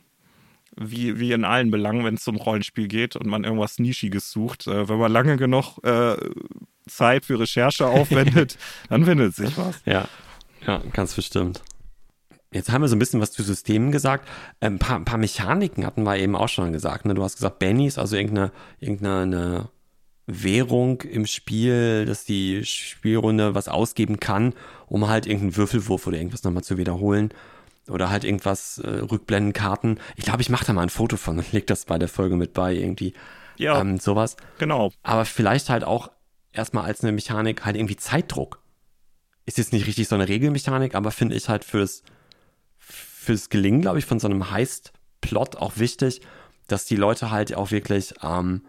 wie, 0.79 1.19
wie 1.19 1.31
in 1.31 1.43
allen 1.43 1.71
Belangen, 1.71 2.05
wenn 2.05 2.15
es 2.15 2.27
um 2.27 2.35
Rollenspiel 2.35 2.87
geht 2.87 3.15
und 3.15 3.27
man 3.27 3.43
irgendwas 3.43 3.79
Nischiges 3.79 4.31
sucht. 4.31 4.67
Äh, 4.67 4.87
wenn 4.89 4.97
man 4.97 5.11
lange 5.11 5.37
genug 5.37 5.77
äh, 5.83 6.15
Zeit 6.87 7.25
für 7.25 7.39
Recherche 7.39 7.87
aufwendet, 7.87 8.57
dann 8.89 9.05
findet 9.05 9.35
sich 9.35 9.57
was. 9.57 9.81
Ja, 9.85 10.07
ja, 10.65 10.81
ganz 10.93 11.13
bestimmt. 11.13 11.63
Jetzt 12.51 12.71
haben 12.71 12.81
wir 12.81 12.87
so 12.87 12.95
ein 12.95 12.99
bisschen 12.99 13.19
was 13.19 13.31
zu 13.33 13.43
Systemen 13.43 13.91
gesagt. 13.91 14.27
Ein 14.61 14.73
ähm, 14.73 14.79
paar, 14.79 14.95
ein 14.95 15.05
paar 15.05 15.17
Mechaniken 15.17 15.85
hatten 15.85 16.03
wir 16.03 16.17
eben 16.17 16.35
auch 16.35 16.49
schon 16.49 16.71
gesagt. 16.71 17.05
Ne? 17.05 17.13
Du 17.13 17.23
hast 17.23 17.35
gesagt, 17.35 17.59
Bennies, 17.59 17.97
also 17.97 18.15
irgendeine, 18.15 18.51
irgendeine 18.79 19.69
Währung 20.27 21.01
im 21.01 21.25
Spiel, 21.25 22.05
dass 22.05 22.23
die 22.23 22.63
Spielrunde 22.65 23.53
was 23.53 23.67
ausgeben 23.67 24.19
kann, 24.19 24.53
um 24.87 25.07
halt 25.07 25.25
irgendeinen 25.25 25.57
Würfelwurf 25.57 26.07
oder 26.07 26.17
irgendwas 26.17 26.43
nochmal 26.43 26.63
zu 26.63 26.77
wiederholen. 26.77 27.33
Oder 27.89 28.09
halt 28.09 28.23
irgendwas, 28.23 28.79
äh, 28.79 28.89
Rückblendenkarten. 28.89 29.99
Ich 30.15 30.25
glaube, 30.25 30.41
ich 30.41 30.49
mache 30.49 30.65
da 30.65 30.73
mal 30.73 30.83
ein 30.83 30.89
Foto 30.89 31.17
von 31.17 31.37
und 31.37 31.51
leg 31.53 31.67
das 31.67 31.85
bei 31.85 31.97
der 31.97 32.09
Folge 32.09 32.35
mit 32.35 32.53
bei, 32.53 32.73
irgendwie. 32.73 33.13
Ja. 33.57 33.79
Ähm, 33.79 33.99
sowas. 33.99 34.35
Genau. 34.59 34.91
Aber 35.03 35.25
vielleicht 35.25 35.69
halt 35.69 35.83
auch 35.83 36.11
erstmal 36.51 36.85
als 36.85 37.01
eine 37.01 37.11
Mechanik 37.11 37.65
halt 37.65 37.75
irgendwie 37.75 37.95
Zeitdruck. 37.95 38.61
Ist 39.45 39.57
jetzt 39.57 39.73
nicht 39.73 39.87
richtig 39.87 40.07
so 40.07 40.15
eine 40.15 40.27
Regelmechanik, 40.27 40.95
aber 40.95 41.11
finde 41.11 41.35
ich 41.35 41.47
halt 41.47 41.63
fürs 41.63 42.03
fürs 43.27 43.49
Gelingen, 43.49 43.81
glaube 43.81 43.99
ich, 43.99 44.05
von 44.05 44.19
so 44.19 44.27
einem 44.27 44.51
Heist-Plot 44.51 45.57
auch 45.57 45.73
wichtig, 45.77 46.21
dass 46.67 46.85
die 46.85 46.95
Leute 46.95 47.29
halt 47.29 47.53
auch 47.55 47.71
wirklich 47.71 48.13
ähm, 48.23 48.61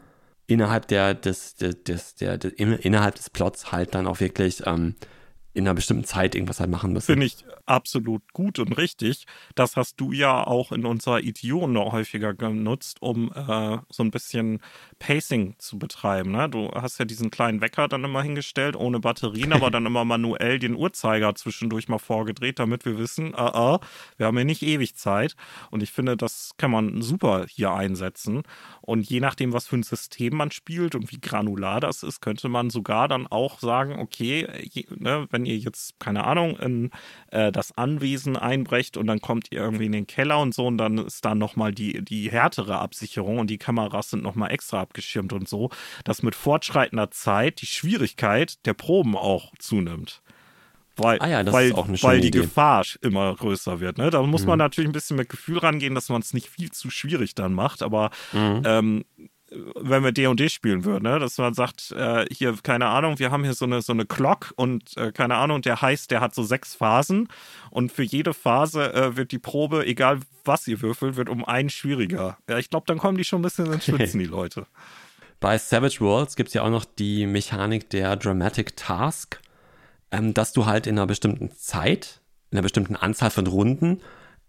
innerhalb 0.48 0.88
der 0.88 1.14
des, 1.14 1.54
des, 1.56 1.84
des, 1.84 2.14
der, 2.16 2.38
des, 2.38 2.52
innerhalb 2.54 3.14
des 3.14 3.30
Plots 3.30 3.70
halt 3.70 3.94
dann 3.94 4.08
auch 4.08 4.18
wirklich 4.18 4.66
ähm, 4.66 4.96
in 5.54 5.66
einer 5.66 5.74
bestimmten 5.74 6.04
Zeit 6.04 6.34
irgendwas 6.34 6.58
halt 6.58 6.70
machen 6.70 6.92
müssen. 6.92 7.06
Finde 7.06 7.26
ich 7.26 7.44
absolut 7.68 8.32
gut 8.32 8.58
und 8.58 8.76
richtig. 8.78 9.26
Das 9.54 9.76
hast 9.76 10.00
du 10.00 10.12
ja 10.12 10.46
auch 10.46 10.72
in 10.72 10.84
unserer 10.86 11.20
Idion 11.20 11.72
noch 11.72 11.92
häufiger 11.92 12.34
genutzt, 12.34 12.98
um 13.00 13.30
äh, 13.32 13.78
so 13.90 14.02
ein 14.02 14.10
bisschen 14.10 14.60
Pacing 14.98 15.54
zu 15.58 15.78
betreiben. 15.78 16.32
Ne? 16.32 16.48
Du 16.48 16.70
hast 16.74 16.98
ja 16.98 17.04
diesen 17.04 17.30
kleinen 17.30 17.60
Wecker 17.60 17.88
dann 17.88 18.04
immer 18.04 18.22
hingestellt, 18.22 18.76
ohne 18.76 19.00
Batterien, 19.00 19.52
aber 19.52 19.70
dann 19.70 19.86
immer 19.86 20.04
manuell 20.04 20.58
den 20.58 20.74
Uhrzeiger 20.74 21.34
zwischendurch 21.34 21.88
mal 21.88 21.98
vorgedreht, 21.98 22.58
damit 22.58 22.84
wir 22.84 22.98
wissen, 22.98 23.34
uh, 23.34 23.74
uh, 23.74 23.78
wir 24.16 24.26
haben 24.26 24.38
ja 24.38 24.44
nicht 24.44 24.62
ewig 24.62 24.96
Zeit. 24.96 25.36
Und 25.70 25.82
ich 25.82 25.92
finde, 25.92 26.16
das 26.16 26.52
kann 26.56 26.70
man 26.70 27.02
super 27.02 27.46
hier 27.48 27.72
einsetzen. 27.72 28.42
Und 28.80 29.08
je 29.08 29.20
nachdem, 29.20 29.52
was 29.52 29.66
für 29.66 29.76
ein 29.76 29.82
System 29.82 30.36
man 30.36 30.50
spielt 30.50 30.94
und 30.94 31.12
wie 31.12 31.20
granular 31.20 31.80
das 31.80 32.02
ist, 32.02 32.20
könnte 32.20 32.48
man 32.48 32.70
sogar 32.70 33.08
dann 33.08 33.26
auch 33.26 33.60
sagen, 33.60 33.98
okay, 33.98 34.48
je, 34.62 34.86
ne, 34.96 35.26
wenn 35.30 35.44
ihr 35.44 35.58
jetzt, 35.58 36.00
keine 36.00 36.24
Ahnung, 36.24 36.56
in 36.58 36.90
äh, 37.30 37.52
das 37.59 37.76
Anwesen 37.76 38.36
einbrecht 38.36 38.96
und 38.96 39.09
dann 39.09 39.20
kommt 39.20 39.48
ihr 39.50 39.59
irgendwie 39.59 39.86
in 39.86 39.92
den 39.92 40.06
Keller 40.06 40.38
und 40.38 40.54
so 40.54 40.66
und 40.66 40.78
dann 40.78 40.96
ist 40.98 41.24
da 41.24 41.34
nochmal 41.34 41.72
die, 41.72 42.04
die 42.04 42.30
härtere 42.30 42.78
Absicherung 42.78 43.38
und 43.38 43.50
die 43.50 43.59
Kameras 43.59 44.11
sind 44.11 44.22
nochmal 44.22 44.52
extra 44.52 44.80
abgeschirmt 44.80 45.32
und 45.32 45.48
so, 45.48 45.70
dass 46.04 46.22
mit 46.22 46.36
fortschreitender 46.36 47.11
Zeit 47.11 47.61
die 47.61 47.66
Schwierigkeit 47.66 48.64
der 48.64 48.74
Proben 48.74 49.16
auch 49.16 49.52
zunimmt. 49.59 50.22
Weil, 50.96 51.20
ah 51.20 51.28
ja, 51.28 51.46
weil, 51.52 51.72
weil 51.72 52.20
die 52.20 52.28
Idee. 52.28 52.40
Gefahr 52.40 52.84
immer 53.02 53.34
größer 53.34 53.80
wird. 53.80 53.98
Ne? 53.98 54.11
Da 54.11 54.22
muss 54.22 54.42
Mhm. 54.42 54.48
man 54.48 54.59
natürlich 54.59 54.88
ein 54.88 54.92
bisschen 54.92 55.16
mit 55.16 55.28
Gefühl 55.28 55.59
rangehen, 55.59 55.94
dass 55.94 56.09
man 56.09 56.20
es 56.22 56.34
nicht 56.34 56.48
viel 56.48 56.70
zu 56.72 56.90
schwierig 56.90 57.34
dann 57.34 57.52
macht, 57.52 57.82
aber 57.82 58.11
Mhm. 58.32 58.62
ähm, 58.64 59.04
wenn 59.51 60.05
wir 60.05 60.12
D&D 60.12 60.49
spielen 60.51 60.84
würden, 60.84 61.05
ne? 61.05 61.18
dass 61.18 61.38
man 61.38 61.55
sagt, 61.55 61.92
äh, 61.92 62.26
hier, 62.30 62.55
keine 62.62 62.86
Ahnung, 62.86 63.18
wir 63.18 63.30
haben 63.30 63.44
hier 63.44 63.55
so 63.55 63.64
eine, 63.64 63.80
so 63.80 63.92
eine 63.92 64.05
Clock 64.05 64.53
und 64.57 64.96
äh, 64.96 65.11
keine 65.12 65.36
Ahnung, 65.36 65.62
der 65.62 65.80
heißt, 65.80 66.11
der 66.11 66.20
hat 66.20 66.34
so 66.34 66.42
sechs 66.42 66.74
Phasen 66.74 67.28
und 67.70 67.90
für 67.90 68.03
jede 68.03 68.34
Phase 68.34 68.92
äh, 68.92 69.16
wird 69.16 69.32
die 69.32 69.38
Probe, 69.38 69.86
egal 69.86 70.20
was 70.44 70.68
ihr 70.68 70.82
würfelt, 70.82 71.16
wird 71.16 71.28
um 71.28 71.44
einen 71.44 71.70
schwieriger. 71.70 72.38
Ja, 72.49 72.59
ich 72.59 72.68
glaube, 72.68 72.84
dann 72.86 72.99
kommen 72.99 73.16
die 73.16 73.24
schon 73.24 73.40
ein 73.40 73.42
bisschen 73.42 73.72
ins 73.72 73.86
Schwitzen, 73.86 74.20
die 74.20 74.26
Leute. 74.26 74.66
Bei 75.40 75.57
Savage 75.57 76.01
Worlds 76.01 76.36
gibt 76.36 76.49
es 76.49 76.55
ja 76.55 76.62
auch 76.62 76.70
noch 76.70 76.84
die 76.84 77.26
Mechanik 77.26 77.90
der 77.90 78.16
Dramatic 78.16 78.76
Task, 78.76 79.40
ähm, 80.11 80.34
dass 80.34 80.53
du 80.53 80.66
halt 80.66 80.86
in 80.86 80.99
einer 80.99 81.07
bestimmten 81.07 81.53
Zeit, 81.53 82.20
in 82.51 82.59
einer 82.59 82.62
bestimmten 82.62 82.96
Anzahl 82.96 83.30
von 83.30 83.46
Runden, 83.46 84.01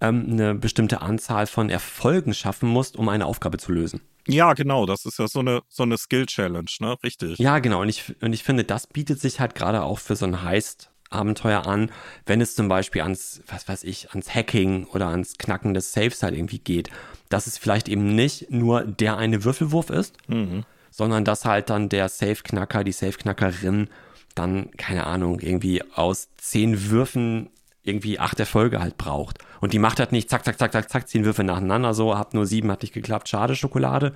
ähm, 0.02 0.28
eine 0.30 0.56
bestimmte 0.56 1.02
Anzahl 1.02 1.48
von 1.48 1.70
Erfolgen 1.70 2.34
schaffen 2.34 2.70
musst, 2.70 2.98
um 2.98 3.10
eine 3.10 3.26
Aufgabe 3.26 3.58
zu 3.58 3.72
lösen. 3.72 4.02
Ja, 4.28 4.54
genau, 4.54 4.86
das 4.86 5.06
ist 5.06 5.18
ja 5.20 5.28
so 5.28 5.40
eine, 5.40 5.62
so 5.70 5.84
eine 5.84 5.98
Skill-Challenge, 5.98 6.70
ne? 6.82 6.96
Richtig. 7.04 7.40
Ja, 7.40 7.60
genau. 7.60 7.82
Und 7.82 7.90
ich, 7.90 8.16
und 8.22 8.34
ich 8.34 8.44
finde, 8.44 8.64
das 8.64 8.86
bietet 8.88 9.20
sich 9.20 9.40
halt 9.40 9.56
gerade 9.56 9.82
auch 9.82 9.98
für 10.00 10.16
so 10.16 10.26
ein 10.26 10.44
Heist-Abenteuer 10.44 11.66
an, 11.66 11.92
wenn 12.26 12.40
es 12.42 12.54
zum 12.56 12.68
Beispiel 12.68 13.02
ans, 13.02 13.42
was 13.48 13.68
weiß 13.68 13.84
ich, 13.86 14.12
ans 14.12 14.34
Hacking 14.34 14.86
oder 14.86 15.08
ans 15.08 15.38
Knacken 15.38 15.74
des 15.74 15.94
Safes 15.94 16.22
halt 16.22 16.36
irgendwie 16.36 16.60
geht. 16.60 16.90
Dass 17.30 17.48
es 17.48 17.58
vielleicht 17.58 17.90
eben 17.90 18.14
nicht 18.16 18.52
nur 18.52 18.84
der 18.84 19.18
eine 19.18 19.44
Würfelwurf 19.44 19.90
ist, 19.90 20.16
Mhm. 20.28 20.64
sondern 20.92 21.26
dass 21.26 21.46
halt 21.46 21.70
dann 21.70 21.90
der 21.90 22.08
Safe-Knacker, 22.10 22.84
die 22.84 22.92
Safe-Knackerin 22.92 23.90
dann, 24.36 24.70
keine 24.78 25.08
Ahnung, 25.08 25.40
irgendwie 25.40 25.82
aus 25.96 26.30
zehn 26.38 26.90
Würfen 26.92 27.50
irgendwie 27.84 28.20
acht 28.20 28.40
Erfolge 28.40 28.80
halt 28.80 28.98
braucht. 28.98 29.40
Und 29.62 29.74
die 29.74 29.80
macht 29.80 30.00
halt 30.00 30.12
nicht 30.12 30.30
zack, 30.30 30.46
zack, 30.46 30.58
zack, 30.58 30.72
zack, 30.72 30.90
zack, 30.90 31.08
zehn 31.08 31.26
Würfe 31.26 31.44
nacheinander, 31.44 31.94
so, 31.94 32.18
hab 32.18 32.34
nur 32.34 32.46
sieben, 32.46 32.72
hat 32.72 32.82
nicht 32.82 32.94
geklappt, 32.94 33.30
schade, 33.30 33.56
Schokolade. 33.56 34.14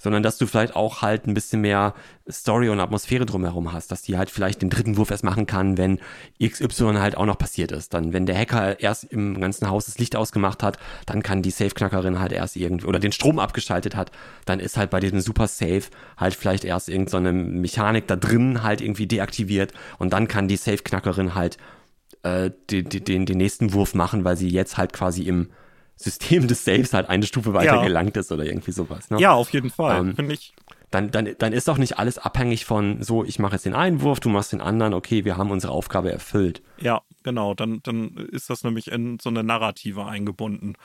Sondern 0.00 0.22
dass 0.22 0.38
du 0.38 0.46
vielleicht 0.46 0.76
auch 0.76 1.02
halt 1.02 1.26
ein 1.26 1.34
bisschen 1.34 1.60
mehr 1.60 1.92
Story 2.30 2.68
und 2.68 2.78
Atmosphäre 2.78 3.26
drumherum 3.26 3.72
hast, 3.72 3.90
dass 3.90 4.02
die 4.02 4.16
halt 4.16 4.30
vielleicht 4.30 4.62
den 4.62 4.70
dritten 4.70 4.96
Wurf 4.96 5.10
erst 5.10 5.24
machen 5.24 5.46
kann, 5.46 5.76
wenn 5.76 5.98
XY 6.40 6.98
halt 6.98 7.16
auch 7.16 7.26
noch 7.26 7.36
passiert 7.36 7.72
ist. 7.72 7.94
Dann, 7.94 8.12
wenn 8.12 8.24
der 8.24 8.38
Hacker 8.38 8.78
erst 8.78 9.04
im 9.04 9.40
ganzen 9.40 9.68
Haus 9.68 9.86
das 9.86 9.98
Licht 9.98 10.14
ausgemacht 10.14 10.62
hat, 10.62 10.78
dann 11.06 11.24
kann 11.24 11.42
die 11.42 11.50
Safe-Knackerin 11.50 12.20
halt 12.20 12.30
erst 12.30 12.54
irgendwie, 12.54 12.86
oder 12.86 13.00
den 13.00 13.10
Strom 13.10 13.40
abgeschaltet 13.40 13.96
hat, 13.96 14.12
dann 14.44 14.60
ist 14.60 14.76
halt 14.76 14.90
bei 14.90 15.00
diesem 15.00 15.20
Super 15.20 15.48
Safe 15.48 15.82
halt 16.16 16.34
vielleicht 16.34 16.64
erst 16.64 16.88
irgendeine 16.88 17.30
so 17.30 17.34
Mechanik 17.34 18.06
da 18.06 18.14
drin 18.14 18.62
halt 18.62 18.80
irgendwie 18.80 19.08
deaktiviert 19.08 19.72
und 19.98 20.12
dann 20.12 20.28
kann 20.28 20.46
die 20.46 20.56
Safe-Knackerin 20.56 21.34
halt 21.34 21.58
äh, 22.22 22.50
den, 22.70 22.88
den, 22.88 23.26
den 23.26 23.38
nächsten 23.38 23.72
Wurf 23.72 23.94
machen, 23.94 24.24
weil 24.24 24.36
sie 24.36 24.48
jetzt 24.48 24.76
halt 24.76 24.92
quasi 24.92 25.22
im 25.22 25.50
System 25.96 26.46
des 26.46 26.64
Saves 26.64 26.92
halt 26.94 27.08
eine 27.08 27.26
Stufe 27.26 27.54
weiter 27.54 27.76
Ja. 27.76 27.82
gelangt 27.82 28.16
ist 28.16 28.30
oder 28.30 28.44
irgendwie 28.44 28.70
sowas. 28.72 29.10
Ne? 29.10 29.20
Ja, 29.20 29.32
auf 29.32 29.50
jeden 29.50 29.70
Fall. 29.70 30.00
Ähm, 30.00 30.14
Finde 30.14 30.34
ich. 30.34 30.54
Dann, 30.90 31.10
dann, 31.10 31.34
dann 31.38 31.52
ist 31.52 31.68
doch 31.68 31.76
nicht 31.76 31.98
alles 31.98 32.18
abhängig 32.18 32.64
von 32.64 33.02
so, 33.02 33.24
ich 33.24 33.38
mache 33.38 33.54
jetzt 33.54 33.66
den 33.66 33.74
einen 33.74 34.00
Wurf, 34.00 34.20
du 34.20 34.30
machst 34.30 34.52
den 34.52 34.62
anderen, 34.62 34.94
okay, 34.94 35.24
wir 35.24 35.36
haben 35.36 35.50
unsere 35.50 35.72
Aufgabe 35.72 36.10
erfüllt. 36.10 36.62
Ja, 36.80 37.02
genau. 37.22 37.54
Dann, 37.54 37.80
dann 37.82 38.16
ist 38.32 38.48
das 38.48 38.64
nämlich 38.64 38.90
in 38.90 39.18
so 39.18 39.28
eine 39.28 39.44
Narrative 39.44 40.06
eingebunden. 40.06 40.76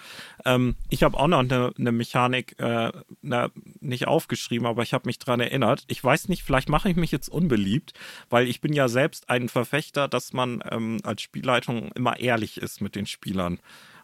Ähm, 0.46 0.76
ich 0.90 1.04
habe 1.04 1.18
auch 1.18 1.28
noch 1.28 1.40
eine, 1.40 1.72
eine 1.78 1.92
Mechanik 1.92 2.60
äh, 2.60 2.92
na, 3.22 3.50
nicht 3.80 4.08
aufgeschrieben, 4.08 4.68
aber 4.68 4.84
ich 4.84 4.94
habe 4.94 5.08
mich 5.08 5.20
dran 5.20 5.40
erinnert. 5.40 5.86
Ich 5.88 6.04
weiß 6.04 6.28
nicht, 6.28 6.44
vielleicht 6.44 6.68
mache 6.68 6.90
ich 6.90 6.98
mich 6.98 7.12
jetzt 7.12 7.30
unbeliebt, 7.30 7.94
weil 8.30 8.48
ich 8.48 8.60
bin 8.60 8.74
ja 8.74 8.90
selbst 8.90 9.30
ein 9.30 9.48
Verfechter, 9.48 10.08
dass 10.10 10.34
man 10.34 10.62
ähm, 10.70 11.00
als 11.04 11.22
Spielleitung 11.22 11.92
immer 11.94 12.20
ehrlich 12.20 12.58
ist 12.58 12.82
mit 12.82 12.96
den 12.96 13.06
Spielern. 13.06 13.60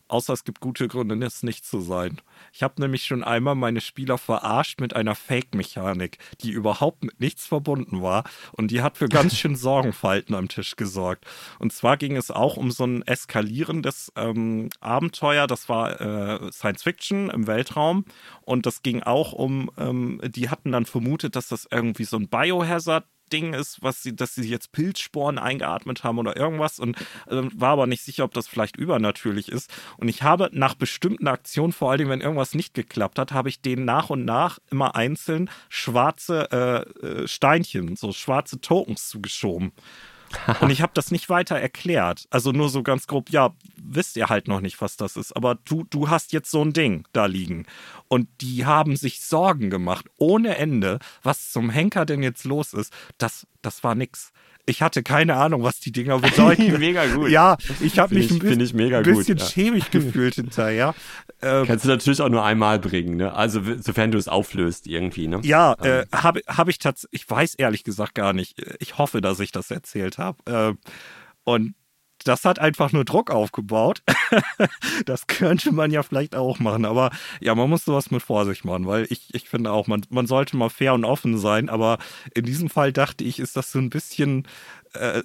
Außer 0.09 0.33
es 0.33 0.43
gibt 0.43 0.59
gute 0.59 0.87
Gründe, 0.87 1.23
es 1.23 1.43
nicht 1.43 1.65
zu 1.65 1.81
sein. 1.81 2.19
Ich 2.51 2.63
habe 2.63 2.81
nämlich 2.81 3.05
schon 3.05 3.23
einmal 3.23 3.53
meine 3.53 3.79
Spieler 3.79 4.17
verarscht 4.17 4.81
mit 4.81 4.95
einer 4.95 5.13
Fake-Mechanik, 5.13 6.17
die 6.41 6.49
überhaupt 6.49 7.03
mit 7.03 7.19
nichts 7.19 7.45
verbunden 7.45 8.01
war. 8.01 8.23
Und 8.53 8.71
die 8.71 8.81
hat 8.81 8.97
für 8.97 9.07
ganz 9.07 9.35
schön 9.37 9.55
Sorgenfalten 9.55 10.33
am 10.33 10.47
Tisch 10.47 10.75
gesorgt. 10.75 11.25
Und 11.59 11.71
zwar 11.73 11.95
ging 11.95 12.17
es 12.17 12.31
auch 12.31 12.57
um 12.57 12.71
so 12.71 12.85
ein 12.85 13.03
eskalierendes 13.03 14.11
ähm, 14.15 14.69
Abenteuer. 14.79 15.45
Das 15.45 15.69
war 15.69 16.01
äh, 16.01 16.51
Science 16.51 16.81
Fiction 16.81 17.29
im 17.29 17.45
Weltraum. 17.45 18.05
Und 18.41 18.65
das 18.65 18.81
ging 18.81 19.03
auch 19.03 19.31
um, 19.31 19.69
ähm, 19.77 20.19
die 20.23 20.49
hatten 20.49 20.71
dann 20.71 20.87
vermutet, 20.87 21.35
dass 21.35 21.49
das 21.49 21.67
irgendwie 21.69 22.05
so 22.05 22.17
ein 22.17 22.29
Biohazard 22.29 23.05
Ding 23.29 23.53
ist, 23.53 23.81
was 23.81 24.03
sie, 24.03 24.15
dass 24.15 24.35
sie 24.35 24.49
jetzt 24.49 24.71
Pilzsporen 24.71 25.37
eingeatmet 25.37 26.03
haben 26.03 26.17
oder 26.17 26.35
irgendwas 26.35 26.79
und 26.79 26.97
äh, 27.27 27.41
war 27.55 27.71
aber 27.71 27.87
nicht 27.87 28.03
sicher, 28.03 28.23
ob 28.23 28.33
das 28.33 28.47
vielleicht 28.47 28.77
übernatürlich 28.77 29.49
ist. 29.49 29.71
Und 29.97 30.07
ich 30.07 30.23
habe 30.23 30.49
nach 30.51 30.75
bestimmten 30.75 31.27
Aktionen, 31.27 31.73
vor 31.73 31.91
allem 31.91 32.09
wenn 32.09 32.21
irgendwas 32.21 32.55
nicht 32.55 32.73
geklappt 32.73 33.19
hat, 33.19 33.31
habe 33.31 33.49
ich 33.49 33.61
denen 33.61 33.85
nach 33.85 34.09
und 34.09 34.25
nach 34.25 34.59
immer 34.71 34.95
einzeln 34.95 35.49
schwarze 35.69 36.49
äh, 36.51 37.05
äh, 37.05 37.27
Steinchen, 37.27 37.95
so 37.95 38.11
schwarze 38.11 38.61
Tokens 38.61 39.09
zugeschoben. 39.09 39.71
Und 40.61 40.69
ich 40.69 40.81
habe 40.81 40.91
das 40.93 41.11
nicht 41.11 41.29
weiter 41.29 41.57
erklärt. 41.57 42.27
Also 42.29 42.51
nur 42.51 42.69
so 42.69 42.83
ganz 42.83 43.07
grob, 43.07 43.29
ja, 43.29 43.53
wisst 43.77 44.15
ihr 44.17 44.27
halt 44.27 44.47
noch 44.47 44.61
nicht, 44.61 44.81
was 44.81 44.97
das 44.97 45.15
ist. 45.15 45.35
Aber 45.35 45.55
du, 45.55 45.85
du 45.89 46.09
hast 46.09 46.33
jetzt 46.33 46.51
so 46.51 46.63
ein 46.63 46.73
Ding 46.73 47.07
da 47.13 47.25
liegen. 47.25 47.65
Und 48.07 48.27
die 48.41 48.65
haben 48.65 48.95
sich 48.95 49.21
Sorgen 49.21 49.69
gemacht, 49.69 50.05
ohne 50.17 50.57
Ende, 50.57 50.99
was 51.23 51.51
zum 51.51 51.69
Henker 51.69 52.05
denn 52.05 52.23
jetzt 52.23 52.45
los 52.45 52.73
ist. 52.73 52.93
Das, 53.17 53.47
das 53.61 53.83
war 53.83 53.95
nix. 53.95 54.31
Ich 54.65 54.81
hatte 54.81 55.01
keine 55.01 55.35
Ahnung, 55.35 55.63
was 55.63 55.79
die 55.79 55.91
Dinger 55.91 56.19
bedeuten. 56.19 56.71
mega 56.79 57.05
gut. 57.07 57.29
Ja, 57.29 57.57
ich 57.79 57.97
habe 57.97 58.13
mich 58.13 58.25
ich- 58.25 58.31
ein 58.31 58.39
bisschen, 58.39 58.59
ich 58.61 58.73
mega 58.73 59.01
bisschen 59.01 59.37
gut, 59.37 59.39
ja. 59.39 59.45
schämig 59.45 59.89
gefühlt 59.91 60.35
hinterher. 60.35 60.93
Ähm, 61.41 61.65
Kannst 61.65 61.85
du 61.85 61.89
natürlich 61.89 62.21
auch 62.21 62.29
nur 62.29 62.43
einmal 62.43 62.77
bringen, 62.79 63.17
ne? 63.17 63.33
Also 63.33 63.61
sofern 63.81 64.11
du 64.11 64.17
es 64.17 64.27
auflöst 64.27 64.85
irgendwie, 64.87 65.27
ne? 65.27 65.39
Ja, 65.43 65.73
äh, 65.81 66.05
habe 66.11 66.41
hab 66.47 66.67
ich 66.67 66.77
tatsächlich, 66.77 67.23
ich 67.23 67.29
weiß 67.29 67.55
ehrlich 67.55 67.83
gesagt 67.83 68.13
gar 68.15 68.33
nicht. 68.33 68.61
Ich 68.79 68.97
hoffe, 68.97 69.21
dass 69.21 69.39
ich 69.39 69.51
das 69.51 69.71
erzählt 69.71 70.17
habe. 70.17 70.37
Ähm, 70.47 70.77
und 71.45 71.73
das 72.25 72.45
hat 72.45 72.59
einfach 72.59 72.91
nur 72.91 73.05
Druck 73.05 73.31
aufgebaut. 73.31 74.03
das 75.05 75.27
könnte 75.27 75.71
man 75.71 75.91
ja 75.91 76.03
vielleicht 76.03 76.35
auch 76.35 76.59
machen. 76.59 76.85
Aber 76.85 77.11
ja, 77.39 77.55
man 77.55 77.69
muss 77.69 77.85
sowas 77.85 78.11
mit 78.11 78.21
Vorsicht 78.21 78.65
machen, 78.65 78.87
weil 78.87 79.07
ich, 79.09 79.33
ich 79.33 79.49
finde 79.49 79.71
auch, 79.71 79.87
man, 79.87 80.05
man 80.09 80.27
sollte 80.27 80.57
mal 80.57 80.69
fair 80.69 80.93
und 80.93 81.05
offen 81.05 81.37
sein. 81.37 81.69
Aber 81.69 81.97
in 82.33 82.45
diesem 82.45 82.69
Fall 82.69 82.91
dachte 82.91 83.23
ich, 83.23 83.39
ist 83.39 83.55
das 83.55 83.71
so 83.71 83.79
ein 83.79 83.89
bisschen. 83.89 84.47
Äh, 84.93 85.23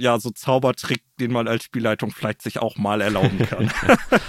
ja, 0.00 0.20
so 0.20 0.30
Zaubertrick, 0.30 1.02
den 1.18 1.32
man 1.32 1.48
als 1.48 1.64
Spielleitung 1.64 2.12
vielleicht 2.12 2.40
sich 2.40 2.60
auch 2.60 2.76
mal 2.76 3.00
erlauben 3.00 3.38
kann. 3.38 3.68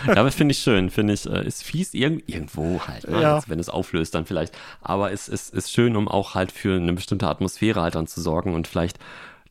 Ja, 0.08 0.16
aber 0.16 0.32
finde 0.32 0.54
ich 0.54 0.60
schön, 0.60 0.90
finde 0.90 1.14
ich, 1.14 1.28
äh, 1.28 1.46
ist 1.46 1.64
fies 1.64 1.94
irg 1.94 2.24
irgendwo 2.26 2.82
halt, 2.88 3.08
ne? 3.08 3.22
Ja. 3.22 3.44
wenn 3.46 3.60
es 3.60 3.70
auflöst 3.70 4.16
dann 4.16 4.26
vielleicht. 4.26 4.58
Aber 4.82 5.12
es 5.12 5.28
ist, 5.28 5.54
ist 5.54 5.72
schön, 5.72 5.96
um 5.96 6.08
auch 6.08 6.34
halt 6.34 6.52
für 6.52 6.76
eine 6.76 6.94
bestimmte 6.94 7.28
Atmosphäre 7.28 7.82
halt 7.82 7.94
dann 7.94 8.08
zu 8.08 8.20
sorgen 8.20 8.56
und 8.56 8.68
vielleicht 8.68 8.98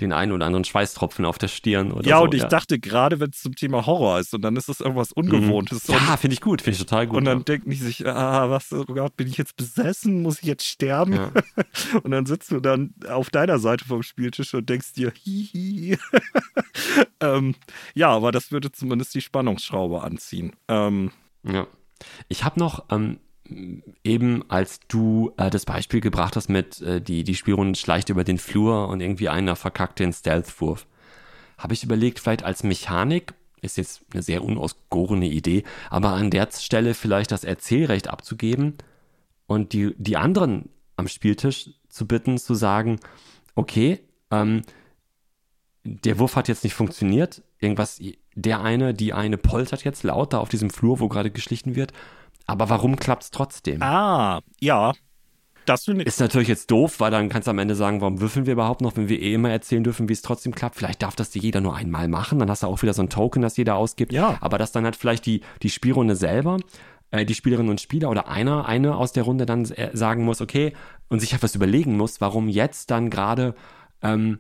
den 0.01 0.12
einen 0.12 0.32
oder 0.32 0.46
anderen 0.46 0.64
Schweißtropfen 0.64 1.24
auf 1.24 1.38
der 1.38 1.49
Stirn 1.49 1.92
oder 1.92 2.09
ja, 2.09 2.18
so. 2.18 2.24
und 2.24 2.34
ich 2.34 2.44
dachte 2.44 2.78
gerade, 2.78 3.20
wenn 3.20 3.30
es 3.30 3.40
zum 3.40 3.55
Thema 3.55 3.86
Horror 3.86 4.20
ist 4.20 4.34
und 4.34 4.42
dann 4.42 4.57
ist 4.57 4.68
es 4.68 4.80
irgendwas 4.80 5.12
Ungewohntes. 5.12 5.88
Und, 5.88 5.94
Ja, 5.96 6.16
finde 6.16 6.34
ich 6.34 6.40
gut, 6.40 6.62
finde 6.62 6.76
ich 6.76 6.84
total 6.84 7.07
gut. 7.07 7.16
und 7.18 7.24
dann 7.24 7.38
ja. 7.38 7.44
denken 7.44 7.70
die 7.70 7.76
sich, 7.76 8.07
ah, 8.07 8.49
was, 8.51 8.72
oh 8.72 8.84
Gott, 8.84 9.16
bin 9.16 9.28
ich 9.28 9.36
jetzt 9.36 9.57
besessen? 9.57 10.22
Muss 10.22 10.40
ich 10.40 10.46
jetzt 10.46 10.66
sterben? 10.66 11.14
Ja. 11.14 11.32
Und 12.03 12.11
dann 12.11 12.26
sitzt 12.26 12.51
du 12.51 12.61
dann 12.61 12.94
auf 13.09 13.30
deiner 13.30 13.59
Seite 13.59 13.84
vom 13.84 14.03
Spieltisch 14.03 14.55
und 14.55 14.68
denkst 14.68 14.92
dir, 14.92 15.12
hihi. 15.14 15.99
ähm, 17.20 17.55
ja, 17.94 18.11
aber 18.11 18.32
das 18.32 18.53
würde 18.53 18.70
zumindest 18.72 19.14
die 19.14 19.20
Spannungsschraube 19.20 20.03
anziehen. 20.03 20.53
Ähm, 20.68 21.11
Ja. 21.42 21.66
Ich 22.28 22.44
habe 22.44 22.59
noch 22.61 22.84
ähm, 22.90 23.18
eben, 24.05 24.49
als 24.51 24.80
du 24.88 25.32
äh, 25.36 25.51
das 25.51 25.64
Beispiel 25.64 26.01
gebracht 26.01 26.36
hast 26.36 26.49
mit 26.49 26.80
äh, 26.82 27.01
die, 27.01 27.24
die 27.24 27.34
Spielrunde 27.34 27.78
schleicht 27.78 28.09
über 28.09 28.24
den 28.24 28.38
Flur 28.38 28.88
und 28.88 29.01
irgendwie 29.01 29.28
einer 29.28 29.57
verkackt 29.57 29.99
den 29.99 30.12
Stealth-Wurf, 30.12 30.86
habe 31.57 31.74
ich 31.74 31.84
überlegt, 31.84 32.20
vielleicht 32.20 32.44
als 32.44 32.62
Mechanik, 32.62 33.34
ist 33.61 33.76
jetzt 33.76 34.05
eine 34.12 34.22
sehr 34.22 34.44
unausgorene 34.44 35.26
Idee, 35.26 35.64
aber 35.90 36.11
an 36.11 36.30
der 36.30 36.49
Stelle 36.53 36.94
vielleicht 36.94 37.32
das 37.32 37.42
Erzählrecht 37.42 38.09
abzugeben 38.09 38.74
und 39.46 39.72
die, 39.72 39.94
die 39.99 40.16
anderen 40.16 40.68
am 40.96 41.09
Spieltisch 41.09 41.70
zu 41.88 42.07
bitten, 42.07 42.38
zu 42.38 42.55
sagen, 42.55 43.01
okay, 43.55 44.01
ähm, 44.30 44.62
der 45.82 46.18
Wurf 46.18 46.36
hat 46.36 46.49
jetzt 46.49 46.64
nicht 46.64 46.74
funktioniert, 46.74 47.42
irgendwas, 47.59 48.01
der 48.34 48.61
eine, 48.61 48.94
die 48.94 49.12
eine 49.12 49.38
poltert 49.38 49.84
jetzt 49.84 50.03
laut 50.03 50.32
da 50.32 50.38
auf 50.38 50.49
diesem 50.49 50.70
Flur, 50.70 51.01
wo 51.01 51.09
gerade 51.09 51.30
geschlichen 51.30 51.74
wird, 51.74 51.92
aber 52.49 52.68
warum 52.68 52.96
klappt 52.96 53.22
es 53.22 53.30
trotzdem? 53.30 53.82
ah, 53.82 54.40
ja. 54.59 54.92
Das. 55.66 55.86
Ist 55.86 56.18
natürlich 56.18 56.49
jetzt 56.49 56.70
doof, 56.70 56.99
weil 56.99 57.11
dann 57.11 57.28
kannst 57.28 57.46
du 57.46 57.51
am 57.51 57.59
Ende 57.59 57.74
sagen, 57.74 58.01
warum 58.01 58.22
würfeln 58.22 58.46
wir 58.46 58.55
überhaupt 58.55 58.80
noch, 58.80 58.96
wenn 58.96 59.11
wir 59.11 59.20
eh 59.20 59.34
immer 59.34 59.51
erzählen 59.51 59.84
dürfen, 59.84 60.09
wie 60.09 60.14
es 60.14 60.22
trotzdem 60.22 60.55
klappt. 60.55 60.76
Vielleicht 60.76 61.03
darf 61.03 61.14
das 61.14 61.34
jeder 61.34 61.61
nur 61.61 61.76
einmal 61.76 62.09
machen, 62.09 62.38
dann 62.38 62.49
hast 62.49 62.62
du 62.62 62.68
auch 62.68 62.80
wieder 62.80 62.94
so 62.94 63.03
ein 63.03 63.11
Token, 63.11 63.42
das 63.42 63.59
jeder 63.59 63.76
ausgibt. 63.76 64.11
Ja. 64.14 64.38
Aber 64.40 64.57
dass 64.57 64.72
dann 64.72 64.84
halt 64.84 64.96
vielleicht 64.96 65.26
die, 65.26 65.42
die 65.62 65.68
Spielrunde 65.68 66.16
selber, 66.16 66.57
äh, 67.11 67.26
die 67.26 67.34
Spielerinnen 67.34 67.68
und 67.68 67.82
Spieler 67.82 68.09
oder 68.09 68.28
einer, 68.28 68.64
eine 68.64 68.96
aus 68.96 69.12
der 69.12 69.24
Runde 69.24 69.44
dann 69.44 69.66
äh, 69.66 69.94
sagen 69.94 70.24
muss, 70.24 70.40
okay, 70.40 70.72
und 71.09 71.20
sich 71.20 71.34
etwas 71.34 71.55
überlegen 71.55 71.99
muss, 71.99 72.22
warum 72.22 72.49
jetzt 72.49 72.90
dann 72.90 73.11
gerade 73.11 73.55
ähm, 74.01 74.38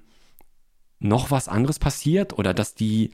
noch 0.98 1.30
was 1.30 1.46
anderes 1.46 1.78
passiert 1.78 2.38
oder 2.38 2.54
dass 2.54 2.74
die 2.74 3.12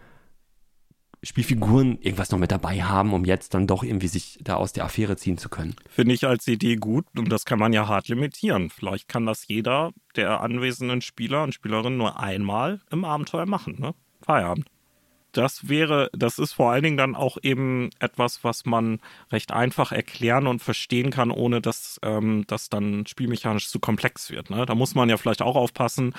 Spielfiguren 1.24 1.98
irgendwas 2.00 2.30
noch 2.30 2.38
mit 2.38 2.50
dabei 2.50 2.82
haben, 2.82 3.12
um 3.12 3.24
jetzt 3.24 3.54
dann 3.54 3.66
doch 3.66 3.82
irgendwie 3.82 4.08
sich 4.08 4.38
da 4.42 4.56
aus 4.56 4.72
der 4.72 4.84
Affäre 4.84 5.16
ziehen 5.16 5.38
zu 5.38 5.48
können. 5.48 5.74
Finde 5.88 6.14
ich 6.14 6.26
als 6.26 6.46
Idee 6.46 6.76
gut 6.76 7.06
und 7.16 7.30
das 7.30 7.44
kann 7.44 7.58
man 7.58 7.72
ja 7.72 7.88
hart 7.88 8.08
limitieren. 8.08 8.70
Vielleicht 8.70 9.08
kann 9.08 9.26
das 9.26 9.46
jeder 9.48 9.92
der 10.16 10.40
anwesenden 10.40 11.00
Spieler 11.00 11.42
und 11.42 11.54
Spielerinnen 11.54 11.98
nur 11.98 12.20
einmal 12.20 12.80
im 12.90 13.04
Abenteuer 13.04 13.46
machen, 13.46 13.76
ne? 13.78 13.94
Feierabend. 14.22 14.70
Das 15.34 15.68
wäre, 15.68 16.10
das 16.12 16.38
ist 16.38 16.52
vor 16.52 16.70
allen 16.70 16.84
Dingen 16.84 16.96
dann 16.96 17.16
auch 17.16 17.38
eben 17.42 17.90
etwas, 17.98 18.44
was 18.44 18.64
man 18.64 19.00
recht 19.32 19.52
einfach 19.52 19.90
erklären 19.90 20.46
und 20.46 20.62
verstehen 20.62 21.10
kann, 21.10 21.30
ohne 21.30 21.60
dass 21.60 21.98
ähm, 22.02 22.44
das 22.46 22.70
dann 22.70 23.06
spielmechanisch 23.06 23.68
zu 23.68 23.80
komplex 23.80 24.30
wird. 24.30 24.50
Ne? 24.50 24.64
Da 24.64 24.74
muss 24.74 24.94
man 24.94 25.08
ja 25.08 25.16
vielleicht 25.16 25.42
auch 25.42 25.56
aufpassen, 25.56 26.14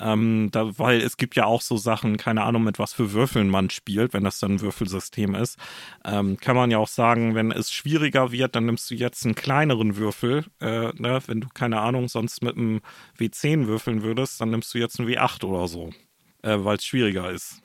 ähm, 0.00 0.48
da, 0.50 0.78
weil 0.78 1.00
es 1.00 1.16
gibt 1.16 1.36
ja 1.36 1.46
auch 1.46 1.62
so 1.62 1.76
Sachen, 1.76 2.16
keine 2.16 2.42
Ahnung, 2.42 2.64
mit 2.64 2.78
was 2.78 2.92
für 2.92 3.12
Würfeln 3.12 3.48
man 3.48 3.70
spielt, 3.70 4.12
wenn 4.12 4.24
das 4.24 4.40
dann 4.40 4.54
ein 4.54 4.60
Würfelsystem 4.60 5.36
ist. 5.36 5.58
Ähm, 6.04 6.36
kann 6.38 6.56
man 6.56 6.70
ja 6.70 6.78
auch 6.78 6.88
sagen, 6.88 7.34
wenn 7.34 7.52
es 7.52 7.72
schwieriger 7.72 8.32
wird, 8.32 8.56
dann 8.56 8.66
nimmst 8.66 8.90
du 8.90 8.94
jetzt 8.96 9.24
einen 9.24 9.36
kleineren 9.36 9.96
Würfel. 9.96 10.44
Äh, 10.60 10.92
ne? 10.94 11.20
Wenn 11.26 11.40
du, 11.40 11.48
keine 11.54 11.80
Ahnung, 11.80 12.08
sonst 12.08 12.42
mit 12.42 12.56
einem 12.56 12.80
W10 13.18 13.68
würfeln 13.68 14.02
würdest, 14.02 14.40
dann 14.40 14.50
nimmst 14.50 14.74
du 14.74 14.78
jetzt 14.78 14.98
einen 14.98 15.08
W8 15.08 15.44
oder 15.44 15.68
so, 15.68 15.90
äh, 16.42 16.56
weil 16.58 16.76
es 16.76 16.84
schwieriger 16.84 17.30
ist. 17.30 17.62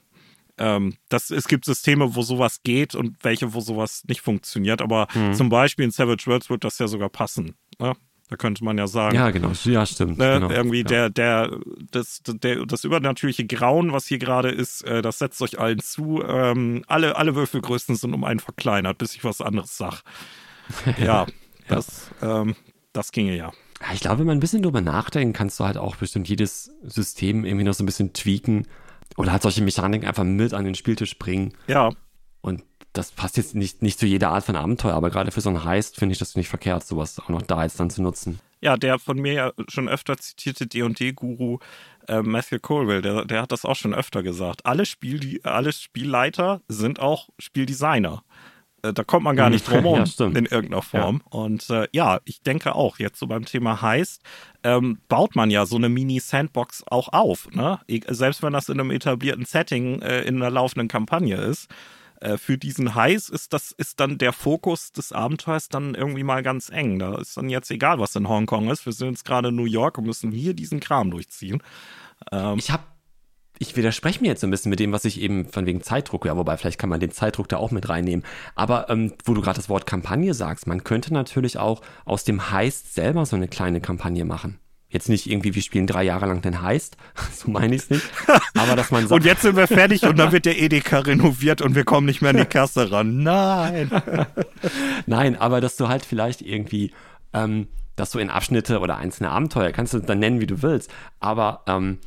Ähm, 0.62 0.94
das, 1.10 1.32
es 1.32 1.48
gibt 1.48 1.66
Systeme, 1.66 2.16
wo 2.16 2.22
sowas 2.22 2.62
geht 2.64 2.94
und 2.94 3.18
welche, 3.24 3.54
wo 3.56 3.62
sowas 3.62 4.04
nicht 4.08 4.22
funktioniert. 4.22 4.82
Aber 4.82 5.08
zum 5.34 5.50
Beispiel 5.50 5.86
in 5.86 5.92
Savage 5.92 6.28
Worlds 6.28 6.50
wird 6.52 6.64
das 6.64 6.78
ja 6.78 6.88
sogar 6.88 7.10
passen. 7.10 7.56
Ne? 7.80 7.94
Da 8.30 8.38
könnte 8.38 8.64
man 8.64 8.78
ja 8.78 8.88
sagen, 8.88 9.14
Ja, 9.14 9.30
genau. 9.32 9.52
Ja, 9.66 9.86
stimmt. 9.86 10.18
Ne, 10.18 10.40
genau. 10.40 10.50
irgendwie 10.50 10.84
ja. 10.84 11.10
der, 11.10 11.10
der, 11.10 11.52
das, 11.92 12.22
der, 12.26 12.66
das 12.66 12.86
übernatürliche 12.86 13.46
Grauen, 13.46 13.92
was 13.92 14.06
hier 14.06 14.20
gerade 14.20 14.50
ist, 14.50 14.84
äh, 14.84 15.02
das 15.02 15.20
setzt 15.20 15.42
euch 15.42 15.60
allen 15.60 15.80
zu. 15.80 16.24
Ähm, 16.26 16.86
alle, 16.88 17.18
alle 17.18 17.36
Würfelgrößen 17.36 17.96
sind 17.98 18.14
um 18.14 18.24
einen 18.24 18.40
verkleinert, 18.40 19.00
bis 19.00 19.16
ich 19.16 19.26
was 19.26 19.42
anderes 19.42 19.76
sag. 19.78 20.04
Ja, 20.98 21.26
das, 21.68 22.10
ähm, 22.22 22.56
das 22.94 23.12
ginge 23.12 23.36
ja. 23.36 23.52
Ja, 23.82 23.94
Ich 23.94 24.00
glaube, 24.00 24.20
wenn 24.20 24.28
man 24.28 24.38
ein 24.38 24.42
bisschen 24.42 24.64
drüber 24.64 24.80
nachdenkt, 24.80 25.36
kannst 25.36 25.60
du 25.60 25.66
halt 25.66 25.78
auch 25.78 25.98
bestimmt 25.98 26.30
jedes 26.30 26.72
System 26.84 27.44
irgendwie 27.44 27.66
noch 27.66 27.74
so 27.74 27.84
ein 27.84 27.86
bisschen 27.86 28.14
tweaken 28.14 28.66
oder 29.18 29.32
halt 29.32 29.42
solche 29.42 29.62
Mechaniken 29.62 30.08
einfach 30.08 30.24
mit 30.24 30.54
an 30.54 30.66
den 30.66 30.76
Spieltisch 30.76 31.18
bringen. 31.18 31.54
Ja, 31.68 31.92
Und 32.42 32.64
das 32.94 33.12
passt 33.12 33.38
jetzt 33.38 33.56
nicht, 33.56 33.82
nicht 33.82 34.00
zu 34.00 34.06
jeder 34.06 34.30
Art 34.30 34.44
von 34.44 34.56
Abenteuer, 34.56 34.94
aber 34.94 35.10
gerade 35.10 35.32
für 35.32 35.42
so 35.42 35.50
ein 35.50 35.64
Heist 35.64 35.96
finde 35.96 36.14
ich 36.14 36.20
das 36.20 36.36
nicht 36.36 36.50
verkehrt, 36.50 36.86
sowas 36.86 37.20
auch 37.20 37.30
noch 37.30 37.42
da 37.42 37.64
jetzt 37.64 37.80
dann 37.80 37.90
zu 37.90 38.02
nutzen. 38.02 38.40
ja, 38.62 38.76
der 38.78 39.00
von 39.00 39.18
mir 39.18 39.34
ja 39.34 39.52
schon 39.70 39.88
öfter 39.90 40.18
zitierte 40.18 40.68
D&D-Guru 40.68 41.60
äh, 42.08 42.22
Matthew 42.22 42.60
Colwell, 42.60 43.02
der, 43.02 43.26
der 43.26 43.42
hat 43.44 43.52
das 43.52 43.64
auch 43.66 43.76
schon 43.76 43.94
öfter 43.94 44.24
gesagt. 44.24 44.66
Alle, 44.66 44.86
Spiel, 44.86 45.40
alle 45.44 45.72
Spielleiter 45.72 46.62
sind 46.68 47.00
auch 47.00 47.30
Spieldesigner. 47.40 48.24
Äh, 48.84 48.94
Da 48.94 49.04
kommt 49.04 49.24
man 49.24 49.36
gar 49.36 49.48
Mhm. 49.50 49.54
nicht 49.54 49.68
drum 49.70 49.84
Ja, 49.86 49.92
um 50.02 50.06
stimmt. 50.06 50.38
in 50.38 50.46
irgendeiner 50.46 50.82
Form. 50.82 51.22
Und 51.30 51.70
äh, 51.70 51.88
ja, 51.92 52.20
ich 52.26 52.42
denke 52.42 52.76
auch, 52.76 53.00
jetzt 53.00 53.20
so 53.20 53.28
beim 53.28 53.46
Thema 53.46 53.82
Heist, 53.82 54.22
ähm, 54.64 55.00
baut 55.08 55.36
man 55.36 55.50
ja 55.52 55.66
so 55.66 55.76
eine 55.78 55.90
Mini-Sandbox 55.90 56.84
auch 56.88 57.10
auf. 57.10 57.50
Ne? 57.52 57.80
E- 57.88 58.02
Selbst 58.08 58.44
wenn 58.44 58.54
das 58.54 58.70
in 58.70 58.80
einem 58.80 58.92
etablierten 58.92 59.46
Setting 59.46 60.02
äh, 60.02 60.22
in 60.22 60.36
einer 60.36 60.50
laufenden 60.52 60.88
Kampagne 60.88 61.36
ist. 61.38 61.68
Äh, 62.20 62.38
für 62.38 62.56
diesen 62.58 62.94
Heist 62.94 63.32
ist 63.32 63.52
das 63.54 63.72
ist 63.72 64.00
dann 64.00 64.20
der 64.20 64.32
Fokus 64.34 64.92
des 64.92 65.12
Abenteuers 65.12 65.70
dann 65.70 65.96
irgendwie 65.96 66.22
mal 66.24 66.44
ganz 66.44 66.70
eng. 66.70 67.00
Da 67.00 67.16
ist 67.18 67.36
dann 67.36 67.50
jetzt 67.50 67.72
egal, 67.72 67.98
was 68.00 68.16
in 68.16 68.30
Hongkong 68.30 68.70
ist. 68.70 68.86
Wir 68.86 68.94
sind 68.94 69.10
jetzt 69.10 69.26
gerade 69.26 69.50
in 69.50 69.56
New 69.56 69.66
York 69.66 69.98
und 69.98 70.06
müssen 70.06 70.32
hier 70.32 70.54
diesen 70.54 70.80
Kram 70.80 71.10
durchziehen. 71.10 71.64
Ähm, 72.32 72.58
Ich 72.60 72.70
habe, 72.70 72.84
ich 73.62 73.76
widerspreche 73.76 74.22
mir 74.22 74.30
jetzt 74.30 74.42
so 74.42 74.48
ein 74.48 74.52
bisschen 74.52 74.72
mit 74.72 74.80
dem, 74.80 74.92
was 74.92 75.06
ich 75.06 75.22
eben 75.22 75.46
von 75.46 75.68
wegen 75.68 75.84
Zeitdruck, 75.84 76.26
ja, 76.26 76.36
wobei 76.36 76.58
vielleicht 76.58 76.80
kann 76.80 76.90
man 76.90 77.00
den 77.00 77.12
Zeitdruck 77.12 77.48
da 77.48 77.58
auch 77.58 77.70
mit 77.70 77.88
reinnehmen. 77.90 78.26
Aber 78.56 78.90
ähm, 78.90 79.14
wo 79.24 79.36
du 79.36 79.42
gerade 79.42 79.58
das 79.58 79.70
Wort 79.70 79.86
Kampagne 79.86 80.34
sagst, 80.34 80.66
man 80.66 80.84
könnte 80.84 81.14
natürlich 81.14 81.60
auch 81.60 81.82
aus 82.04 82.24
dem 82.24 82.50
Heist 82.50 82.96
selber 82.96 83.24
so 83.28 83.36
eine 83.36 83.48
kleine 83.48 83.80
Kampagne 83.80 84.26
machen. 84.26 84.58
Jetzt 84.90 85.10
nicht 85.10 85.30
irgendwie, 85.30 85.54
wir 85.54 85.62
spielen 85.62 85.86
drei 85.86 86.04
Jahre 86.04 86.26
lang 86.26 86.42
den 86.42 86.64
Heist, 86.64 86.98
so 87.32 87.52
meine 87.52 87.76
ich 87.76 87.84
es 87.84 87.90
nicht. 87.92 88.04
Aber 88.56 88.76
dass 88.76 88.90
man 88.90 89.02
sagt, 89.08 89.12
und 89.12 89.26
jetzt 89.26 89.44
sind 89.44 89.56
wir 89.56 89.68
fertig 89.68 90.04
und 90.08 90.18
dann 90.18 90.32
wird 90.32 90.46
der 90.46 90.60
Edeka 90.60 90.98
renoviert 90.98 91.62
und 91.62 91.76
wir 91.76 91.84
kommen 91.84 92.08
nicht 92.08 92.24
mehr 92.24 92.32
an 92.32 92.38
die 92.38 92.46
Kasse 92.46 92.92
ran. 92.92 93.22
Nein. 93.22 93.92
Nein, 95.06 95.36
aber 95.36 95.62
dass 95.62 95.76
du 95.76 95.88
halt 95.88 96.04
vielleicht 96.04 96.42
irgendwie, 96.42 96.94
ähm, 97.32 97.68
dass 97.96 98.10
du 98.10 98.18
in 98.18 98.32
Abschnitte 98.32 98.80
oder 98.80 98.98
einzelne 98.98 99.30
Abenteuer, 99.30 99.72
kannst 99.72 99.94
du 99.94 100.00
dann 100.00 100.18
nennen, 100.18 100.42
wie 100.42 100.48
du 100.48 100.64
willst, 100.64 100.92
aber 101.20 101.62
ähm, 101.68 102.00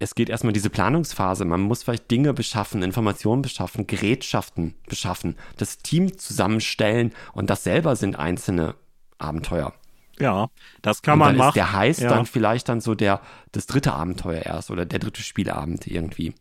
es 0.00 0.14
geht 0.14 0.30
erstmal 0.30 0.54
diese 0.54 0.70
Planungsphase. 0.70 1.44
Man 1.44 1.60
muss 1.60 1.82
vielleicht 1.82 2.10
Dinge 2.10 2.32
beschaffen, 2.32 2.82
Informationen 2.82 3.42
beschaffen, 3.42 3.86
Gerätschaften 3.86 4.74
beschaffen, 4.88 5.36
das 5.58 5.78
Team 5.78 6.18
zusammenstellen 6.18 7.12
und 7.34 7.50
das 7.50 7.62
selber 7.62 7.94
sind 7.94 8.18
einzelne 8.18 8.74
Abenteuer. 9.18 9.74
Ja, 10.18 10.48
das 10.82 11.02
kann 11.02 11.14
und 11.14 11.18
man 11.20 11.28
dann 11.28 11.36
machen. 11.36 11.48
Ist 11.50 11.54
der 11.56 11.72
heißt 11.72 12.00
ja. 12.00 12.08
dann 12.08 12.26
vielleicht 12.26 12.68
dann 12.70 12.80
so 12.80 12.94
der 12.94 13.20
das 13.52 13.66
dritte 13.66 13.92
Abenteuer 13.92 14.42
erst 14.42 14.70
oder 14.70 14.86
der 14.86 14.98
dritte 14.98 15.22
Spielabend 15.22 15.86
irgendwie. 15.86 16.34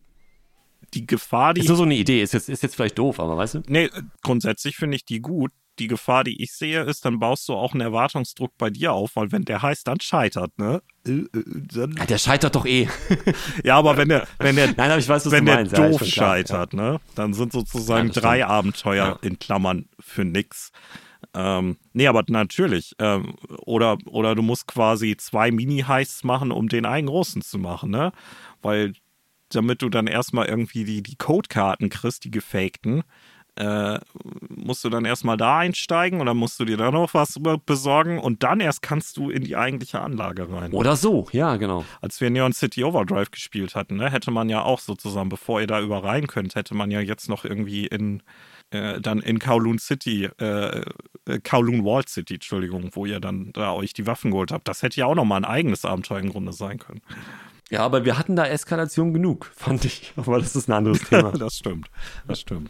Die 0.94 1.06
Gefahr, 1.06 1.54
die 1.54 1.62
ist 1.62 1.68
nur 1.68 1.78
so 1.78 1.84
eine 1.84 1.96
Idee, 1.96 2.24
ist 2.24 2.34
jetzt, 2.34 2.50
ist 2.50 2.64
jetzt 2.64 2.76
vielleicht 2.76 2.98
doof, 2.98 3.20
aber 3.20 3.38
weißt 3.38 3.56
du? 3.56 3.62
Nee, 3.68 3.90
grundsätzlich 4.24 4.78
finde 4.78 4.96
ich 4.96 5.06
die 5.06 5.20
gut. 5.20 5.52
Die 5.80 5.88
Gefahr, 5.88 6.24
die 6.24 6.42
ich 6.44 6.52
sehe, 6.54 6.82
ist, 6.84 7.06
dann 7.06 7.20
baust 7.20 7.48
du 7.50 7.54
auch 7.54 7.72
einen 7.74 7.82
Erwartungsdruck 7.82 8.52
bei 8.58 8.70
dir 8.70 8.92
auf, 8.94 9.16
weil 9.16 9.32
wenn 9.32 9.46
der 9.46 9.62
heißt, 9.62 9.88
dann 9.88 10.00
scheitert, 10.02 10.58
ne? 10.60 10.82
Äh, 11.08 11.24
Dann 11.34 11.94
ja, 11.98 12.06
der 12.06 12.18
scheitert 12.18 12.56
doch 12.56 12.66
eh. 12.66 12.88
ja, 13.64 13.78
aber 13.78 13.98
wenn 13.98 14.10
der, 14.10 14.28
wenn 14.40 14.56
der, 14.58 14.68
Nein, 14.78 14.92
aber 14.92 14.98
ich 15.00 15.08
weiß, 15.08 15.26
was 15.26 15.32
wenn 15.32 15.46
du 15.46 15.52
der 15.52 15.56
meinst. 15.60 15.78
doof 15.78 16.02
ja, 16.02 16.08
scheitert, 16.08 16.72
klar, 16.72 16.92
ne? 16.94 17.00
Dann 17.16 17.34
sind 17.34 17.54
sozusagen 17.54 18.08
Ja, 18.10 18.14
drei 18.22 18.38
stimmt. 18.40 18.52
Abenteuer 18.52 19.06
Ja. 19.06 19.20
in 19.22 19.40
Klammern 19.40 19.86
für 20.00 20.26
nix. 20.26 20.72
Ähm, 21.34 21.78
nee, 21.94 22.08
aber 22.08 22.24
natürlich. 22.28 22.94
Ähm, 23.00 23.36
oder, 23.66 23.98
oder 24.06 24.36
du 24.36 24.42
musst 24.42 24.68
quasi 24.68 25.16
zwei 25.18 25.52
Mini-Heists 25.52 26.24
machen, 26.24 26.52
um 26.52 26.70
den 26.70 26.86
einen 26.86 27.08
großen 27.08 27.42
zu 27.42 27.58
machen, 27.58 27.92
ne? 27.92 28.12
Weil 28.62 28.94
damit 29.50 29.82
du 29.82 29.90
dann 29.90 30.08
erstmal 30.08 30.46
irgendwie 30.48 30.84
die, 30.84 31.02
die 31.02 31.16
Codekarten 31.16 31.90
kriegst, 31.90 32.24
die 32.24 32.32
gefakten, 32.32 33.04
äh, 33.60 34.00
musst 34.50 34.84
du 34.84 34.90
dann 34.90 35.06
erstmal 35.06 35.36
da 35.36 35.60
einsteigen 35.60 36.26
dann 36.26 36.38
musst 36.38 36.60
du 36.60 36.66
dir 36.66 36.78
dann 36.78 36.94
noch 36.94 37.14
was 37.14 37.40
besorgen 37.66 38.20
und 38.20 38.44
dann 38.44 38.62
erst 38.62 38.82
kannst 38.82 39.18
du 39.18 39.30
in 39.30 39.44
die 39.44 39.58
eigentliche 39.58 40.00
Anlage 40.00 40.50
rein. 40.52 40.72
Oder 40.72 40.96
so, 40.96 41.28
ja, 41.32 41.58
genau. 41.58 41.84
Als 42.02 42.22
wir 42.22 42.30
Neon 42.30 42.54
City 42.54 42.84
Overdrive 42.84 43.32
gespielt 43.32 43.76
hatten, 43.76 43.98
ne, 43.98 44.12
hätte 44.12 44.32
man 44.32 44.50
ja 44.50 44.64
auch 44.64 44.80
sozusagen, 44.80 45.30
bevor 45.30 45.60
ihr 45.60 45.68
da 45.68 45.82
über 45.82 46.04
rein 46.04 46.28
könnt, 46.28 46.56
hätte 46.56 46.74
man 46.74 46.90
ja 46.90 47.02
jetzt 47.02 47.28
noch 47.28 47.44
irgendwie 47.44 47.86
in 47.86 48.24
äh, 48.72 49.02
dann 49.02 49.20
in 49.20 49.40
Kowloon 49.40 49.80
City, 49.80 50.30
äh, 50.40 50.82
äh, 51.26 51.40
Kowloon 51.44 51.84
Wall 51.84 52.08
City, 52.08 52.36
Entschuldigung, 52.36 52.92
wo 52.94 53.06
ihr 53.06 53.20
dann 53.20 53.52
da 53.54 53.74
euch 53.74 53.94
die 53.94 54.06
Waffen 54.06 54.32
geholt 54.32 54.52
habt. 54.52 54.68
Das 54.68 54.84
hätte 54.84 55.00
ja 55.00 55.08
auch 55.08 55.16
nochmal 55.16 55.42
ein 55.42 55.46
eigenes 55.46 55.86
Abenteuer 55.86 56.20
im 56.20 56.30
Grunde 56.30 56.54
sein 56.54 56.78
können. 56.78 57.02
Ja, 57.70 57.82
aber 57.82 58.06
wir 58.06 58.18
hatten 58.18 58.36
da 58.36 58.46
Eskalation 58.46 59.14
genug, 59.14 59.52
fand 59.56 59.86
ich. 59.86 60.14
Aber 60.16 60.40
das 60.40 60.56
ist 60.56 60.70
ein 60.70 60.74
anderes 60.74 61.02
Thema. 61.10 61.32
das 61.32 61.56
stimmt. 61.56 61.90
Das 62.28 62.40
stimmt. 62.40 62.70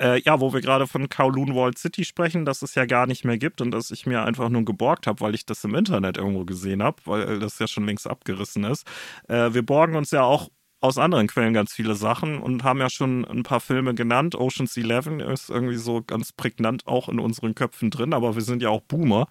Äh, 0.00 0.22
ja, 0.22 0.40
wo 0.40 0.52
wir 0.52 0.60
gerade 0.60 0.86
von 0.86 1.08
Kowloon 1.08 1.54
Wall 1.54 1.76
City 1.76 2.04
sprechen, 2.04 2.44
dass 2.44 2.62
es 2.62 2.74
ja 2.74 2.86
gar 2.86 3.06
nicht 3.06 3.24
mehr 3.24 3.38
gibt 3.38 3.60
und 3.60 3.70
dass 3.70 3.90
ich 3.90 4.06
mir 4.06 4.24
einfach 4.24 4.48
nur 4.48 4.64
geborgt 4.64 5.06
habe, 5.06 5.20
weil 5.20 5.34
ich 5.34 5.44
das 5.44 5.62
im 5.64 5.74
Internet 5.74 6.16
irgendwo 6.16 6.44
gesehen 6.44 6.82
habe, 6.82 6.96
weil 7.04 7.38
das 7.38 7.58
ja 7.58 7.68
schon 7.68 7.86
längst 7.86 8.08
abgerissen 8.08 8.64
ist. 8.64 8.86
Äh, 9.28 9.52
wir 9.52 9.62
borgen 9.62 9.96
uns 9.96 10.10
ja 10.10 10.22
auch 10.22 10.48
aus 10.80 10.96
anderen 10.96 11.26
Quellen 11.26 11.52
ganz 11.52 11.74
viele 11.74 11.94
Sachen 11.94 12.40
und 12.40 12.64
haben 12.64 12.80
ja 12.80 12.88
schon 12.88 13.26
ein 13.26 13.42
paar 13.42 13.60
Filme 13.60 13.94
genannt. 13.94 14.34
Ocean's 14.34 14.76
Eleven 14.76 15.20
ist 15.20 15.50
irgendwie 15.50 15.76
so 15.76 16.02
ganz 16.02 16.32
prägnant 16.32 16.86
auch 16.86 17.08
in 17.10 17.18
unseren 17.20 17.54
Köpfen 17.54 17.90
drin, 17.90 18.14
aber 18.14 18.34
wir 18.34 18.42
sind 18.42 18.62
ja 18.62 18.70
auch 18.70 18.80
Boomer. 18.80 19.26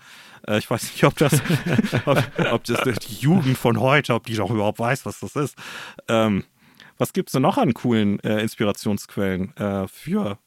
Äh, 0.47 0.59
ich 0.59 0.70
weiß 0.70 0.84
nicht, 0.84 1.03
ob 1.03 1.17
das, 1.17 1.41
ob, 2.05 2.24
ob 2.51 2.63
das 2.65 2.99
die 2.99 3.15
Jugend 3.15 3.57
von 3.57 3.80
heute, 3.80 4.13
ob 4.13 4.28
die 4.28 4.36
doch 4.36 4.51
überhaupt 4.51 4.80
weiß, 4.80 5.05
was 5.05 5.20
das 5.20 5.36
ist. 5.36 5.55
Ähm, 6.07 6.43
was 6.99 7.13
gibt's 7.13 7.32
denn 7.32 7.41
noch 7.41 7.57
an 7.57 7.74
coolen 7.74 8.20
äh, 8.20 8.41
Inspirationsquellen 8.41 9.55
äh, 9.57 9.88
für, 9.88 10.38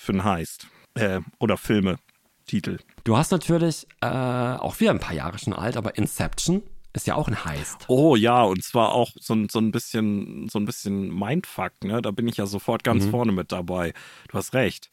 für 0.00 0.12
einen 0.12 0.24
Heist? 0.24 0.66
Äh, 0.94 1.20
oder 1.38 1.56
Filme, 1.56 1.98
Titel. 2.46 2.78
Du 3.04 3.16
hast 3.16 3.30
natürlich 3.30 3.86
äh, 4.00 4.06
auch 4.06 4.80
wieder 4.80 4.90
ein 4.90 4.98
paar 5.00 5.14
Jahre 5.14 5.38
schon 5.38 5.52
alt, 5.52 5.76
aber 5.76 5.96
Inception 5.96 6.62
ist 6.92 7.06
ja 7.06 7.14
auch 7.14 7.28
ein 7.28 7.44
Heist. 7.44 7.84
Oh 7.86 8.16
ja, 8.16 8.42
und 8.42 8.64
zwar 8.64 8.92
auch 8.92 9.10
so, 9.20 9.34
ein- 9.34 9.48
so 9.48 9.60
ein 9.60 9.70
bisschen, 9.70 10.48
so 10.48 10.58
ein 10.58 10.64
bisschen 10.64 11.14
Mindfuck, 11.16 11.72
ne? 11.84 12.02
Da 12.02 12.10
bin 12.10 12.26
ich 12.26 12.36
ja 12.38 12.46
sofort 12.46 12.82
ganz 12.82 13.04
Mhm. 13.06 13.10
vorne 13.10 13.32
mit 13.32 13.52
dabei. 13.52 13.92
Du 14.28 14.34
hast 14.38 14.54
recht. 14.54 14.90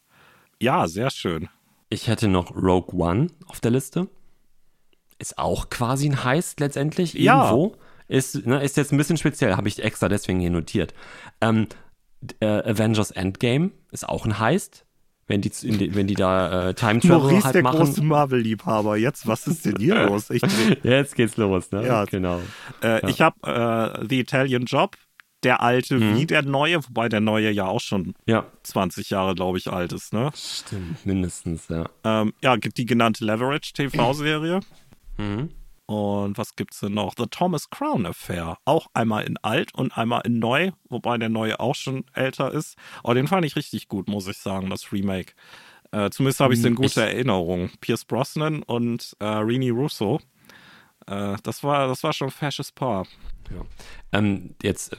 Ja, 0.62 0.88
sehr 0.88 1.10
schön. 1.10 1.50
Ich 1.90 2.08
hätte 2.08 2.28
noch 2.28 2.56
Rogue 2.56 2.94
One 3.00 3.28
auf 3.48 3.60
der 3.62 3.72
Liste. 3.72 4.08
Ist 5.20 5.40
auch 5.40 5.70
quasi 5.70 6.08
ein 6.10 6.24
Heist 6.24 6.60
letztendlich 6.60 7.14
Ja. 7.14 7.46
irgendwo. 7.50 7.76
Ist, 8.08 8.46
ne, 8.46 8.62
ist 8.64 8.78
jetzt 8.78 8.92
ein 8.92 8.98
bisschen 8.98 9.18
speziell, 9.18 9.56
habe 9.58 9.68
ich 9.68 9.84
extra 9.84 10.08
deswegen 10.10 10.40
hier 10.40 10.52
notiert. 10.52 10.94
Ähm, 11.42 11.68
äh, 12.40 12.46
Avengers 12.46 13.12
Endgame 13.12 13.72
ist 13.92 14.08
auch 14.08 14.26
ein 14.26 14.38
Heist. 14.40 14.86
Wenn 15.28 15.42
die, 15.42 15.50
die, 15.50 15.94
wenn 15.94 16.08
die 16.08 16.14
da 16.14 16.70
äh, 16.70 16.74
Time 16.74 17.00
Travel 17.02 17.44
halt 17.44 17.62
machen. 17.62 18.08
Marvel-Liebhaber. 18.08 18.96
Jetzt, 18.96 19.28
was 19.28 19.46
ist 19.48 19.66
denn 19.66 19.76
hier 19.78 20.06
los? 20.08 20.30
Ich, 20.30 20.42
Jetzt 20.84 21.16
geht's 21.16 21.36
los, 21.38 21.72
ne? 21.72 21.86
Ja. 21.86 22.06
genau. 22.06 22.42
äh, 22.82 23.10
ich 23.10 23.20
habe 23.22 23.36
äh, 24.02 24.06
The 24.08 24.20
Italian 24.22 24.64
Job, 24.64 24.96
der 25.44 25.62
alte 25.62 25.96
Mhm. 26.00 26.16
wie 26.18 26.26
der 26.26 26.44
neue, 26.44 26.78
wobei 26.88 27.10
der 27.10 27.20
neue 27.20 27.52
ja 27.52 27.66
auch 27.66 27.82
schon 27.82 28.14
Ja, 28.26 28.46
20 28.64 29.10
Jahre, 29.10 29.36
glaube 29.36 29.58
ich, 29.58 29.68
alt 29.72 29.92
ist, 29.94 30.14
ne? 30.14 30.32
stimmt, 30.34 31.06
mindestens, 31.06 31.68
ja. 31.68 31.86
Ähm, 32.06 32.34
ja, 32.42 32.56
die 32.58 32.86
genannte 32.86 33.26
Leverage 33.26 33.74
TV-Serie. 33.74 34.62
Mhm. 35.18 35.50
Und 35.88 36.38
was 36.38 36.58
gibt's 36.58 36.82
denn 36.82 36.94
noch? 36.94 37.14
The 37.18 37.28
Thomas 37.32 37.70
Crown 37.70 38.06
Affair. 38.06 38.58
Auch 38.66 38.88
einmal 38.94 39.24
in 39.24 39.38
alt 39.38 39.74
und 39.74 39.98
einmal 39.98 40.22
in 40.26 40.38
neu, 40.38 40.72
wobei 40.90 41.18
der 41.18 41.30
neue 41.30 41.62
auch 41.62 41.76
schon 41.76 42.04
älter 42.14 42.52
ist. 42.52 42.76
Aber 43.04 43.16
den 43.16 43.28
fand 43.28 43.46
ich 43.46 43.56
richtig 43.56 43.88
gut, 43.88 44.10
muss 44.10 44.28
ich 44.28 44.38
sagen, 44.38 44.70
das 44.70 44.92
Remake. 44.92 45.34
Äh, 45.94 46.10
zumindest 46.10 46.42
habe 46.42 46.54
ich 46.54 46.60
es 46.60 46.66
in 46.66 46.72
Hm, 46.74 46.76
guter 46.76 47.04
Erinnerung. 47.04 47.70
Pierce 47.80 48.04
Brosnan 48.04 48.64
und 48.64 49.16
äh, 49.20 49.26
Rini 49.26 49.70
Russo. 49.70 50.20
Äh, 51.08 51.38
das 51.44 51.64
war, 51.64 51.88
das 51.88 52.04
war 52.04 52.12
schon 52.12 52.28
ein 52.28 52.32
fesches 52.32 52.74
Paar. 52.74 53.08
Ja. 53.50 53.62
Ähm, 54.12 54.56
jetzt, 54.62 54.98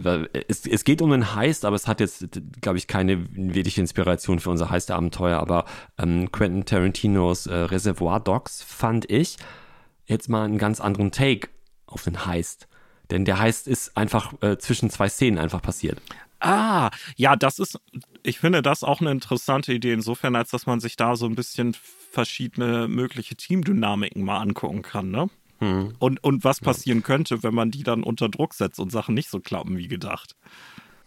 es, 0.48 0.66
es 0.66 0.84
geht 0.84 1.02
um 1.02 1.12
einen 1.12 1.34
Heist, 1.34 1.66
aber 1.66 1.76
es 1.76 1.86
hat 1.86 2.00
jetzt, 2.00 2.28
glaube 2.62 2.78
ich, 2.78 2.86
keine 2.86 3.26
wirkliche 3.30 3.82
Inspiration 3.82 4.40
für 4.40 4.48
unser 4.48 4.70
Heist-Abenteuer. 4.70 5.38
Aber 5.38 5.66
ähm, 5.98 6.32
Quentin 6.32 6.64
Tarantinos 6.64 7.46
äh, 7.46 7.54
Reservoir 7.54 8.20
Dogs 8.20 8.62
fand 8.62 9.10
ich 9.10 9.36
jetzt 10.08 10.28
mal 10.28 10.44
einen 10.44 10.58
ganz 10.58 10.80
anderen 10.80 11.12
Take 11.12 11.48
auf 11.86 12.02
den 12.02 12.26
Heist. 12.26 12.66
Denn 13.10 13.24
der 13.24 13.38
Heist 13.38 13.68
ist 13.68 13.96
einfach 13.96 14.34
äh, 14.42 14.58
zwischen 14.58 14.90
zwei 14.90 15.08
Szenen 15.08 15.38
einfach 15.38 15.62
passiert. 15.62 16.00
Ah, 16.40 16.90
ja, 17.16 17.36
das 17.36 17.58
ist, 17.58 17.80
ich 18.22 18.38
finde 18.38 18.62
das 18.62 18.84
auch 18.84 19.00
eine 19.00 19.10
interessante 19.10 19.72
Idee, 19.72 19.92
insofern, 19.92 20.36
als 20.36 20.50
dass 20.50 20.66
man 20.66 20.80
sich 20.80 20.96
da 20.96 21.16
so 21.16 21.26
ein 21.26 21.34
bisschen 21.34 21.74
verschiedene 22.10 22.86
mögliche 22.88 23.34
Teamdynamiken 23.34 24.22
mal 24.22 24.38
angucken 24.38 24.82
kann, 24.82 25.10
ne? 25.10 25.30
Und, 25.60 26.22
und 26.22 26.44
was 26.44 26.60
passieren 26.60 27.02
könnte, 27.02 27.42
wenn 27.42 27.54
man 27.54 27.72
die 27.72 27.82
dann 27.82 28.04
unter 28.04 28.28
Druck 28.28 28.54
setzt 28.54 28.78
und 28.78 28.92
Sachen 28.92 29.14
nicht 29.14 29.28
so 29.28 29.40
klappen 29.40 29.76
wie 29.76 29.88
gedacht. 29.88 30.36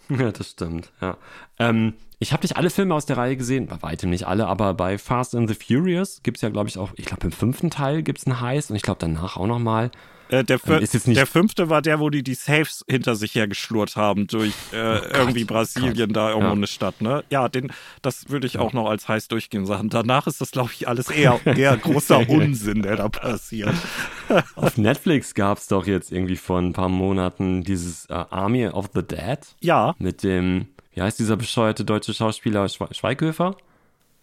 Ja, 0.10 0.30
das 0.30 0.50
stimmt, 0.50 0.92
ja. 1.00 1.16
Ähm, 1.58 1.94
ich 2.22 2.32
habe 2.34 2.44
nicht 2.44 2.56
alle 2.56 2.70
Filme 2.70 2.94
aus 2.96 3.06
der 3.08 3.18
Reihe 3.18 3.36
gesehen, 3.36 3.66
bei 3.68 3.82
weitem 3.82 4.12
nicht 4.12 4.28
alle, 4.28 4.48
aber 4.48 4.74
bei 4.76 4.98
Fast 4.98 5.36
and 5.36 5.50
the 5.50 5.56
Furious 5.56 6.22
gibt 6.24 6.38
es 6.38 6.42
ja, 6.42 6.50
glaube 6.50 6.70
ich, 6.70 6.78
auch, 6.78 6.92
ich 6.96 7.06
glaube, 7.06 7.24
im 7.26 7.32
fünften 7.32 7.70
Teil 7.72 8.04
gibt 8.04 8.20
es 8.20 8.28
einen 8.28 8.40
Heist 8.40 8.70
und 8.70 8.76
ich 8.76 8.84
glaube 8.84 9.00
danach 9.02 9.38
auch 9.38 9.48
nochmal. 9.48 9.92
Äh, 10.30 10.46
der, 10.46 10.60
nicht- 10.80 11.08
der 11.18 11.28
fünfte 11.28 11.70
war 11.70 11.82
der, 11.82 12.00
wo 12.00 12.10
die 12.10 12.24
die 12.24 12.36
Safes 12.36 12.86
hinter 12.90 13.16
sich 13.16 13.36
hergeschlurt 13.36 13.98
haben 13.98 14.28
durch 14.28 14.54
äh, 14.72 15.00
irgendwie 15.18 15.44
Brasilien, 15.44 16.14
da 16.14 16.30
irgendwo 16.30 16.48
Ja. 16.48 16.54
eine 16.54 16.68
Stadt, 16.68 17.02
ne? 17.02 17.26
Ja, 17.30 17.50
den, 17.50 17.74
das 18.02 18.30
würde 18.30 18.48
ich 18.48 18.58
auch 18.58 18.72
noch 18.72 18.88
als 18.90 19.10
heiß 19.10 19.28
durchgehen 19.28 19.66
sagen. 19.66 19.90
Danach 19.90 20.28
ist 20.28 20.40
das, 20.40 20.52
glaube 20.52 20.70
ich, 20.74 20.88
alles 20.88 21.10
eher, 21.10 21.38
eher 21.46 21.76
großer 21.76 22.20
Unsinn, 22.30 22.82
der 22.84 22.96
da 22.96 23.10
passiert. 23.10 23.74
Auf 24.56 24.78
Netflix 24.78 25.34
gab 25.34 25.58
es 25.58 25.68
doch 25.68 25.86
jetzt 25.86 26.14
irgendwie 26.14 26.38
vor 26.38 26.60
ein 26.60 26.72
paar 26.72 26.88
Monaten 26.88 27.64
dieses 27.66 28.06
äh, 28.06 28.14
Army 28.14 28.68
of 28.68 28.90
the 28.94 29.04
Dead 29.04 29.40
Ja, 29.60 29.96
mit 30.00 30.24
dem, 30.24 30.68
wie 30.94 31.02
heißt 31.02 31.20
dieser 31.20 31.38
bescheuerte 31.38 31.86
deutsche 31.86 32.14
Schauspieler 32.14 32.68
Schwe 32.70 32.88
Schweighöfer? 32.92 33.56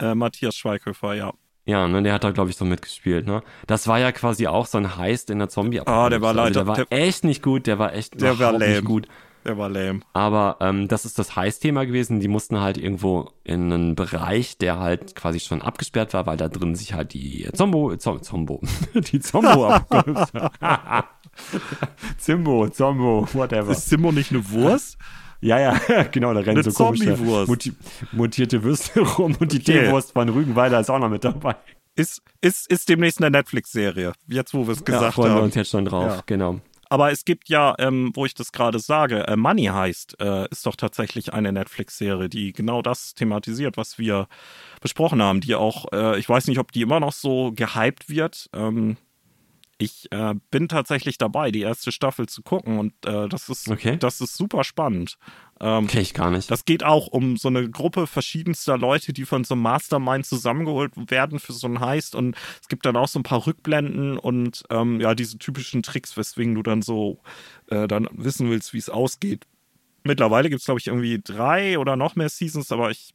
äh, 0.01 0.15
Matthias 0.15 0.55
Schweighöfer, 0.55 1.13
ja. 1.15 1.33
Ja, 1.65 1.87
ne, 1.87 2.01
der 2.01 2.13
hat 2.13 2.23
da, 2.23 2.31
glaube 2.31 2.49
ich, 2.49 2.55
so 2.55 2.65
mitgespielt, 2.65 3.27
ne? 3.27 3.43
Das 3.67 3.87
war 3.87 3.99
ja 3.99 4.11
quasi 4.11 4.47
auch 4.47 4.65
so 4.65 4.77
ein 4.79 4.97
Heist 4.97 5.29
in 5.29 5.37
der 5.39 5.49
zombie 5.49 5.81
Ah, 5.81 6.09
der 6.09 6.21
war 6.21 6.29
also 6.29 6.41
leider- 6.41 6.53
Der 6.53 6.67
war 6.67 6.75
der- 6.75 6.87
echt 6.91 7.23
nicht 7.23 7.43
gut, 7.43 7.67
der 7.67 7.77
war 7.77 7.93
echt 7.93 8.19
Der 8.19 8.29
war 8.39 8.51
überhaupt 8.53 8.59
nicht 8.59 8.75
lame. 8.75 8.81
gut. 8.87 9.07
Der 9.45 9.57
war 9.57 9.69
lame. 9.69 9.99
Aber 10.13 10.57
ähm, 10.61 10.87
das 10.87 11.05
ist 11.05 11.17
das 11.19 11.35
Heist-Thema 11.35 11.85
gewesen. 11.85 12.19
Die 12.19 12.27
mussten 12.27 12.59
halt 12.59 12.77
irgendwo 12.77 13.31
in 13.43 13.71
einen 13.71 13.95
Bereich, 13.95 14.57
der 14.57 14.79
halt 14.79 15.15
quasi 15.15 15.39
schon 15.39 15.61
abgesperrt 15.61 16.13
war, 16.13 16.25
weil 16.25 16.37
da 16.37 16.49
drin 16.49 16.75
sich 16.75 16.93
halt 16.93 17.13
die 17.13 17.47
Zombo, 17.53 17.95
Zom, 17.97 18.21
Zombo, 18.21 18.61
die 18.95 19.19
Zombo-Apokalypse. 19.19 20.51
Zimbo, 22.17 22.67
Zombo, 22.69 23.27
whatever. 23.33 23.71
Ist 23.71 23.89
Simmo 23.89 24.11
nicht 24.11 24.31
eine 24.31 24.49
Wurst? 24.49 24.97
Ja, 25.41 25.59
ja, 25.59 26.03
genau, 26.11 26.33
da 26.33 26.41
rennen 26.41 26.59
Eine 26.59 26.71
so 26.71 26.83
komische 26.83 27.15
muti 27.17 27.73
mutierte 28.11 28.61
Würste 28.63 28.99
rum 29.17 29.35
und 29.39 29.51
die 29.51 29.57
Okay. 29.59 29.85
Teewurst 29.85 30.11
von 30.13 30.27
Rügenweider 30.29 30.79
ist 30.79 30.89
auch 30.89 30.99
noch 30.99 31.09
mit 31.09 31.23
dabei. 31.23 31.55
Ist, 31.95 32.21
ist, 32.41 32.69
ist 32.71 32.87
demnächst 32.89 33.19
eine 33.21 33.29
Netflix-Serie. 33.31 34.13
Jetzt, 34.27 34.53
wo 34.53 34.65
wir 34.67 34.73
es 34.73 34.79
Ja, 34.79 34.85
gesagt 34.85 35.13
freuen 35.15 35.31
wir 35.31 35.35
haben. 35.37 35.43
uns 35.45 35.55
jetzt 35.55 35.71
schon 35.71 35.85
drauf, 35.85 36.15
Ja. 36.17 36.23
genau. 36.25 36.59
Aber 36.91 37.11
es 37.11 37.23
gibt 37.23 37.49
ja, 37.49 37.75
ähm, 37.77 38.11
wo 38.15 38.25
ich 38.25 38.33
das 38.33 38.51
gerade 38.51 38.79
sage, 38.79 39.27
äh, 39.27 39.35
Money 39.35 39.65
heißt, 39.65 40.19
äh, 40.19 40.47
ist 40.49 40.65
doch 40.65 40.75
tatsächlich 40.75 41.33
eine 41.33 41.51
Netflix-Serie, 41.51 42.29
die 42.29 42.51
genau 42.51 42.81
das 42.81 43.13
thematisiert, 43.13 43.77
was 43.77 43.99
wir 43.99 44.27
besprochen 44.81 45.21
haben, 45.21 45.39
die 45.39 45.53
auch, 45.55 45.85
äh, 45.93 46.17
ich 46.17 46.27
weiß 46.27 46.47
nicht, 46.47 46.57
ob 46.57 46.71
die 46.71 46.81
immer 46.81 46.99
noch 46.99 47.11
so 47.13 47.51
gehypt 47.53 48.09
wird. 48.09 48.49
Ähm, 48.55 48.97
Ich 49.81 50.11
äh, 50.11 50.35
bin 50.51 50.67
tatsächlich 50.67 51.17
dabei, 51.17 51.51
die 51.51 51.61
erste 51.61 51.93
Staffel 51.93 52.27
zu 52.27 52.41
gucken 52.41 52.79
und 52.79 52.93
äh, 53.05 53.29
das 53.29 53.47
ist 53.47 53.69
Okay. 53.69 53.95
das 53.97 54.19
ist 54.19 54.35
super 54.35 54.65
spannend. 54.65 55.17
Ähm, 55.61 55.87
Kenn 55.87 56.01
ich 56.01 56.13
gar 56.13 56.31
nicht. 56.31 56.51
das 56.51 56.65
geht 56.65 56.83
auch 56.83 57.07
um 57.07 57.37
so 57.37 57.47
eine 57.47 57.69
Gruppe 57.69 58.05
verschiedenster 58.05 58.77
Leute, 58.77 59.13
die 59.13 59.23
von 59.23 59.45
so 59.45 59.53
einem 59.53 59.61
Mastermind 59.63 60.25
zusammengeholt 60.25 60.91
werden 61.09 61.39
für 61.39 61.53
so 61.53 61.67
einen 61.67 61.79
Heist. 61.79 62.13
Und 62.13 62.35
es 62.61 62.67
gibt 62.67 62.85
dann 62.85 62.97
auch 62.97 63.07
so 63.07 63.19
ein 63.19 63.23
paar 63.23 63.47
Rückblenden 63.47 64.17
und 64.17 64.63
ähm, 64.69 64.99
ja, 64.99 65.15
diese 65.15 65.37
typischen 65.37 65.81
Tricks, 65.81 66.17
weswegen 66.17 66.55
du 66.55 66.61
dann 66.63 66.81
so 66.81 67.19
äh, 67.67 67.87
dann 67.87 68.09
wissen 68.11 68.49
willst, 68.49 68.73
wie 68.73 68.79
es 68.79 68.89
ausgeht. 68.89 69.45
Mittlerweile 70.03 70.49
gibt 70.49 70.59
es, 70.59 70.65
glaube 70.65 70.81
ich, 70.81 70.87
irgendwie 70.87 71.21
drei 71.23 71.79
oder 71.79 71.95
noch 71.95 72.17
mehr 72.17 72.29
Seasons, 72.29 72.71
aber 72.73 72.91
ich 72.91 73.13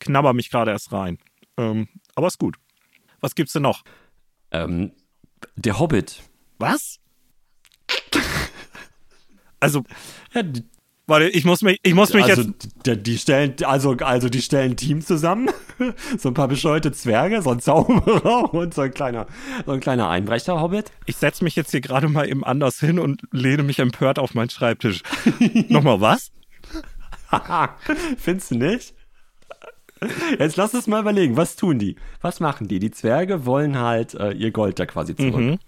knabber 0.00 0.32
mich 0.32 0.50
gerade 0.50 0.72
erst 0.72 0.90
rein. 0.92 1.18
Ähm, 1.56 1.86
aber 2.16 2.26
ist 2.26 2.38
gut. 2.38 2.56
Was 3.20 3.36
gibt's 3.36 3.52
denn 3.52 3.62
noch? 3.62 3.84
ähm, 4.50 4.90
der 5.56 5.78
Hobbit. 5.78 6.22
Was? 6.58 6.98
Also, 9.60 9.82
Ja, 10.34 10.42
die, 10.42 10.64
warte, 11.06 11.28
ich 11.28 11.44
muss 11.44 11.62
mich, 11.62 11.80
ich 11.82 11.94
muss 11.94 12.12
mich 12.12 12.24
also, 12.24 12.42
jetzt. 12.42 12.68
die, 12.86 13.02
die 13.02 13.18
stellen, 13.18 13.54
also, 13.64 13.92
also 13.92 14.28
die 14.28 14.42
stellen 14.42 14.72
ein 14.72 14.76
Team 14.76 15.00
zusammen, 15.00 15.50
so 16.18 16.28
ein 16.28 16.34
paar 16.34 16.48
bescheuerte 16.48 16.92
Zwerge, 16.92 17.42
so 17.42 17.50
ein 17.50 17.60
Zauberer 17.60 18.52
und 18.54 18.74
so 18.74 18.82
ein 18.82 18.92
kleiner, 18.92 19.26
so 19.66 19.72
ein 19.72 19.80
kleiner 19.80 20.08
Einbrecher-Hobbit. 20.08 20.92
Ich 21.06 21.16
setze 21.16 21.42
mich 21.44 21.56
jetzt 21.56 21.70
hier 21.72 21.80
gerade 21.80 22.08
mal 22.08 22.28
eben 22.28 22.44
anders 22.44 22.78
hin 22.78 22.98
und 22.98 23.22
lehne 23.32 23.62
mich 23.62 23.78
empört 23.80 24.18
auf 24.18 24.34
meinen 24.34 24.50
Schreibtisch. 24.50 25.02
Nochmal 25.68 26.00
was? 26.00 26.30
Findest 28.18 28.52
du 28.52 28.56
nicht? 28.56 28.94
Jetzt 30.38 30.56
lass 30.56 30.74
uns 30.74 30.86
mal 30.86 31.00
überlegen, 31.00 31.36
was 31.36 31.56
tun 31.56 31.78
die? 31.78 31.96
Was 32.20 32.40
machen 32.40 32.68
die? 32.68 32.78
Die 32.78 32.90
Zwerge 32.90 33.46
wollen 33.46 33.78
halt 33.78 34.14
äh, 34.14 34.32
ihr 34.32 34.50
Gold 34.50 34.78
da 34.78 34.86
quasi 34.86 35.14
zurück. 35.16 35.36
Mhm. 35.36 35.58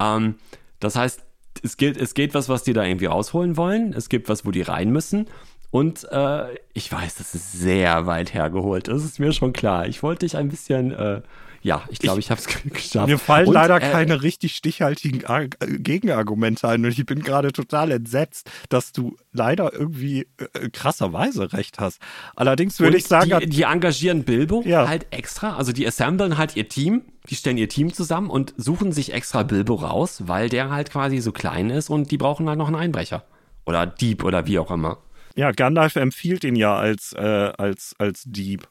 Ähm, 0.00 0.34
das 0.80 0.96
heißt, 0.96 1.24
es 1.62 1.76
geht, 1.76 1.96
es 1.96 2.14
geht 2.14 2.34
was, 2.34 2.48
was 2.48 2.62
die 2.62 2.72
da 2.72 2.84
irgendwie 2.84 3.06
rausholen 3.06 3.56
wollen. 3.56 3.92
Es 3.92 4.08
gibt 4.08 4.28
was, 4.28 4.44
wo 4.44 4.50
die 4.50 4.62
rein 4.62 4.90
müssen. 4.90 5.26
Und 5.70 6.06
äh, 6.10 6.54
ich 6.74 6.90
weiß, 6.92 7.16
das 7.16 7.34
ist 7.34 7.52
sehr 7.52 8.06
weit 8.06 8.34
hergeholt. 8.34 8.88
Das 8.88 9.04
ist 9.04 9.18
mir 9.18 9.32
schon 9.32 9.52
klar. 9.52 9.86
Ich 9.86 10.02
wollte 10.02 10.26
dich 10.26 10.36
ein 10.36 10.48
bisschen, 10.48 10.92
äh, 10.92 11.22
ja, 11.66 11.82
ich 11.88 11.98
glaube, 11.98 12.20
ich, 12.20 12.30
habe 12.30 12.40
es 12.40 12.46
geschafft. 12.72 13.08
Mir 13.08 13.18
fallen 13.18 13.48
Und, 13.48 13.54
leider 13.54 13.76
äh, 13.76 13.90
keine 13.90 14.22
richtig 14.22 14.54
stichhaltigen 14.54 15.24
Ar 15.24 15.42
äh, 15.42 15.48
Gegenargumente 15.78 16.68
ein 16.68 16.84
und 16.84 16.92
ich 16.92 17.04
bin 17.04 17.22
gerade 17.24 17.50
total 17.50 17.90
entsetzt, 17.90 18.48
dass 18.68 18.92
du 18.92 19.16
leider 19.32 19.72
irgendwie 19.72 20.28
äh, 20.38 20.68
krasserweise 20.70 21.52
recht 21.52 21.80
hast. 21.80 22.00
Allerdings 22.36 22.78
würde 22.78 22.96
ich 22.96 23.06
sagen, 23.06 23.32
die, 23.40 23.48
die 23.48 23.62
engagieren 23.62 24.22
Bilbo 24.22 24.62
Ja. 24.64 24.86
halt 24.86 25.08
extra. 25.10 25.56
Also 25.56 25.72
die 25.72 25.84
assemblen 25.84 26.38
halt 26.38 26.54
ihr 26.54 26.68
Team, 26.68 27.02
die 27.28 27.34
stellen 27.34 27.58
ihr 27.58 27.68
Team 27.68 27.92
zusammen 27.92 28.30
und 28.30 28.54
suchen 28.56 28.92
sich 28.92 29.12
extra 29.12 29.42
Bilbo 29.42 29.74
raus, 29.74 30.22
weil 30.26 30.48
der 30.48 30.70
halt 30.70 30.92
quasi 30.92 31.18
so 31.18 31.32
klein 31.32 31.70
ist 31.70 31.90
und 31.90 32.12
die 32.12 32.16
brauchen 32.16 32.48
halt 32.48 32.58
noch 32.58 32.68
einen 32.68 32.76
Einbrecher. 32.76 33.24
Oder 33.64 33.86
Dieb 33.86 34.22
oder 34.22 34.46
wie 34.46 34.60
auch 34.60 34.70
immer. 34.70 34.98
ja, 35.34 35.50
Gandalf 35.50 35.96
empfiehlt 35.96 36.44
ihn 36.44 36.54
ja 36.54 36.76
als, 36.76 37.12
äh, 37.12 37.50
als, 37.58 37.96
als 37.98 38.22
Dieb. 38.24 38.68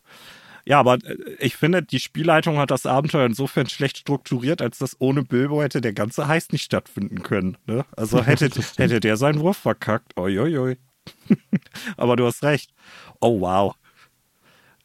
Ja, 0.66 0.80
aber 0.80 0.96
äh, 0.96 1.18
ich 1.40 1.56
finde, 1.56 1.84
die 1.84 2.00
Spielleitung 2.00 2.58
hat 2.58 2.72
das 2.72 2.86
Abenteuer 2.86 3.26
insofern 3.26 3.70
schlecht 3.70 3.98
strukturiert, 3.98 4.62
als 4.62 4.80
dass 4.80 5.00
ohne 5.00 5.24
Bilbo 5.24 5.62
hätte 5.62 5.82
der 5.82 5.94
ganze 5.94 6.28
Heist 6.28 6.52
nicht 6.52 6.64
stattfinden 6.64 7.24
können. 7.24 7.58
Ne? 7.66 7.86
Also 7.96 8.24
hätte, 8.26 8.50
hätte 8.78 9.00
der 9.00 9.18
seinen 9.18 9.40
Wurf 9.40 9.58
verkackt. 9.58 10.18
Uiuiui. 10.18 10.78
aber 11.98 12.16
du 12.16 12.26
hast 12.26 12.44
recht. 12.44 12.72
Oh, 13.22 13.40
wow. 13.42 13.76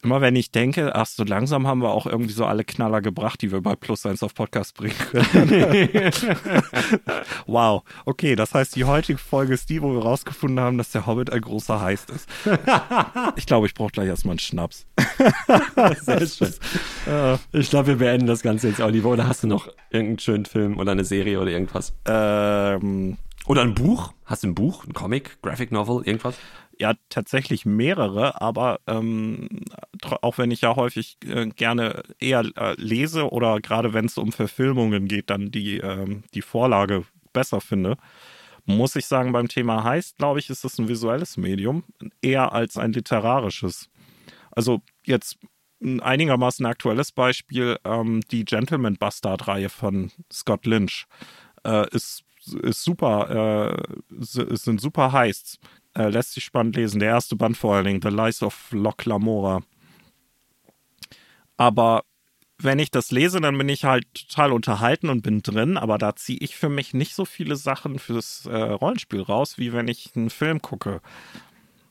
Immer 0.02 0.22
wenn 0.22 0.34
ich 0.34 0.50
denke, 0.50 0.94
ach, 0.94 1.06
so 1.06 1.24
langsam 1.24 1.66
haben 1.66 1.82
wir 1.82 1.90
auch 1.90 2.06
irgendwie 2.06 2.32
so 2.32 2.46
alle 2.46 2.64
Knaller 2.64 3.02
gebracht, 3.02 3.42
die 3.42 3.52
wir 3.52 3.60
bei 3.60 3.76
Plus 3.76 4.06
1 4.06 4.22
auf 4.22 4.32
Podcast 4.34 4.74
bringen 4.74 4.94
können. 5.10 6.10
wow. 7.46 7.82
Okay, 8.06 8.34
das 8.34 8.54
heißt, 8.54 8.76
die 8.76 8.84
heutige 8.84 9.18
Folge 9.18 9.52
ist 9.52 9.68
die, 9.68 9.82
wo 9.82 9.92
wir 9.92 10.00
rausgefunden 10.02 10.58
haben, 10.60 10.78
dass 10.78 10.90
der 10.90 11.06
Hobbit 11.06 11.30
ein 11.30 11.42
großer 11.42 11.80
Heist 11.80 12.10
ist. 12.10 12.28
Ich 13.36 13.46
glaube, 13.46 13.66
ich 13.66 13.74
brauche 13.74 13.90
gleich 13.90 14.08
erstmal 14.08 14.32
einen 14.32 14.38
Schnaps. 14.38 14.86
Sehr 16.00 16.26
schön. 16.26 16.54
Ich 17.52 17.70
glaube, 17.70 17.88
wir 17.88 17.96
beenden 17.96 18.26
das 18.26 18.42
Ganze 18.42 18.68
jetzt, 18.68 18.80
Oliver. 18.80 19.10
Oder 19.10 19.26
hast 19.28 19.42
du 19.42 19.46
noch 19.46 19.68
irgendeinen 19.90 20.18
schönen 20.18 20.44
Film 20.46 20.78
oder 20.78 20.92
eine 20.92 21.04
Serie 21.04 21.40
oder 21.40 21.50
irgendwas? 21.50 21.92
Ähm, 22.06 23.18
Oder 23.46 23.62
ein 23.62 23.74
Buch? 23.74 24.12
Hast 24.24 24.42
du 24.42 24.48
ein 24.48 24.54
Buch, 24.54 24.84
ein 24.86 24.92
Comic, 24.92 25.38
Graphic 25.42 25.72
Novel, 25.72 26.02
irgendwas? 26.06 26.36
Ja, 26.80 26.94
tatsächlich 27.10 27.66
mehrere, 27.66 28.40
aber 28.40 28.80
ähm, 28.86 29.48
auch 30.22 30.38
wenn 30.38 30.50
ich 30.50 30.62
ja 30.62 30.76
häufig 30.76 31.18
äh, 31.26 31.46
gerne 31.48 32.02
eher 32.18 32.42
äh, 32.56 32.74
lese 32.78 33.30
oder 33.30 33.60
gerade 33.60 33.92
wenn 33.92 34.06
es 34.06 34.16
um 34.16 34.32
Verfilmungen 34.32 35.06
geht, 35.06 35.28
dann 35.28 35.50
die, 35.50 35.76
ähm, 35.76 36.24
die 36.32 36.40
Vorlage 36.40 37.04
besser 37.34 37.60
finde, 37.60 37.98
muss 38.64 38.96
ich 38.96 39.04
sagen, 39.04 39.32
beim 39.32 39.48
Thema 39.48 39.84
Heist, 39.84 40.16
glaube 40.16 40.38
ich, 40.38 40.48
ist 40.48 40.64
es 40.64 40.78
ein 40.78 40.88
visuelles 40.88 41.36
Medium, 41.36 41.84
eher 42.22 42.52
als 42.52 42.78
ein 42.78 42.94
literarisches. 42.94 43.90
Also 44.50 44.80
jetzt 45.04 45.38
ein 45.82 46.00
einigermaßen 46.00 46.64
aktuelles 46.64 47.12
Beispiel, 47.12 47.78
ähm, 47.84 48.22
die 48.30 48.46
Gentleman 48.46 48.96
Bastard-Reihe 48.96 49.68
von 49.68 50.12
Scott 50.32 50.64
Lynch 50.64 51.04
äh, 51.64 51.88
ist, 51.94 52.24
ist 52.62 52.84
super, 52.84 53.76
äh, 53.78 54.24
sind 54.24 54.80
super 54.80 55.12
Heists. 55.12 55.58
Äh, 55.94 56.08
lässt 56.08 56.32
sich 56.32 56.44
spannend 56.44 56.76
lesen. 56.76 57.00
Der 57.00 57.08
erste 57.10 57.36
Band 57.36 57.56
vor 57.56 57.74
allen 57.74 57.84
Dingen, 57.84 58.02
The 58.02 58.08
Lies 58.08 58.42
of 58.42 58.70
Locke 58.72 59.08
Lamora. 59.08 59.62
Aber 61.56 62.04
wenn 62.58 62.78
ich 62.78 62.90
das 62.90 63.10
lese, 63.10 63.40
dann 63.40 63.56
bin 63.56 63.68
ich 63.68 63.84
halt 63.84 64.06
total 64.14 64.52
unterhalten 64.52 65.08
und 65.08 65.22
bin 65.22 65.42
drin, 65.42 65.76
aber 65.76 65.98
da 65.98 66.14
ziehe 66.14 66.38
ich 66.40 66.56
für 66.56 66.68
mich 66.68 66.94
nicht 66.94 67.14
so 67.14 67.24
viele 67.24 67.56
Sachen 67.56 67.98
fürs 67.98 68.46
äh, 68.46 68.54
Rollenspiel 68.56 69.22
raus, 69.22 69.58
wie 69.58 69.72
wenn 69.72 69.88
ich 69.88 70.12
einen 70.14 70.30
Film 70.30 70.60
gucke. 70.62 71.00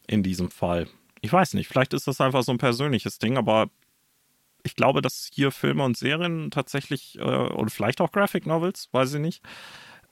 In 0.08 0.24
diesem 0.24 0.50
Fall. 0.50 0.88
Ich 1.22 1.32
weiß 1.32 1.54
nicht, 1.54 1.68
vielleicht 1.68 1.94
ist 1.94 2.08
das 2.08 2.22
einfach 2.22 2.44
so 2.44 2.52
ein 2.52 2.58
persönliches 2.58 3.20
Ding, 3.20 3.38
aber 3.38 3.70
ich 4.64 4.76
glaube, 4.76 5.02
dass 5.02 5.30
hier 5.32 5.52
Filme 5.52 5.84
und 5.84 5.98
Serien 5.98 6.52
tatsächlich, 6.52 7.18
äh, 7.20 7.22
und 7.22 7.72
vielleicht 7.72 8.02
auch 8.02 8.12
Graphic 8.12 8.46
Novels, 8.46 8.90
weiß 8.92 9.16
ich 9.16 9.22
nicht, 9.22 9.44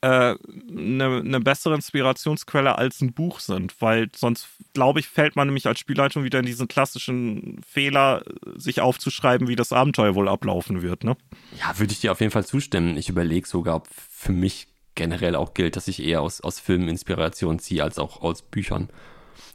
eine 0.01 1.23
ne 1.23 1.39
bessere 1.39 1.75
Inspirationsquelle 1.75 2.77
als 2.77 3.01
ein 3.01 3.13
Buch 3.13 3.39
sind, 3.39 3.81
weil 3.81 4.09
sonst, 4.15 4.47
glaube 4.73 4.99
ich, 4.99 5.07
fällt 5.07 5.35
man 5.35 5.47
nämlich 5.47 5.65
als 5.67 5.79
Spielleitung 5.79 6.23
wieder 6.23 6.39
in 6.39 6.45
diesen 6.45 6.67
klassischen 6.67 7.61
Fehler, 7.67 8.23
sich 8.55 8.81
aufzuschreiben, 8.81 9.47
wie 9.47 9.55
das 9.55 9.73
Abenteuer 9.73 10.15
wohl 10.15 10.27
ablaufen 10.29 10.81
wird, 10.81 11.03
ne? 11.03 11.17
Ja, 11.59 11.77
würde 11.79 11.93
ich 11.93 12.01
dir 12.01 12.11
auf 12.11 12.19
jeden 12.19 12.31
Fall 12.31 12.45
zustimmen. 12.45 12.95
Ich 12.97 13.09
überlege 13.09 13.47
sogar, 13.47 13.75
ob 13.75 13.87
für 13.87 14.31
mich 14.31 14.67
generell 14.95 15.35
auch 15.35 15.53
gilt, 15.53 15.75
dass 15.75 15.87
ich 15.87 16.01
eher 16.03 16.21
aus, 16.21 16.41
aus 16.41 16.59
Filmen 16.59 16.87
Inspiration 16.89 17.59
ziehe, 17.59 17.83
als 17.83 17.97
auch 17.97 18.21
aus 18.21 18.41
Büchern. 18.41 18.89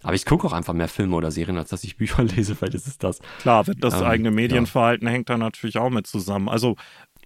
Aber 0.03 0.15
ich 0.15 0.25
gucke 0.25 0.47
auch 0.47 0.53
einfach 0.53 0.73
mehr 0.75 0.89
Filme 0.89 1.17
oder 1.17 1.31
Serien, 1.31 1.59
als 1.59 1.71
dass 1.71 1.85
ich 1.85 1.97
Bücher 1.99 2.23
lese, 2.25 2.61
weil 2.61 2.71
das 2.71 2.87
ist 2.87 3.03
das. 3.05 3.21
Klar, 3.41 3.65
das 3.77 3.95
Ähm, 3.95 4.03
eigene 4.03 4.31
Medienverhalten 4.31 5.07
hängt 5.07 5.29
da 5.29 5.37
natürlich 5.37 5.79
auch 5.79 5.91
mit 5.91 6.07
zusammen. 6.07 6.49
Also 6.49 6.77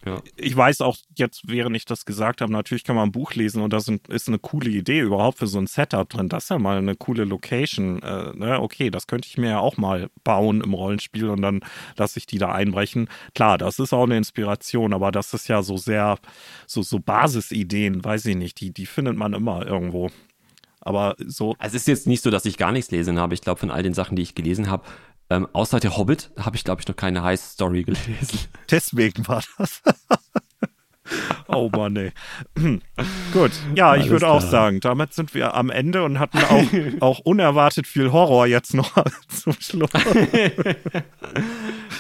Ja. 0.06 0.22
ich 0.36 0.56
weiß 0.56 0.82
auch 0.82 0.96
jetzt, 1.16 1.48
während 1.48 1.74
ich 1.76 1.84
das 1.84 2.04
gesagt 2.04 2.40
habe, 2.40 2.52
natürlich 2.52 2.84
kann 2.84 2.94
man 2.94 3.08
ein 3.08 3.12
Buch 3.12 3.34
lesen 3.34 3.60
und 3.60 3.72
das 3.72 3.88
ist 4.08 4.28
eine 4.28 4.38
coole 4.38 4.70
Idee 4.70 5.00
überhaupt 5.00 5.38
für 5.38 5.48
so 5.48 5.58
ein 5.58 5.66
Setup 5.66 6.08
drin. 6.08 6.28
Das 6.28 6.44
ist 6.44 6.50
ja 6.50 6.58
mal 6.60 6.78
eine 6.78 6.94
coole 6.94 7.24
Location. 7.24 8.00
Äh, 8.02 8.32
ne? 8.36 8.60
Okay, 8.60 8.90
das 8.90 9.08
könnte 9.08 9.26
ich 9.28 9.36
mir 9.36 9.50
ja 9.50 9.58
auch 9.58 9.76
mal 9.78 10.08
bauen 10.22 10.60
im 10.60 10.74
Rollenspiel 10.74 11.28
und 11.28 11.42
dann 11.42 11.60
lasse 11.96 12.20
ich 12.20 12.26
die 12.26 12.38
da 12.38 12.52
einbrechen. 12.52 13.08
Klar, 13.34 13.58
das 13.58 13.80
ist 13.80 13.92
auch 13.92 14.04
eine 14.04 14.16
Inspiration, 14.16 14.92
aber 14.94 15.10
das 15.10 15.34
ist 15.34 15.48
ja 15.48 15.62
so 15.62 15.76
sehr, 15.76 16.18
so, 16.68 16.82
so 16.82 17.00
Basisideen, 17.00 18.04
weiß 18.04 18.26
ich 18.26 18.36
nicht, 18.36 18.60
die, 18.60 18.72
die 18.72 18.86
findet 18.86 19.16
man 19.16 19.32
immer 19.32 19.66
irgendwo. 19.66 20.10
Aber 20.86 21.16
so, 21.18 21.56
Also 21.58 21.74
es 21.74 21.82
ist 21.82 21.88
jetzt 21.88 22.06
nicht 22.06 22.22
so, 22.22 22.30
dass 22.30 22.44
ich 22.44 22.58
gar 22.58 22.70
nichts 22.70 22.92
lesen 22.92 23.18
habe. 23.18 23.34
Ich 23.34 23.40
glaube, 23.40 23.58
von 23.58 23.72
all 23.72 23.82
den 23.82 23.92
Sachen, 23.92 24.14
die 24.14 24.22
ich 24.22 24.36
gelesen 24.36 24.70
habe, 24.70 24.84
ähm, 25.30 25.48
außer 25.52 25.80
der 25.80 25.96
Hobbit, 25.96 26.30
habe 26.38 26.56
ich, 26.56 26.64
glaube 26.64 26.80
ich, 26.80 26.88
noch 26.88 26.96
keine 26.96 27.22
Heiß-Story 27.22 27.84
gelesen. 27.84 28.40
deswegen 28.70 29.26
war 29.26 29.42
das. 29.58 29.82
oh 31.48 31.68
Mann, 31.74 31.96
ey. 31.96 32.12
Gut, 33.32 33.52
ja, 33.74 33.94
ich 33.94 34.02
Alles 34.02 34.10
würde 34.10 34.28
auch 34.28 34.40
sagen, 34.40 34.80
damit 34.80 35.14
sind 35.14 35.34
wir 35.34 35.54
am 35.54 35.70
Ende 35.70 36.04
und 36.04 36.18
hatten 36.18 36.38
auch, 36.38 36.64
auch 37.00 37.18
unerwartet 37.20 37.86
viel 37.86 38.12
Horror 38.12 38.46
jetzt 38.46 38.74
noch 38.74 38.92
zum 39.28 39.54
Schluss. 39.60 39.90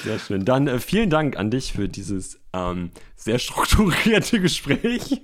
Sehr 0.04 0.18
schön. 0.18 0.44
Dann 0.44 0.68
äh, 0.68 0.78
vielen 0.78 1.10
Dank 1.10 1.36
an 1.36 1.50
dich 1.50 1.72
für 1.72 1.88
dieses 1.88 2.40
ähm, 2.52 2.90
sehr 3.16 3.38
strukturierte 3.38 4.40
Gespräch. 4.40 5.20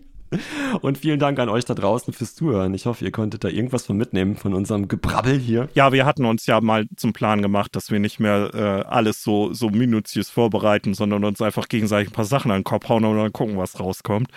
Und 0.81 0.99
vielen 0.99 1.19
Dank 1.19 1.39
an 1.39 1.49
euch 1.49 1.65
da 1.65 1.75
draußen 1.75 2.13
fürs 2.13 2.35
Zuhören. 2.35 2.75
Ich 2.75 2.87
hoffe, 2.87 3.05
ihr 3.05 3.11
konntet 3.11 3.45
da 3.45 3.49
irgendwas 3.49 3.87
von 3.87 3.97
mitnehmen 3.97 4.37
von 4.37 4.55
unserem 4.55 4.89
Gebrabbel 4.89 5.39
hier. 5.39 5.69
Ja, 5.75 5.93
wir 5.93 6.07
hatten 6.07 6.25
uns 6.25 6.47
ja 6.47 6.61
mal 6.61 6.87
zum 6.97 7.13
Plan 7.13 7.43
gemacht, 7.43 7.77
dass 7.77 7.91
wir 7.91 8.01
nicht 8.01 8.21
mehr 8.21 8.51
äh, 8.55 8.89
alles 8.89 9.23
so, 9.23 9.53
so 9.53 9.69
minutiös 9.69 10.31
vorbereiten, 10.31 10.95
sondern 10.95 11.25
uns 11.25 11.41
einfach 11.41 11.69
gegenseitig 11.69 12.11
ein 12.11 12.15
paar 12.15 12.25
Sachen 12.25 12.51
an 12.51 12.59
den 12.59 12.65
Kopf 12.65 12.89
hauen 12.89 13.05
und 13.05 13.17
dann 13.17 13.33
gucken, 13.33 13.57
was 13.57 13.79
rauskommt. 13.79 14.29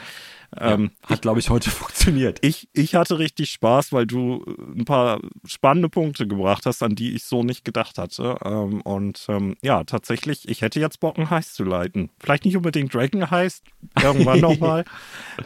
Ähm, 0.60 0.92
ja, 1.04 1.10
hat, 1.10 1.22
glaube 1.22 1.40
ich, 1.40 1.50
heute 1.50 1.70
funktioniert. 1.72 2.40
Ich, 2.42 2.70
ich 2.74 2.96
hatte 2.96 3.20
richtig 3.20 3.52
Spaß, 3.52 3.92
weil 3.94 4.06
du 4.06 4.44
äh, 4.46 4.80
ein 4.80 4.86
paar 4.86 5.20
spannende 5.46 5.90
Punkte 5.90 6.28
gebracht 6.28 6.66
hast, 6.66 6.84
an 6.84 6.96
die 6.96 7.16
ich 7.16 7.26
so 7.26 7.44
nicht 7.44 7.66
gedacht 7.66 7.98
hatte. 7.98 8.38
Ähm, 8.44 8.82
und 8.82 9.26
ähm, 9.30 9.56
ja, 9.62 9.84
tatsächlich, 9.84 10.48
ich 10.48 10.62
hätte 10.62 10.80
jetzt 10.80 11.00
Bock, 11.00 11.18
einen 11.18 11.30
Heist 11.30 11.56
zu 11.56 11.64
leiten. 11.64 12.10
Vielleicht 12.20 12.46
nicht 12.46 12.58
unbedingt 12.58 12.94
Dragon 12.94 13.30
Heist, 13.30 13.66
irgendwann 14.02 14.40
nochmal. 14.42 14.86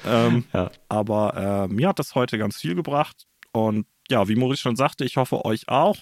ähm, 0.06 0.45
ja. 0.53 0.72
Aber 0.90 1.68
äh, 1.69 1.73
mir 1.73 1.90
hat 1.90 1.99
das 1.99 2.15
heute 2.15 2.38
ganz 2.38 2.57
viel 2.57 2.76
gebracht. 2.76 3.27
Und 3.52 3.86
ja, 4.10 4.27
wie 4.27 4.36
Maurice 4.36 4.61
schon 4.61 4.76
sagte, 4.76 5.06
ich 5.06 5.18
hoffe 5.18 5.45
euch 5.45 5.69
auch. 5.69 5.98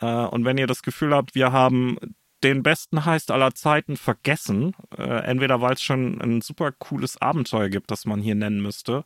Äh, 0.00 0.06
und 0.06 0.44
wenn 0.44 0.58
ihr 0.58 0.66
das 0.66 0.82
Gefühl 0.82 1.14
habt, 1.14 1.34
wir 1.34 1.52
haben 1.52 1.98
den 2.42 2.62
besten 2.62 3.04
Heist 3.04 3.30
aller 3.30 3.54
Zeiten 3.54 3.96
vergessen. 3.96 4.74
Äh, 4.96 5.02
entweder 5.02 5.60
weil 5.60 5.74
es 5.74 5.82
schon 5.82 6.20
ein 6.20 6.40
super 6.40 6.72
cooles 6.72 7.20
Abenteuer 7.20 7.68
gibt, 7.68 7.90
das 7.90 8.06
man 8.06 8.20
hier 8.20 8.34
nennen 8.34 8.60
müsste, 8.60 9.04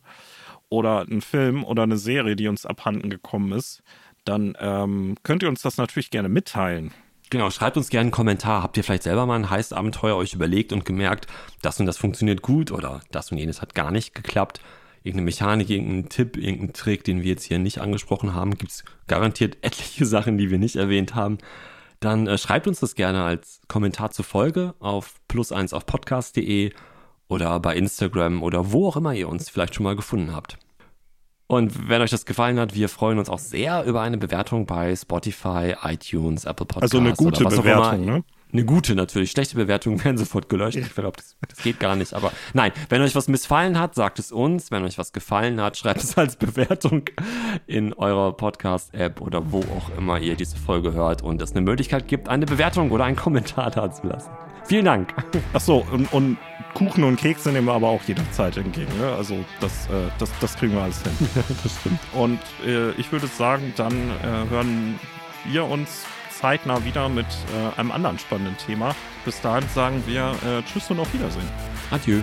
oder 0.69 1.01
ein 1.01 1.21
Film 1.21 1.63
oder 1.63 1.83
eine 1.83 1.97
Serie, 1.97 2.35
die 2.35 2.47
uns 2.47 2.65
abhanden 2.65 3.09
gekommen 3.09 3.51
ist, 3.51 3.83
dann 4.23 4.57
ähm, 4.59 5.15
könnt 5.23 5.43
ihr 5.43 5.49
uns 5.49 5.61
das 5.61 5.77
natürlich 5.77 6.09
gerne 6.09 6.29
mitteilen. 6.29 6.91
Genau, 7.29 7.49
schreibt 7.49 7.77
uns 7.77 7.89
gerne 7.89 8.03
einen 8.03 8.11
Kommentar. 8.11 8.63
Habt 8.63 8.77
ihr 8.77 8.83
vielleicht 8.83 9.03
selber 9.03 9.25
mal 9.25 9.35
ein 9.35 9.49
Heist-Abenteuer 9.49 10.15
euch 10.15 10.33
überlegt 10.33 10.73
und 10.73 10.85
gemerkt, 10.85 11.27
das 11.61 11.79
und 11.79 11.85
das 11.85 11.97
funktioniert 11.97 12.41
gut 12.41 12.71
oder 12.71 13.01
das 13.11 13.31
und 13.31 13.37
jenes 13.37 13.61
hat 13.61 13.75
gar 13.75 13.91
nicht 13.91 14.13
geklappt? 14.13 14.61
Irgendeine 15.03 15.25
Mechanik, 15.25 15.69
irgendein 15.69 16.09
Tipp, 16.09 16.37
irgendein 16.37 16.73
Trick, 16.73 17.03
den 17.03 17.21
wir 17.21 17.31
jetzt 17.31 17.43
hier 17.43 17.59
nicht 17.59 17.79
angesprochen 17.79 18.33
haben, 18.33 18.57
gibt 18.57 18.71
es 18.71 18.85
garantiert 19.07 19.57
etliche 19.61 20.05
Sachen, 20.05 20.37
die 20.37 20.49
wir 20.49 20.57
nicht 20.57 20.75
erwähnt 20.75 21.13
haben 21.13 21.37
dann 21.99 22.27
äh, 22.27 22.37
schreibt 22.37 22.67
uns 22.67 22.79
das 22.79 22.95
gerne 22.95 23.23
als 23.23 23.61
Kommentar 23.67 24.11
zur 24.11 24.25
Folge 24.25 24.73
auf 24.79 25.15
plus1 25.29 25.73
auf 25.73 25.85
podcast.de 25.85 26.71
oder 27.27 27.59
bei 27.59 27.75
Instagram 27.75 28.43
oder 28.43 28.71
wo 28.71 28.87
auch 28.87 28.97
immer 28.97 29.13
ihr 29.13 29.29
uns 29.29 29.49
vielleicht 29.49 29.75
schon 29.75 29.83
mal 29.83 29.95
gefunden 29.95 30.35
habt. 30.35 30.57
Und 31.47 31.89
wenn 31.89 32.01
euch 32.01 32.09
das 32.09 32.25
gefallen 32.25 32.59
hat, 32.59 32.73
wir 32.73 32.89
freuen 32.89 33.19
uns 33.19 33.29
auch 33.29 33.39
sehr 33.39 33.83
über 33.85 34.01
eine 34.01 34.17
Bewertung 34.17 34.65
bei 34.65 34.95
Spotify, 34.95 35.75
iTunes, 35.83 36.45
Apple 36.45 36.65
Podcasts. 36.65 36.95
Also 36.95 36.97
eine 36.97 37.13
gute 37.13 37.43
Bewertung, 37.43 38.05
ne? 38.05 38.23
Eine 38.51 38.65
gute 38.65 38.95
natürlich. 38.95 39.31
Schlechte 39.31 39.55
Bewertungen 39.55 40.01
werden 40.03 40.17
sofort 40.17 40.49
gelöscht. 40.49 40.77
Ich 40.77 40.93
glaube, 40.93 41.17
das, 41.17 41.35
das, 41.47 41.63
geht 41.63 41.79
gar 41.79 41.95
nicht. 41.95 42.13
Aber 42.13 42.31
nein, 42.53 42.71
wenn 42.89 43.01
euch 43.01 43.15
was 43.15 43.27
missfallen 43.27 43.79
hat, 43.79 43.95
sagt 43.95 44.19
es 44.19 44.31
uns. 44.31 44.71
Wenn 44.71 44.83
euch 44.83 44.97
was 44.97 45.13
gefallen 45.13 45.61
hat, 45.61 45.77
schreibt 45.77 46.03
es 46.03 46.17
als 46.17 46.35
Bewertung 46.35 47.03
in 47.67 47.93
eurer 47.93 48.33
Podcast-App 48.33 49.21
oder 49.21 49.51
wo 49.51 49.59
auch 49.59 49.95
immer 49.97 50.19
ihr 50.19 50.35
diese 50.35 50.57
Folge 50.57 50.93
hört 50.93 51.21
und 51.21 51.41
es 51.41 51.51
eine 51.51 51.61
Möglichkeit 51.61 52.07
gibt, 52.07 52.29
eine 52.29 52.45
Bewertung 52.45 52.91
oder 52.91 53.05
einen 53.05 53.15
Kommentar 53.15 53.71
da 53.71 53.91
zu 53.91 54.07
lassen. 54.07 54.31
Vielen 54.65 54.85
Dank. 54.85 55.13
Ach 55.53 55.59
so, 55.59 55.85
und, 55.91 56.11
und 56.11 56.37
Kuchen 56.73 57.03
und 57.03 57.17
Kekse 57.17 57.51
nehmen 57.51 57.67
wir 57.67 57.73
aber 57.73 57.87
auch 57.87 58.01
jederzeit 58.03 58.57
entgegen. 58.57 58.91
Ne? 58.97 59.13
Also 59.13 59.45
das, 59.59 59.87
äh, 59.87 60.09
das, 60.17 60.29
das 60.41 60.55
kriegen 60.57 60.73
wir 60.73 60.81
alles 60.81 61.01
hin. 61.03 61.11
das 61.63 61.79
stimmt. 61.79 61.99
Und 62.13 62.39
äh, 62.65 62.91
ich 62.91 63.11
würde 63.11 63.27
sagen, 63.27 63.73
dann 63.77 63.93
äh, 63.93 64.49
hören 64.49 64.99
wir 65.45 65.65
uns 65.65 66.05
zeitnah 66.45 66.85
wieder 66.85 67.09
mit 67.09 67.25
äh, 67.25 67.79
einem 67.79 67.91
anderen 67.91 68.19
spannenden 68.19 68.55
Thema. 68.57 68.95
Bis 69.25 69.41
dahin 69.41 69.67
sagen 69.73 70.03
wir 70.05 70.35
äh, 70.45 70.61
Tschüss 70.61 70.91
und 70.91 70.99
auf 70.99 71.11
Wiedersehen. 71.11 71.49
Adieu. 71.89 72.21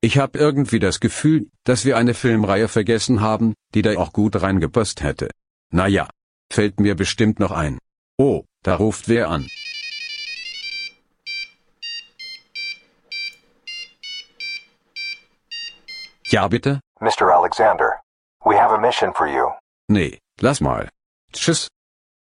Ich 0.00 0.16
habe 0.16 0.38
irgendwie 0.38 0.78
das 0.78 1.00
Gefühl, 1.00 1.50
dass 1.64 1.84
wir 1.84 1.98
eine 1.98 2.14
Filmreihe 2.14 2.68
vergessen 2.68 3.20
haben, 3.20 3.52
die 3.74 3.82
da 3.82 3.98
auch 3.98 4.14
gut 4.14 4.40
reingepasst 4.40 5.02
hätte. 5.02 5.28
Naja, 5.70 6.08
fällt 6.50 6.80
mir 6.80 6.94
bestimmt 6.94 7.38
noch 7.38 7.50
ein. 7.50 7.78
Oh, 8.18 8.44
da 8.62 8.76
ruft 8.76 9.08
wer 9.08 9.28
an. 9.28 9.48
Ja, 16.30 16.48
bitte? 16.48 16.80
Mr. 17.00 17.30
Alexander, 17.32 18.00
we 18.44 18.56
have 18.56 18.72
a 18.72 18.78
mission 18.78 19.12
for 19.12 19.26
you. 19.26 19.50
Nee, 19.88 20.18
lass 20.40 20.60
mal. 20.60 20.88
Tschüss. 21.32 21.68